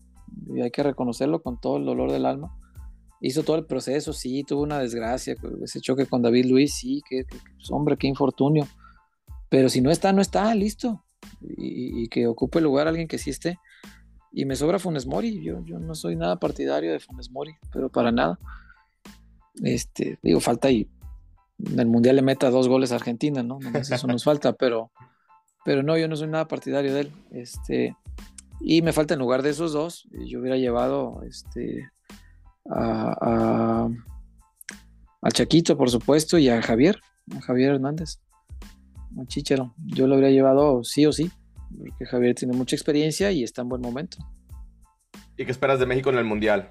Y 0.53 0.63
hay 0.63 0.73
que 0.73 0.83
reconocerlo 0.83 1.41
con 1.41 1.61
todo 1.61 1.77
el 1.77 1.85
dolor 1.85 2.11
del 2.11 2.27
alma 2.27 2.57
hizo 3.23 3.45
todo 3.45 3.57
el 3.57 3.65
proceso, 3.65 4.13
sí, 4.13 4.43
tuvo 4.43 4.63
una 4.63 4.81
desgracia, 4.81 5.37
ese 5.63 5.81
choque 5.81 6.07
con 6.07 6.23
David 6.23 6.47
Luis, 6.47 6.75
sí, 6.75 7.03
que, 7.09 7.25
pues, 7.25 7.71
hombre, 7.71 7.97
qué 7.97 8.09
infortunio. 8.09 8.67
Pero 9.49 9.69
si 9.69 9.81
no 9.81 9.91
está, 9.91 10.13
no 10.13 10.21
está, 10.21 10.53
listo. 10.55 11.05
Y, 11.57 12.09
que 12.09 12.27
ocupe 12.27 12.59
el 12.59 12.65
lugar 12.65 12.89
alguien 12.89 13.07
que 13.07 13.19
sí 13.19 13.31
esté. 13.31 13.59
Y 14.33 14.45
me 14.45 14.57
sobra 14.57 14.81
Funes 14.81 15.07
Mori, 15.07 15.43
yo, 15.43 15.65
yo 15.65 15.79
no 15.79 15.95
soy 15.95 16.17
nada 16.17 16.37
partidario 16.41 16.91
de 16.91 16.99
Funes 16.99 17.31
Mori, 17.31 17.53
pero 17.73 17.89
para 17.91 18.11
nada. 18.11 18.39
Este, 19.63 20.19
digo, 20.23 20.41
falta 20.41 20.71
y 20.71 20.89
en 21.71 21.79
el 21.79 21.87
Mundial 21.87 22.17
le 22.17 22.23
meta 22.23 22.51
dos 22.51 22.69
goles 22.69 22.93
a 22.93 22.97
Argentina, 22.97 23.43
¿no? 23.43 23.59
Eso 23.75 24.07
nos 24.07 24.25
falta, 24.25 24.53
pero, 24.53 24.91
pero 25.65 25.83
no, 25.83 25.97
yo 25.97 26.09
no 26.09 26.17
soy 26.17 26.29
nada 26.29 26.49
partidario 26.49 26.95
de 26.95 27.01
él. 27.03 27.13
Este, 27.31 27.97
y 28.61 28.83
me 28.83 28.93
falta 28.93 29.15
en 29.15 29.21
lugar 29.21 29.43
de 29.43 29.51
esos 29.51 29.73
dos, 29.73 30.09
yo 30.13 30.41
hubiera 30.41 30.57
llevado 30.57 31.23
este, 31.29 31.91
a, 32.71 33.89
a, 35.23 35.31
Chaquito, 35.33 35.77
por 35.77 35.91
supuesto, 35.91 36.39
y 36.39 36.49
a 36.49 36.61
Javier, 36.63 37.01
a 37.37 37.41
Javier 37.41 37.75
Hernández, 37.75 38.21
a 39.21 39.25
Chichero. 39.27 39.75
Yo 39.87 40.07
lo 40.07 40.15
habría 40.15 40.31
llevado 40.31 40.83
sí 40.85 41.07
o 41.07 41.13
sí, 41.13 41.31
porque 41.77 42.07
Javier 42.07 42.35
tiene 42.35 42.57
mucha 42.57 42.77
experiencia 42.77 43.31
y 43.31 43.43
está 43.43 43.63
en 43.63 43.69
buen 43.69 43.83
momento. 43.83 44.19
¿Y 45.37 45.45
qué 45.45 45.51
esperas 45.51 45.79
de 45.79 45.87
México 45.87 46.11
en 46.11 46.19
el 46.19 46.25
Mundial? 46.25 46.71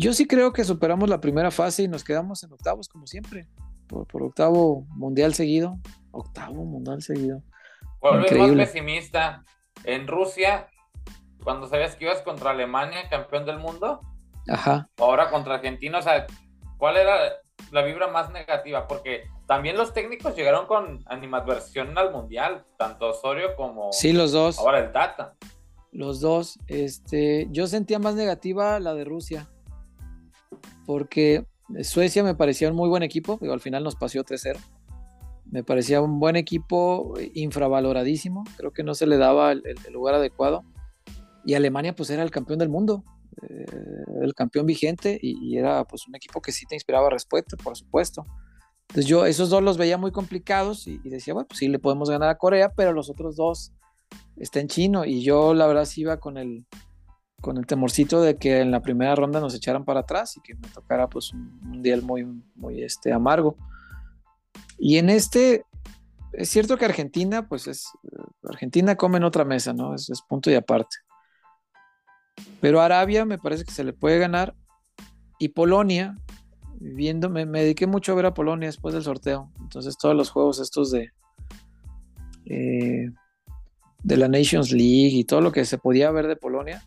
Yo 0.00 0.14
sí 0.14 0.26
creo 0.26 0.54
que 0.54 0.64
superamos 0.64 1.10
la 1.10 1.20
primera 1.20 1.50
fase 1.50 1.82
y 1.82 1.88
nos 1.88 2.04
quedamos 2.04 2.42
en 2.42 2.50
octavos, 2.52 2.88
como 2.88 3.06
siempre. 3.06 3.46
Por, 3.86 4.06
octavo 4.22 4.86
mundial 4.96 5.34
seguido. 5.34 5.78
Octavo 6.10 6.64
mundial 6.64 7.02
seguido. 7.02 7.42
¿Cuál 7.98 8.24
es 8.24 8.32
más 8.32 8.50
pesimista? 8.52 9.44
En 9.84 10.08
Rusia, 10.08 10.68
cuando 11.44 11.68
sabías 11.68 11.96
que 11.96 12.06
ibas 12.06 12.22
contra 12.22 12.52
Alemania, 12.52 13.10
campeón 13.10 13.44
del 13.44 13.58
mundo, 13.58 14.00
Ajá. 14.48 14.88
Ahora 14.96 15.30
contra 15.30 15.56
Argentina, 15.56 15.98
o 15.98 16.02
sea, 16.02 16.26
¿cuál 16.78 16.96
era 16.96 17.18
la 17.70 17.82
vibra 17.82 18.08
más 18.08 18.32
negativa? 18.32 18.88
Porque 18.88 19.24
también 19.46 19.76
los 19.76 19.92
técnicos 19.92 20.34
llegaron 20.34 20.66
con 20.66 21.04
animadversión 21.06 21.96
al 21.98 22.10
Mundial, 22.10 22.64
tanto 22.78 23.10
Osorio 23.10 23.54
como 23.54 23.92
sí, 23.92 24.14
los 24.14 24.32
dos. 24.32 24.58
ahora 24.58 24.78
el 24.78 24.92
Tata. 24.92 25.34
Los 25.92 26.20
dos. 26.20 26.58
Este, 26.68 27.48
yo 27.50 27.66
sentía 27.66 27.98
más 27.98 28.14
negativa 28.14 28.80
la 28.80 28.94
de 28.94 29.04
Rusia, 29.04 29.50
porque 30.90 31.46
Suecia 31.84 32.24
me 32.24 32.34
parecía 32.34 32.68
un 32.68 32.74
muy 32.74 32.88
buen 32.88 33.04
equipo, 33.04 33.38
pero 33.38 33.52
al 33.52 33.60
final 33.60 33.84
nos 33.84 33.94
paseó 33.94 34.24
3-0. 34.24 34.58
Me 35.44 35.62
parecía 35.62 36.02
un 36.02 36.18
buen 36.18 36.34
equipo, 36.34 37.14
infravaloradísimo, 37.32 38.42
creo 38.56 38.72
que 38.72 38.82
no 38.82 38.94
se 38.94 39.06
le 39.06 39.16
daba 39.16 39.52
el 39.52 39.62
lugar 39.92 40.16
adecuado. 40.16 40.64
Y 41.44 41.54
Alemania 41.54 41.94
pues 41.94 42.10
era 42.10 42.24
el 42.24 42.32
campeón 42.32 42.58
del 42.58 42.70
mundo, 42.70 43.04
eh, 43.40 43.66
el 44.20 44.34
campeón 44.34 44.66
vigente 44.66 45.16
y, 45.22 45.56
era 45.56 45.84
pues 45.84 46.08
un 46.08 46.16
equipo 46.16 46.42
que 46.42 46.50
sí 46.50 46.66
te 46.66 46.74
inspiraba 46.74 47.08
respeto, 47.08 47.56
por 47.56 47.76
supuesto. 47.76 48.26
Entonces 48.88 49.06
yo 49.06 49.26
esos 49.26 49.48
dos 49.48 49.62
los 49.62 49.78
veía 49.78 49.96
muy 49.96 50.10
complicados 50.10 50.88
y, 50.88 50.98
decía, 51.04 51.34
bueno, 51.34 51.46
pues 51.46 51.60
sí 51.60 51.68
le 51.68 51.78
podemos 51.78 52.10
ganar 52.10 52.30
a 52.30 52.36
Corea, 52.36 52.72
pero 52.74 52.92
los 52.92 53.08
otros 53.08 53.36
dos 53.36 53.72
están 54.38 54.62
en 54.62 54.68
chino 54.68 55.04
y 55.04 55.22
yo 55.22 55.54
la 55.54 55.68
verdad 55.68 55.88
iba 55.94 56.18
con 56.18 56.36
el, 56.36 56.66
con 57.40 57.56
el 57.56 57.66
temorcito 57.66 58.20
de 58.20 58.36
que 58.36 58.60
en 58.60 58.70
la 58.70 58.82
primera 58.82 59.14
ronda 59.14 59.40
nos 59.40 59.54
echaran 59.54 59.84
para 59.84 60.00
atrás 60.00 60.36
y 60.36 60.40
que 60.40 60.54
me 60.54 60.68
tocara 60.68 61.08
pues 61.08 61.32
un 61.32 61.58
mundial 61.60 62.02
muy, 62.02 62.24
muy 62.54 62.82
este, 62.82 63.12
amargo. 63.12 63.56
Y 64.78 64.98
en 64.98 65.10
este, 65.10 65.64
es 66.32 66.48
cierto 66.48 66.76
que 66.76 66.84
Argentina, 66.84 67.48
pues 67.48 67.66
es, 67.66 67.86
Argentina 68.42 68.96
come 68.96 69.18
en 69.18 69.24
otra 69.24 69.44
mesa, 69.44 69.72
¿no? 69.72 69.94
es 69.94 70.22
punto 70.28 70.50
y 70.50 70.54
aparte. 70.54 70.96
Pero 72.60 72.80
Arabia 72.80 73.24
me 73.24 73.38
parece 73.38 73.64
que 73.64 73.72
se 73.72 73.84
le 73.84 73.92
puede 73.92 74.18
ganar. 74.18 74.54
Y 75.38 75.48
Polonia, 75.48 76.16
viendo, 76.78 77.30
me, 77.30 77.46
dediqué 77.46 77.86
mucho 77.86 78.12
a 78.12 78.16
ver 78.16 78.26
a 78.26 78.34
Polonia 78.34 78.68
después 78.68 78.94
del 78.94 79.02
sorteo. 79.02 79.50
Entonces 79.60 79.96
todos 79.96 80.14
los 80.14 80.30
juegos 80.30 80.60
estos 80.60 80.90
de, 80.90 81.10
eh, 82.46 83.10
de 84.02 84.16
la 84.16 84.28
Nations 84.28 84.72
League 84.72 85.12
y 85.12 85.24
todo 85.24 85.40
lo 85.40 85.52
que 85.52 85.64
se 85.64 85.78
podía 85.78 86.10
ver 86.10 86.26
de 86.26 86.36
Polonia, 86.36 86.82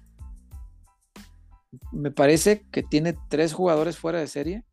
me 1.93 2.11
parece 2.11 2.65
que 2.71 2.83
tiene 2.83 3.15
tres 3.29 3.53
jugadores 3.53 3.97
fuera 3.97 4.19
de 4.19 4.27
serie 4.27 4.63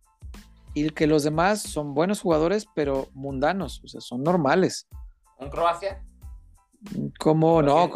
y 0.75 0.91
que 0.91 1.07
los 1.07 1.23
demás 1.23 1.63
son 1.63 1.95
buenos 1.95 2.21
jugadores, 2.21 2.67
pero 2.75 3.09
mundanos, 3.13 3.83
o 3.85 3.89
sea, 3.89 4.01
son 4.01 4.23
normales. 4.23 4.89
¿En 5.39 5.51
Croacia? 5.51 6.03
Como 7.19 7.63
no, 7.63 7.91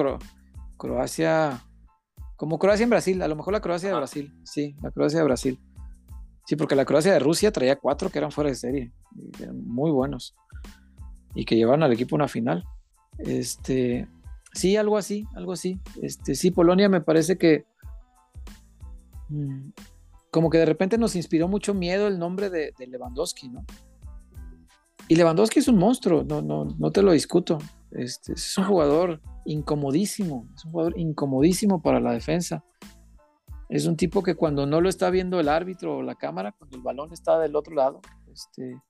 Croacia 0.76 1.64
como 2.36 2.58
Croacia 2.58 2.84
en 2.84 2.90
Brasil, 2.90 3.22
a 3.22 3.28
lo 3.28 3.36
mejor 3.36 3.52
la 3.52 3.60
Croacia 3.60 3.88
de 3.88 3.94
Brasil, 3.94 4.34
sí, 4.44 4.76
la 4.82 4.90
Croacia 4.90 5.20
de 5.20 5.24
Brasil. 5.24 5.60
Sí, 6.46 6.56
porque 6.56 6.74
la 6.74 6.84
Croacia 6.84 7.12
de 7.12 7.18
Rusia 7.18 7.52
traía 7.52 7.76
cuatro 7.76 8.10
que 8.10 8.18
eran 8.18 8.32
fuera 8.32 8.50
de 8.50 8.56
serie, 8.56 8.92
eran 9.40 9.66
muy 9.66 9.90
buenos 9.90 10.34
y 11.34 11.44
que 11.44 11.56
llevaron 11.56 11.82
al 11.82 11.92
equipo 11.92 12.14
a 12.14 12.18
una 12.18 12.28
final. 12.28 12.64
Este, 13.18 14.08
sí, 14.52 14.76
algo 14.76 14.98
así, 14.98 15.26
algo 15.34 15.52
así. 15.52 15.80
Este, 16.02 16.34
sí, 16.34 16.50
Polonia 16.50 16.88
me 16.88 17.00
parece 17.00 17.38
que 17.38 17.64
como 20.30 20.50
que 20.50 20.58
de 20.58 20.66
repente 20.66 20.98
nos 20.98 21.16
inspiró 21.16 21.48
mucho 21.48 21.74
miedo 21.74 22.08
el 22.08 22.18
nombre 22.18 22.50
de, 22.50 22.72
Lewandowski, 22.78 23.48
¿no? 23.48 23.64
Y 25.06 25.16
Lewandowski 25.16 25.58
es 25.58 25.68
un 25.68 25.78
monstruo, 25.78 26.24
no, 26.24 26.40
no, 26.40 26.64
no 26.64 26.90
te 26.90 27.02
lo 27.02 27.12
discuto. 27.12 27.58
Este, 27.90 28.32
es 28.32 28.58
un 28.58 28.64
jugador 28.64 29.20
incomodísimo, 29.44 30.48
es 30.54 30.64
un 30.64 30.72
jugador 30.72 30.98
incomodísimo 30.98 31.82
para 31.82 32.00
la 32.00 32.12
defensa. 32.12 32.64
Es 33.68 33.86
un 33.86 33.96
tipo 33.96 34.22
que 34.22 34.34
cuando 34.34 34.66
no 34.66 34.80
lo 34.80 34.88
está 34.88 35.10
viendo 35.10 35.40
el 35.40 35.48
árbitro 35.48 35.98
o 35.98 36.02
la 36.02 36.14
cámara, 36.14 36.52
cuando 36.52 36.76
el 36.76 36.82
balón 36.82 37.12
está 37.12 37.38
del 37.38 37.56
otro 37.56 37.74
lado, 37.74 38.00
este, 38.32 38.80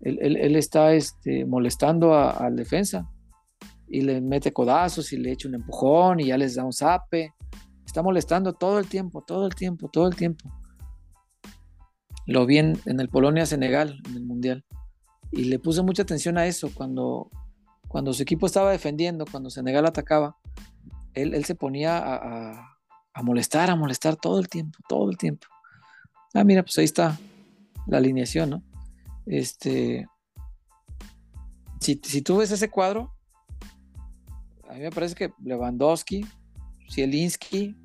él, 0.00 0.56
está 0.56 0.94
este, 0.94 1.44
molestando 1.44 2.14
al 2.14 2.56
defensa 2.56 3.10
y 3.86 4.00
le 4.02 4.20
mete 4.20 4.52
codazos 4.52 5.12
y 5.12 5.18
le 5.18 5.32
echa 5.32 5.48
un 5.48 5.56
empujón 5.56 6.20
y 6.20 6.26
ya 6.26 6.38
les 6.38 6.54
da 6.54 6.64
un 6.64 6.72
zape. 6.72 7.34
Está 7.90 8.04
molestando 8.04 8.52
todo 8.52 8.78
el 8.78 8.86
tiempo, 8.86 9.20
todo 9.20 9.48
el 9.48 9.54
tiempo, 9.56 9.88
todo 9.88 10.06
el 10.06 10.14
tiempo. 10.14 10.48
Lo 12.24 12.46
vi 12.46 12.58
en, 12.58 12.78
el 12.86 13.08
Polonia-Senegal, 13.08 14.00
en 14.06 14.14
el 14.14 14.22
Mundial. 14.22 14.64
Y 15.32 15.46
le 15.46 15.58
puse 15.58 15.82
mucha 15.82 16.02
atención 16.02 16.38
a 16.38 16.46
eso. 16.46 16.70
Cuando, 16.72 17.28
cuando 17.88 18.12
su 18.12 18.22
equipo 18.22 18.46
estaba 18.46 18.70
defendiendo, 18.70 19.24
cuando 19.28 19.50
Senegal 19.50 19.86
atacaba, 19.86 20.36
él, 21.14 21.44
se 21.44 21.56
ponía 21.56 21.98
a, 21.98 23.22
molestar, 23.24 23.70
a 23.70 23.74
molestar 23.74 24.14
todo 24.14 24.38
el 24.38 24.48
tiempo, 24.48 24.78
todo 24.88 25.10
el 25.10 25.18
tiempo. 25.18 25.48
Ah, 26.32 26.44
mira, 26.44 26.62
pues 26.62 26.78
ahí 26.78 26.84
está 26.84 27.18
la 27.88 27.98
alineación, 27.98 28.50
¿no? 28.50 28.62
Este, 29.26 30.06
si, 31.80 32.00
si 32.04 32.22
tú 32.22 32.36
ves 32.36 32.52
ese 32.52 32.70
cuadro, 32.70 33.12
a 34.68 34.74
mí 34.74 34.78
me 34.78 34.92
parece 34.92 35.16
que 35.16 35.32
Lewandowski, 35.42 36.24
Zielinski 36.88 37.79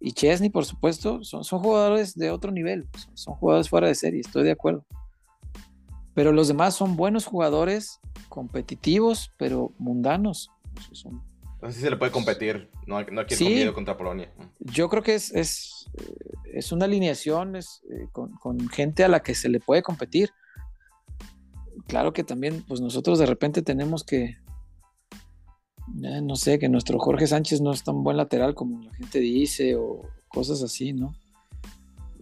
y 0.00 0.12
Chesney, 0.12 0.48
por 0.48 0.64
supuesto, 0.64 1.22
son, 1.22 1.44
son 1.44 1.60
jugadores 1.60 2.14
de 2.14 2.30
otro 2.30 2.50
nivel, 2.50 2.88
son, 3.12 3.34
jugadores 3.34 3.68
fuera 3.68 3.86
de 3.86 3.94
serie, 3.94 4.20
estoy 4.20 4.44
de 4.44 4.52
acuerdo. 4.52 4.86
Pero 6.14 6.32
los 6.32 6.48
demás 6.48 6.74
son 6.74 6.96
buenos 6.96 7.26
jugadores, 7.26 8.00
competitivos, 8.30 9.30
pero 9.36 9.72
mundanos. 9.78 10.50
Son... 10.92 11.22
Así 11.60 11.80
se 11.80 11.90
le 11.90 11.98
puede 11.98 12.10
competir, 12.10 12.70
no, 12.86 12.96
hay, 12.96 13.06
no 13.12 13.20
hay 13.20 13.72
contra 13.72 13.98
Polonia. 13.98 14.32
Yo 14.60 14.88
creo 14.88 15.02
que 15.02 15.14
es, 15.14 15.34
es, 15.34 15.90
es 16.52 16.72
una 16.72 16.86
alineación 16.86 17.54
es, 17.54 17.82
eh, 17.90 18.06
con, 18.10 18.32
con, 18.32 18.70
gente 18.70 19.04
a 19.04 19.08
la 19.08 19.20
que 19.20 19.34
se 19.34 19.50
le 19.50 19.60
puede 19.60 19.82
competir. 19.82 20.30
Claro 21.86 22.14
que 22.14 22.24
también, 22.24 22.64
pues 22.66 22.80
nosotros 22.80 23.18
de 23.18 23.26
repente 23.26 23.60
tenemos 23.60 24.02
que, 24.04 24.38
eh, 26.02 26.20
no 26.22 26.36
sé, 26.36 26.58
que 26.58 26.68
nuestro 26.68 26.98
Jorge 26.98 27.26
Sánchez 27.26 27.60
no 27.60 27.72
es 27.72 27.82
tan 27.82 28.02
buen 28.02 28.16
lateral 28.16 28.54
como 28.54 28.82
la 28.82 28.94
gente 28.94 29.18
dice 29.18 29.76
o 29.76 30.02
cosas 30.28 30.62
así, 30.62 30.92
¿no? 30.92 31.14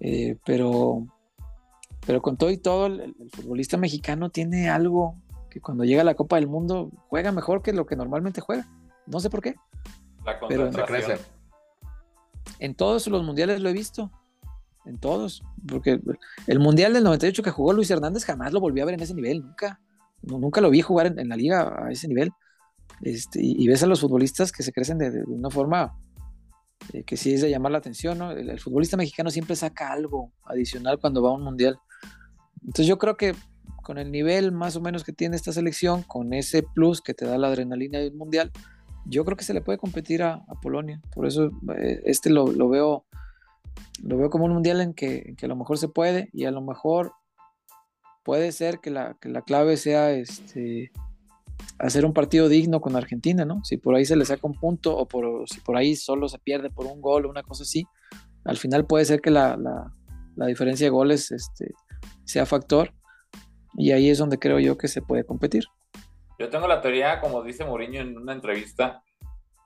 Eh, 0.01 0.37
pero, 0.45 1.07
pero 2.07 2.23
con 2.23 2.37
todo 2.37 2.51
y 2.51 2.57
todo, 2.57 2.87
el, 2.87 3.15
futbolista 3.31 3.77
mexicano 3.77 4.31
tiene 4.31 4.69
algo 4.69 5.15
que 5.51 5.61
cuando 5.61 5.85
llega 5.85 6.03
a 6.03 6.05
la 6.05 6.15
Copa 6.15 6.37
del 6.37 6.47
Mundo 6.47 6.91
juega 7.09 7.33
mejor 7.33 7.63
que 7.63 7.73
lo 7.73 7.87
que 7.87 7.97
normalmente 7.97 8.41
juega. 8.41 8.69
No 9.07 9.21
sé 9.21 9.31
por 9.31 9.43
qué. 9.43 9.55
La 10.25 10.39
pero 10.49 10.71
crece. 10.71 11.19
En 12.59 12.75
todos 12.75 13.07
los 13.07 13.25
mundiales 13.25 13.61
lo 13.61 13.69
he 13.69 13.73
visto. 13.73 14.11
En 14.85 14.99
todos. 14.99 15.43
Porque 15.67 16.01
el 16.47 16.59
mundial 16.59 16.93
del 16.93 17.05
98 17.05 17.43
que 17.43 17.51
jugó 17.51 17.73
Luis 17.73 17.91
Hernández 17.91 18.25
jamás 18.25 18.53
lo 18.53 18.61
volví 18.61 18.81
a 18.81 18.85
ver 18.85 18.95
en 18.95 19.01
ese 19.01 19.15
nivel. 19.15 19.43
Nunca. 19.43 19.81
nunca 20.23 20.61
lo 20.61 20.71
vi 20.71 20.83
jugar 20.83 21.15
en 21.19 21.29
la 21.29 21.37
liga 21.37 21.87
a 21.87 21.91
ese 21.91 22.09
nivel. 22.09 22.33
Este, 23.01 23.41
y, 23.43 23.67
ves 23.69 23.83
a 23.83 23.87
los 23.87 24.01
futbolistas 24.01 24.51
que 24.51 24.63
se 24.63 24.73
crecen 24.73 24.99
de, 24.99 25.23
una 25.27 25.51
forma 25.51 25.97
eh, 26.93 27.05
que 27.05 27.17
sí 27.17 27.35
es 27.35 27.43
de 27.43 27.51
llamar 27.51 27.73
la 27.73 27.79
atención, 27.79 28.19
¿no? 28.19 28.33
El, 28.33 28.59
futbolista 28.59 28.97
mexicano 28.97 29.31
siempre 29.31 29.57
saca 29.57 29.93
algo 29.93 30.33
adicional 30.45 30.99
cuando 30.99 31.23
va 31.23 31.31
a 31.31 31.35
un 31.35 31.45
mundial. 31.45 31.79
Entonces 32.61 32.87
yo 32.87 32.99
creo 32.99 33.17
que 33.17 33.35
con 33.83 33.99
el 33.99 34.11
nivel 34.11 34.53
más 34.53 34.77
o 34.77 34.81
menos 34.81 35.05
que 35.05 35.13
tiene 35.13 35.37
esta 35.37 35.53
selección, 35.53 36.03
con 36.03 36.33
ese 36.35 36.63
plus 36.63 37.01
que 37.01 37.15
te 37.15 37.25
da 37.25 37.39
la 37.39 37.49
adrenalina 37.49 37.99
del 37.99 38.15
mundial, 38.15 38.51
yo 39.07 39.25
creo 39.25 39.37
que 39.37 39.45
se 39.45 39.55
le 39.55 39.63
puede 39.63 39.79
competir 39.79 40.23
a, 40.23 40.45
Polonia. 40.61 41.01
Por 41.15 41.27
eso 41.27 41.51
eh, 41.79 42.03
este 42.05 42.31
lo, 42.31 42.47
veo 42.69 43.07
lo 44.03 44.19
veo 44.19 44.29
como 44.29 44.45
un 44.45 44.53
mundial 44.53 44.81
en 44.81 44.93
que, 44.93 45.23
en 45.27 45.37
que, 45.37 45.47
a 45.47 45.49
lo 45.49 45.57
mejor 45.57 45.79
se 45.79 45.89
puede 45.89 46.29
y 46.33 46.45
a 46.45 46.51
lo 46.51 46.61
mejor 46.61 47.13
puede 48.25 48.53
ser 48.53 48.81
que 48.81 48.91
la, 48.91 49.17
que 49.21 49.29
la 49.29 49.43
clave 49.43 49.77
sea 49.77 50.11
este 50.11 50.91
hacer 51.79 52.05
un 52.05 52.13
partido 52.13 52.49
digno 52.49 52.81
con 52.81 52.97
Argentina, 52.97 53.45
¿no? 53.45 53.65
Si 53.65 53.77
por 53.77 53.95
ahí 53.95 54.05
se 54.05 54.17
le 54.17 54.25
saca 54.25 54.47
un 54.47 54.55
punto 54.55 54.97
o 54.97 55.07
por, 55.07 55.49
si 55.49 55.61
por 55.61 55.77
ahí 55.77 55.97
solo 55.97 56.29
se 56.29 56.39
pierde 56.39 56.71
por 56.71 56.87
un 56.87 57.01
gol 57.01 57.27
o 57.27 57.31
una 57.31 57.43
cosa 57.43 57.63
así, 57.63 57.87
al 58.45 58.57
final 58.57 58.87
puede 58.87 59.05
ser 59.05 59.21
que 59.21 59.31
la, 59.31 59.57
diferencia 60.47 60.87
de 60.87 60.91
goles 60.91 61.31
este, 61.33 61.75
sea 62.25 62.47
factor 62.47 62.93
y 63.77 63.93
ahí 63.93 64.09
es 64.09 64.19
donde 64.19 64.39
creo 64.39 64.59
yo 64.59 64.79
que 64.79 64.89
se 64.89 65.03
puede 65.03 65.25
competir. 65.25 65.65
Yo 66.39 66.49
tengo 66.49 66.69
la 66.69 66.81
teoría, 66.81 67.21
como 67.21 67.43
dice 67.43 67.65
Mourinho 67.65 68.01
en 68.01 68.17
una 68.17 68.33
entrevista, 68.33 69.03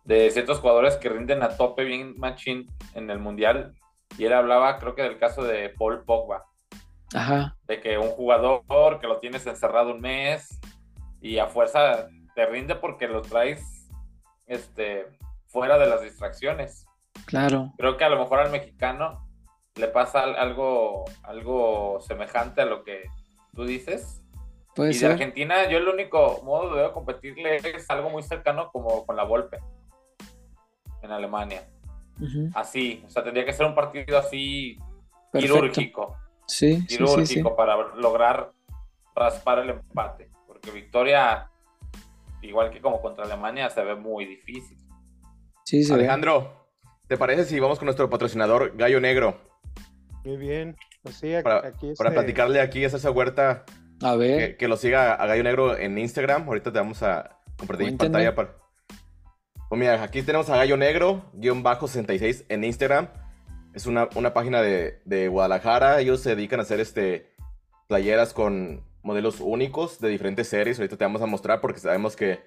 de 0.04 0.30
ciertos 0.30 0.58
jugadores 0.58 0.96
que 0.96 1.08
rinden 1.08 1.42
a 1.42 1.56
tope 1.56 1.84
bien 1.84 2.14
machín 2.16 2.66
en 2.94 3.10
el 3.10 3.18
Mundial 3.18 3.74
y 4.18 4.24
él 4.24 4.32
hablaba 4.32 4.78
creo 4.78 4.94
que 4.94 5.02
del 5.02 5.18
caso 5.18 5.44
de 5.44 5.68
Paul 5.70 6.04
Pogba. 6.04 6.44
Ajá. 7.14 7.56
De 7.66 7.80
que 7.80 7.98
un 7.98 8.08
jugador 8.10 9.00
que 9.00 9.06
lo 9.06 9.18
tienes 9.18 9.46
encerrado 9.46 9.92
un 9.94 10.00
mes 10.00 10.58
y 11.22 11.38
a 11.38 11.46
fuerza 11.46 12.08
te 12.34 12.46
rinde 12.46 12.74
porque 12.74 13.06
lo 13.06 13.22
traes 13.22 13.88
este, 14.46 15.06
fuera 15.46 15.78
de 15.78 15.86
las 15.86 16.02
distracciones. 16.02 16.84
Claro. 17.26 17.72
Creo 17.78 17.96
que 17.96 18.04
a 18.04 18.08
lo 18.08 18.18
mejor 18.18 18.40
al 18.40 18.50
mexicano 18.50 19.26
le 19.76 19.86
pasa 19.88 20.24
algo, 20.24 21.04
algo 21.22 22.00
semejante 22.00 22.60
a 22.62 22.66
lo 22.66 22.82
que 22.82 23.04
tú 23.54 23.64
dices. 23.64 24.20
y 24.76 24.98
de 24.98 25.06
Argentina, 25.06 25.68
yo 25.68 25.78
el 25.78 25.88
único 25.88 26.42
modo 26.42 26.74
de 26.74 26.92
competirle 26.92 27.56
es 27.56 27.88
algo 27.88 28.10
muy 28.10 28.24
cercano 28.24 28.70
como 28.72 29.06
con 29.06 29.16
la 29.16 29.22
Volpe 29.22 29.58
en 31.02 31.12
Alemania. 31.12 31.68
Así, 32.54 33.02
o 33.06 33.10
sea, 33.10 33.24
tendría 33.24 33.44
que 33.44 33.52
ser 33.52 33.66
un 33.66 33.74
partido 33.74 34.18
así 34.18 34.78
quirúrgico. 35.32 36.16
Sí, 36.46 36.84
quirúrgico 36.86 37.56
para 37.56 37.76
lograr 37.94 38.52
raspar 39.14 39.60
el 39.60 39.70
empate 39.70 40.31
porque 40.62 40.80
Victoria, 40.80 41.50
igual 42.40 42.70
que 42.70 42.80
como 42.80 43.00
contra 43.00 43.24
Alemania, 43.24 43.68
se 43.68 43.82
ve 43.82 43.96
muy 43.96 44.26
difícil. 44.26 44.78
Sí, 45.64 45.82
sí. 45.82 45.92
Alejandro, 45.92 46.68
¿te 47.08 47.16
parece 47.16 47.44
si 47.44 47.58
vamos 47.58 47.78
con 47.78 47.86
nuestro 47.86 48.08
patrocinador 48.08 48.76
Gallo 48.76 49.00
Negro? 49.00 49.40
Muy 50.24 50.36
bien. 50.36 50.76
Pues 51.02 51.20
para, 51.42 51.68
este 51.68 51.94
platicarle 51.96 52.60
aquí 52.60 52.84
a 52.84 52.86
esa 52.86 53.10
Huerta 53.10 53.64
a 54.02 54.14
ver. 54.14 54.56
Que, 54.56 54.68
lo 54.68 54.76
siga 54.76 55.14
a 55.14 55.26
Gallo 55.26 55.42
Negro 55.42 55.76
en 55.76 55.98
Instagram. 55.98 56.44
Ahorita 56.46 56.72
te 56.72 56.78
vamos 56.78 57.02
a 57.02 57.38
compartir 57.58 57.88
en 57.88 57.98
pantalla 57.98 58.34
para. 58.34 58.56
Pues 59.68 59.80
mira, 59.80 60.00
aquí 60.02 60.22
tenemos 60.22 60.48
a 60.50 60.56
Gallo 60.56 60.76
Negro, 60.76 61.24
guion 61.32 61.62
bajo 61.62 61.88
66 61.88 62.44
en 62.48 62.62
Instagram. 62.62 63.08
Es 63.74 63.86
una, 63.86 64.08
una 64.14 64.32
página 64.32 64.60
de, 64.62 65.00
de, 65.06 65.28
Guadalajara. 65.28 66.00
Ellos 66.00 66.20
se 66.20 66.36
dedican 66.36 66.60
a 66.60 66.62
hacer 66.62 66.78
este 66.78 67.32
playeras 67.88 68.32
con 68.32 68.84
modelos 69.02 69.40
únicos 69.40 70.00
de 70.00 70.08
diferentes 70.08 70.48
series. 70.48 70.78
Ahorita 70.78 70.96
te 70.96 71.04
vamos 71.04 71.22
a 71.22 71.26
mostrar 71.26 71.60
porque 71.60 71.80
sabemos 71.80 72.16
que 72.16 72.40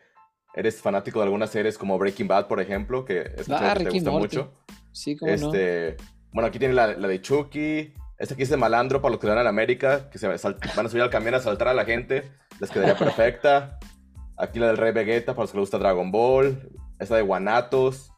eres 0.55 0.81
fanático 0.81 1.19
de 1.19 1.25
algunas 1.25 1.49
series 1.49 1.77
como 1.77 1.97
Breaking 1.97 2.27
Bad, 2.27 2.47
por 2.47 2.59
ejemplo, 2.59 3.05
que 3.05 3.31
ah, 3.49 3.75
que 3.77 3.83
te 3.83 3.89
gusta 3.89 4.11
mucho. 4.11 4.53
Sí, 4.91 5.17
como 5.17 5.31
este, 5.31 5.97
Bueno, 6.31 6.47
aquí 6.47 6.59
tiene 6.59 6.73
la, 6.73 6.87
de 6.87 7.21
Chucky. 7.21 7.93
Este 8.17 8.33
aquí 8.33 8.43
es 8.43 8.49
de 8.49 8.57
Malandro 8.57 9.01
para 9.01 9.11
los 9.11 9.19
que 9.19 9.27
van 9.27 9.37
a 9.37 9.43
la 9.43 9.49
América, 9.49 10.09
que 10.09 10.17
se 10.17 10.27
van 10.27 10.35
a 10.37 10.89
subir 10.89 11.03
al 11.03 11.09
camión 11.09 11.33
a 11.35 11.39
saltar 11.39 11.67
a 11.67 11.73
la 11.73 11.83
gente. 11.83 12.31
Les 12.61 12.71
quedaría 12.71 12.97
perfecta. 12.97 13.77
Aquí 14.37 14.59
la 14.59 14.67
del 14.67 14.77
Rey 14.77 14.93
Vegeta 14.93 15.33
para 15.33 15.43
los 15.43 15.51
que 15.51 15.57
les 15.57 15.63
gusta 15.63 15.77
Dragon 15.77 16.11
Ball. 16.11 16.69
Esta 16.99 17.17
de 17.17 17.21
Guanatos. 17.21 18.11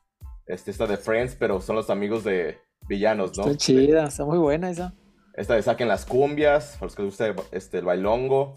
Este, 0.45 0.71
esta 0.71 0.85
de 0.85 0.97
Friends, 0.97 1.35
pero 1.35 1.59
son 1.59 1.75
los 1.75 1.89
amigos 1.89 2.23
de 2.23 2.59
villanos, 2.87 3.37
¿no? 3.37 3.43
Está 3.43 3.57
chida, 3.57 4.07
está 4.07 4.23
muy 4.23 4.37
buena 4.37 4.69
esa. 4.69 4.93
Esta 5.37 5.53
de 5.53 5.61
Saquen 5.61 5.87
las 5.87 6.05
Cumbias, 6.05 6.73
para 6.73 6.87
los 6.87 6.95
que 6.95 7.03
les 7.03 7.11
guste 7.11 7.35
este, 7.51 7.77
el 7.77 7.85
bailongo. 7.85 8.55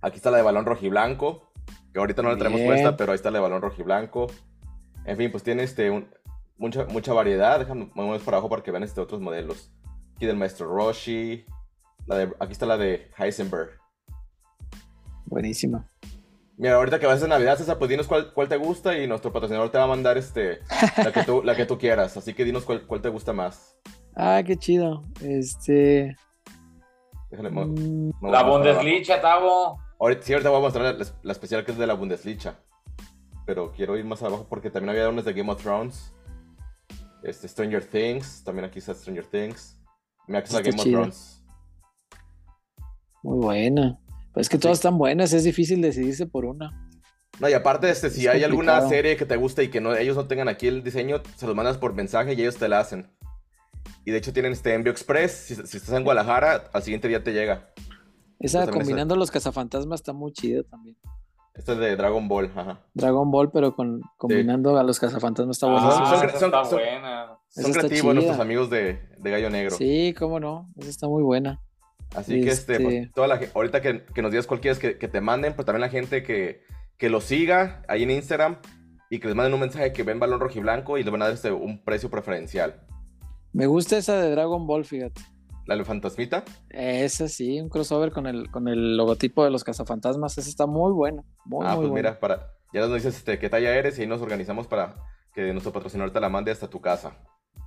Aquí 0.00 0.16
está 0.16 0.30
la 0.30 0.38
de 0.38 0.42
balón 0.42 0.64
rojiblanco, 0.64 1.52
que 1.92 2.00
ahorita 2.00 2.22
no 2.22 2.30
la 2.30 2.38
tenemos 2.38 2.62
puesta, 2.62 2.96
pero 2.96 3.12
ahí 3.12 3.16
está 3.16 3.30
la 3.30 3.38
de 3.38 3.42
balón 3.42 3.60
rojiblanco. 3.60 4.26
En 5.04 5.18
fin, 5.18 5.30
pues 5.30 5.42
tiene 5.42 5.64
este, 5.64 6.08
mucha, 6.56 6.86
mucha 6.86 7.12
variedad. 7.12 7.58
Déjame 7.58 7.90
mover 7.94 8.22
para 8.22 8.38
abajo 8.38 8.48
para 8.48 8.62
que 8.62 8.70
vean 8.70 8.84
este 8.84 9.02
otros 9.02 9.20
modelos. 9.20 9.70
Aquí 10.14 10.24
del 10.24 10.38
maestro 10.38 10.66
Roshi. 10.66 11.44
La 12.06 12.16
de, 12.16 12.32
aquí 12.40 12.52
está 12.52 12.64
la 12.64 12.78
de 12.78 13.10
Heisenberg. 13.18 13.78
Buenísima. 15.26 15.90
Mira, 16.58 16.76
ahorita 16.76 16.98
que 16.98 17.06
vas 17.06 17.22
a 17.22 17.28
Navidad, 17.28 17.58
César, 17.58 17.78
pues 17.78 17.90
dinos 17.90 18.06
cuál, 18.06 18.32
cuál, 18.32 18.48
te 18.48 18.56
gusta 18.56 18.96
y 18.98 19.06
nuestro 19.06 19.30
patrocinador 19.30 19.70
te 19.70 19.76
va 19.76 19.84
a 19.84 19.88
mandar 19.88 20.16
este, 20.16 20.60
la, 20.96 21.12
que 21.12 21.22
tú, 21.22 21.42
la 21.42 21.54
que 21.54 21.66
tú 21.66 21.76
quieras. 21.76 22.16
Así 22.16 22.32
que 22.32 22.44
dinos 22.44 22.64
cuál, 22.64 22.86
cuál 22.86 23.02
te 23.02 23.10
gusta 23.10 23.34
más. 23.34 23.78
Ah, 24.14 24.42
qué 24.44 24.56
chido. 24.56 25.02
Este. 25.20 26.16
Mm, 27.30 28.10
la 28.22 28.42
Bundesliga, 28.42 29.20
Tavo. 29.20 29.78
Ahorita, 29.98 30.22
sí, 30.22 30.32
ahorita 30.32 30.48
voy 30.48 30.58
a 30.58 30.62
mostrar 30.62 30.96
la, 31.22 31.32
especial 31.32 31.64
que 31.64 31.72
es 31.72 31.78
de 31.78 31.86
la 31.86 31.94
Bundesliga. 31.94 32.58
pero 33.44 33.72
quiero 33.72 33.96
ir 33.98 34.04
más 34.04 34.22
abajo 34.22 34.46
porque 34.48 34.70
también 34.70 34.90
había 34.90 35.08
unos 35.10 35.26
de 35.26 35.34
Game 35.34 35.52
of 35.52 35.62
Thrones. 35.62 36.14
Este, 37.22 37.48
Stranger 37.48 37.84
Things, 37.84 38.42
también 38.44 38.64
aquí 38.64 38.78
está 38.78 38.94
Stranger 38.94 39.26
Things. 39.26 39.78
Me 40.26 40.38
Está 40.38 40.60
Game 40.60 40.78
of. 40.78 40.84
Thrones. 40.84 41.44
Muy 43.22 43.38
buena. 43.44 43.98
Pues 44.36 44.44
es 44.44 44.50
que 44.50 44.56
Así- 44.56 44.62
todas 44.64 44.76
están 44.76 44.98
buenas, 44.98 45.32
es 45.32 45.44
difícil 45.44 45.80
decidirse 45.80 46.26
por 46.26 46.44
una. 46.44 46.90
No, 47.40 47.48
y 47.48 47.54
aparte, 47.54 47.88
este, 47.88 48.10
si 48.10 48.26
Es 48.26 48.34
hay 48.34 48.44
alguna 48.44 48.86
serie 48.86 49.16
que 49.16 49.24
te 49.24 49.34
gusta 49.36 49.62
y 49.62 49.68
que 49.68 49.80
no, 49.80 49.94
ellos 49.96 50.14
no 50.14 50.26
tengan 50.26 50.46
aquí 50.48 50.66
el 50.68 50.82
diseño, 50.84 51.22
se 51.36 51.46
los 51.46 51.56
mandas 51.56 51.78
por 51.78 51.94
mensaje 51.94 52.34
y 52.34 52.42
ellos 52.42 52.56
te 52.56 52.68
la 52.68 52.80
hacen. 52.80 53.10
Y 54.04 54.10
de 54.10 54.18
hecho 54.18 54.34
tienen 54.34 54.52
este 54.52 54.74
envío 54.74 54.92
express. 54.92 55.32
Si, 55.32 55.54
si 55.54 55.78
estás 55.78 55.94
en 55.94 56.04
Guadalajara, 56.04 56.64
al 56.70 56.82
siguiente 56.82 57.08
día 57.08 57.24
te 57.24 57.32
llega. 57.32 57.70
Esa 58.38 58.64
Pues 58.64 58.76
combinando 58.76 59.16
los 59.16 59.30
cazafantasmas 59.30 60.00
está 60.00 60.12
muy 60.12 60.32
chida 60.32 60.62
también. 60.64 60.98
Este 61.54 61.72
es 61.72 61.78
de 61.78 61.96
Dragon 61.96 62.28
Ball, 62.28 62.52
ajá. 62.54 62.84
Dragon 62.92 63.30
Ball, 63.30 63.50
pero 63.50 63.74
con 63.74 64.02
combinando 64.18 64.76
a 64.78 64.82
los 64.82 65.00
cazafantasmas 65.00 65.56
está 65.56 65.66
Ah, 65.74 65.80
son- 65.80 66.28
esa 66.28 66.38
son- 66.38 66.50
son- 66.66 66.70
buena. 66.78 67.26
Son 67.48 67.60
Esa 67.62 67.68
está 67.70 67.80
creativos 67.88 68.14
nuestros 68.14 68.38
amigos 68.40 68.68
de, 68.68 69.00
de 69.16 69.30
Gallo 69.30 69.48
Negro. 69.48 69.74
Sí, 69.76 70.14
cómo 70.18 70.38
no, 70.40 70.70
esa 70.76 70.90
está 70.90 71.08
muy 71.08 71.22
buena. 71.22 71.62
Así 72.16 72.40
que 72.40 72.50
este, 72.50 72.72
Este- 72.74 72.84
pues, 72.84 73.12
toda 73.12 73.28
la, 73.28 73.40
ahorita 73.54 73.80
que, 73.80 74.04
que 74.04 74.22
nos 74.22 74.30
digas 74.30 74.46
cuál 74.46 74.60
quieres 74.60 74.78
que, 74.78 74.98
que 74.98 75.08
te 75.08 75.20
manden, 75.20 75.54
pues 75.54 75.66
también 75.66 75.82
la 75.82 75.88
gente 75.88 76.22
que, 76.22 76.62
que 76.96 77.10
lo 77.10 77.20
siga 77.20 77.82
ahí 77.88 78.02
en 78.02 78.10
Instagram 78.10 78.56
y 79.10 79.18
que 79.18 79.28
les 79.28 79.36
manden 79.36 79.54
un 79.54 79.60
mensaje 79.60 79.92
que 79.92 80.02
ven 80.02 80.18
balón 80.18 80.40
rojiblanco 80.40 80.98
y 80.98 81.04
le 81.04 81.10
van 81.10 81.22
a 81.22 81.26
dar 81.26 81.34
este, 81.34 81.52
un 81.52 81.84
precio 81.84 82.10
preferencial. 82.10 82.80
Me 83.52 83.66
gusta 83.66 83.96
esa 83.96 84.20
de 84.20 84.30
Dragon 84.30 84.66
Ball, 84.66 84.84
fíjate. 84.84 85.20
La 85.66 85.74
del 85.74 85.84
fantasmita, 85.84 86.44
Esa 86.70 87.26
sí, 87.26 87.60
un 87.60 87.68
crossover 87.68 88.12
con 88.12 88.26
el, 88.28 88.50
con 88.52 88.68
el 88.68 88.96
logotipo 88.96 89.42
de 89.44 89.50
los 89.50 89.64
cazafantasmas. 89.64 90.38
Esa 90.38 90.48
está 90.48 90.66
muy 90.66 90.92
buena. 90.92 91.24
Muy, 91.44 91.66
ah, 91.66 91.70
muy 91.70 91.76
pues 91.76 91.90
buena. 91.90 92.10
mira, 92.10 92.20
para, 92.20 92.52
ya 92.72 92.80
nos 92.82 92.94
dices 92.94 93.16
este, 93.16 93.38
qué 93.38 93.48
talla 93.48 93.74
eres 93.74 93.98
y 93.98 94.02
ahí 94.02 94.06
nos 94.06 94.22
organizamos 94.22 94.68
para 94.68 94.94
que 95.34 95.52
nuestro 95.52 95.72
patrocinador 95.72 96.12
te 96.12 96.20
la 96.20 96.28
mande 96.28 96.52
hasta 96.52 96.70
tu 96.70 96.80
casa. 96.80 97.16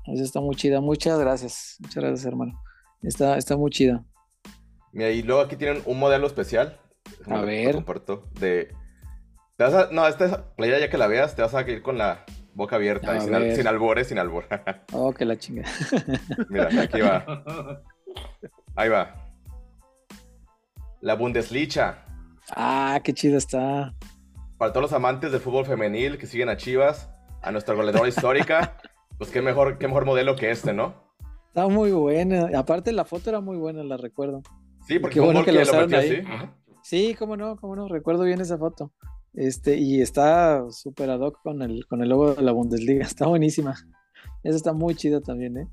Esa 0.05 0.23
está 0.23 0.39
muy 0.39 0.55
chida. 0.55 0.79
Muchas 0.79 1.19
gracias. 1.19 1.75
Muchas 1.79 2.03
gracias, 2.03 2.25
hermano. 2.25 2.53
Está, 3.01 3.37
está 3.37 3.57
muy 3.57 3.69
chida. 3.69 4.05
Mira, 4.91 5.09
y 5.11 5.21
luego 5.23 5.41
aquí 5.41 5.55
tienen 5.55 5.81
un 5.85 5.99
modelo 5.99 6.27
especial. 6.27 6.79
A 7.29 7.41
ver. 7.41 7.73
comparto. 7.75 8.23
De, 8.39 8.73
te 9.57 9.63
vas 9.63 9.73
a- 9.73 9.89
no, 9.91 10.07
esta 10.07 10.53
playera 10.55 10.79
ya 10.79 10.89
que 10.89 10.97
la 10.97 11.07
veas, 11.07 11.35
te 11.35 11.41
vas 11.41 11.53
a 11.55 11.61
ir 11.61 11.81
con 11.81 11.97
la 11.97 12.25
boca 12.53 12.75
abierta, 12.75 13.15
y 13.17 13.21
sin, 13.21 13.33
al- 13.35 13.55
sin 13.55 13.67
albores, 13.67 14.07
sin 14.07 14.19
albor. 14.19 14.45
Oh, 14.93 15.13
que 15.13 15.25
la 15.25 15.37
chinga. 15.37 15.63
Mira, 16.49 16.69
aquí 16.81 17.01
va. 17.01 17.25
Ahí 18.75 18.89
va. 18.89 19.15
La 21.01 21.15
Bundesliga. 21.15 22.05
Ah, 22.51 22.99
qué 23.03 23.13
chida 23.13 23.37
está. 23.37 23.93
Para 24.57 24.73
todos 24.73 24.83
los 24.83 24.93
amantes 24.93 25.31
del 25.31 25.39
fútbol 25.39 25.65
femenil 25.65 26.17
que 26.17 26.25
siguen 26.25 26.49
a 26.49 26.57
Chivas, 26.57 27.09
a 27.41 27.51
nuestra 27.51 27.75
goleadora 27.75 28.09
histórica, 28.09 28.77
pues 29.17 29.29
qué 29.29 29.41
mejor, 29.41 29.77
qué 29.77 29.87
mejor 29.87 30.05
modelo 30.05 30.35
que 30.35 30.51
este, 30.51 30.73
¿no? 30.73 30.95
Está 31.47 31.67
muy 31.67 31.91
buena. 31.91 32.49
Aparte, 32.59 32.91
la 32.91 33.05
foto 33.05 33.29
era 33.29 33.39
muy 33.39 33.57
buena, 33.57 33.83
la 33.83 33.95
recuerdo. 33.97 34.41
Sí, 34.89 34.97
porque 34.97 35.13
Qué 35.13 35.19
bueno 35.19 35.45
que 35.45 35.51
lo 35.51 35.61
usaron 35.61 35.93
ahí. 35.93 36.23
Sí, 36.81 37.15
cómo 37.19 37.37
no, 37.37 37.57
cómo 37.57 37.75
no. 37.75 37.87
Recuerdo 37.87 38.23
bien 38.23 38.41
esa 38.41 38.57
foto. 38.57 38.91
Este, 39.35 39.77
y 39.77 40.01
está 40.01 40.63
super 40.71 41.11
ad 41.11 41.19
hoc 41.19 41.43
con 41.43 41.61
el, 41.61 41.85
con 41.85 42.01
el 42.01 42.09
logo 42.09 42.33
de 42.33 42.41
la 42.41 42.51
Bundesliga. 42.53 43.05
Está 43.05 43.27
buenísima. 43.27 43.75
Esa 44.41 44.55
está 44.55 44.73
muy 44.73 44.95
chida 44.95 45.21
también, 45.21 45.57
¿eh? 45.57 45.67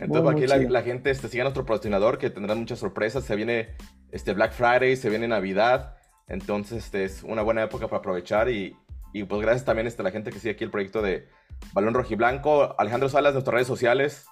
Entonces, 0.00 0.24
Muy, 0.24 0.32
aquí 0.32 0.40
muy 0.40 0.46
la, 0.48 0.58
chido. 0.58 0.70
la 0.70 0.82
gente 0.82 1.10
este, 1.10 1.28
sigue 1.28 1.42
a 1.42 1.44
nuestro 1.44 1.64
patrocinador 1.64 2.18
que 2.18 2.30
tendrán 2.30 2.58
muchas 2.58 2.80
sorpresas. 2.80 3.22
Se 3.22 3.36
viene 3.36 3.76
este 4.10 4.32
Black 4.34 4.52
Friday, 4.52 4.96
se 4.96 5.08
viene 5.08 5.28
Navidad. 5.28 5.94
Entonces, 6.26 6.84
este 6.84 7.04
es 7.04 7.22
una 7.22 7.42
buena 7.42 7.62
época 7.62 7.86
para 7.86 7.98
aprovechar. 7.98 8.48
Y, 8.50 8.76
y, 9.12 9.22
pues, 9.22 9.40
gracias 9.40 9.64
también 9.64 9.86
este, 9.86 10.02
a 10.02 10.04
la 10.04 10.10
gente 10.10 10.32
que 10.32 10.40
sigue 10.40 10.54
aquí 10.54 10.64
el 10.64 10.72
proyecto 10.72 11.00
de 11.00 11.28
Balón 11.72 11.94
Rojiblanco. 11.94 12.74
Alejandro 12.76 13.08
Salas, 13.08 13.34
nuestras 13.34 13.54
redes 13.54 13.68
sociales. 13.68 14.26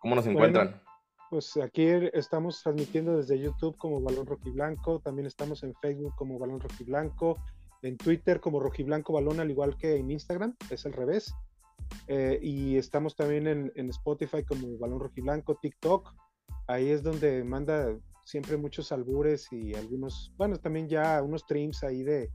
¿Cómo 0.00 0.16
nos 0.16 0.24
Bueno, 0.24 0.38
encuentran? 0.40 0.81
Pues 1.32 1.56
aquí 1.56 1.86
estamos 2.12 2.62
transmitiendo 2.62 3.16
desde 3.16 3.38
YouTube 3.38 3.78
como 3.78 4.02
Balón 4.02 4.26
Rojiblanco, 4.26 5.00
también 5.00 5.24
estamos 5.24 5.62
en 5.62 5.72
Facebook 5.76 6.14
como 6.14 6.38
Balón 6.38 6.60
Rojiblanco, 6.60 7.38
en 7.80 7.96
Twitter 7.96 8.38
como 8.38 8.60
Rojiblanco 8.60 9.14
Balón, 9.14 9.40
al 9.40 9.50
igual 9.50 9.78
que 9.78 9.96
en 9.96 10.10
Instagram, 10.10 10.54
es 10.68 10.84
al 10.84 10.92
revés. 10.92 11.34
Eh, 12.06 12.38
y 12.42 12.76
estamos 12.76 13.16
también 13.16 13.46
en, 13.46 13.72
en 13.76 13.88
Spotify 13.88 14.44
como 14.44 14.76
Balón 14.76 15.00
Rojiblanco, 15.00 15.54
TikTok, 15.54 16.14
ahí 16.66 16.90
es 16.90 17.02
donde 17.02 17.42
manda 17.44 17.96
siempre 18.26 18.58
muchos 18.58 18.92
albures 18.92 19.50
y 19.52 19.74
algunos, 19.74 20.34
bueno, 20.36 20.58
también 20.58 20.86
ya 20.86 21.22
unos 21.22 21.40
streams 21.40 21.82
ahí 21.82 22.02
de, 22.02 22.28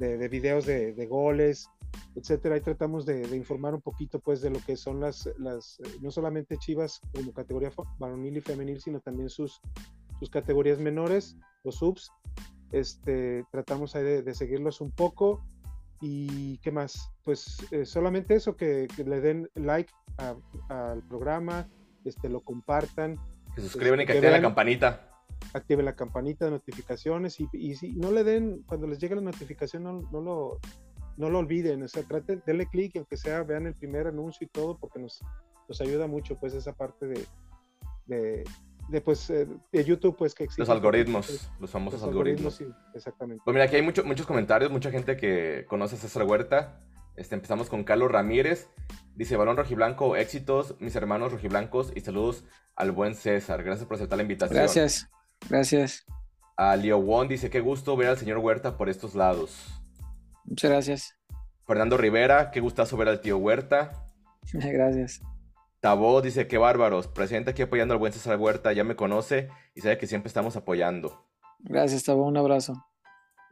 de, 0.00 0.16
de 0.16 0.28
videos 0.28 0.66
de, 0.66 0.92
de 0.94 1.06
goles, 1.06 1.68
etcétera. 2.16 2.56
Ahí 2.56 2.60
tratamos 2.62 3.06
de, 3.06 3.26
de, 3.26 3.36
informar 3.36 3.74
un 3.74 3.82
poquito, 3.82 4.18
pues, 4.18 4.40
de 4.40 4.50
lo 4.50 4.58
que 4.60 4.76
son 4.76 4.98
las, 4.98 5.28
las 5.38 5.78
no 6.00 6.10
solamente 6.10 6.56
Chivas 6.56 7.00
como 7.14 7.32
categoría 7.32 7.70
varonil 7.98 8.38
y 8.38 8.40
femenil, 8.40 8.80
sino 8.80 9.00
también 9.00 9.28
sus, 9.28 9.60
sus 10.18 10.30
categorías 10.30 10.78
menores 10.78 11.36
o 11.62 11.70
subs. 11.70 12.10
Este, 12.72 13.44
tratamos 13.52 13.94
ahí 13.94 14.04
de, 14.04 14.22
de 14.22 14.34
seguirlos 14.34 14.80
un 14.80 14.90
poco. 14.90 15.44
¿Y 16.00 16.56
qué 16.58 16.72
más? 16.72 17.12
Pues 17.24 17.58
eh, 17.72 17.84
solamente 17.84 18.34
eso, 18.34 18.56
que, 18.56 18.88
que, 18.96 19.04
le 19.04 19.20
den 19.20 19.50
like 19.54 19.92
al 20.70 21.02
programa, 21.08 21.68
este, 22.06 22.30
lo 22.30 22.40
compartan. 22.40 23.18
Que 23.54 23.60
suscriban 23.60 24.00
este, 24.00 24.04
y 24.04 24.06
que 24.06 24.18
activen 24.18 24.32
la 24.32 24.48
campanita. 24.48 25.09
Activen 25.52 25.84
la 25.84 25.96
campanita 25.96 26.44
de 26.44 26.52
notificaciones 26.52 27.40
y, 27.40 27.48
y 27.52 27.74
si 27.74 27.92
no 27.92 28.10
le 28.10 28.24
den, 28.24 28.62
cuando 28.66 28.86
les 28.86 28.98
llegue 28.98 29.16
la 29.16 29.22
notificación, 29.22 29.82
no, 29.82 30.02
no 30.12 30.20
lo, 30.20 30.60
no 31.16 31.28
lo 31.28 31.38
olviden, 31.38 31.82
o 31.82 31.88
sea, 31.88 32.02
traten, 32.02 32.42
denle 32.46 32.66
clic, 32.66 32.96
aunque 32.96 33.16
sea, 33.16 33.42
vean 33.42 33.66
el 33.66 33.74
primer 33.74 34.06
anuncio 34.06 34.46
y 34.46 34.48
todo, 34.48 34.78
porque 34.78 34.98
nos, 34.98 35.20
nos 35.68 35.80
ayuda 35.80 36.06
mucho, 36.06 36.36
pues, 36.38 36.54
esa 36.54 36.72
parte 36.72 37.06
de, 37.06 37.26
de, 38.06 38.44
de 38.88 39.00
pues, 39.00 39.28
eh, 39.30 39.46
de 39.70 39.84
YouTube, 39.84 40.16
pues, 40.16 40.34
que 40.34 40.44
existe. 40.44 40.62
Los 40.62 40.70
algoritmos, 40.70 41.50
los 41.60 41.70
famosos 41.70 42.00
los 42.00 42.08
algoritmos. 42.08 42.60
algoritmos 42.60 42.84
sí, 42.92 42.96
exactamente. 42.96 43.42
Pues 43.44 43.54
mira, 43.54 43.64
aquí 43.64 43.76
hay 43.76 43.82
mucho, 43.82 44.04
muchos 44.04 44.26
comentarios, 44.26 44.70
mucha 44.70 44.90
gente 44.90 45.16
que 45.16 45.66
conoce 45.68 45.96
a 45.96 45.98
César 45.98 46.24
Huerta. 46.24 46.78
Este, 47.16 47.34
empezamos 47.34 47.68
con 47.68 47.84
Carlos 47.84 48.10
Ramírez. 48.10 48.70
Dice, 49.14 49.36
Balón 49.36 49.56
Rojiblanco, 49.56 50.16
éxitos, 50.16 50.76
mis 50.80 50.96
hermanos 50.96 51.32
rojiblancos, 51.32 51.92
y 51.94 52.00
saludos 52.00 52.44
al 52.76 52.92
buen 52.92 53.14
César. 53.14 53.62
Gracias 53.62 53.86
por 53.86 53.96
aceptar 53.96 54.16
la 54.16 54.22
invitación. 54.22 54.56
Gracias, 54.56 55.10
gracias. 55.48 56.04
A 56.56 56.76
Leo 56.76 56.98
Won 56.98 57.28
dice, 57.28 57.48
qué 57.50 57.60
gusto 57.60 57.96
ver 57.96 58.08
al 58.08 58.18
señor 58.18 58.38
Huerta 58.38 58.76
por 58.76 58.88
estos 58.88 59.14
lados. 59.14 59.80
Muchas 60.44 60.70
gracias. 60.70 61.20
Fernando 61.66 61.96
Rivera, 61.96 62.50
qué 62.50 62.60
gustazo 62.60 62.96
ver 62.96 63.08
al 63.08 63.20
tío 63.20 63.38
Huerta. 63.38 63.92
Gracias. 64.52 65.20
Tabó 65.80 66.20
dice, 66.20 66.46
qué 66.46 66.58
bárbaros, 66.58 67.06
presente 67.06 67.52
aquí 67.52 67.62
apoyando 67.62 67.94
al 67.94 68.00
buen 68.00 68.12
César 68.12 68.36
Huerta, 68.38 68.72
ya 68.72 68.84
me 68.84 68.96
conoce 68.96 69.48
y 69.74 69.80
sabe 69.80 69.96
que 69.96 70.06
siempre 70.06 70.28
estamos 70.28 70.56
apoyando. 70.56 71.26
Gracias, 71.60 72.04
Tabó, 72.04 72.26
un 72.26 72.36
abrazo. 72.36 72.74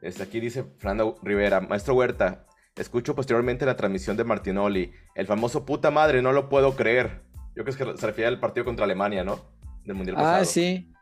Este, 0.02 0.22
aquí 0.22 0.40
dice 0.40 0.64
Fernando 0.78 1.16
Rivera, 1.22 1.60
maestro 1.60 1.94
Huerta, 1.94 2.46
escucho 2.76 3.14
posteriormente 3.14 3.64
la 3.64 3.76
transmisión 3.76 4.16
de 4.16 4.24
Martinoli, 4.24 4.92
el 5.14 5.26
famoso 5.26 5.64
puta 5.64 5.90
madre, 5.90 6.20
no 6.20 6.32
lo 6.32 6.48
puedo 6.48 6.76
creer. 6.76 7.22
Yo 7.54 7.64
creo 7.64 7.94
que 7.94 7.98
se 7.98 8.06
refiere 8.06 8.28
al 8.28 8.40
partido 8.40 8.64
contra 8.64 8.84
Alemania, 8.84 9.24
¿no? 9.24 9.40
Del 9.84 9.94
Mundial 9.96 10.16
ah, 10.18 10.22
pasado. 10.22 10.44
sí. 10.44 10.92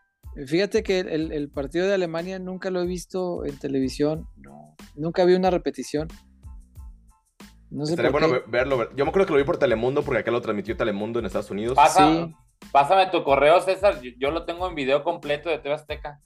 Fíjate 0.47 0.83
que 0.83 1.01
el, 1.01 1.33
el, 1.33 1.49
partido 1.49 1.87
de 1.87 1.95
Alemania 1.95 2.39
nunca 2.39 2.71
lo 2.71 2.83
he 2.83 2.87
visto 2.87 3.45
en 3.47 3.59
televisión, 3.59 4.29
no, 4.37 4.77
nunca 4.95 5.25
vi 5.25 5.35
una 5.35 5.51
repetición. 5.51 6.09
No 7.71 7.87
sé 7.87 7.93
Estaría 7.93 8.11
bueno 8.11 8.29
qué. 8.31 8.43
verlo. 8.47 8.95
Yo 8.95 9.05
me 9.05 9.09
acuerdo 9.09 9.27
que 9.27 9.33
lo 9.33 9.39
vi 9.39 9.45
por 9.45 9.59
Telemundo 9.59 10.03
porque 10.03 10.21
acá 10.21 10.31
lo 10.31 10.43
transmitió 10.43 10.77
Telemundo 10.77 11.19
en 11.19 11.27
Estados 11.27 11.51
Unidos. 11.51 11.75
Pasa, 11.75 12.07
sí. 12.07 12.35
Pásame 12.71 13.07
tu 13.07 13.25
correo, 13.25 13.61
César. 13.61 14.01
Yo, 14.03 14.11
yo, 14.19 14.31
lo 14.31 14.45
tengo 14.45 14.69
en 14.69 14.75
video 14.75 15.03
completo 15.03 15.49
de 15.49 15.59
TV 15.59 15.75
Azteca. 15.75 16.21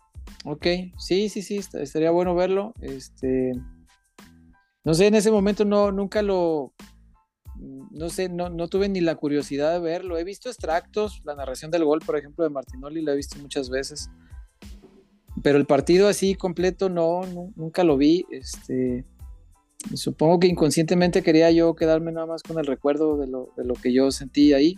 Ok, 0.44 0.66
sí, 0.98 1.28
sí, 1.28 1.42
sí, 1.42 1.60
estaría 1.74 2.10
bueno 2.10 2.34
verlo. 2.34 2.72
Este, 2.80 3.52
no 4.84 4.94
sé, 4.94 5.06
en 5.06 5.14
ese 5.14 5.30
momento 5.30 5.64
no, 5.64 5.92
nunca 5.92 6.22
lo, 6.22 6.72
no 7.90 8.08
sé, 8.08 8.28
no, 8.28 8.48
no 8.48 8.68
tuve 8.68 8.88
ni 8.88 9.00
la 9.00 9.16
curiosidad 9.16 9.72
de 9.72 9.80
verlo. 9.80 10.16
He 10.16 10.24
visto 10.24 10.48
extractos, 10.48 11.22
la 11.24 11.34
narración 11.34 11.70
del 11.70 11.84
gol, 11.84 12.00
por 12.04 12.16
ejemplo, 12.16 12.44
de 12.44 12.50
Martinoli, 12.50 13.02
la 13.02 13.12
he 13.12 13.16
visto 13.16 13.38
muchas 13.38 13.68
veces. 13.68 14.10
Pero 15.42 15.58
el 15.58 15.66
partido 15.66 16.08
así 16.08 16.34
completo 16.34 16.88
no, 16.88 17.22
nunca 17.56 17.84
lo 17.84 17.96
vi. 17.96 18.24
Este, 18.30 19.04
supongo 19.94 20.38
que 20.40 20.46
inconscientemente 20.46 21.22
quería 21.22 21.50
yo 21.50 21.74
quedarme 21.74 22.12
nada 22.12 22.26
más 22.26 22.42
con 22.42 22.58
el 22.58 22.66
recuerdo 22.66 23.16
de 23.16 23.26
lo, 23.26 23.52
de 23.56 23.64
lo 23.64 23.74
que 23.74 23.92
yo 23.92 24.10
sentí 24.10 24.52
ahí 24.52 24.76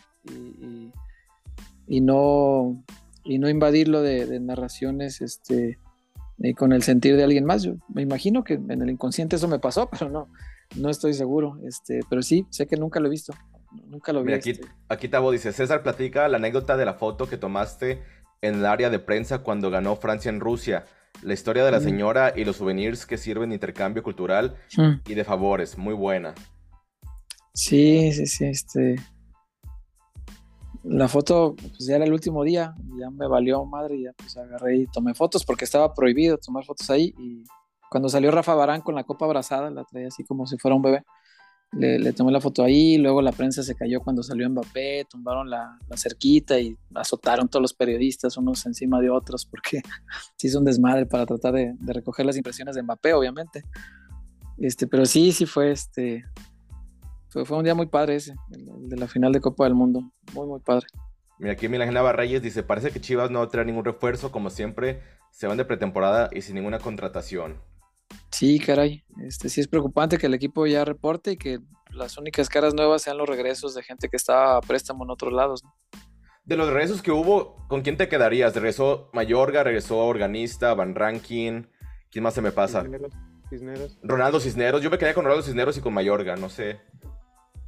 y, 1.86 2.00
no, 2.00 2.82
y 3.24 3.38
no 3.38 3.48
invadirlo 3.48 4.02
de, 4.02 4.40
narraciones 4.40 5.20
este, 5.20 5.78
con 6.56 6.72
el 6.72 6.82
sentir 6.82 7.16
de 7.16 7.24
alguien 7.24 7.44
más. 7.44 7.62
Yo 7.62 7.74
me 7.92 8.02
imagino 8.02 8.44
que 8.44 8.54
en 8.54 8.80
el 8.82 8.90
inconsciente 8.90 9.36
eso 9.36 9.48
me 9.48 9.58
pasó, 9.58 9.88
pero 9.90 10.10
no, 10.10 10.28
no 10.76 10.90
estoy 10.90 11.14
seguro. 11.14 11.58
Este, 11.66 12.00
pero 12.08 12.22
sí, 12.22 12.46
sé 12.50 12.66
que 12.66 12.76
nunca 12.76 13.00
lo 13.00 13.06
he 13.06 13.10
visto. 13.10 13.32
Nunca 13.86 14.12
lo 14.12 14.20
vi. 14.20 14.26
Mira, 14.26 14.38
aquí, 14.38 14.50
este. 14.50 14.66
aquí 14.88 15.08
Tabo 15.08 15.30
dice, 15.30 15.52
César 15.52 15.82
platica 15.82 16.28
la 16.28 16.36
anécdota 16.36 16.76
de 16.76 16.84
la 16.84 16.94
foto 16.94 17.26
que 17.26 17.36
tomaste 17.36 18.02
en 18.42 18.56
el 18.56 18.66
área 18.66 18.90
de 18.90 18.98
prensa 18.98 19.38
cuando 19.38 19.70
ganó 19.70 19.96
Francia 19.96 20.28
en 20.28 20.40
Rusia. 20.40 20.84
La 21.22 21.34
historia 21.34 21.64
de 21.64 21.70
la 21.70 21.80
señora 21.80 22.32
y 22.34 22.44
los 22.44 22.56
souvenirs 22.56 23.06
que 23.06 23.16
sirven 23.16 23.50
de 23.50 23.56
intercambio 23.56 24.02
cultural 24.02 24.56
y 25.06 25.14
de 25.14 25.24
favores, 25.24 25.78
muy 25.78 25.94
buena. 25.94 26.34
Sí, 27.54 28.12
sí, 28.12 28.26
sí, 28.26 28.46
este. 28.46 28.96
La 30.82 31.06
foto, 31.06 31.54
pues 31.54 31.86
ya 31.86 31.96
era 31.96 32.06
el 32.06 32.12
último 32.12 32.42
día, 32.42 32.74
ya 32.98 33.08
me 33.10 33.28
valió 33.28 33.64
madre, 33.64 33.96
y 33.96 34.02
ya 34.04 34.12
pues 34.14 34.36
agarré 34.36 34.78
y 34.78 34.86
tomé 34.86 35.14
fotos 35.14 35.44
porque 35.44 35.64
estaba 35.64 35.94
prohibido 35.94 36.38
tomar 36.38 36.64
fotos 36.64 36.90
ahí. 36.90 37.14
Y 37.18 37.44
cuando 37.92 38.08
salió 38.08 38.32
Rafa 38.32 38.54
Barán 38.54 38.80
con 38.80 38.96
la 38.96 39.04
copa 39.04 39.26
abrazada, 39.26 39.70
la 39.70 39.84
traía 39.84 40.08
así 40.08 40.24
como 40.24 40.46
si 40.46 40.56
fuera 40.58 40.74
un 40.74 40.82
bebé 40.82 41.04
le, 41.72 42.12
tomé 42.12 42.30
la 42.32 42.40
foto 42.40 42.62
ahí, 42.62 42.98
luego 42.98 43.22
la 43.22 43.32
prensa 43.32 43.62
se 43.62 43.74
cayó 43.74 44.00
cuando 44.00 44.22
salió 44.22 44.48
Mbappé, 44.48 45.06
tumbaron 45.08 45.48
la, 45.48 45.78
cerquita 45.96 46.58
y 46.60 46.76
azotaron 46.94 47.48
todos 47.48 47.62
los 47.62 47.72
periodistas 47.72 48.36
unos 48.36 48.66
encima 48.66 49.00
de 49.00 49.08
otros 49.08 49.46
porque 49.46 49.80
se 50.36 50.48
hizo 50.48 50.58
un 50.58 50.66
desmadre 50.66 51.06
para 51.06 51.24
tratar 51.24 51.54
de, 51.54 51.74
recoger 51.86 52.26
las 52.26 52.36
impresiones 52.36 52.74
de 52.74 52.82
Mbappé, 52.82 53.14
obviamente. 53.14 53.64
Este, 54.58 54.86
pero 54.86 55.06
sí, 55.06 55.32
sí 55.32 55.46
fue 55.46 55.72
este. 55.72 56.24
Fue, 57.30 57.46
fue 57.46 57.56
un 57.56 57.64
día 57.64 57.74
muy 57.74 57.86
padre 57.86 58.16
ese, 58.16 58.34
el, 58.50 58.88
de 58.90 58.96
la 58.96 59.08
final 59.08 59.32
de 59.32 59.40
Copa 59.40 59.64
del 59.64 59.74
Mundo. 59.74 60.12
Muy, 60.34 60.46
muy 60.46 60.60
padre. 60.60 60.86
Mira, 61.38 61.54
aquí 61.54 61.68
Milagena 61.68 62.12
Reyes 62.12 62.42
dice: 62.42 62.62
Parece 62.62 62.90
que 62.90 63.00
Chivas 63.00 63.30
no 63.30 63.48
trae 63.48 63.64
ningún 63.64 63.86
refuerzo, 63.86 64.30
como 64.30 64.50
siempre, 64.50 65.00
se 65.30 65.46
van 65.46 65.56
de 65.56 65.64
pretemporada 65.64 66.28
y 66.32 66.42
sin 66.42 66.56
ninguna 66.56 66.78
contratación. 66.78 67.56
Sí, 68.32 68.58
caray. 68.58 69.04
Este, 69.24 69.48
sí 69.48 69.60
es 69.60 69.68
preocupante 69.68 70.18
que 70.18 70.26
el 70.26 70.34
equipo 70.34 70.66
ya 70.66 70.84
reporte 70.84 71.32
y 71.32 71.36
que 71.36 71.60
las 71.90 72.16
únicas 72.16 72.48
caras 72.48 72.74
nuevas 72.74 73.02
sean 73.02 73.18
los 73.18 73.28
regresos 73.28 73.74
de 73.74 73.82
gente 73.82 74.08
que 74.08 74.16
estaba 74.16 74.56
a 74.56 74.60
préstamo 74.60 75.04
en 75.04 75.10
otros 75.10 75.32
lados. 75.32 75.62
De 76.44 76.56
los 76.56 76.68
regresos 76.68 77.02
que 77.02 77.12
hubo, 77.12 77.56
¿con 77.68 77.82
quién 77.82 77.96
te 77.96 78.08
quedarías? 78.08 78.54
¿Regresó 78.54 79.10
Mayorga? 79.12 79.62
¿Regresó 79.62 79.98
Organista? 79.98 80.74
¿Van 80.74 80.94
Rankin? 80.94 81.68
¿Quién 82.10 82.22
más 82.24 82.34
se 82.34 82.42
me 82.42 82.50
pasa? 82.52 82.84
Cisneros. 83.48 83.98
Ronaldo 84.02 84.40
Cisneros. 84.40 84.82
Yo 84.82 84.90
me 84.90 84.98
quedé 84.98 85.14
con 85.14 85.24
Ronaldo 85.24 85.44
Cisneros 85.44 85.76
y 85.76 85.80
con 85.82 85.92
Mayorga, 85.92 86.34
no 86.36 86.48
sé. 86.48 86.80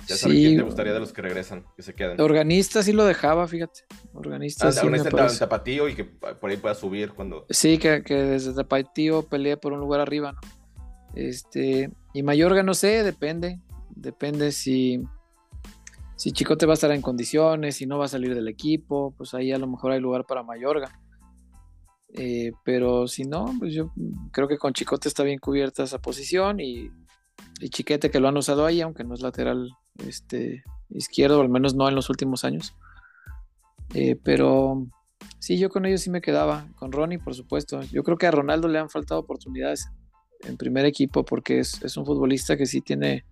Ya 0.07 0.17
sabes 0.17 0.37
quién 0.37 0.57
te 0.57 0.63
gustaría 0.63 0.93
de 0.93 1.01
los 1.01 1.13
que 1.13 1.23
regresan, 1.23 1.65
que 1.77 1.83
se 1.83 1.95
queden. 1.95 2.21
Organista 2.21 2.83
sí 2.83 2.93
lo 2.93 3.05
dejaba, 3.05 3.47
fíjate. 3.49 3.81
Organista 4.13 4.69
ah, 4.69 4.73
sí. 4.73 4.85
Organista 4.85 5.27
en 5.27 5.39
Tapatío 5.39 5.89
y 5.89 5.95
que 5.95 6.05
por 6.05 6.51
ahí 6.51 6.57
pueda 6.57 6.75
subir 6.75 7.13
cuando. 7.13 7.47
Sí, 7.51 7.79
que, 7.79 8.03
que 8.03 8.15
desde 8.15 8.55
Tapatío 8.55 9.23
pelee 9.23 9.57
por 9.57 9.73
un 9.73 9.81
lugar 9.81 10.01
arriba, 10.01 10.33
¿no? 10.33 10.41
Este. 11.15 11.91
Y 12.13 12.23
Mayorga, 12.23 12.63
no 12.63 12.75
sé, 12.75 13.03
depende. 13.03 13.61
Depende 13.91 14.53
si. 14.53 15.03
Si 16.17 16.33
Chicote 16.33 16.67
va 16.67 16.73
a 16.73 16.75
estar 16.75 16.93
en 16.93 17.03
condiciones, 17.03 17.77
si 17.77 17.87
no 17.87 17.99
va 17.99 18.05
a 18.05 18.09
salir 18.09 18.35
del 18.35 18.49
equipo, 18.49 19.13
pues 19.17 19.35
ahí 19.35 19.53
a 19.53 19.59
lo 19.59 19.67
mejor 19.67 19.93
hay 19.93 20.01
lugar 20.01 20.25
para 20.27 20.43
Mayorga. 20.43 21.01
Eh, 22.17 22.53
pero 22.65 23.09
si 23.09 23.25
no, 23.25 23.53
pues 23.59 23.75
yo 23.75 23.93
creo 24.31 24.47
que 24.47 24.57
con 24.57 24.73
Chicote 24.73 25.09
está 25.09 25.25
bien 25.25 25.41
cubierta 25.41 25.83
esa 25.83 25.99
posición 25.99 26.61
y, 26.61 26.89
y 27.61 27.69
Chiquete 27.69 28.11
que 28.11 28.21
lo 28.21 28.29
han 28.29 28.37
usado 28.37 28.65
ahí, 28.65 28.81
aunque 28.81 29.03
no 29.03 29.15
es 29.15 29.21
lateral 29.21 29.69
este, 29.99 30.65
izquierdo, 30.91 31.41
al 31.41 31.49
menos 31.49 31.75
no 31.75 31.89
en 31.89 31.95
los 31.95 32.11
últimos 32.11 32.45
años. 32.45 32.75
Eh, 33.95 34.17
pero 34.23 34.87
sí, 35.39 35.59
yo 35.59 35.69
con 35.69 35.87
ellos 35.87 36.01
sí 36.01 36.11
me 36.11 36.21
quedaba, 36.21 36.67
con 36.77 36.93
Ronnie, 36.93 37.19
por 37.19 37.35
supuesto. 37.35 37.83
Yo 37.83 38.03
creo 38.03 38.17
que 38.17 38.27
a 38.27 38.31
Ronaldo 38.31 38.69
le 38.69 38.79
han 38.79 38.91
faltado 38.91 39.21
oportunidades 39.21 39.89
en 40.43 40.57
primer 40.57 40.85
equipo 40.85 41.25
porque 41.25 41.61
es, 41.61 41.97
un 41.97 42.07
futbolista 42.07 42.57
que 42.57 42.67
sí 42.67 42.81
tiene, 42.81 43.25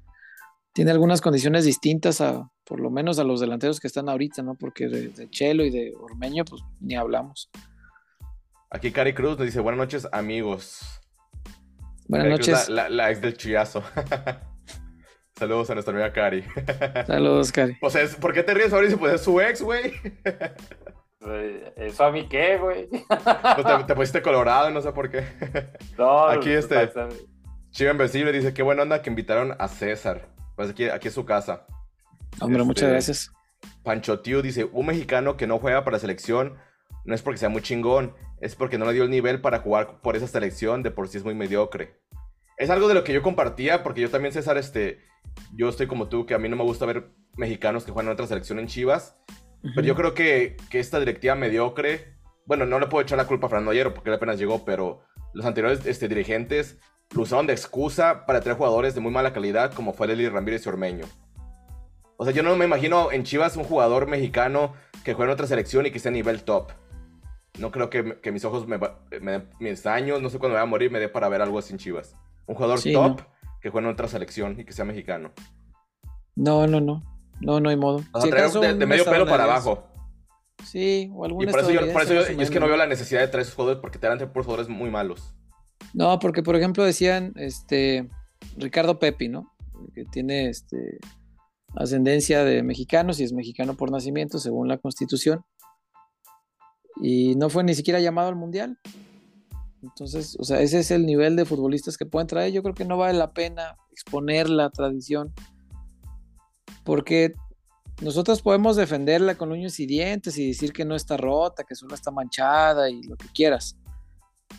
tiene 0.72 0.90
algunas 0.90 1.20
condiciones 1.20 1.64
distintas 1.64 2.20
a, 2.20 2.50
por 2.64 2.80
lo 2.80 2.90
menos 2.90 3.18
a 3.18 3.24
los 3.24 3.40
delanteros 3.40 3.80
que 3.80 3.86
están 3.86 4.08
ahorita, 4.08 4.42
¿no? 4.42 4.54
Porque 4.54 4.88
de, 4.88 5.30
Chelo 5.30 5.64
y 5.64 5.70
de 5.70 5.92
Ormeño, 5.98 6.44
pues 6.44 6.62
ni 6.80 6.94
hablamos. 6.94 7.50
Aquí 8.70 8.90
Cari 8.90 9.12
Cruz 9.12 9.36
nos 9.36 9.46
dice, 9.46 9.60
buenas 9.60 9.78
noches, 9.78 10.08
amigos. 10.12 10.80
Buenas 12.08 12.28
noches. 12.28 12.68
la, 12.68 13.10
ex 13.10 13.20
del 13.20 13.36
chillazo. 13.36 13.82
Saludos 15.42 15.70
a 15.70 15.74
nuestra 15.74 15.92
amiga 15.92 16.12
Cari. 16.12 16.44
Saludos, 17.08 17.50
Cari. 17.50 17.76
O 17.80 17.90
sea, 17.90 18.06
¿por 18.20 18.32
qué 18.32 18.44
te 18.44 18.54
ríes, 18.54 18.70
Fabricio? 18.70 18.96
Pues 18.96 19.14
es 19.14 19.22
su 19.22 19.40
ex, 19.40 19.60
güey. 19.60 19.92
¿Eso 21.74 22.04
a 22.04 22.12
mí 22.12 22.28
qué, 22.28 22.58
güey? 22.58 22.88
Pues 23.08 23.86
te, 23.88 23.94
pusiste 23.96 24.22
colorado, 24.22 24.70
no 24.70 24.80
sé 24.80 24.92
por 24.92 25.10
qué. 25.10 25.24
No, 25.98 26.28
aquí 26.28 26.52
este. 26.52 26.88
Chivo 27.72 27.90
Invencible 27.90 28.30
dice: 28.30 28.54
Qué 28.54 28.62
buena 28.62 28.82
onda 28.82 29.02
que 29.02 29.10
invitaron 29.10 29.56
a 29.58 29.66
César. 29.66 30.28
Pues 30.54 30.70
aquí, 30.70 30.88
aquí 30.88 31.08
es 31.08 31.14
su 31.14 31.24
casa. 31.24 31.66
Hombre, 32.40 32.62
muchas 32.62 32.84
este, 32.84 32.92
gracias. 32.92 33.32
Pancho 33.82 34.20
Tío 34.20 34.42
dice: 34.42 34.68
Un 34.70 34.86
mexicano 34.86 35.36
que 35.36 35.48
no 35.48 35.58
juega 35.58 35.82
para 35.82 35.98
selección 35.98 36.56
no 37.04 37.16
es 37.16 37.22
porque 37.22 37.38
sea 37.38 37.48
muy 37.48 37.62
chingón, 37.62 38.14
es 38.40 38.54
porque 38.54 38.78
no 38.78 38.84
le 38.84 38.92
dio 38.92 39.02
el 39.02 39.10
nivel 39.10 39.40
para 39.40 39.58
jugar 39.58 40.02
por 40.02 40.14
esa 40.14 40.28
selección, 40.28 40.84
de 40.84 40.92
por 40.92 41.08
sí 41.08 41.18
es 41.18 41.24
muy 41.24 41.34
mediocre. 41.34 41.98
Es 42.58 42.70
algo 42.70 42.86
de 42.86 42.94
lo 42.94 43.02
que 43.02 43.12
yo 43.12 43.22
compartía, 43.22 43.82
porque 43.82 44.02
yo 44.02 44.08
también, 44.08 44.32
César, 44.32 44.56
este, 44.56 45.00
yo 45.54 45.68
estoy 45.68 45.86
como 45.86 46.08
tú, 46.08 46.26
que 46.26 46.34
a 46.34 46.38
mí 46.38 46.48
no 46.48 46.56
me 46.56 46.64
gusta 46.64 46.86
ver 46.86 47.10
mexicanos 47.36 47.84
que 47.84 47.92
juegan 47.92 48.08
en 48.08 48.14
otra 48.14 48.26
selección 48.26 48.58
en 48.58 48.66
Chivas. 48.66 49.16
Pero 49.62 49.82
yo 49.82 49.94
creo 49.94 50.12
que, 50.12 50.56
que, 50.70 50.80
esta 50.80 50.98
directiva 50.98 51.36
mediocre, 51.36 52.16
bueno, 52.46 52.66
no 52.66 52.80
le 52.80 52.88
puedo 52.88 53.02
echar 53.02 53.16
la 53.16 53.28
culpa 53.28 53.46
a 53.46 53.50
Fernando 53.50 53.72
Hierro 53.72 53.94
porque 53.94 54.10
él 54.10 54.16
apenas 54.16 54.36
llegó, 54.36 54.64
pero 54.64 55.02
los 55.34 55.46
anteriores 55.46 55.86
este, 55.86 56.08
dirigentes 56.08 56.78
lo 57.14 57.22
usaron 57.22 57.46
de 57.46 57.52
excusa 57.52 58.26
para 58.26 58.40
traer 58.40 58.56
jugadores 58.56 58.94
de 58.94 59.00
muy 59.00 59.12
mala 59.12 59.32
calidad 59.32 59.72
como 59.72 59.92
fue 59.92 60.08
Lely 60.08 60.28
Ramírez 60.30 60.66
y 60.66 60.68
Ormeño. 60.68 61.04
O 62.16 62.24
sea, 62.24 62.34
yo 62.34 62.42
no 62.42 62.56
me 62.56 62.64
imagino 62.64 63.12
en 63.12 63.22
Chivas 63.22 63.56
un 63.56 63.64
jugador 63.64 64.08
mexicano 64.08 64.74
que 65.04 65.14
juegue 65.14 65.30
en 65.30 65.34
otra 65.34 65.46
selección 65.46 65.86
y 65.86 65.90
que 65.92 65.98
esté 65.98 66.08
a 66.08 66.12
nivel 66.12 66.42
top. 66.42 66.72
No 67.58 67.70
creo 67.70 67.88
que, 67.88 68.20
que 68.20 68.32
mis 68.32 68.44
ojos, 68.44 68.66
me, 68.66 68.80
me, 69.20 69.44
mis 69.60 69.86
años, 69.86 70.22
no 70.22 70.30
sé 70.30 70.38
cuándo 70.38 70.56
voy 70.56 70.62
a 70.62 70.66
morir, 70.66 70.90
me 70.90 70.98
dé 70.98 71.08
para 71.08 71.28
ver 71.28 71.42
algo 71.42 71.58
así 71.58 71.72
en 71.72 71.78
Chivas. 71.78 72.16
Un 72.46 72.56
jugador 72.56 72.80
top 72.82 73.20
que 73.62 73.70
juegue 73.70 73.86
en 73.86 73.92
otra 73.94 74.08
selección 74.08 74.58
y 74.58 74.64
que 74.64 74.72
sea 74.72 74.84
mexicano. 74.84 75.32
No, 76.34 76.66
no, 76.66 76.80
no. 76.80 77.02
No, 77.40 77.60
no 77.60 77.70
hay 77.70 77.76
modo. 77.76 78.02
de, 78.60 78.86
medio 78.86 79.04
pelo 79.04 79.26
para 79.26 79.44
abajo. 79.44 79.88
Sí, 80.64 81.10
o 81.14 81.24
algún 81.24 81.42
Y 81.42 81.46
por 81.46 81.60
eso, 81.60 81.70
yo, 81.70 81.92
por 81.92 82.02
eso 82.02 82.14
yo, 82.14 82.20
es 82.20 82.50
que 82.50 82.60
no 82.60 82.66
veo 82.66 82.76
la 82.76 82.86
necesidad 82.86 83.20
de 83.20 83.28
traer 83.28 83.42
esos 83.42 83.54
jugadores 83.54 83.80
porque 83.80 83.98
te 83.98 84.06
dan 84.06 84.18
por 84.32 84.44
jugadores 84.44 84.68
muy 84.68 84.90
malos. 84.90 85.34
No, 85.94 86.18
porque 86.18 86.42
por 86.42 86.54
ejemplo 86.54 86.84
decían 86.84 87.32
este 87.36 88.08
Ricardo 88.56 88.98
Pepi, 88.98 89.28
¿no? 89.28 89.52
Que 89.94 90.04
tiene 90.04 90.48
este 90.48 90.98
ascendencia 91.74 92.44
de 92.44 92.62
mexicanos 92.62 93.18
y 93.18 93.24
es 93.24 93.32
mexicano 93.32 93.74
por 93.74 93.90
nacimiento 93.90 94.38
según 94.38 94.68
la 94.68 94.78
Constitución. 94.78 95.44
Y 97.00 97.34
no 97.36 97.48
fue 97.48 97.64
ni 97.64 97.74
siquiera 97.74 97.98
llamado 97.98 98.28
al 98.28 98.36
Mundial. 98.36 98.78
Entonces, 99.82 100.36
o 100.38 100.44
sea, 100.44 100.60
ese 100.60 100.78
es 100.78 100.90
el 100.90 101.06
nivel 101.06 101.36
de 101.36 101.44
futbolistas 101.44 101.96
que 101.96 102.06
pueden 102.06 102.28
traer. 102.28 102.52
Yo 102.52 102.62
creo 102.62 102.74
que 102.74 102.84
no 102.84 102.96
vale 102.96 103.18
la 103.18 103.32
pena 103.32 103.76
exponer 103.90 104.48
la 104.48 104.70
tradición, 104.70 105.32
porque 106.84 107.34
nosotros 108.00 108.42
podemos 108.42 108.76
defenderla 108.76 109.36
con 109.36 109.52
uñas 109.52 109.78
y 109.80 109.86
dientes 109.86 110.38
y 110.38 110.48
decir 110.48 110.72
que 110.72 110.84
no 110.84 110.94
está 110.94 111.16
rota, 111.16 111.64
que 111.64 111.74
solo 111.74 111.94
está 111.94 112.10
manchada 112.10 112.90
y 112.90 113.02
lo 113.02 113.16
que 113.16 113.28
quieras. 113.28 113.76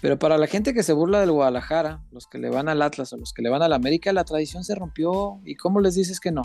Pero 0.01 0.19
para 0.19 0.37
la 0.37 0.47
gente 0.47 0.73
que 0.73 0.83
se 0.83 0.93
burla 0.93 1.19
del 1.19 1.31
Guadalajara, 1.31 2.03
los 2.11 2.27
que 2.27 2.37
le 2.37 2.49
van 2.49 2.67
al 2.67 2.81
Atlas 2.81 3.13
o 3.13 3.17
los 3.17 3.33
que 3.33 3.41
le 3.41 3.49
van 3.49 3.61
al 3.61 3.73
América, 3.73 4.11
la 4.11 4.23
tradición 4.23 4.63
se 4.63 4.75
rompió. 4.75 5.39
¿Y 5.45 5.55
cómo 5.55 5.79
les 5.79 5.95
dices 5.95 6.19
que 6.19 6.31
no? 6.31 6.43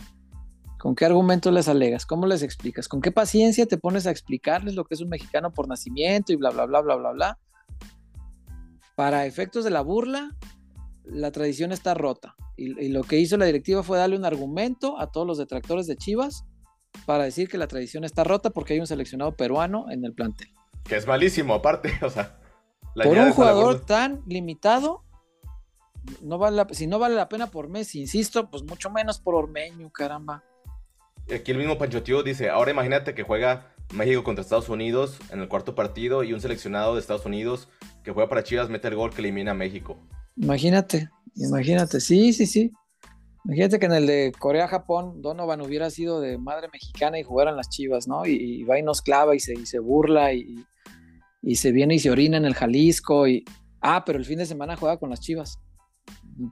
¿Con 0.78 0.94
qué 0.94 1.06
argumentos 1.06 1.52
les 1.52 1.66
alegas? 1.66 2.06
¿Cómo 2.06 2.26
les 2.26 2.42
explicas? 2.42 2.88
¿Con 2.88 3.00
qué 3.00 3.10
paciencia 3.10 3.66
te 3.66 3.78
pones 3.78 4.06
a 4.06 4.10
explicarles 4.10 4.74
lo 4.74 4.84
que 4.84 4.94
es 4.94 5.00
un 5.00 5.08
mexicano 5.08 5.52
por 5.52 5.66
nacimiento 5.66 6.32
y 6.32 6.36
bla, 6.36 6.50
bla, 6.50 6.66
bla, 6.66 6.80
bla, 6.80 6.96
bla, 6.96 7.10
bla? 7.12 7.38
Para 8.98 9.26
efectos 9.26 9.62
de 9.62 9.70
la 9.70 9.80
burla, 9.80 10.34
la 11.04 11.30
tradición 11.30 11.70
está 11.70 11.94
rota. 11.94 12.34
Y, 12.56 12.88
lo 12.88 13.04
que 13.04 13.20
hizo 13.20 13.36
la 13.36 13.44
directiva 13.44 13.84
fue 13.84 13.96
darle 13.96 14.16
un 14.16 14.24
argumento 14.24 14.98
a 14.98 15.12
todos 15.12 15.24
los 15.24 15.38
detractores 15.38 15.86
de 15.86 15.96
Chivas 15.96 16.46
para 17.06 17.22
decir 17.22 17.48
que 17.48 17.58
la 17.58 17.68
tradición 17.68 18.02
está 18.02 18.24
rota 18.24 18.50
porque 18.50 18.72
hay 18.72 18.80
un 18.80 18.88
seleccionado 18.88 19.36
peruano 19.36 19.86
en 19.88 20.04
el 20.04 20.14
plantel. 20.14 20.48
Que 20.82 20.96
es 20.96 21.06
malísimo, 21.06 21.54
aparte, 21.54 21.92
o 22.02 22.10
sea. 22.10 22.40
por 22.92 23.16
un 23.16 23.30
jugador 23.30 23.86
tan 23.86 24.20
limitado, 24.26 25.04
no 26.20 26.38
vale 26.38 26.64
si 26.72 26.88
no 26.88 26.98
vale 26.98 27.14
la 27.14 27.28
pena 27.28 27.52
por 27.52 27.68
Messi, 27.68 28.00
insisto, 28.00 28.50
pues 28.50 28.64
mucho 28.64 28.90
menos 28.90 29.20
por 29.20 29.36
Ormeño, 29.36 29.92
caramba. 29.92 30.42
Aquí 31.32 31.52
el 31.52 31.58
mismo 31.58 31.78
Pancho 31.78 32.02
Tío 32.02 32.24
dice, 32.24 32.50
ahora 32.50 32.72
imagínate 32.72 33.14
que 33.14 33.22
juega 33.22 33.76
México 33.94 34.22
contra 34.22 34.42
Estados 34.42 34.68
Unidos 34.68 35.18
en 35.30 35.40
el 35.40 35.48
cuarto 35.48 35.74
partido 35.74 36.22
y 36.22 36.32
un 36.32 36.40
seleccionado 36.40 36.94
de 36.94 37.00
Estados 37.00 37.24
Unidos 37.26 37.68
que 38.02 38.12
juega 38.12 38.28
para 38.28 38.44
Chivas 38.44 38.68
mete 38.68 38.88
el 38.88 38.96
gol 38.96 39.12
que 39.12 39.20
elimina 39.20 39.52
a 39.52 39.54
México. 39.54 39.98
Imagínate, 40.36 41.08
imagínate, 41.34 42.00
sí, 42.00 42.32
sí, 42.32 42.46
sí. 42.46 42.72
Imagínate 43.44 43.78
que 43.78 43.86
en 43.86 43.92
el 43.92 44.06
de 44.06 44.32
Corea-Japón 44.38 45.22
Donovan 45.22 45.62
hubiera 45.62 45.90
sido 45.90 46.20
de 46.20 46.36
madre 46.38 46.68
mexicana 46.72 47.18
y 47.18 47.22
jugaran 47.22 47.56
las 47.56 47.70
Chivas, 47.70 48.06
¿no? 48.06 48.26
Y, 48.26 48.62
va 48.64 48.78
y 48.78 48.82
nos 48.82 49.00
clava 49.00 49.34
y 49.34 49.40
se, 49.40 49.78
burla 49.78 50.34
y, 50.34 50.64
y, 51.42 51.56
se 51.56 51.72
viene 51.72 51.94
y 51.94 51.98
se 51.98 52.10
orina 52.10 52.36
en 52.36 52.44
el 52.44 52.54
Jalisco 52.54 53.26
y... 53.26 53.44
Ah, 53.80 54.04
pero 54.04 54.18
el 54.18 54.24
fin 54.24 54.38
de 54.38 54.46
semana 54.46 54.76
juega 54.76 54.98
con 54.98 55.08
las 55.08 55.20
Chivas. 55.20 55.58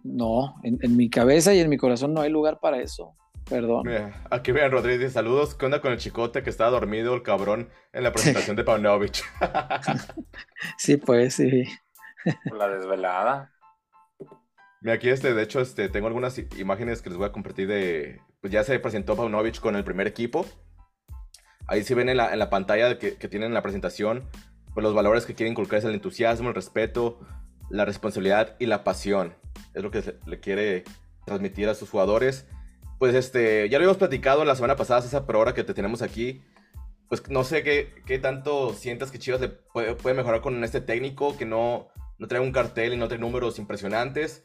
No, 0.05 0.55
en 0.63 0.97
mi 0.97 1.11
cabeza 1.11 1.55
y 1.55 1.61
en 1.61 1.69
mi 1.69 1.77
corazón 1.77 2.15
no 2.15 2.21
hay 2.21 2.31
lugar 2.31 2.61
para 2.61 2.81
eso. 2.81 3.15
Perdón. 3.49 3.85
aquí 4.31 4.51
vean 4.53 4.73
Rodríguez, 4.73 5.13
saludos. 5.13 5.55
¿Qué 5.55 5.67
onda 5.67 5.81
con 5.81 5.93
el 5.93 5.99
chicote 5.99 6.43
que 6.43 6.51
estaba 6.51 6.71
dormido 6.71 7.15
el 7.15 7.23
cabrón 7.23 7.69
en 7.93 8.03
la 8.03 8.13
presentación 8.13 8.57
de 8.57 8.65
Paunovic? 8.65 9.25
sí, 10.79 10.97
pues 10.97 11.35
sí. 11.35 11.65
La 12.45 12.69
desvelada. 12.69 13.53
Mira, 14.81 14.95
aquí 14.95 15.09
este, 15.09 15.33
de 15.33 15.43
hecho, 15.43 15.61
este, 15.61 15.89
tengo 15.89 16.09
algunas 16.09 16.39
imágenes 16.59 17.03
que 17.03 17.11
les 17.11 17.19
voy 17.19 17.27
a 17.27 17.33
compartir 17.33 17.69
de. 17.69 18.21
Pues 18.41 18.53
ya 18.53 18.65
se 18.65 18.79
presentó 18.81 19.17
Paunovic 19.17 19.61
con 19.61 19.77
el 19.77 19.85
primer 19.85 20.07
equipo. 20.07 20.45
Ahí 21.69 21.85
sí 21.85 21.95
ven 21.95 22.09
en 22.09 22.17
la, 22.17 22.33
en 22.33 22.39
la 22.39 22.51
pantalla 22.51 22.99
que, 22.99 23.17
que, 23.17 23.29
tienen 23.29 23.49
en 23.49 23.55
la 23.55 23.63
presentación 23.63 24.29
pues 24.77 24.85
los 24.85 24.95
valores 24.95 25.25
que 25.25 25.35
quieren 25.35 25.53
inculcar 25.53 25.79
es 25.79 25.87
el 25.87 25.95
entusiasmo, 25.95 26.51
el 26.51 26.55
respeto, 26.55 27.19
la 27.71 27.87
responsabilidad 27.87 28.57
y 28.59 28.67
la 28.67 28.85
pasión. 28.85 29.35
Es 29.73 29.83
lo 29.83 29.91
que 29.91 30.19
le 30.27 30.39
quiere 30.39 30.85
transmitir 31.25 31.71
a 31.71 31.75
sus 31.75 31.89
jugadores. 31.89 32.47
Pues 32.99 33.15
este, 33.15 33.69
ya 33.69 33.79
lo 33.79 33.83
habíamos 33.83 33.99
platicado 33.99 34.45
la 34.45 34.57
semana 34.57 34.77
pasada, 34.77 35.03
César, 35.03 35.25
pero 35.27 35.39
ahora 35.39 35.55
que 35.55 35.65
te 35.65 35.75
tenemos 35.75 36.01
aquí, 36.03 36.43
pues 37.09 37.29
no 37.29 37.45
sé 37.45 37.63
qué, 37.63 37.93
qué 38.07 38.19
tanto 38.19 38.73
sientas 38.73 39.11
que 39.11 39.19
Chivas 39.19 39.41
le 39.41 39.49
puede, 39.49 39.95
puede, 39.95 40.17
mejorar 40.17 40.41
con 40.41 40.63
este 40.65 40.81
técnico, 40.81 41.37
que 41.37 41.45
no, 41.45 41.89
no 42.19 42.27
trae 42.27 42.41
un 42.41 42.53
cartel 42.53 42.95
y 42.95 42.97
no 42.97 43.09
trae 43.09 43.21
números 43.21 43.59
impresionantes, 43.59 44.45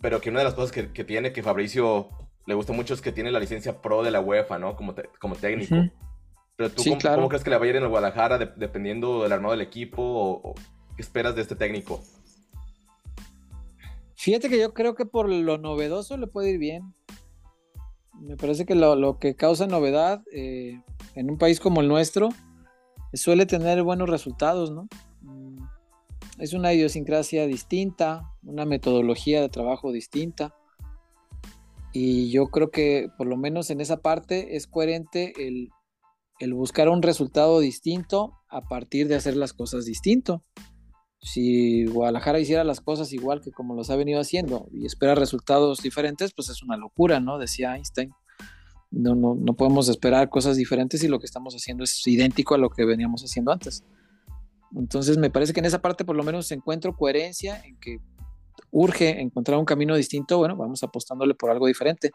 pero 0.00 0.20
que 0.20 0.30
una 0.30 0.40
de 0.40 0.44
las 0.44 0.54
cosas 0.54 0.70
que, 0.70 0.92
que 0.92 1.04
tiene, 1.04 1.32
que 1.32 1.42
Fabricio 1.42 2.10
le 2.46 2.54
gusta 2.54 2.72
mucho, 2.72 2.94
es 2.94 3.00
que 3.00 3.12
tiene 3.12 3.32
la 3.32 3.40
licencia 3.40 3.80
pro 3.80 4.02
de 4.02 4.10
la 4.10 4.20
UEFA, 4.20 4.58
¿no? 4.58 4.76
Como, 4.76 4.94
te, 4.94 5.08
como 5.18 5.34
técnico. 5.34 5.74
Uh 5.74 5.78
-huh. 5.78 5.92
Pero 6.56 6.70
tú, 6.70 6.82
¿cómo, 6.82 6.98
¿cómo, 7.14 7.28
crees 7.28 7.44
que 7.44 7.50
le 7.50 7.58
va 7.58 7.64
a 7.64 7.68
ir 7.68 7.76
en 7.76 7.82
el 7.82 7.88
Guadalajara, 7.88 8.38
de, 8.38 8.46
dependiendo 8.56 9.22
del 9.22 9.32
armado 9.32 9.52
del 9.52 9.60
equipo? 9.60 10.02
O, 10.02 10.50
o, 10.50 10.54
qué 10.96 11.02
esperas 11.02 11.34
de 11.34 11.42
este 11.42 11.56
técnico? 11.56 12.02
Fíjate 14.16 14.48
que 14.48 14.58
yo 14.58 14.74
creo 14.74 14.94
que 14.94 15.06
por 15.06 15.28
lo 15.28 15.58
novedoso 15.58 16.16
le 16.16 16.26
puede 16.26 16.50
ir 16.50 16.58
bien. 16.58 16.94
Me 18.20 18.36
parece 18.36 18.66
que 18.66 18.74
lo, 18.74 18.96
lo 18.96 19.18
que 19.18 19.34
causa 19.34 19.66
novedad 19.66 20.22
eh, 20.32 20.82
en 21.14 21.30
un 21.30 21.38
país 21.38 21.60
como 21.60 21.80
el 21.80 21.88
nuestro 21.88 22.30
suele 23.12 23.46
tener 23.46 23.82
buenos 23.82 24.08
resultados, 24.08 24.70
¿no? 24.70 24.88
Mm, 25.22 25.62
es 26.38 26.52
una 26.52 26.72
idiosincrasia 26.72 27.46
distinta, 27.46 28.32
una 28.42 28.64
metodología 28.64 29.40
de 29.40 29.48
trabajo 29.48 29.92
distinta. 29.92 30.54
Y 31.92 32.30
yo 32.30 32.48
creo 32.48 32.70
que 32.70 33.08
por 33.16 33.26
lo 33.26 33.36
menos 33.36 33.70
en 33.70 33.80
esa 33.80 33.98
parte 33.98 34.56
es 34.56 34.66
coherente 34.66 35.32
el, 35.38 35.70
el 36.38 36.54
buscar 36.54 36.88
un 36.88 37.02
resultado 37.02 37.60
distinto 37.60 38.34
a 38.48 38.62
partir 38.62 39.08
de 39.08 39.16
hacer 39.16 39.36
las 39.36 39.52
cosas 39.52 39.84
distinto. 39.84 40.42
Si 41.20 41.84
Guadalajara 41.86 42.38
hiciera 42.38 42.64
las 42.64 42.80
cosas 42.80 43.12
igual 43.12 43.40
que 43.40 43.50
como 43.50 43.74
los 43.74 43.90
ha 43.90 43.96
venido 43.96 44.20
haciendo 44.20 44.68
y 44.72 44.86
espera 44.86 45.14
resultados 45.14 45.82
diferentes, 45.82 46.32
pues 46.34 46.48
es 46.48 46.62
una 46.62 46.76
locura, 46.76 47.20
¿no? 47.20 47.38
Decía 47.38 47.74
Einstein. 47.74 48.12
No, 48.90 49.14
no, 49.14 49.34
no 49.34 49.54
podemos 49.54 49.88
esperar 49.88 50.30
cosas 50.30 50.56
diferentes 50.56 51.02
y 51.02 51.08
lo 51.08 51.18
que 51.18 51.26
estamos 51.26 51.54
haciendo 51.54 51.84
es 51.84 52.06
idéntico 52.06 52.54
a 52.54 52.58
lo 52.58 52.70
que 52.70 52.84
veníamos 52.84 53.22
haciendo 53.22 53.52
antes. 53.52 53.84
Entonces 54.74 55.18
me 55.18 55.30
parece 55.30 55.52
que 55.52 55.60
en 55.60 55.66
esa 55.66 55.82
parte 55.82 56.04
por 56.04 56.16
lo 56.16 56.22
menos 56.22 56.50
encuentro 56.52 56.96
coherencia 56.96 57.60
en 57.64 57.78
que 57.78 57.98
urge 58.70 59.20
encontrar 59.20 59.58
un 59.58 59.64
camino 59.64 59.96
distinto, 59.96 60.38
bueno, 60.38 60.56
vamos 60.56 60.82
apostándole 60.82 61.34
por 61.34 61.50
algo 61.50 61.66
diferente. 61.66 62.12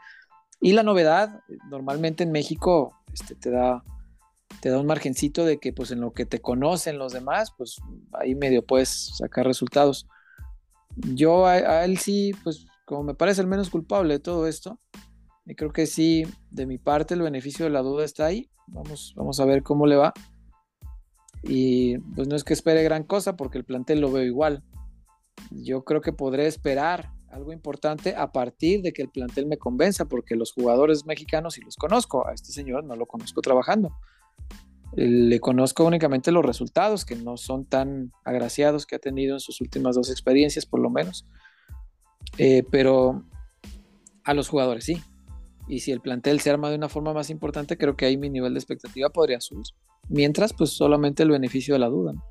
Y 0.62 0.74
la 0.74 0.84
novedad, 0.84 1.42
normalmente 1.70 2.24
en 2.24 2.32
México 2.32 2.96
este, 3.14 3.36
te 3.36 3.52
da 3.52 3.84
te 4.62 4.70
da 4.70 4.80
un 4.80 4.88
margencito 4.88 5.46
de 5.46 5.60
que 5.60 5.74
pues 5.74 5.92
en 5.92 6.02
lo 6.02 6.14
que 6.14 6.26
te 6.26 6.40
conocen 6.40 6.98
los 6.98 7.14
demás, 7.14 7.54
pues 7.58 7.78
ahí 8.14 8.36
medio 8.36 8.66
puedes 8.66 9.16
sacar 9.18 9.46
resultados. 9.46 10.08
Yo 10.96 11.46
a, 11.46 11.54
a, 11.54 11.86
él 11.86 11.98
sí, 11.98 12.32
pues 12.44 12.66
como 12.86 13.04
me 13.04 13.16
parece 13.16 13.42
el 13.42 13.48
menos 13.48 13.70
culpable 13.70 14.16
de 14.16 14.20
todo 14.20 14.48
esto, 14.48 14.80
y 15.46 15.56
creo 15.56 15.72
que 15.72 15.86
sí, 15.86 16.26
de 16.52 16.66
mi 16.66 16.78
parte 16.78 17.14
el 17.14 17.22
beneficio 17.22 17.66
de 17.66 17.72
la 17.72 17.82
duda 17.82 18.06
está 18.06 18.26
ahí. 18.26 18.50
Vamos, 18.68 19.14
vamos 19.16 19.40
a 19.40 19.46
ver 19.46 19.62
cómo 19.62 19.86
le 19.86 19.98
va. 19.98 20.14
Y 21.44 21.98
pues 21.98 22.28
no 22.28 22.36
es 22.36 22.44
que 22.46 22.54
espere 22.54 22.84
gran 22.84 23.04
cosa 23.04 23.36
porque 23.36 23.58
el 23.58 23.66
plantel 23.66 24.00
lo 24.00 24.12
veo 24.12 24.24
igual. 24.24 24.64
Yo 25.52 25.84
creo 25.84 26.00
que 26.00 26.14
podré 26.14 26.48
esperar 26.48 27.12
algo 27.30 27.52
importante 27.52 28.16
a 28.16 28.32
partir 28.32 28.82
de 28.82 28.94
que 28.94 29.02
el 29.02 29.10
plantel 29.10 29.48
me 29.48 29.58
convenza, 29.58 30.06
porque 30.06 30.36
los 30.36 30.54
jugadores 30.54 31.06
mexicanos 31.06 31.56
sí 31.56 31.62
los 31.62 31.76
conozco, 31.76 32.26
a 32.28 32.34
este 32.34 32.52
señor 32.54 32.84
no 32.86 32.96
lo 32.96 33.08
conozco 33.08 33.42
trabajando 33.42 33.92
le 34.96 35.40
conozco 35.40 35.86
únicamente 35.86 36.32
los 36.32 36.46
resultados, 36.46 37.06
que 37.06 37.16
no 37.16 37.38
son 37.38 37.66
tan 37.66 38.12
agraciados 38.24 38.86
que 38.86 38.96
ha 38.96 39.00
tenido 39.00 39.36
en 39.36 39.40
sus 39.40 39.60
últimas 39.62 39.96
dos 39.96 40.12
experiencias, 40.12 40.66
por 40.66 40.80
lo 40.80 40.90
menos. 40.90 41.26
Eh, 42.38 42.64
pero 42.70 43.24
a 44.24 44.34
los 44.34 44.50
jugadores 44.50 44.86
sí. 44.86 45.02
Y 45.68 45.80
si 45.80 45.92
el 45.92 46.02
plantel 46.02 46.42
se 46.42 46.50
arma 46.50 46.70
de 46.70 46.76
una 46.76 46.90
forma 46.90 47.14
más 47.14 47.30
importante, 47.30 47.78
creo 47.78 47.96
que 47.96 48.06
ahí 48.06 48.18
mi 48.18 48.30
nivel 48.30 48.54
de 48.54 48.60
expectativa 48.60 49.10
podría 49.10 49.40
subir. 49.40 49.66
Mientras, 50.10 50.54
pues 50.54 50.72
solamente 50.72 51.24
el 51.24 51.32
beneficio 51.32 51.74
de 51.74 51.80
la 51.80 51.88
duda. 51.88 52.14
¿no? 52.14 52.24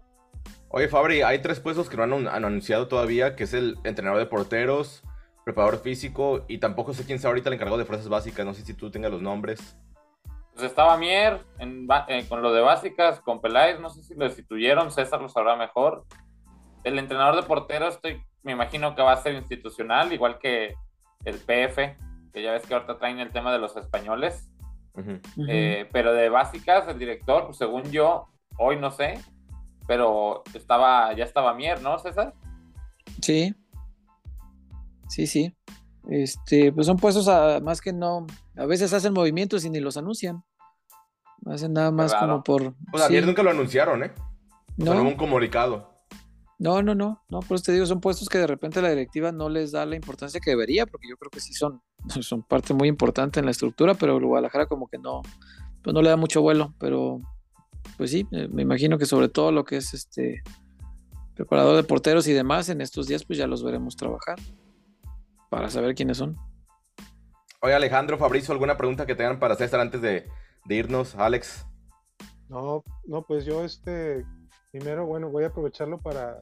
Oye, 0.69 0.89
Fabri, 0.89 1.23
hay 1.23 1.41
tres 1.41 1.61
puestos 1.61 1.89
que 1.89 1.97
no 1.97 2.05
han, 2.05 2.13
han, 2.13 2.45
anunciado 2.45 2.89
todavía, 2.89 3.35
que 3.35 3.45
es 3.45 3.55
el 3.55 3.77
entrenador 3.85 4.21
de 4.21 4.27
porteros, 4.27 5.03
preparador 5.45 5.81
físico, 5.81 6.45
y 6.49 6.59
tampoco 6.59 6.95
sé 6.95 7.05
quién 7.05 7.19
sea 7.19 7.29
ahorita 7.29 7.49
el 7.49 7.55
encargado 7.55 7.79
de 7.79 7.85
fuerzas 7.85 8.09
básicas, 8.09 8.47
no 8.47 8.55
sé 8.55 8.65
si 8.65 8.75
tú 8.75 8.91
tengas 8.91 9.11
los 9.11 9.23
nombres. 9.23 9.77
Pues 10.63 10.71
estaba 10.71 10.97
Mier 10.97 11.45
en, 11.59 11.89
eh, 12.07 12.25
con 12.29 12.41
lo 12.41 12.53
de 12.53 12.61
básicas, 12.61 13.19
con 13.19 13.41
Peláez, 13.41 13.81
no 13.81 13.91
sé 13.91 14.05
si 14.05 14.15
lo 14.15 14.27
destituyeron, 14.27 14.93
César 14.93 15.21
lo 15.21 15.29
sabrá 15.29 15.57
mejor. 15.57 16.05
El 16.85 17.01
entrenador 17.01 17.35
de 17.35 17.43
porteros, 17.43 17.97
estoy, 17.97 18.23
me 18.45 18.53
imagino 18.53 18.95
que 18.95 19.03
va 19.03 19.11
a 19.11 19.23
ser 19.25 19.35
institucional, 19.35 20.13
igual 20.13 20.39
que 20.39 20.77
el 21.25 21.35
PF, 21.35 21.97
que 22.33 22.43
ya 22.45 22.53
ves 22.53 22.65
que 22.65 22.75
ahorita 22.75 22.97
traen 22.97 23.19
el 23.19 23.33
tema 23.33 23.53
de 23.53 23.59
los 23.59 23.77
españoles. 23.77 24.53
Uh 24.95 25.01
-huh. 25.01 25.21
eh, 25.49 25.89
pero 25.91 26.15
de 26.15 26.29
básicas, 26.29 26.87
el 26.87 27.01
director, 27.01 27.47
pues 27.47 27.57
según 27.57 27.83
yo, 27.91 28.29
hoy 28.57 28.77
no 28.77 28.93
sé, 28.93 29.15
pero 29.89 30.45
estaba, 30.55 31.13
ya 31.15 31.25
estaba 31.25 31.55
Mier, 31.55 31.83
¿no, 31.83 31.99
César? 31.99 32.35
Sí. 33.21 33.53
Sí, 35.09 35.27
sí. 35.27 35.57
Este, 36.09 36.73
pues 36.73 36.87
son 36.87 36.99
puestos 36.99 37.27
a, 37.27 37.59
más 37.59 37.81
que 37.81 37.93
no, 37.93 38.29
a 38.57 38.67
veces 38.67 38.93
hacen 38.93 39.13
movimientos 39.13 39.65
y 39.65 39.71
ni 39.71 39.81
los 39.81 39.97
anuncian. 39.97 40.45
Hacen 41.47 41.73
nada 41.73 41.91
más 41.91 42.15
como 42.15 42.43
por. 42.43 42.75
Pues 42.91 43.03
ayer 43.03 43.23
sí. 43.23 43.27
nunca 43.27 43.43
lo 43.43 43.51
anunciaron, 43.51 44.05
¿eh? 44.05 44.13
No. 44.77 44.87
Solo 44.93 45.03
un 45.03 45.17
comunicado. 45.17 45.93
No, 46.59 46.81
no, 46.81 46.95
no, 46.95 47.25
no, 47.29 47.41
por 47.41 47.57
eso 47.57 47.65
te 47.65 47.73
digo, 47.73 47.87
son 47.87 48.01
puestos 48.01 48.29
que 48.29 48.39
de 48.39 48.47
repente 48.47 48.81
la 48.81 48.91
directiva 48.91 49.33
no 49.33 49.49
les 49.49 49.73
da 49.73 49.85
la 49.85 49.97
importancia 49.97 50.39
que 50.39 50.51
debería, 50.51 50.87
porque 50.87 51.09
yo 51.09 51.17
creo 51.17 51.29
que 51.29 51.41
sí 51.41 51.55
son, 51.55 51.83
son 52.21 52.45
parte 52.45 52.73
muy 52.73 52.87
importante 52.87 53.41
en 53.41 53.47
la 53.47 53.51
estructura, 53.51 53.95
pero 53.95 54.17
el 54.17 54.25
Guadalajara 54.25 54.67
como 54.67 54.87
que 54.87 54.97
no, 54.99 55.23
pues 55.83 55.93
no 55.93 56.03
le 56.03 56.11
da 56.11 56.17
mucho 56.17 56.41
vuelo, 56.41 56.73
pero 56.79 57.21
pues 57.97 58.13
sí, 58.13 58.29
me 58.31 58.63
imagino 58.63 58.97
que 58.97 59.07
sobre 59.07 59.29
todo 59.29 59.51
lo 59.51 59.65
que 59.65 59.79
es 59.79 59.93
este 59.93 60.45
preparador 61.35 61.75
de 61.75 61.83
porteros 61.83 62.29
y 62.29 62.33
demás, 62.33 62.69
en 62.69 62.81
estos 62.81 63.09
días 63.09 63.25
pues 63.25 63.41
ya 63.41 63.49
los 63.49 63.65
veremos 63.65 63.97
trabajar 63.97 64.39
para 65.51 65.69
saber 65.69 65.97
quiénes 65.97 66.19
son. 66.19 66.37
Oye, 67.61 67.75
Alejandro, 67.75 68.19
Fabricio, 68.19 68.53
¿alguna 68.53 68.77
pregunta 68.77 69.05
que 69.05 69.17
tengan 69.17 69.41
para 69.41 69.57
César 69.57 69.81
antes 69.81 70.01
de, 70.01 70.29
de 70.67 70.75
irnos, 70.75 71.15
Alex? 71.15 71.67
No, 72.49 72.85
no, 73.07 73.23
pues 73.23 73.45
yo 73.45 73.65
este 73.65 74.25
primero, 74.71 75.07
bueno, 75.07 75.31
voy 75.31 75.45
a 75.45 75.49
aprovecharlo 75.49 75.99
para, 75.99 76.41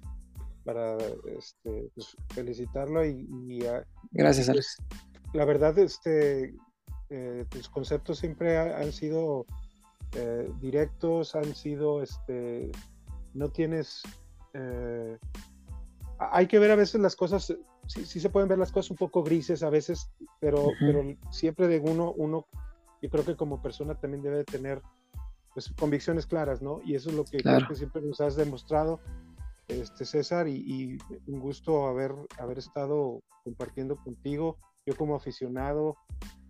para 0.64 0.97
este, 1.36 1.90
pues, 1.94 2.16
felicitarlo 2.28 3.05
y, 3.05 3.28
y 3.48 3.66
a, 3.66 3.84
gracias, 4.12 4.47
pues, 4.47 4.48
Alex. 4.48 4.76
La 5.32 5.44
verdad, 5.44 5.78
este, 5.78 6.55
eh, 7.10 7.44
tus 7.48 7.68
conceptos 7.68 8.18
siempre 8.18 8.56
ha, 8.56 8.78
han 8.78 8.92
sido 8.92 9.47
eh, 10.12 10.51
directos, 10.60 11.34
han 11.34 11.55
sido, 11.55 12.02
este, 12.02 12.70
no 13.34 13.51
tienes, 13.51 14.02
eh, 14.55 15.18
hay 16.18 16.47
que 16.47 16.59
ver 16.59 16.70
a 16.70 16.76
veces 16.76 17.01
las 17.01 17.16
cosas 17.16 17.52
sí, 17.86 18.06
sí, 18.06 18.20
se 18.20 18.30
pueden 18.30 18.48
ver 18.48 18.59
las 18.59 18.72
cosas 18.72 18.90
un 18.90 18.97
poco 18.97 19.22
grises 19.22 19.62
a 19.62 19.70
veces, 19.70 20.10
pero, 20.40 20.66
uh 20.66 20.70
-huh. 20.70 20.76
pero 20.80 21.32
siempre 21.32 21.66
de 21.66 21.80
uno, 21.80 22.12
uno, 22.12 22.47
yo 23.01 23.10
creo 23.10 23.24
que 23.24 23.36
como 23.36 23.62
persona 23.62 23.94
también 23.94 24.22
debe 24.22 24.44
tener 24.44 24.82
pues, 25.55 25.72
convicciones 25.78 26.27
claras, 26.27 26.62
¿no? 26.62 26.81
Y 26.85 26.94
eso 26.94 27.10
es 27.10 27.16
lo 27.16 27.24
que, 27.24 27.39
claro. 27.39 27.59
creo 27.59 27.68
que 27.68 27.77
siempre 27.77 28.02
nos 28.02 28.20
has 28.20 28.36
demostrado, 28.36 29.01
este, 29.68 30.05
César, 30.05 30.48
y, 30.48 30.56
y, 30.56 30.98
un 31.27 31.40
gusto 31.40 31.86
haber, 31.86 32.12
haber 32.39 32.59
estado 32.59 33.22
compartiendo 33.44 33.97
contigo, 33.97 34.59
yo 34.86 34.97
como 34.97 35.14
aficionado, 35.14 35.97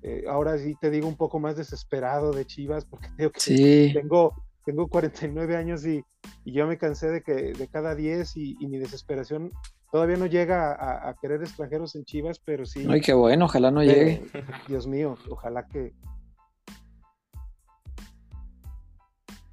eh, 0.02 0.24
ahora 0.28 0.56
sí 0.58 0.74
te 0.80 0.90
digo 0.90 1.06
un 1.06 1.16
poco 1.16 1.38
más 1.38 1.56
desesperado 1.56 2.32
de 2.32 2.46
Chivas, 2.46 2.84
porque 2.84 3.08
tengo, 3.16 3.30
que, 3.30 3.40
sí. 3.40 3.90
tengo, 3.92 4.34
tengo 4.64 4.88
49 4.88 5.56
años 5.56 5.84
y, 5.84 6.02
y, 6.44 6.52
yo 6.52 6.66
me 6.66 6.78
cansé 6.78 7.08
de 7.10 7.22
que 7.22 7.52
de 7.52 7.68
cada 7.68 7.94
10 7.94 8.36
y, 8.36 8.56
y 8.58 8.66
mi 8.66 8.78
desesperación 8.78 9.52
todavía 9.90 10.16
no 10.16 10.26
llega 10.26 10.72
a, 10.72 11.08
a, 11.08 11.14
querer 11.14 11.42
extranjeros 11.42 11.94
en 11.96 12.04
Chivas, 12.04 12.38
pero 12.38 12.64
sí. 12.64 12.86
Ay, 12.88 13.00
qué 13.00 13.12
bueno, 13.12 13.46
ojalá 13.46 13.70
no 13.70 13.82
llegue. 13.82 14.22
Dios 14.68 14.86
mío, 14.86 15.16
ojalá 15.28 15.66
que. 15.66 15.92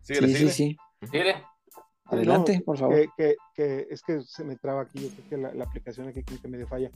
Sí, 0.07 0.35
sí, 0.35 0.49
sí. 0.49 0.77
Adelante, 2.05 2.57
no, 2.59 2.63
por 2.63 2.77
favor. 2.77 2.95
Que, 2.95 3.09
que, 3.17 3.35
que, 3.53 3.87
es 3.89 4.01
que 4.01 4.21
se 4.21 4.43
me 4.43 4.55
traba 4.55 4.83
aquí, 4.83 4.99
yo 5.01 5.09
creo 5.09 5.29
que 5.29 5.37
la, 5.37 5.53
la 5.53 5.65
aplicación 5.65 6.07
aquí 6.07 6.23
creo 6.23 6.41
que 6.41 6.47
medio 6.47 6.67
falla. 6.67 6.89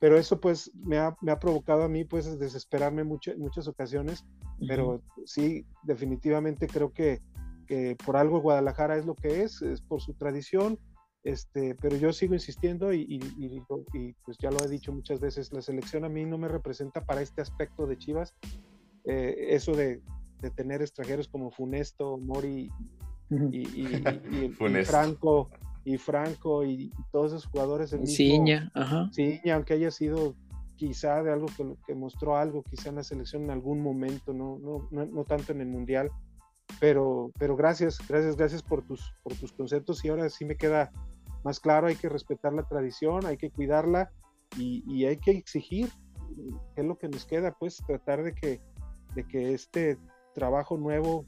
Pero 0.00 0.18
eso 0.18 0.40
pues 0.40 0.70
me 0.74 0.98
ha, 0.98 1.16
me 1.22 1.32
ha 1.32 1.38
provocado 1.38 1.84
a 1.84 1.88
mí 1.88 2.04
pues 2.04 2.38
desesperarme 2.38 3.04
mucho, 3.04 3.30
en 3.30 3.40
muchas 3.40 3.66
ocasiones, 3.68 4.22
uh 4.22 4.26
-huh. 4.26 4.66
pero 4.68 5.02
sí, 5.24 5.64
definitivamente 5.84 6.66
creo 6.66 6.92
que, 6.92 7.20
que 7.66 7.96
por 8.04 8.16
algo 8.16 8.40
Guadalajara 8.40 8.96
es 8.96 9.06
lo 9.06 9.14
que 9.14 9.42
es, 9.42 9.62
es 9.62 9.80
por 9.80 10.00
su 10.00 10.12
tradición, 10.14 10.78
Este, 11.26 11.74
pero 11.74 11.96
yo 11.96 12.12
sigo 12.12 12.34
insistiendo 12.34 12.92
y, 12.92 13.00
y, 13.08 13.60
pues 14.24 14.38
ya 14.38 14.50
lo 14.50 14.64
he 14.64 14.68
dicho 14.68 14.92
muchas 14.92 15.18
veces, 15.18 15.52
la 15.52 15.60
selección 15.60 16.04
a 16.04 16.08
mí 16.08 16.24
no 16.24 16.38
me 16.38 16.46
representa 16.46 17.00
para 17.04 17.20
este 17.20 17.40
aspecto 17.42 17.86
de 17.88 17.96
Chivas. 17.98 18.32
Eh, 19.04 19.48
eso 19.50 19.72
de, 19.72 20.00
de, 20.48 20.50
tener 20.50 20.82
extranjeros 20.82 21.28
como 21.28 21.50
Funesto, 21.50 22.18
Mori 22.18 22.70
y, 23.30 23.86
Franco 24.84 25.50
y 25.84 25.98
Franco 25.98 26.64
y, 26.64 26.90
todos 27.12 27.32
esos 27.32 27.46
jugadores. 27.46 27.92
El 27.92 28.06
Ciña, 28.06 28.70
ajá. 28.74 29.10
aunque 29.52 29.74
haya 29.74 29.90
sido 29.90 30.34
quizá 30.76 31.22
de 31.22 31.32
algo 31.32 31.46
que, 31.56 31.74
que, 31.86 31.94
mostró 31.94 32.36
algo, 32.36 32.62
quizá 32.62 32.90
en 32.90 32.96
la 32.96 33.04
selección 33.04 33.44
en 33.44 33.50
algún 33.50 33.82
momento, 33.82 34.32
no, 34.32 34.58
no, 34.58 34.88
no, 34.90 35.06
no 35.06 35.24
tanto 35.24 35.52
en 35.52 35.62
el 35.62 35.68
Mundial 35.68 36.10
pero, 36.80 37.32
pero 37.38 37.56
gracias, 37.56 37.98
gracias, 38.06 38.36
gracias 38.36 38.62
por 38.62 38.82
tus, 38.82 39.14
por 39.22 39.34
tus 39.34 39.52
conceptos 39.52 40.04
y 40.04 40.08
ahora 40.08 40.28
sí 40.28 40.44
me 40.44 40.56
queda 40.56 40.90
más 41.44 41.60
claro, 41.60 41.86
hay 41.86 41.96
que 41.96 42.08
respetar 42.08 42.52
la 42.52 42.64
tradición, 42.64 43.24
hay 43.24 43.36
que 43.36 43.50
cuidarla 43.50 44.10
y, 44.58 45.04
hay 45.04 45.16
que 45.18 45.32
exigir, 45.32 45.88
qué 46.74 46.80
es 46.80 46.86
lo 46.86 46.96
que 46.98 47.08
nos 47.08 47.24
queda, 47.24 47.54
pues 47.58 47.82
tratar 47.86 48.22
de 48.22 48.34
que, 48.34 48.60
de 49.14 49.24
que 49.26 49.54
este 49.54 49.98
trabajo 50.36 50.76
nuevo, 50.76 51.24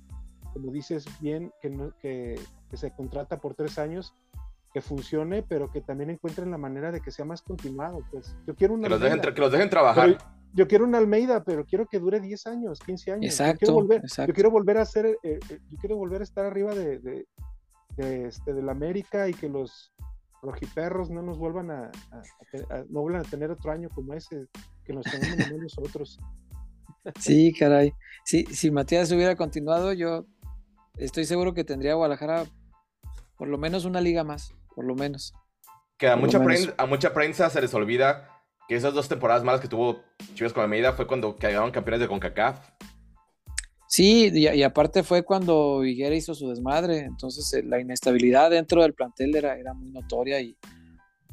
como 0.52 0.70
dices 0.70 1.06
bien, 1.20 1.50
que, 1.60 1.94
que, 2.00 2.76
se 2.76 2.92
contrata 2.92 3.38
por 3.38 3.54
tres 3.54 3.78
años, 3.78 4.14
que 4.72 4.82
funcione, 4.82 5.42
pero 5.42 5.72
que 5.72 5.80
también 5.80 6.10
encuentren 6.10 6.50
la 6.50 6.58
manera 6.58 6.92
de 6.92 7.00
que 7.00 7.10
sea 7.10 7.24
más 7.24 7.40
continuado. 7.40 8.04
Pues 8.12 8.36
yo 8.46 8.54
quiero 8.54 8.74
una 8.74 8.84
que, 8.84 8.90
los 8.90 9.00
dejen, 9.00 9.20
que 9.20 9.40
los 9.40 9.52
dejen 9.52 9.70
trabajar 9.70 10.18
yo 10.54 10.66
quiero 10.66 10.84
una 10.84 10.98
Almeida, 10.98 11.44
pero 11.44 11.64
quiero 11.64 11.86
que 11.86 11.98
dure 11.98 12.20
10 12.20 12.46
años, 12.46 12.80
15 12.80 13.12
años. 13.12 13.24
Exacto. 13.26 13.52
Yo 13.52 13.58
quiero 13.58 13.74
volver, 13.74 14.02
Yo 14.26 14.34
quiero 14.34 14.50
volver 14.50 14.78
a 14.78 14.84
ser, 14.84 15.06
eh, 15.06 15.18
eh, 15.22 15.60
yo 15.70 15.78
quiero 15.78 15.96
volver 15.96 16.20
a 16.20 16.24
estar 16.24 16.44
arriba 16.44 16.74
de, 16.74 16.98
de, 16.98 17.26
de, 17.96 18.26
este, 18.26 18.54
la 18.62 18.72
América 18.72 19.28
y 19.28 19.34
que 19.34 19.48
los 19.48 19.92
rojiperros 20.42 21.10
no 21.10 21.22
nos 21.22 21.38
vuelvan 21.38 21.70
a, 21.70 21.90
no 22.88 23.02
vuelvan 23.02 23.26
a 23.26 23.28
tener 23.28 23.50
otro 23.50 23.72
año 23.72 23.88
como 23.90 24.14
ese, 24.14 24.46
que 24.84 24.92
nos 24.92 25.04
tenemos 25.04 25.52
nosotros. 25.62 26.18
Sí, 27.20 27.52
caray. 27.52 27.92
Sí, 28.24 28.44
si 28.50 28.70
Matías 28.70 29.10
hubiera 29.12 29.36
continuado, 29.36 29.92
yo 29.92 30.26
estoy 30.96 31.24
seguro 31.24 31.54
que 31.54 31.64
tendría 31.64 31.94
Guadalajara 31.94 32.44
por 33.36 33.48
lo 33.48 33.56
menos 33.56 33.84
una 33.84 34.00
liga 34.00 34.24
más, 34.24 34.54
por 34.74 34.84
lo 34.84 34.94
menos. 34.94 35.32
Que 35.96 36.08
a, 36.08 36.16
mucha 36.16 36.42
prensa, 36.42 36.74
a 36.76 36.86
mucha 36.86 37.12
prensa 37.14 37.50
se 37.50 37.60
les 37.60 37.72
olvida 37.74 38.28
que 38.68 38.76
esas 38.76 38.92
dos 38.92 39.08
temporadas 39.08 39.44
malas 39.44 39.60
que 39.60 39.68
tuvo 39.68 40.02
Chivas 40.34 40.52
con 40.52 40.62
Almeida 40.62 40.92
fue 40.92 41.06
cuando 41.06 41.36
quedaron 41.36 41.70
campeones 41.70 42.00
de 42.00 42.08
CONCACAF. 42.08 42.68
Sí, 43.88 44.30
y, 44.34 44.62
aparte 44.62 45.02
fue 45.02 45.22
cuando 45.22 45.82
Higuera 45.82 46.14
hizo 46.14 46.34
su 46.34 46.50
desmadre, 46.50 46.98
entonces 46.98 47.50
eh, 47.54 47.62
la 47.64 47.80
inestabilidad 47.80 48.50
dentro 48.50 48.82
del 48.82 48.92
plantel 48.92 49.34
era, 49.34 49.58
era 49.58 49.72
muy 49.72 49.90
notoria 49.90 50.40
y, 50.40 50.56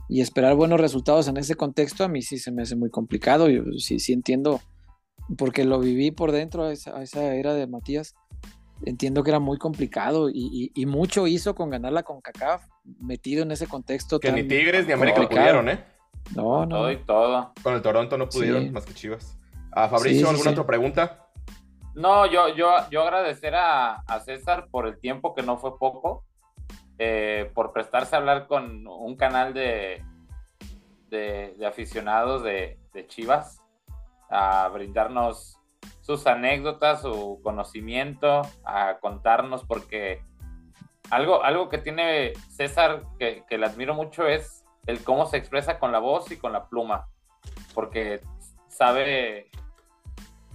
esperar 0.07 0.55
buenos 0.55 0.79
resultados 0.79 1.27
en 1.27 1.35
ese 1.35 1.55
contexto 1.55 2.03
a 2.03 2.07
mí 2.07 2.21
sí 2.21 2.37
se 2.37 2.51
me 2.51 2.61
hace 2.61 2.75
muy 2.75 2.91
complicado, 2.91 3.49
yo 3.49 3.63
sí, 3.79 3.99
sí 3.99 4.13
entiendo, 4.13 4.61
porque 5.37 5.65
lo 5.65 5.79
viví 5.79 6.11
por 6.11 6.31
dentro 6.31 6.65
a 6.65 6.71
esa, 6.71 7.35
era 7.35 7.53
de 7.53 7.67
Matías, 7.67 8.15
entiendo 8.85 9.23
que 9.23 9.31
era 9.31 9.39
muy 9.39 9.57
complicado 9.57 10.29
y, 10.29 10.71
mucho 10.85 11.27
hizo 11.27 11.55
con 11.55 11.69
ganar 11.69 11.93
la 11.93 12.03
CONCACAF, 12.03 12.65
metido 12.99 13.43
en 13.43 13.51
ese 13.51 13.67
contexto. 13.67 14.19
Que 14.19 14.31
ni 14.31 14.43
Tigres 14.43 14.85
ni 14.85 14.93
América 14.93 15.27
pudieron, 15.27 15.69
¿eh? 15.69 15.83
No, 16.35 16.65
no. 16.65 16.77
Todo 16.77 16.91
y 16.91 16.97
todo. 16.97 17.53
Con 17.61 17.75
el 17.75 17.81
Toronto 17.81 18.17
no 18.17 18.27
pudieron 18.29 18.71
más 18.71 18.85
que 18.85 18.93
Chivas. 18.93 19.37
¿A 19.71 19.89
Fabricio 19.89 20.29
alguna 20.29 20.51
otra 20.51 20.65
pregunta? 20.65 21.25
No, 21.95 22.25
yo, 22.25 22.49
yo, 22.49 22.69
yo 22.91 23.03
agradecer 23.03 23.53
a, 23.55 24.03
César 24.25 24.67
por 24.69 24.87
el 24.87 24.99
tiempo 24.99 25.33
que 25.33 25.43
no 25.43 25.57
fue 25.57 25.77
poco, 25.79 26.25
eh, 26.97 27.51
por 27.53 27.71
prestarse 27.71 28.15
a 28.15 28.19
hablar 28.19 28.47
con 28.47 28.85
un 28.87 29.15
canal 29.15 29.53
de, 29.53 30.03
de, 31.09 31.65
aficionados 31.65 32.43
de, 32.43 32.77
Chivas, 33.07 33.61
a 34.29 34.67
brindarnos 34.69 35.57
sus 36.01 36.25
anécdotas, 36.27 37.01
su 37.01 37.39
conocimiento, 37.43 38.41
a 38.63 38.97
contarnos, 38.99 39.63
porque 39.63 40.21
algo, 41.09 41.43
algo 41.43 41.69
que 41.69 41.77
tiene 41.77 42.33
César 42.49 43.03
que, 43.19 43.43
que 43.47 43.57
le 43.57 43.65
admiro 43.65 43.93
mucho 43.93 44.27
es 44.27 44.63
el 44.87 45.03
cómo 45.03 45.25
se 45.25 45.37
expresa 45.37 45.79
con 45.79 45.91
la 45.91 45.99
voz 45.99 46.31
y 46.31 46.37
con 46.37 46.53
la 46.53 46.67
pluma, 46.67 47.07
porque 47.73 48.21
sabe, 48.67 49.49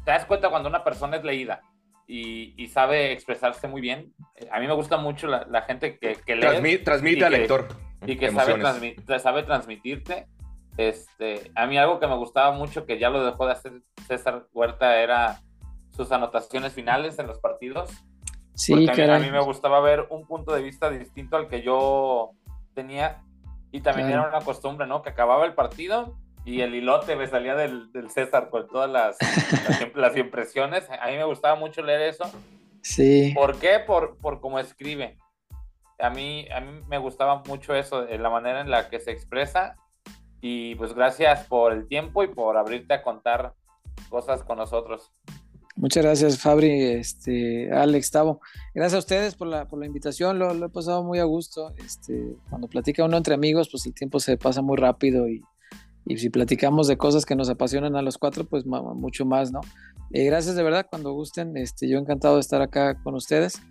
te 0.04 0.10
das 0.10 0.24
cuenta 0.26 0.50
cuando 0.50 0.68
una 0.68 0.84
persona 0.84 1.16
es 1.16 1.24
leída 1.24 1.62
y, 2.10 2.68
sabe 2.68 3.12
expresarse 3.12 3.68
muy 3.68 3.80
bien. 3.80 4.12
A 4.50 4.58
mí 4.58 4.66
me 4.66 4.74
gusta 4.74 4.96
mucho 4.96 5.28
la, 5.28 5.62
gente 5.62 5.98
que, 5.98 6.14
que 6.14 6.34
lee. 6.34 6.78
transmite 6.78 7.24
al 7.24 7.32
lector. 7.32 7.68
Y 8.06 8.16
que 8.16 8.30
sabe, 8.30 8.96
sabe 9.20 9.42
transmitirte. 9.44 10.26
Este, 10.76 11.50
a 11.54 11.66
mí 11.66 11.76
algo 11.76 12.00
que 12.00 12.06
me 12.06 12.16
gustaba 12.16 12.52
mucho, 12.52 12.86
que 12.86 12.98
ya 12.98 13.10
lo 13.10 13.24
dejó 13.24 13.46
de 13.46 13.52
hacer 13.52 13.82
César 14.06 14.46
Huerta, 14.52 15.00
era 15.00 15.40
sus 15.90 16.10
anotaciones 16.12 16.72
finales 16.72 17.18
en 17.18 17.26
los 17.26 17.38
partidos. 17.38 17.90
Sí, 18.54 18.86
que 18.94 19.10
a 19.10 19.18
mí 19.18 19.30
me 19.30 19.40
gustaba 19.40 19.80
ver 19.80 20.06
un 20.10 20.26
punto 20.26 20.52
de 20.52 20.62
vista 20.62 20.90
distinto 20.90 21.36
al 21.36 21.48
que 21.48 21.62
yo 21.62 22.32
tenía 22.74 23.22
y 23.72 23.80
también 23.80 24.10
era 24.10 24.28
una 24.28 24.40
costumbre, 24.40 24.86
¿no? 24.86 25.02
Que 25.02 25.10
acababa 25.10 25.46
el 25.46 25.54
partido 25.54 26.16
y 26.44 26.62
el 26.62 26.74
hilote 26.74 27.16
me 27.16 27.26
salía 27.26 27.54
del, 27.54 27.92
del 27.92 28.10
César 28.10 28.50
con 28.50 28.66
todas 28.68 28.90
las, 28.90 29.16
las, 29.94 30.16
impresiones. 30.16 30.88
A 30.90 31.06
mí 31.08 31.16
me 31.16 31.24
gustaba 31.24 31.54
mucho 31.54 31.82
leer 31.82 32.02
eso. 32.02 32.24
Sí. 32.82 33.32
¿Por 33.34 33.58
qué? 33.58 33.78
Por, 33.78 34.16
por 34.18 34.40
cómo 34.40 34.58
escribe. 34.58 35.18
A 35.98 36.10
mí, 36.10 36.48
a 36.50 36.60
mí 36.60 36.82
me 36.88 36.98
gustaba 36.98 37.42
mucho 37.46 37.74
eso, 37.74 38.04
la 38.04 38.30
manera 38.30 38.60
en 38.60 38.70
la 38.70 38.88
que 38.88 39.00
se 39.00 39.10
expresa. 39.10 39.76
Y 40.40 40.74
pues 40.76 40.94
gracias 40.94 41.46
por 41.46 41.72
el 41.72 41.86
tiempo 41.86 42.22
y 42.22 42.28
por 42.28 42.56
abrirte 42.56 42.94
a 42.94 43.02
contar 43.02 43.54
cosas 44.08 44.42
con 44.42 44.58
nosotros. 44.58 45.10
Muchas 45.76 46.04
gracias, 46.04 46.38
Fabri, 46.38 46.82
este, 46.82 47.72
Alex, 47.72 48.10
Tavo. 48.10 48.40
Gracias 48.74 48.94
a 48.94 48.98
ustedes 48.98 49.34
por 49.34 49.48
la, 49.48 49.66
por 49.66 49.78
la 49.78 49.86
invitación, 49.86 50.38
lo, 50.38 50.52
he 50.52 50.68
pasado 50.68 51.02
muy 51.02 51.18
a 51.20 51.24
gusto. 51.24 51.72
Este, 51.78 52.36
cuando 52.50 52.68
platica 52.68 53.04
uno 53.04 53.16
entre 53.16 53.34
amigos, 53.34 53.68
pues 53.70 53.86
el 53.86 53.94
tiempo 53.94 54.20
se 54.20 54.36
pasa 54.36 54.60
muy 54.60 54.76
rápido 54.76 55.28
y, 55.28 55.42
y 56.04 56.18
si 56.18 56.28
platicamos 56.28 56.86
de 56.86 56.98
cosas 56.98 57.24
que 57.24 57.36
nos 57.36 57.48
apasionan 57.48 57.96
a 57.96 58.02
los 58.02 58.18
cuatro, 58.18 58.44
pues 58.44 58.66
mucho 58.66 59.24
más, 59.24 59.52
¿no? 59.52 59.60
Eh, 60.12 60.24
gracias 60.24 60.56
de 60.56 60.62
verdad, 60.62 60.86
cuando 60.90 61.12
gusten, 61.12 61.56
este, 61.56 61.88
yo 61.88 61.98
encantado 61.98 62.34
de 62.34 62.40
estar 62.40 62.60
acá 62.60 63.00
con 63.02 63.14
ustedes. 63.14 63.62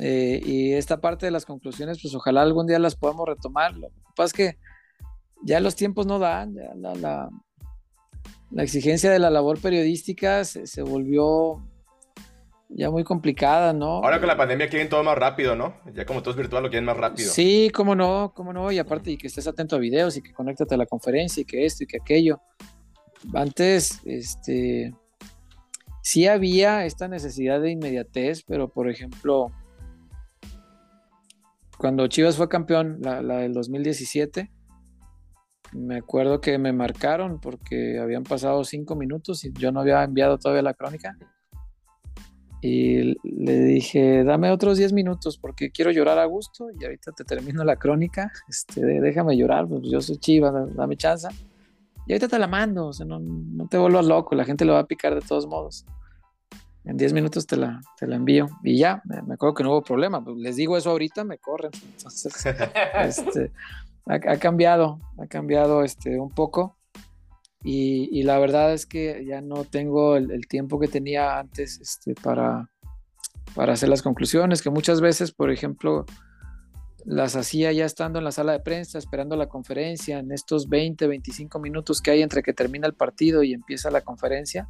Eh, 0.00 0.40
y 0.44 0.72
esta 0.72 1.00
parte 1.00 1.26
de 1.26 1.32
las 1.32 1.44
conclusiones, 1.44 2.00
pues 2.00 2.14
ojalá 2.14 2.42
algún 2.42 2.66
día 2.66 2.78
las 2.78 2.96
podamos 2.96 3.28
retomar. 3.28 3.76
Lo 3.76 3.88
que 3.88 3.94
pasa 4.16 4.26
es 4.26 4.32
que 4.32 4.58
ya 5.42 5.60
los 5.60 5.76
tiempos 5.76 6.06
no 6.06 6.18
dan, 6.18 6.54
ya 6.54 6.74
la 6.74 7.30
la 8.50 8.62
exigencia 8.62 9.10
de 9.10 9.18
la 9.18 9.30
labor 9.30 9.60
periodística 9.60 10.44
se, 10.44 10.82
volvió 10.82 11.62
ya 12.70 12.90
muy 12.90 13.04
complicada, 13.04 13.72
¿no? 13.72 13.96
Ahora 13.96 14.18
con 14.18 14.28
la 14.28 14.36
pandemia 14.36 14.68
quieren 14.68 14.88
todo 14.88 15.02
más 15.02 15.18
rápido, 15.18 15.54
¿no? 15.54 15.74
Ya 15.94 16.06
como 16.06 16.22
todo 16.22 16.30
es 16.32 16.36
virtual 16.36 16.62
lo 16.62 16.70
quieren 16.70 16.84
más 16.84 16.96
rápido. 16.96 17.30
Sí, 17.30 17.70
cómo 17.74 17.94
no, 17.94 18.32
cómo 18.34 18.52
no, 18.52 18.72
y 18.72 18.78
aparte 18.78 19.10
y 19.10 19.18
que 19.18 19.26
estés 19.26 19.46
atento 19.46 19.76
a 19.76 19.78
videos 19.78 20.16
y 20.16 20.22
que 20.22 20.32
conéctate 20.32 20.74
a 20.74 20.78
la 20.78 20.86
conferencia 20.86 21.42
y 21.42 21.44
que 21.44 21.64
esto 21.64 21.84
y 21.84 21.86
que 21.86 21.98
aquello. 22.00 22.40
Antes, 23.34 24.00
este, 24.04 24.94
sí 26.02 26.26
había 26.26 26.84
esta 26.86 27.08
necesidad 27.08 27.60
de 27.60 27.72
inmediatez, 27.72 28.44
pero 28.44 28.68
por 28.68 28.88
ejemplo, 28.88 29.50
cuando 31.76 32.06
Chivas 32.06 32.36
fue 32.36 32.48
campeón, 32.48 32.98
la, 33.00 33.22
la 33.22 33.38
del 33.38 33.52
2017, 33.52 34.50
me 35.72 35.96
acuerdo 35.96 36.40
que 36.40 36.58
me 36.58 36.72
marcaron 36.72 37.40
porque 37.40 37.98
habían 37.98 38.24
pasado 38.24 38.64
cinco 38.64 38.96
minutos 38.96 39.44
y 39.44 39.52
yo 39.52 39.72
no 39.72 39.80
había 39.80 40.02
enviado 40.02 40.38
todavía 40.38 40.62
la 40.62 40.74
crónica. 40.74 41.16
Y 42.60 43.16
le 43.22 43.60
dije, 43.60 44.24
dame 44.24 44.50
otros 44.50 44.78
diez 44.78 44.92
minutos 44.92 45.38
porque 45.38 45.70
quiero 45.70 45.92
llorar 45.92 46.18
a 46.18 46.24
gusto 46.24 46.68
y 46.78 46.84
ahorita 46.84 47.12
te 47.12 47.24
termino 47.24 47.62
la 47.64 47.76
crónica. 47.76 48.32
Este, 48.48 48.80
déjame 48.84 49.36
llorar, 49.36 49.68
pues 49.68 49.82
yo 49.84 50.00
soy 50.00 50.16
chiva, 50.18 50.50
dame 50.50 50.96
chance. 50.96 51.28
Y 52.06 52.12
ahorita 52.12 52.28
te 52.28 52.38
la 52.38 52.48
mando, 52.48 52.86
o 52.86 52.92
sea, 52.92 53.06
no, 53.06 53.20
no 53.20 53.68
te 53.68 53.78
vuelvas 53.78 54.06
loco, 54.06 54.34
la 54.34 54.44
gente 54.44 54.64
lo 54.64 54.72
va 54.72 54.80
a 54.80 54.86
picar 54.86 55.14
de 55.14 55.20
todos 55.20 55.46
modos. 55.46 55.84
En 56.88 56.96
diez 56.96 57.12
minutos 57.12 57.46
te 57.46 57.56
la, 57.58 57.82
te 57.98 58.06
la 58.06 58.16
envío. 58.16 58.48
Y 58.64 58.78
ya, 58.78 59.02
me, 59.04 59.34
acuerdo 59.34 59.54
que 59.54 59.62
no 59.62 59.72
hubo 59.72 59.82
problema. 59.82 60.24
Pues 60.24 60.38
les 60.38 60.56
digo 60.56 60.74
eso 60.74 60.90
ahorita, 60.90 61.22
me 61.22 61.36
corren. 61.36 61.70
Entonces, 61.96 62.32
este, 63.04 63.52
ha, 64.08 64.38
cambiado, 64.38 65.00
ha 65.18 65.26
cambiado 65.26 65.84
este, 65.84 66.18
un 66.18 66.30
poco. 66.30 66.76
Y, 67.64 68.22
la 68.22 68.38
verdad 68.38 68.72
es 68.72 68.86
que 68.86 69.24
ya 69.26 69.40
no 69.40 69.64
tengo 69.64 70.16
el, 70.16 70.46
tiempo 70.46 70.78
que 70.78 70.88
tenía 70.88 71.38
antes 71.38 71.80
este, 71.80 72.14
para, 72.14 72.70
para 73.54 73.72
hacer 73.72 73.88
las 73.88 74.02
conclusiones, 74.02 74.62
que 74.62 74.70
muchas 74.70 75.00
veces, 75.00 75.32
por 75.32 75.50
ejemplo, 75.50 76.06
las 77.04 77.36
hacía 77.36 77.72
ya 77.72 77.84
estando 77.84 78.18
en 78.18 78.24
la 78.24 78.32
sala 78.32 78.52
de 78.52 78.60
prensa, 78.60 78.98
esperando 78.98 79.36
la 79.36 79.48
conferencia, 79.48 80.18
en 80.18 80.30
estos 80.30 80.68
20, 80.68 81.06
25 81.08 81.58
minutos 81.58 82.00
que 82.00 82.12
hay 82.12 82.22
entre 82.22 82.42
que 82.42 82.52
termina 82.52 82.86
el 82.86 82.94
partido 82.94 83.42
y 83.42 83.52
empieza 83.52 83.90
la 83.90 84.02
conferencia, 84.02 84.68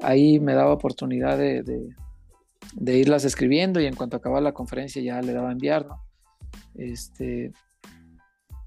ahí 0.00 0.38
me 0.38 0.54
daba 0.54 0.72
oportunidad 0.72 1.36
de, 1.38 1.62
de, 1.62 2.98
irlas 2.98 3.24
escribiendo 3.24 3.80
y 3.80 3.86
en 3.86 3.96
cuanto 3.96 4.16
acababa 4.16 4.40
la 4.40 4.52
conferencia 4.52 5.02
ya 5.02 5.20
le 5.20 5.32
daba 5.32 5.48
a 5.48 5.52
enviar, 5.52 5.86
¿no? 5.86 6.02
Este, 6.74 7.52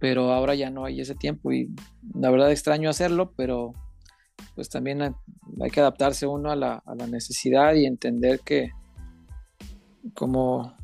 pero 0.02 0.34
ahora 0.34 0.56
ya 0.56 0.72
no 0.72 0.84
hay 0.84 1.00
ese 1.00 1.14
tiempo 1.14 1.52
y 1.52 1.70
la 2.16 2.32
verdad 2.32 2.52
extraño 2.52 2.90
hacerlo, 2.90 3.34
pero 3.38 3.74
pues 4.56 4.68
también 4.68 5.00
hay 5.04 5.70
que 5.70 5.80
adaptarse 5.80 6.26
uno 6.26 6.50
a 6.50 6.56
la, 6.56 6.82
a 6.84 6.96
la 6.96 7.06
necesidad 7.06 7.76
y 7.76 7.86
entender 7.86 8.40
que 8.40 8.72
como 10.16 10.76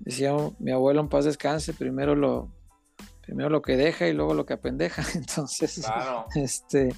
decía 0.00 0.34
mi 0.58 0.72
abuelo 0.72 1.00
en 1.00 1.08
paz 1.08 1.26
descanse, 1.26 1.72
primero 1.74 2.16
lo, 2.16 2.50
primero 3.22 3.50
lo 3.50 3.62
que 3.62 3.76
deja 3.76 4.08
y 4.08 4.12
luego 4.14 4.34
lo 4.34 4.46
que 4.46 4.54
apendeja. 4.54 5.02
Entonces, 5.14 5.86
este, 6.34 6.88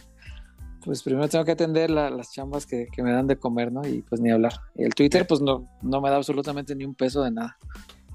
pues 0.83 1.03
primero 1.03 1.29
tengo 1.29 1.45
que 1.45 1.53
atender 1.53 1.91
las 1.91 2.33
chambas 2.33 2.65
que, 2.65 2.89
me 2.97 3.13
dan 3.13 3.27
de 3.27 3.37
comer, 3.37 3.71
¿no? 3.71 3.87
Y 3.87 4.01
pues 4.01 4.23
ni 4.23 4.31
hablar. 4.31 4.55
el 4.75 4.95
Twitter, 4.95 5.27
pues 5.27 5.43
no, 5.43 5.69
no 5.83 6.01
me 6.01 6.09
da 6.09 6.17
absolutamente 6.17 6.75
ni 6.75 6.87
un 6.87 6.95
peso 6.95 7.23
de 7.23 7.33
nada. 7.33 7.59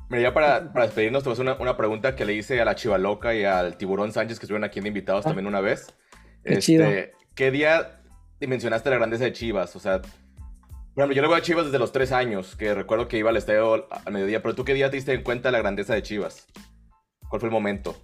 Mira, 0.10 0.22
ya 0.22 0.34
para, 0.34 0.72
para 0.72 0.86
despedirnos, 0.86 1.24
te 1.24 1.30
voy 1.30 1.32
a 1.32 1.36
hacer 1.36 1.46
una, 1.46 1.56
una, 1.60 1.78
pregunta 1.78 2.16
que 2.16 2.26
le 2.26 2.34
hice 2.34 2.62
a 2.62 2.66
la 2.66 2.76
Chivaloca 2.76 3.34
y 3.34 3.44
al 3.44 3.76
Tiburón 3.78 4.12
Sánchez, 4.12 4.40
que 4.40 4.46
estuvieron 4.46 4.64
aquí 4.64 4.80
de 4.80 4.88
invitados 4.88 5.26
ah. 5.26 5.30
también 5.30 5.48
una 5.48 5.62
vez. 5.62 5.94
Qué 6.44 6.54
este, 6.54 6.62
chido. 6.62 6.86
¿Qué 7.34 7.52
día 7.52 8.02
mencionaste 8.40 8.90
la 8.90 8.98
grandeza 8.98 9.24
de 9.24 9.34
Chivas? 9.34 9.76
O 9.76 9.80
sea, 9.80 10.02
por 10.02 11.04
ejemplo, 11.04 11.16
yo 11.16 11.22
le 11.24 11.28
voy 11.28 11.38
a 11.38 11.42
Chivas 11.42 11.66
desde 11.66 11.80
los 11.80 11.92
tres 11.92 12.14
años, 12.14 12.56
que 12.56 12.74
recuerdo 12.74 13.10
que 13.10 13.18
iba 13.18 13.30
al 13.30 13.36
estadio 13.36 13.88
al 13.90 14.14
mediodía, 14.14 14.42
pero 14.42 14.56
¿tú 14.56 14.64
qué 14.64 14.74
día 14.74 14.90
te 14.90 14.96
diste 14.96 15.14
en 15.14 15.24
cuenta 15.24 15.52
la 15.52 15.58
grandeza 15.58 15.94
de 15.94 16.02
Chivas? 16.04 16.48
¿Cuál 17.28 17.42
fue 17.42 17.50
el 17.50 17.54
momento? 17.54 17.96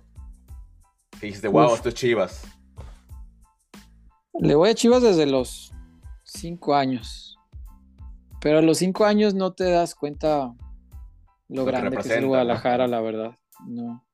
Que 1.19 1.28
dijiste, 1.28 1.48
wow, 1.48 1.73
esto 1.73 1.88
es 1.88 1.95
Chivas. 1.95 2.44
Le 4.41 4.56
voy 4.56 4.72
a 4.72 4.76
Chivas 4.76 5.03
desde 5.03 5.26
los 5.26 5.72
cinco 6.26 6.76
años. 6.76 7.38
Pero 8.41 8.57
a 8.57 8.61
los 8.61 8.80
cinco 8.80 9.06
años 9.06 9.36
no 9.36 9.53
te 9.53 9.69
das 9.69 9.95
cuenta 9.95 10.52
lo, 11.52 11.65
grande 11.65 11.98
que, 11.98 12.02
es 12.02 12.10
el 12.10 12.28
Guadalajara, 12.28 12.88
la 12.88 13.02
verdad. 13.02 13.38
No. 13.68 14.06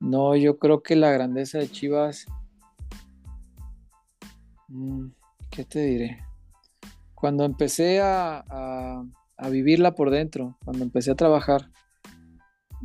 No, 0.00 0.36
yo 0.36 0.58
creo 0.58 0.82
que 0.82 0.96
la 0.96 1.10
grandeza 1.10 1.58
de 1.58 1.70
Chivas. 1.70 2.26
Mm, 4.68 5.08
¿Qué 5.50 5.64
te 5.64 5.80
diré? 5.80 6.18
Cuando 7.14 7.44
empecé 7.44 8.00
a, 8.00 8.44
a 9.36 9.48
vivirla 9.48 9.94
por 9.94 10.10
dentro, 10.10 10.58
cuando 10.64 10.84
empecé 10.84 11.10
a 11.10 11.16
trabajar, 11.16 11.70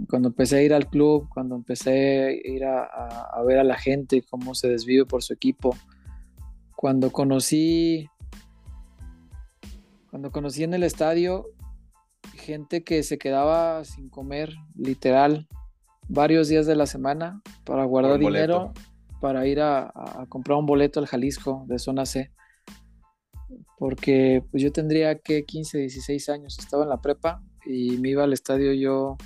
cuando 0.07 0.29
empecé 0.29 0.57
a 0.57 0.61
ir 0.61 0.73
al 0.73 0.87
club, 0.87 1.27
cuando 1.29 1.55
empecé 1.55 1.91
a 1.91 2.31
ir 2.31 2.63
a, 2.65 3.41
ver 3.45 3.59
a 3.59 3.63
la 3.63 3.77
gente, 3.77 4.23
cómo 4.29 4.55
se 4.55 4.69
desvive 4.69 5.05
por 5.05 5.23
su 5.23 5.33
equipo, 5.33 5.75
cuando 6.75 7.11
conocí, 7.11 8.07
cuando 10.09 10.31
conocí 10.31 10.63
en 10.63 10.73
el 10.73 10.83
estadio 10.83 11.47
gente 12.33 12.83
que 12.83 13.03
se 13.03 13.17
quedaba 13.17 13.83
sin 13.85 14.09
comer, 14.09 14.53
literal, 14.75 15.47
varios 16.07 16.47
días 16.47 16.65
de 16.65 16.75
la 16.75 16.85
semana 16.85 17.41
para 17.63 17.85
guardar 17.85 18.19
dinero 18.19 18.73
para 19.19 19.45
ir 19.45 19.59
a, 19.59 19.91
comprar 20.29 20.57
un 20.57 20.65
boleto 20.65 20.99
al 20.99 21.07
Jalisco 21.07 21.65
de 21.67 21.79
zona 21.79 22.05
C. 22.05 22.31
Porque 23.77 24.43
pues 24.51 24.63
yo 24.63 24.71
tendría 24.71 25.19
que 25.19 25.45
15, 25.45 25.79
16 25.79 26.29
años, 26.29 26.59
estaba 26.59 26.83
en 26.83 26.89
la 26.89 27.01
prepa 27.01 27.41
y 27.65 27.97
me 27.97 28.09
iba 28.09 28.23
al 28.23 28.33
estadio 28.33 28.73
yo 28.73 29.17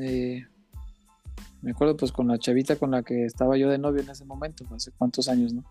eh, 0.00 0.44
me 1.62 1.70
acuerdo 1.70 1.96
pues 1.96 2.12
con 2.12 2.28
la 2.28 2.38
chavita 2.38 2.76
con 2.76 2.90
la 2.90 3.02
que 3.02 3.24
estaba 3.24 3.56
yo 3.56 3.68
de 3.68 3.78
novio 3.78 4.02
en 4.02 4.10
ese 4.10 4.24
momento, 4.24 4.64
hace 4.74 4.92
cuántos 4.92 5.28
años, 5.28 5.52
¿no? 5.52 5.64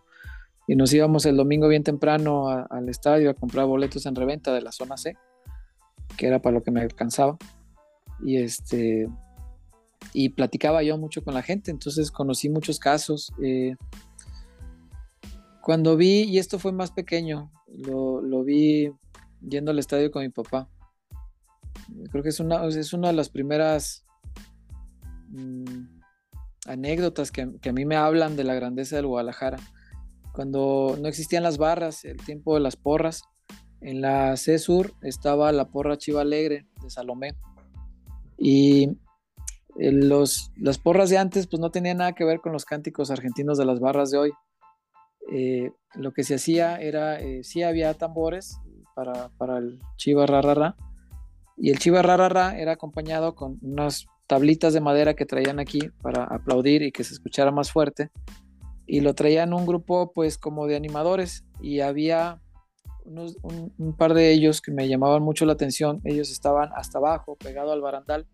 Y 0.68 0.76
nos 0.76 0.92
íbamos 0.94 1.26
el 1.26 1.38
domingo 1.38 1.68
bien 1.68 1.84
temprano 1.84 2.48
al 2.50 2.90
estadio 2.90 3.30
a 3.30 3.36
comprar 3.36 3.68
boletos 3.68 4.06
en 4.08 4.16
reventa 4.16 4.52
de 4.52 4.62
la 4.62 4.72
zona 4.72 4.98
C, 4.98 5.16
que 6.18 6.28
era 6.28 6.42
para 6.42 6.56
lo 6.56 6.64
que 6.64 6.72
me 6.72 6.82
alcanzaba. 6.82 7.38
Y 8.24 8.38
este 8.38 9.08
y 10.14 10.30
platicaba 10.30 10.84
yo 10.84 10.98
mucho 10.98 11.24
con 11.24 11.34
la 11.34 11.42
gente, 11.42 11.72
entonces 11.72 12.12
conocí 12.12 12.50
muchos 12.50 12.80
casos. 12.80 13.34
Eh, 13.42 13.76
cuando 15.62 15.98
vi, 15.98 16.24
y 16.24 16.38
esto 16.38 16.60
fue 16.60 16.72
más 16.72 16.92
pequeño, 16.92 17.52
lo, 17.68 18.22
lo, 18.22 18.44
vi 18.44 18.92
yendo 19.42 19.72
al 19.72 19.80
estadio 19.80 20.12
con 20.12 20.22
mi 20.22 20.30
papá. 20.30 20.70
Creo 22.12 22.24
que 22.24 22.30
es 22.30 22.40
una, 22.40 22.66
es 22.68 22.94
una 22.94 23.08
de 23.08 23.14
las 23.14 23.30
primeras 23.30 24.06
Mm, 25.36 26.02
anécdotas 26.66 27.32
que, 27.32 27.42
a 27.42 27.72
mí 27.74 27.86
me 27.86 27.96
hablan 27.96 28.36
de 28.36 28.44
la 28.44 28.56
grandeza 28.56 28.96
del 28.96 29.08
Guadalajara. 29.08 29.58
Cuando 30.34 30.98
no 31.00 31.08
existían 31.08 31.44
las 31.44 31.58
barras, 31.58 32.06
el 32.06 32.18
tiempo 32.18 32.56
de 32.56 32.62
las 32.62 32.76
porras, 32.76 33.24
en 33.86 34.02
la 34.02 34.36
C 34.36 34.58
Sur 34.58 34.94
estaba 35.02 35.52
la 35.52 35.70
porra 35.70 35.98
Chiva 35.98 36.22
Alegre 36.22 36.68
de 36.82 36.90
Salomé. 36.90 37.36
Y 38.38 38.98
eh, 39.80 39.92
los, 39.92 40.52
las 40.58 40.78
porras 40.80 41.10
de 41.10 41.18
antes 41.18 41.48
pues 41.48 41.60
no 41.60 41.70
tenían 41.70 41.98
nada 41.98 42.14
que 42.14 42.26
ver 42.26 42.42
con 42.42 42.52
los 42.52 42.66
cánticos 42.66 43.12
argentinos 43.12 43.58
de 43.58 43.66
las 43.66 43.80
barras 43.80 44.10
de 44.10 44.18
hoy. 44.18 44.32
Eh, 45.32 45.72
lo 45.94 46.14
que 46.14 46.24
se 46.24 46.36
hacía 46.36 46.78
era, 46.78 47.20
eh, 47.20 47.44
sí 47.44 47.64
había 47.64 47.94
tambores 47.94 48.58
para, 48.96 49.30
para 49.38 49.60
el 49.60 49.80
Chiva 49.98 50.26
Rarara, 50.26 50.76
y 51.58 51.70
el 51.70 51.80
Chiva 51.80 52.02
Rarara 52.02 52.58
era 52.58 52.74
acompañado 52.74 53.36
con 53.36 53.60
unas 53.62 54.08
tablitas 54.28 54.74
de 54.74 54.82
madera 54.82 55.14
que 55.14 55.26
traían 55.26 55.60
aquí 55.60 55.90
para 56.02 56.24
aplaudir 56.24 56.82
y 56.82 56.92
que 56.92 57.04
se 57.04 57.14
escuchara 57.14 57.52
más 57.52 57.72
fuerte. 57.72 58.12
Y 58.88 59.02
lo 59.02 59.14
traían 59.14 59.54
un 59.54 59.66
grupo 59.66 60.12
pues 60.14 60.38
como 60.38 60.68
de 60.68 60.76
animadores 60.76 61.46
y 61.62 61.80
había 61.80 62.42
un, 63.06 63.96
par 63.98 64.14
de 64.14 64.32
ellos 64.32 64.62
que 64.62 64.72
me 64.72 64.88
llamaban 64.88 65.24
mucho 65.24 65.46
la 65.46 65.54
atención. 65.54 66.02
Ellos 66.04 66.32
estaban 66.32 66.70
hasta 66.76 66.98
abajo, 66.98 67.36
pegado 67.36 67.72
al 67.72 67.82
barandal. 67.82 68.28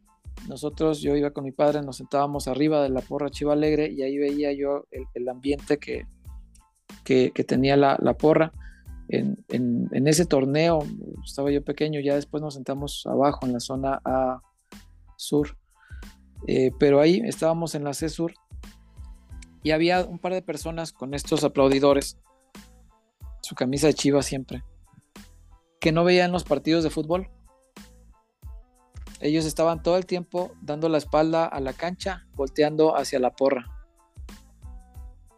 Nosotros, 0.48 1.02
yo 1.02 1.15
iba 1.15 1.31
con 1.31 1.43
mi 1.43 1.52
padre, 1.52 1.81
nos 1.81 1.98
sentábamos 1.98 2.48
arriba 2.48 2.81
de 2.81 2.89
la 2.89 3.02
porra 3.02 3.30
Chiva 3.30 3.53
Alegre 3.53 3.91
y 3.91 4.02
ahí 4.02 4.18
veía 4.18 4.53
yo 4.53 4.85
el, 5.14 5.30
ambiente 5.30 5.77
que, 5.77 6.07
que, 7.03 7.31
tenía 7.43 7.76
la, 7.77 8.14
porra. 8.18 8.52
En, 9.10 9.43
en, 9.49 10.07
ese 10.07 10.26
torneo 10.26 10.80
estaba 11.26 11.52
yo 11.52 11.64
pequeño, 11.64 11.99
ya 11.99 12.15
después 12.15 12.41
nos 12.41 12.53
sentamos 12.53 13.06
abajo 13.06 13.45
en 13.45 13.53
la 13.53 13.60
zona 13.60 14.02
A 14.06 14.41
sur 15.18 15.57
eh, 16.48 16.72
pero 16.80 16.99
ahí 16.99 17.22
estábamos 17.26 17.76
en 17.76 17.84
la 17.84 17.93
CESUR 17.93 18.34
y 19.64 19.72
había 19.72 20.03
un 20.06 20.18
par 20.18 20.34
de 20.34 20.41
personas 20.41 20.91
con 20.91 21.14
estos 21.14 21.43
aplaudidores, 21.43 22.18
su 23.52 23.56
camisa 23.56 23.88
de 23.88 23.94
chiva 23.94 24.23
siempre, 24.23 24.64
que 25.82 25.91
no 25.91 26.06
veían 26.06 26.32
los 26.32 26.45
partidos 26.45 26.86
de 26.86 26.90
fútbol. 26.90 27.30
Ellos 29.19 29.44
estaban 29.44 29.84
todo 29.84 29.98
el 29.98 30.06
tiempo 30.06 30.53
dando 30.61 30.88
la 30.88 30.98
espalda 30.98 31.48
a 31.48 31.60
la 31.60 31.73
cancha, 31.73 32.26
volteando 32.34 32.95
hacia 32.95 33.19
la 33.19 33.36
porra. 33.36 33.65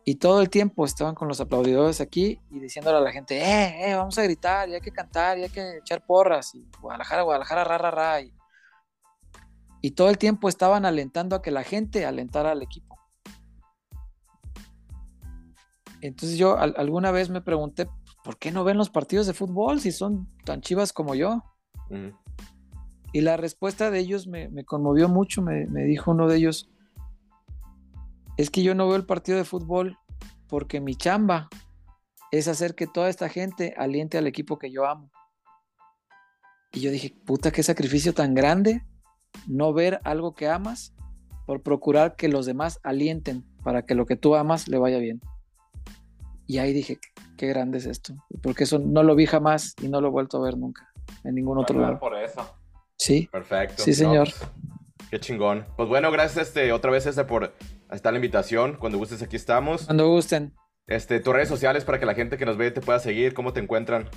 Y 0.06 0.16
todo 0.16 0.42
el 0.42 0.52
tiempo 0.52 0.86
estaban 0.86 1.16
con 1.16 1.28
los 1.28 1.42
aplaudidores 1.42 2.02
aquí 2.02 2.40
y 2.52 2.60
diciéndole 2.60 3.00
a 3.00 3.02
la 3.02 3.12
gente, 3.12 3.40
eh, 3.42 3.90
eh, 3.90 3.96
vamos 3.96 4.16
a 4.20 4.22
gritar, 4.22 4.70
y 4.70 4.76
hay 4.76 4.82
que 4.82 4.92
cantar, 4.92 5.40
y 5.40 5.46
hay 5.46 5.50
que 5.50 5.78
echar 5.78 6.06
porras, 6.06 6.54
y 6.54 6.70
Guadalajara, 6.80 7.24
Guadalajara, 7.24 7.64
ra, 7.64 7.78
ra, 7.80 7.90
ra. 7.90 8.22
Y 8.22 8.32
y 9.82 9.92
todo 9.92 10.10
el 10.10 10.20
tiempo 10.20 10.50
estaban 10.50 10.86
alentando 10.86 11.36
a 11.36 11.42
que 11.42 11.50
la 11.50 11.64
gente 11.64 12.06
alentara 12.06 12.52
al 12.52 12.62
equipo. 12.62 12.94
Entonces 16.04 16.38
yo 16.38 16.58
alguna 16.58 17.12
vez 17.12 17.30
me 17.30 17.40
pregunté, 17.40 17.90
¿por 18.24 18.38
qué 18.38 18.52
no 18.52 18.64
ven 18.64 18.78
los 18.78 18.90
partidos 18.90 19.28
de 19.28 19.34
fútbol 19.34 19.80
si 19.80 19.92
son 19.92 20.28
tan 20.46 20.62
chivas 20.62 20.94
como 20.94 21.16
yo? 21.16 21.44
Y 23.12 23.22
la 23.22 23.38
respuesta 23.38 23.92
de 23.92 24.00
ellos 24.00 24.28
me, 24.28 24.50
conmovió 24.66 25.08
mucho, 25.10 25.42
me, 25.42 25.68
me, 25.68 25.84
dijo 25.84 26.12
uno 26.12 26.28
de 26.28 26.38
ellos, 26.38 26.72
es 28.38 28.50
que 28.50 28.64
yo 28.64 28.74
no 28.74 28.88
veo 28.88 28.96
el 28.96 29.06
partido 29.06 29.38
de 29.38 29.44
fútbol 29.44 29.98
porque 30.48 30.82
mi 30.82 30.96
chamba 30.96 31.50
es 32.32 32.48
hacer 32.48 32.74
que 32.74 32.88
toda 32.88 33.10
esta 33.10 33.30
gente 33.30 33.76
aliente 33.78 34.18
al 34.18 34.26
equipo 34.26 34.58
que 34.58 34.72
yo 34.72 34.88
amo. 34.88 35.12
Y 36.72 36.80
yo 36.80 36.90
dije, 36.90 37.16
puta, 37.26 37.52
qué 37.52 37.62
sacrificio 37.62 38.14
tan 38.14 38.34
grande 38.34 38.84
no 39.48 39.74
ver 39.74 40.00
algo 40.04 40.34
que 40.34 40.48
amas 40.48 40.96
por 41.46 41.62
procurar 41.62 42.16
que 42.16 42.30
los 42.30 42.46
demás 42.46 42.80
alienten 42.84 43.44
para 43.64 43.86
que 43.86 43.96
lo 43.96 44.06
que 44.06 44.16
tú 44.16 44.36
amas 44.36 44.68
le 44.68 44.80
vaya 44.80 44.98
bien. 44.98 45.22
Y 46.46 46.58
ahí 46.58 46.74
dije, 46.74 47.00
qué 47.38 47.48
grande 47.48 47.78
es 47.78 47.86
esto, 47.86 48.16
porque 48.42 48.66
eso 48.66 48.80
no 48.80 49.04
lo 49.04 49.16
vi 49.16 49.26
jamás 49.26 49.76
y 49.82 49.88
no 49.88 50.02
lo 50.02 50.10
he 50.10 50.12
vuelto 50.12 50.38
a 50.38 50.42
ver 50.42 50.58
nunca 50.58 50.92
en 51.24 51.36
ningún 51.36 51.58
otro 51.58 51.80
lado. 51.80 52.00
Por 52.00 52.18
eso. 52.18 52.42
Sí. 52.98 53.30
Perfecto. 53.32 53.84
Sí, 53.84 53.94
señor. 53.94 54.30
Pues, 54.30 55.10
qué 55.10 55.20
chingón. 55.20 55.66
Pues 55.78 55.90
bueno, 55.90 56.12
gracias 56.12 56.48
este, 56.48 56.72
otra 56.72 56.92
vez 56.92 57.06
este 57.06 57.24
por 57.24 57.54
estar 57.92 58.14
la 58.14 58.18
invitación. 58.18 58.78
Cuando 58.78 58.98
gustes 58.98 59.22
aquí 59.22 59.36
estamos. 59.36 59.86
Cuando 59.86 60.08
gusten. 60.10 60.54
Este, 60.88 61.20
tus 61.20 61.34
redes 61.34 61.48
sociales 61.48 61.86
para 61.86 62.00
que 62.00 62.06
la 62.06 62.14
gente 62.14 62.38
que 62.38 62.46
nos 62.46 62.58
ve 62.58 62.72
te 62.72 62.82
pueda 62.82 63.00
seguir, 63.00 63.34
cómo 63.34 63.54
te 63.54 63.62
encuentran, 63.62 64.10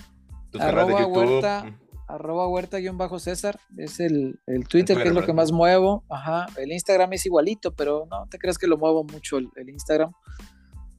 tus 0.51 0.61
canales 0.61 0.97
de 0.97 1.03
YouTube 1.03 1.77
arroba 2.09 2.49
huerta-césar, 2.49 3.59
es 3.77 4.01
el, 4.01 4.39
Twitter 4.69 4.97
que 4.97 5.09
es 5.09 5.15
lo 5.15 5.25
que 5.25 5.33
más 5.33 5.53
muevo, 5.53 6.05
ajá, 6.09 6.47
el 6.57 6.73
Instagram 6.73 7.13
es 7.13 7.27
igualito, 7.27 7.75
pero 7.75 8.07
no 8.11 8.27
te 8.31 8.39
creas 8.39 8.59
que 8.59 8.67
lo 8.67 8.79
muevo 8.79 9.05
mucho 9.05 9.39
el, 9.39 9.69
Instagram. 9.69 10.13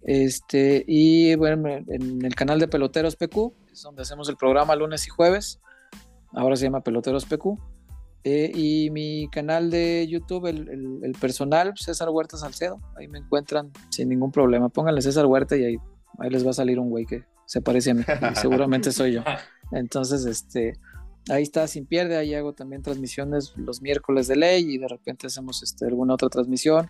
Este, 0.07 0.85
y 0.87 1.35
bueno, 1.35 1.67
en 1.67 2.25
el 2.25 2.33
canal 2.33 2.59
de 2.59 2.69
Peloteros 2.69 3.17
PQ, 3.17 3.53
es 3.71 3.83
donde 3.83 4.03
hacemos 4.03 4.29
el 4.29 4.37
programa 4.37 4.73
lunes 4.73 5.05
y 5.05 5.09
jueves, 5.09 5.59
ahora 6.31 6.55
se 6.55 6.63
llama 6.63 6.81
Peloteros 6.81 7.25
PQ. 7.25 7.59
Eh, 8.23 8.51
y 8.53 8.89
mi 8.89 9.29
canal 9.29 9.69
de 9.69 10.07
YouTube, 10.09 10.47
el, 10.47 11.15
personal, 11.19 11.73
César 11.75 12.09
Huerta 12.09 12.37
Salcedo. 12.37 12.81
Ahí 12.97 13.07
me 13.07 13.19
encuentran 13.19 13.71
sin 13.89 14.09
ningún 14.09 14.31
problema. 14.31 14.69
Pónganle 14.69 15.01
César 15.01 15.25
Huerta 15.25 15.55
y 15.55 15.63
ahí, 15.63 15.77
ahí 16.19 16.29
les 16.29 16.45
va 16.45 16.51
a 16.51 16.53
salir 16.53 16.79
un 16.79 16.89
güey 16.89 17.05
que 17.05 17.23
se 17.45 17.61
parece 17.61 17.91
a 17.91 17.93
mí. 17.93 18.03
Y 18.03 18.35
seguramente 18.35 18.91
soy 18.91 19.13
yo. 19.13 19.23
Entonces, 19.71 20.25
este, 20.25 20.73
ahí 21.29 21.43
está 21.43 21.67
sin 21.67 21.85
pierde. 21.85 22.17
Ahí 22.17 22.33
hago 22.33 22.53
también 22.53 22.81
transmisiones 22.81 23.53
los 23.57 23.81
miércoles 23.81 24.27
de 24.27 24.37
ley 24.37 24.73
y 24.73 24.77
de 24.77 24.87
repente 24.87 25.27
hacemos 25.27 25.63
este, 25.63 25.85
alguna 25.85 26.13
otra 26.13 26.29
transmisión. 26.29 26.89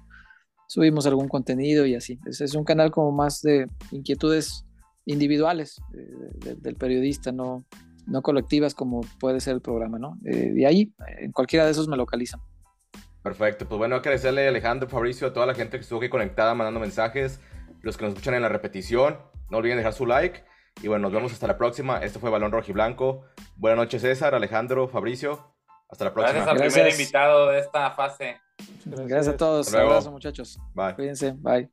Subimos 0.68 1.07
algún 1.07 1.27
contenido 1.27 1.85
y 1.85 1.95
así. 1.95 2.19
Es, 2.26 2.41
es 2.41 2.53
un 2.53 2.64
canal 2.64 2.91
como 2.91 3.11
más 3.11 3.41
de 3.41 3.68
inquietudes 3.91 4.65
individuales 5.06 5.81
eh, 5.94 6.56
del 6.57 6.76
periodista, 6.76 7.31
no, 7.31 7.65
no 8.06 8.22
colectivas 8.22 8.76
como 8.76 9.02
puede 9.19 9.39
ser 9.39 9.56
el 9.56 9.61
programa, 9.61 9.98
¿no? 9.98 10.18
Eh, 10.26 10.53
y 10.56 10.65
ahí, 10.65 10.94
en 11.19 11.31
cualquiera 11.31 11.65
de 11.65 11.72
esos 11.72 11.88
me 11.88 11.98
localizan. 11.98 12.41
Perfecto, 13.23 13.68
pues 13.68 13.77
bueno, 13.77 13.95
agradecerle 13.95 14.45
a 14.45 14.49
Alejandro, 14.49 14.88
Fabricio, 14.88 15.27
a 15.27 15.34
toda 15.34 15.45
la 15.45 15.56
gente 15.56 15.77
que 15.77 15.81
estuvo 15.81 15.99
aquí 15.99 16.10
conectada 16.10 16.53
mandando 16.53 16.80
mensajes, 16.80 17.39
los 17.81 17.98
que 17.98 18.06
nos 18.06 18.14
escuchan 18.14 18.35
en 18.35 18.41
la 18.41 18.49
repetición, 18.49 19.18
no 19.49 19.57
olviden 19.57 19.77
dejar 19.77 19.94
su 19.94 20.06
like 20.06 20.44
y 20.81 20.88
bueno, 20.88 21.03
nos 21.03 21.11
vemos 21.11 21.34
hasta 21.34 21.48
la 21.48 21.57
próxima. 21.57 21.98
Esto 21.99 22.19
fue 22.19 22.30
Balón 22.30 22.52
Rojo 22.52 22.68
y 22.69 22.73
Blanco. 22.73 23.26
Buenas 23.56 23.77
noches 23.77 24.02
César, 24.02 24.35
Alejandro, 24.35 24.88
Fabricio. 24.88 25.56
Hasta 25.89 26.06
la 26.06 26.14
próxima. 26.14 26.44
Gracias 26.44 26.61
al 26.61 26.72
primer 26.72 26.91
invitado 26.91 27.49
de 27.49 27.60
esta 27.60 27.91
fase. 27.91 28.39
Gracias, 28.86 29.28
a 29.28 29.38
todos. 29.38 29.74
Un 29.74 29.80
abrazo 29.80 30.12
muchachos. 30.12 30.60
Bye. 30.74 30.96
Cuídense. 30.96 31.34
Bye. 31.34 31.70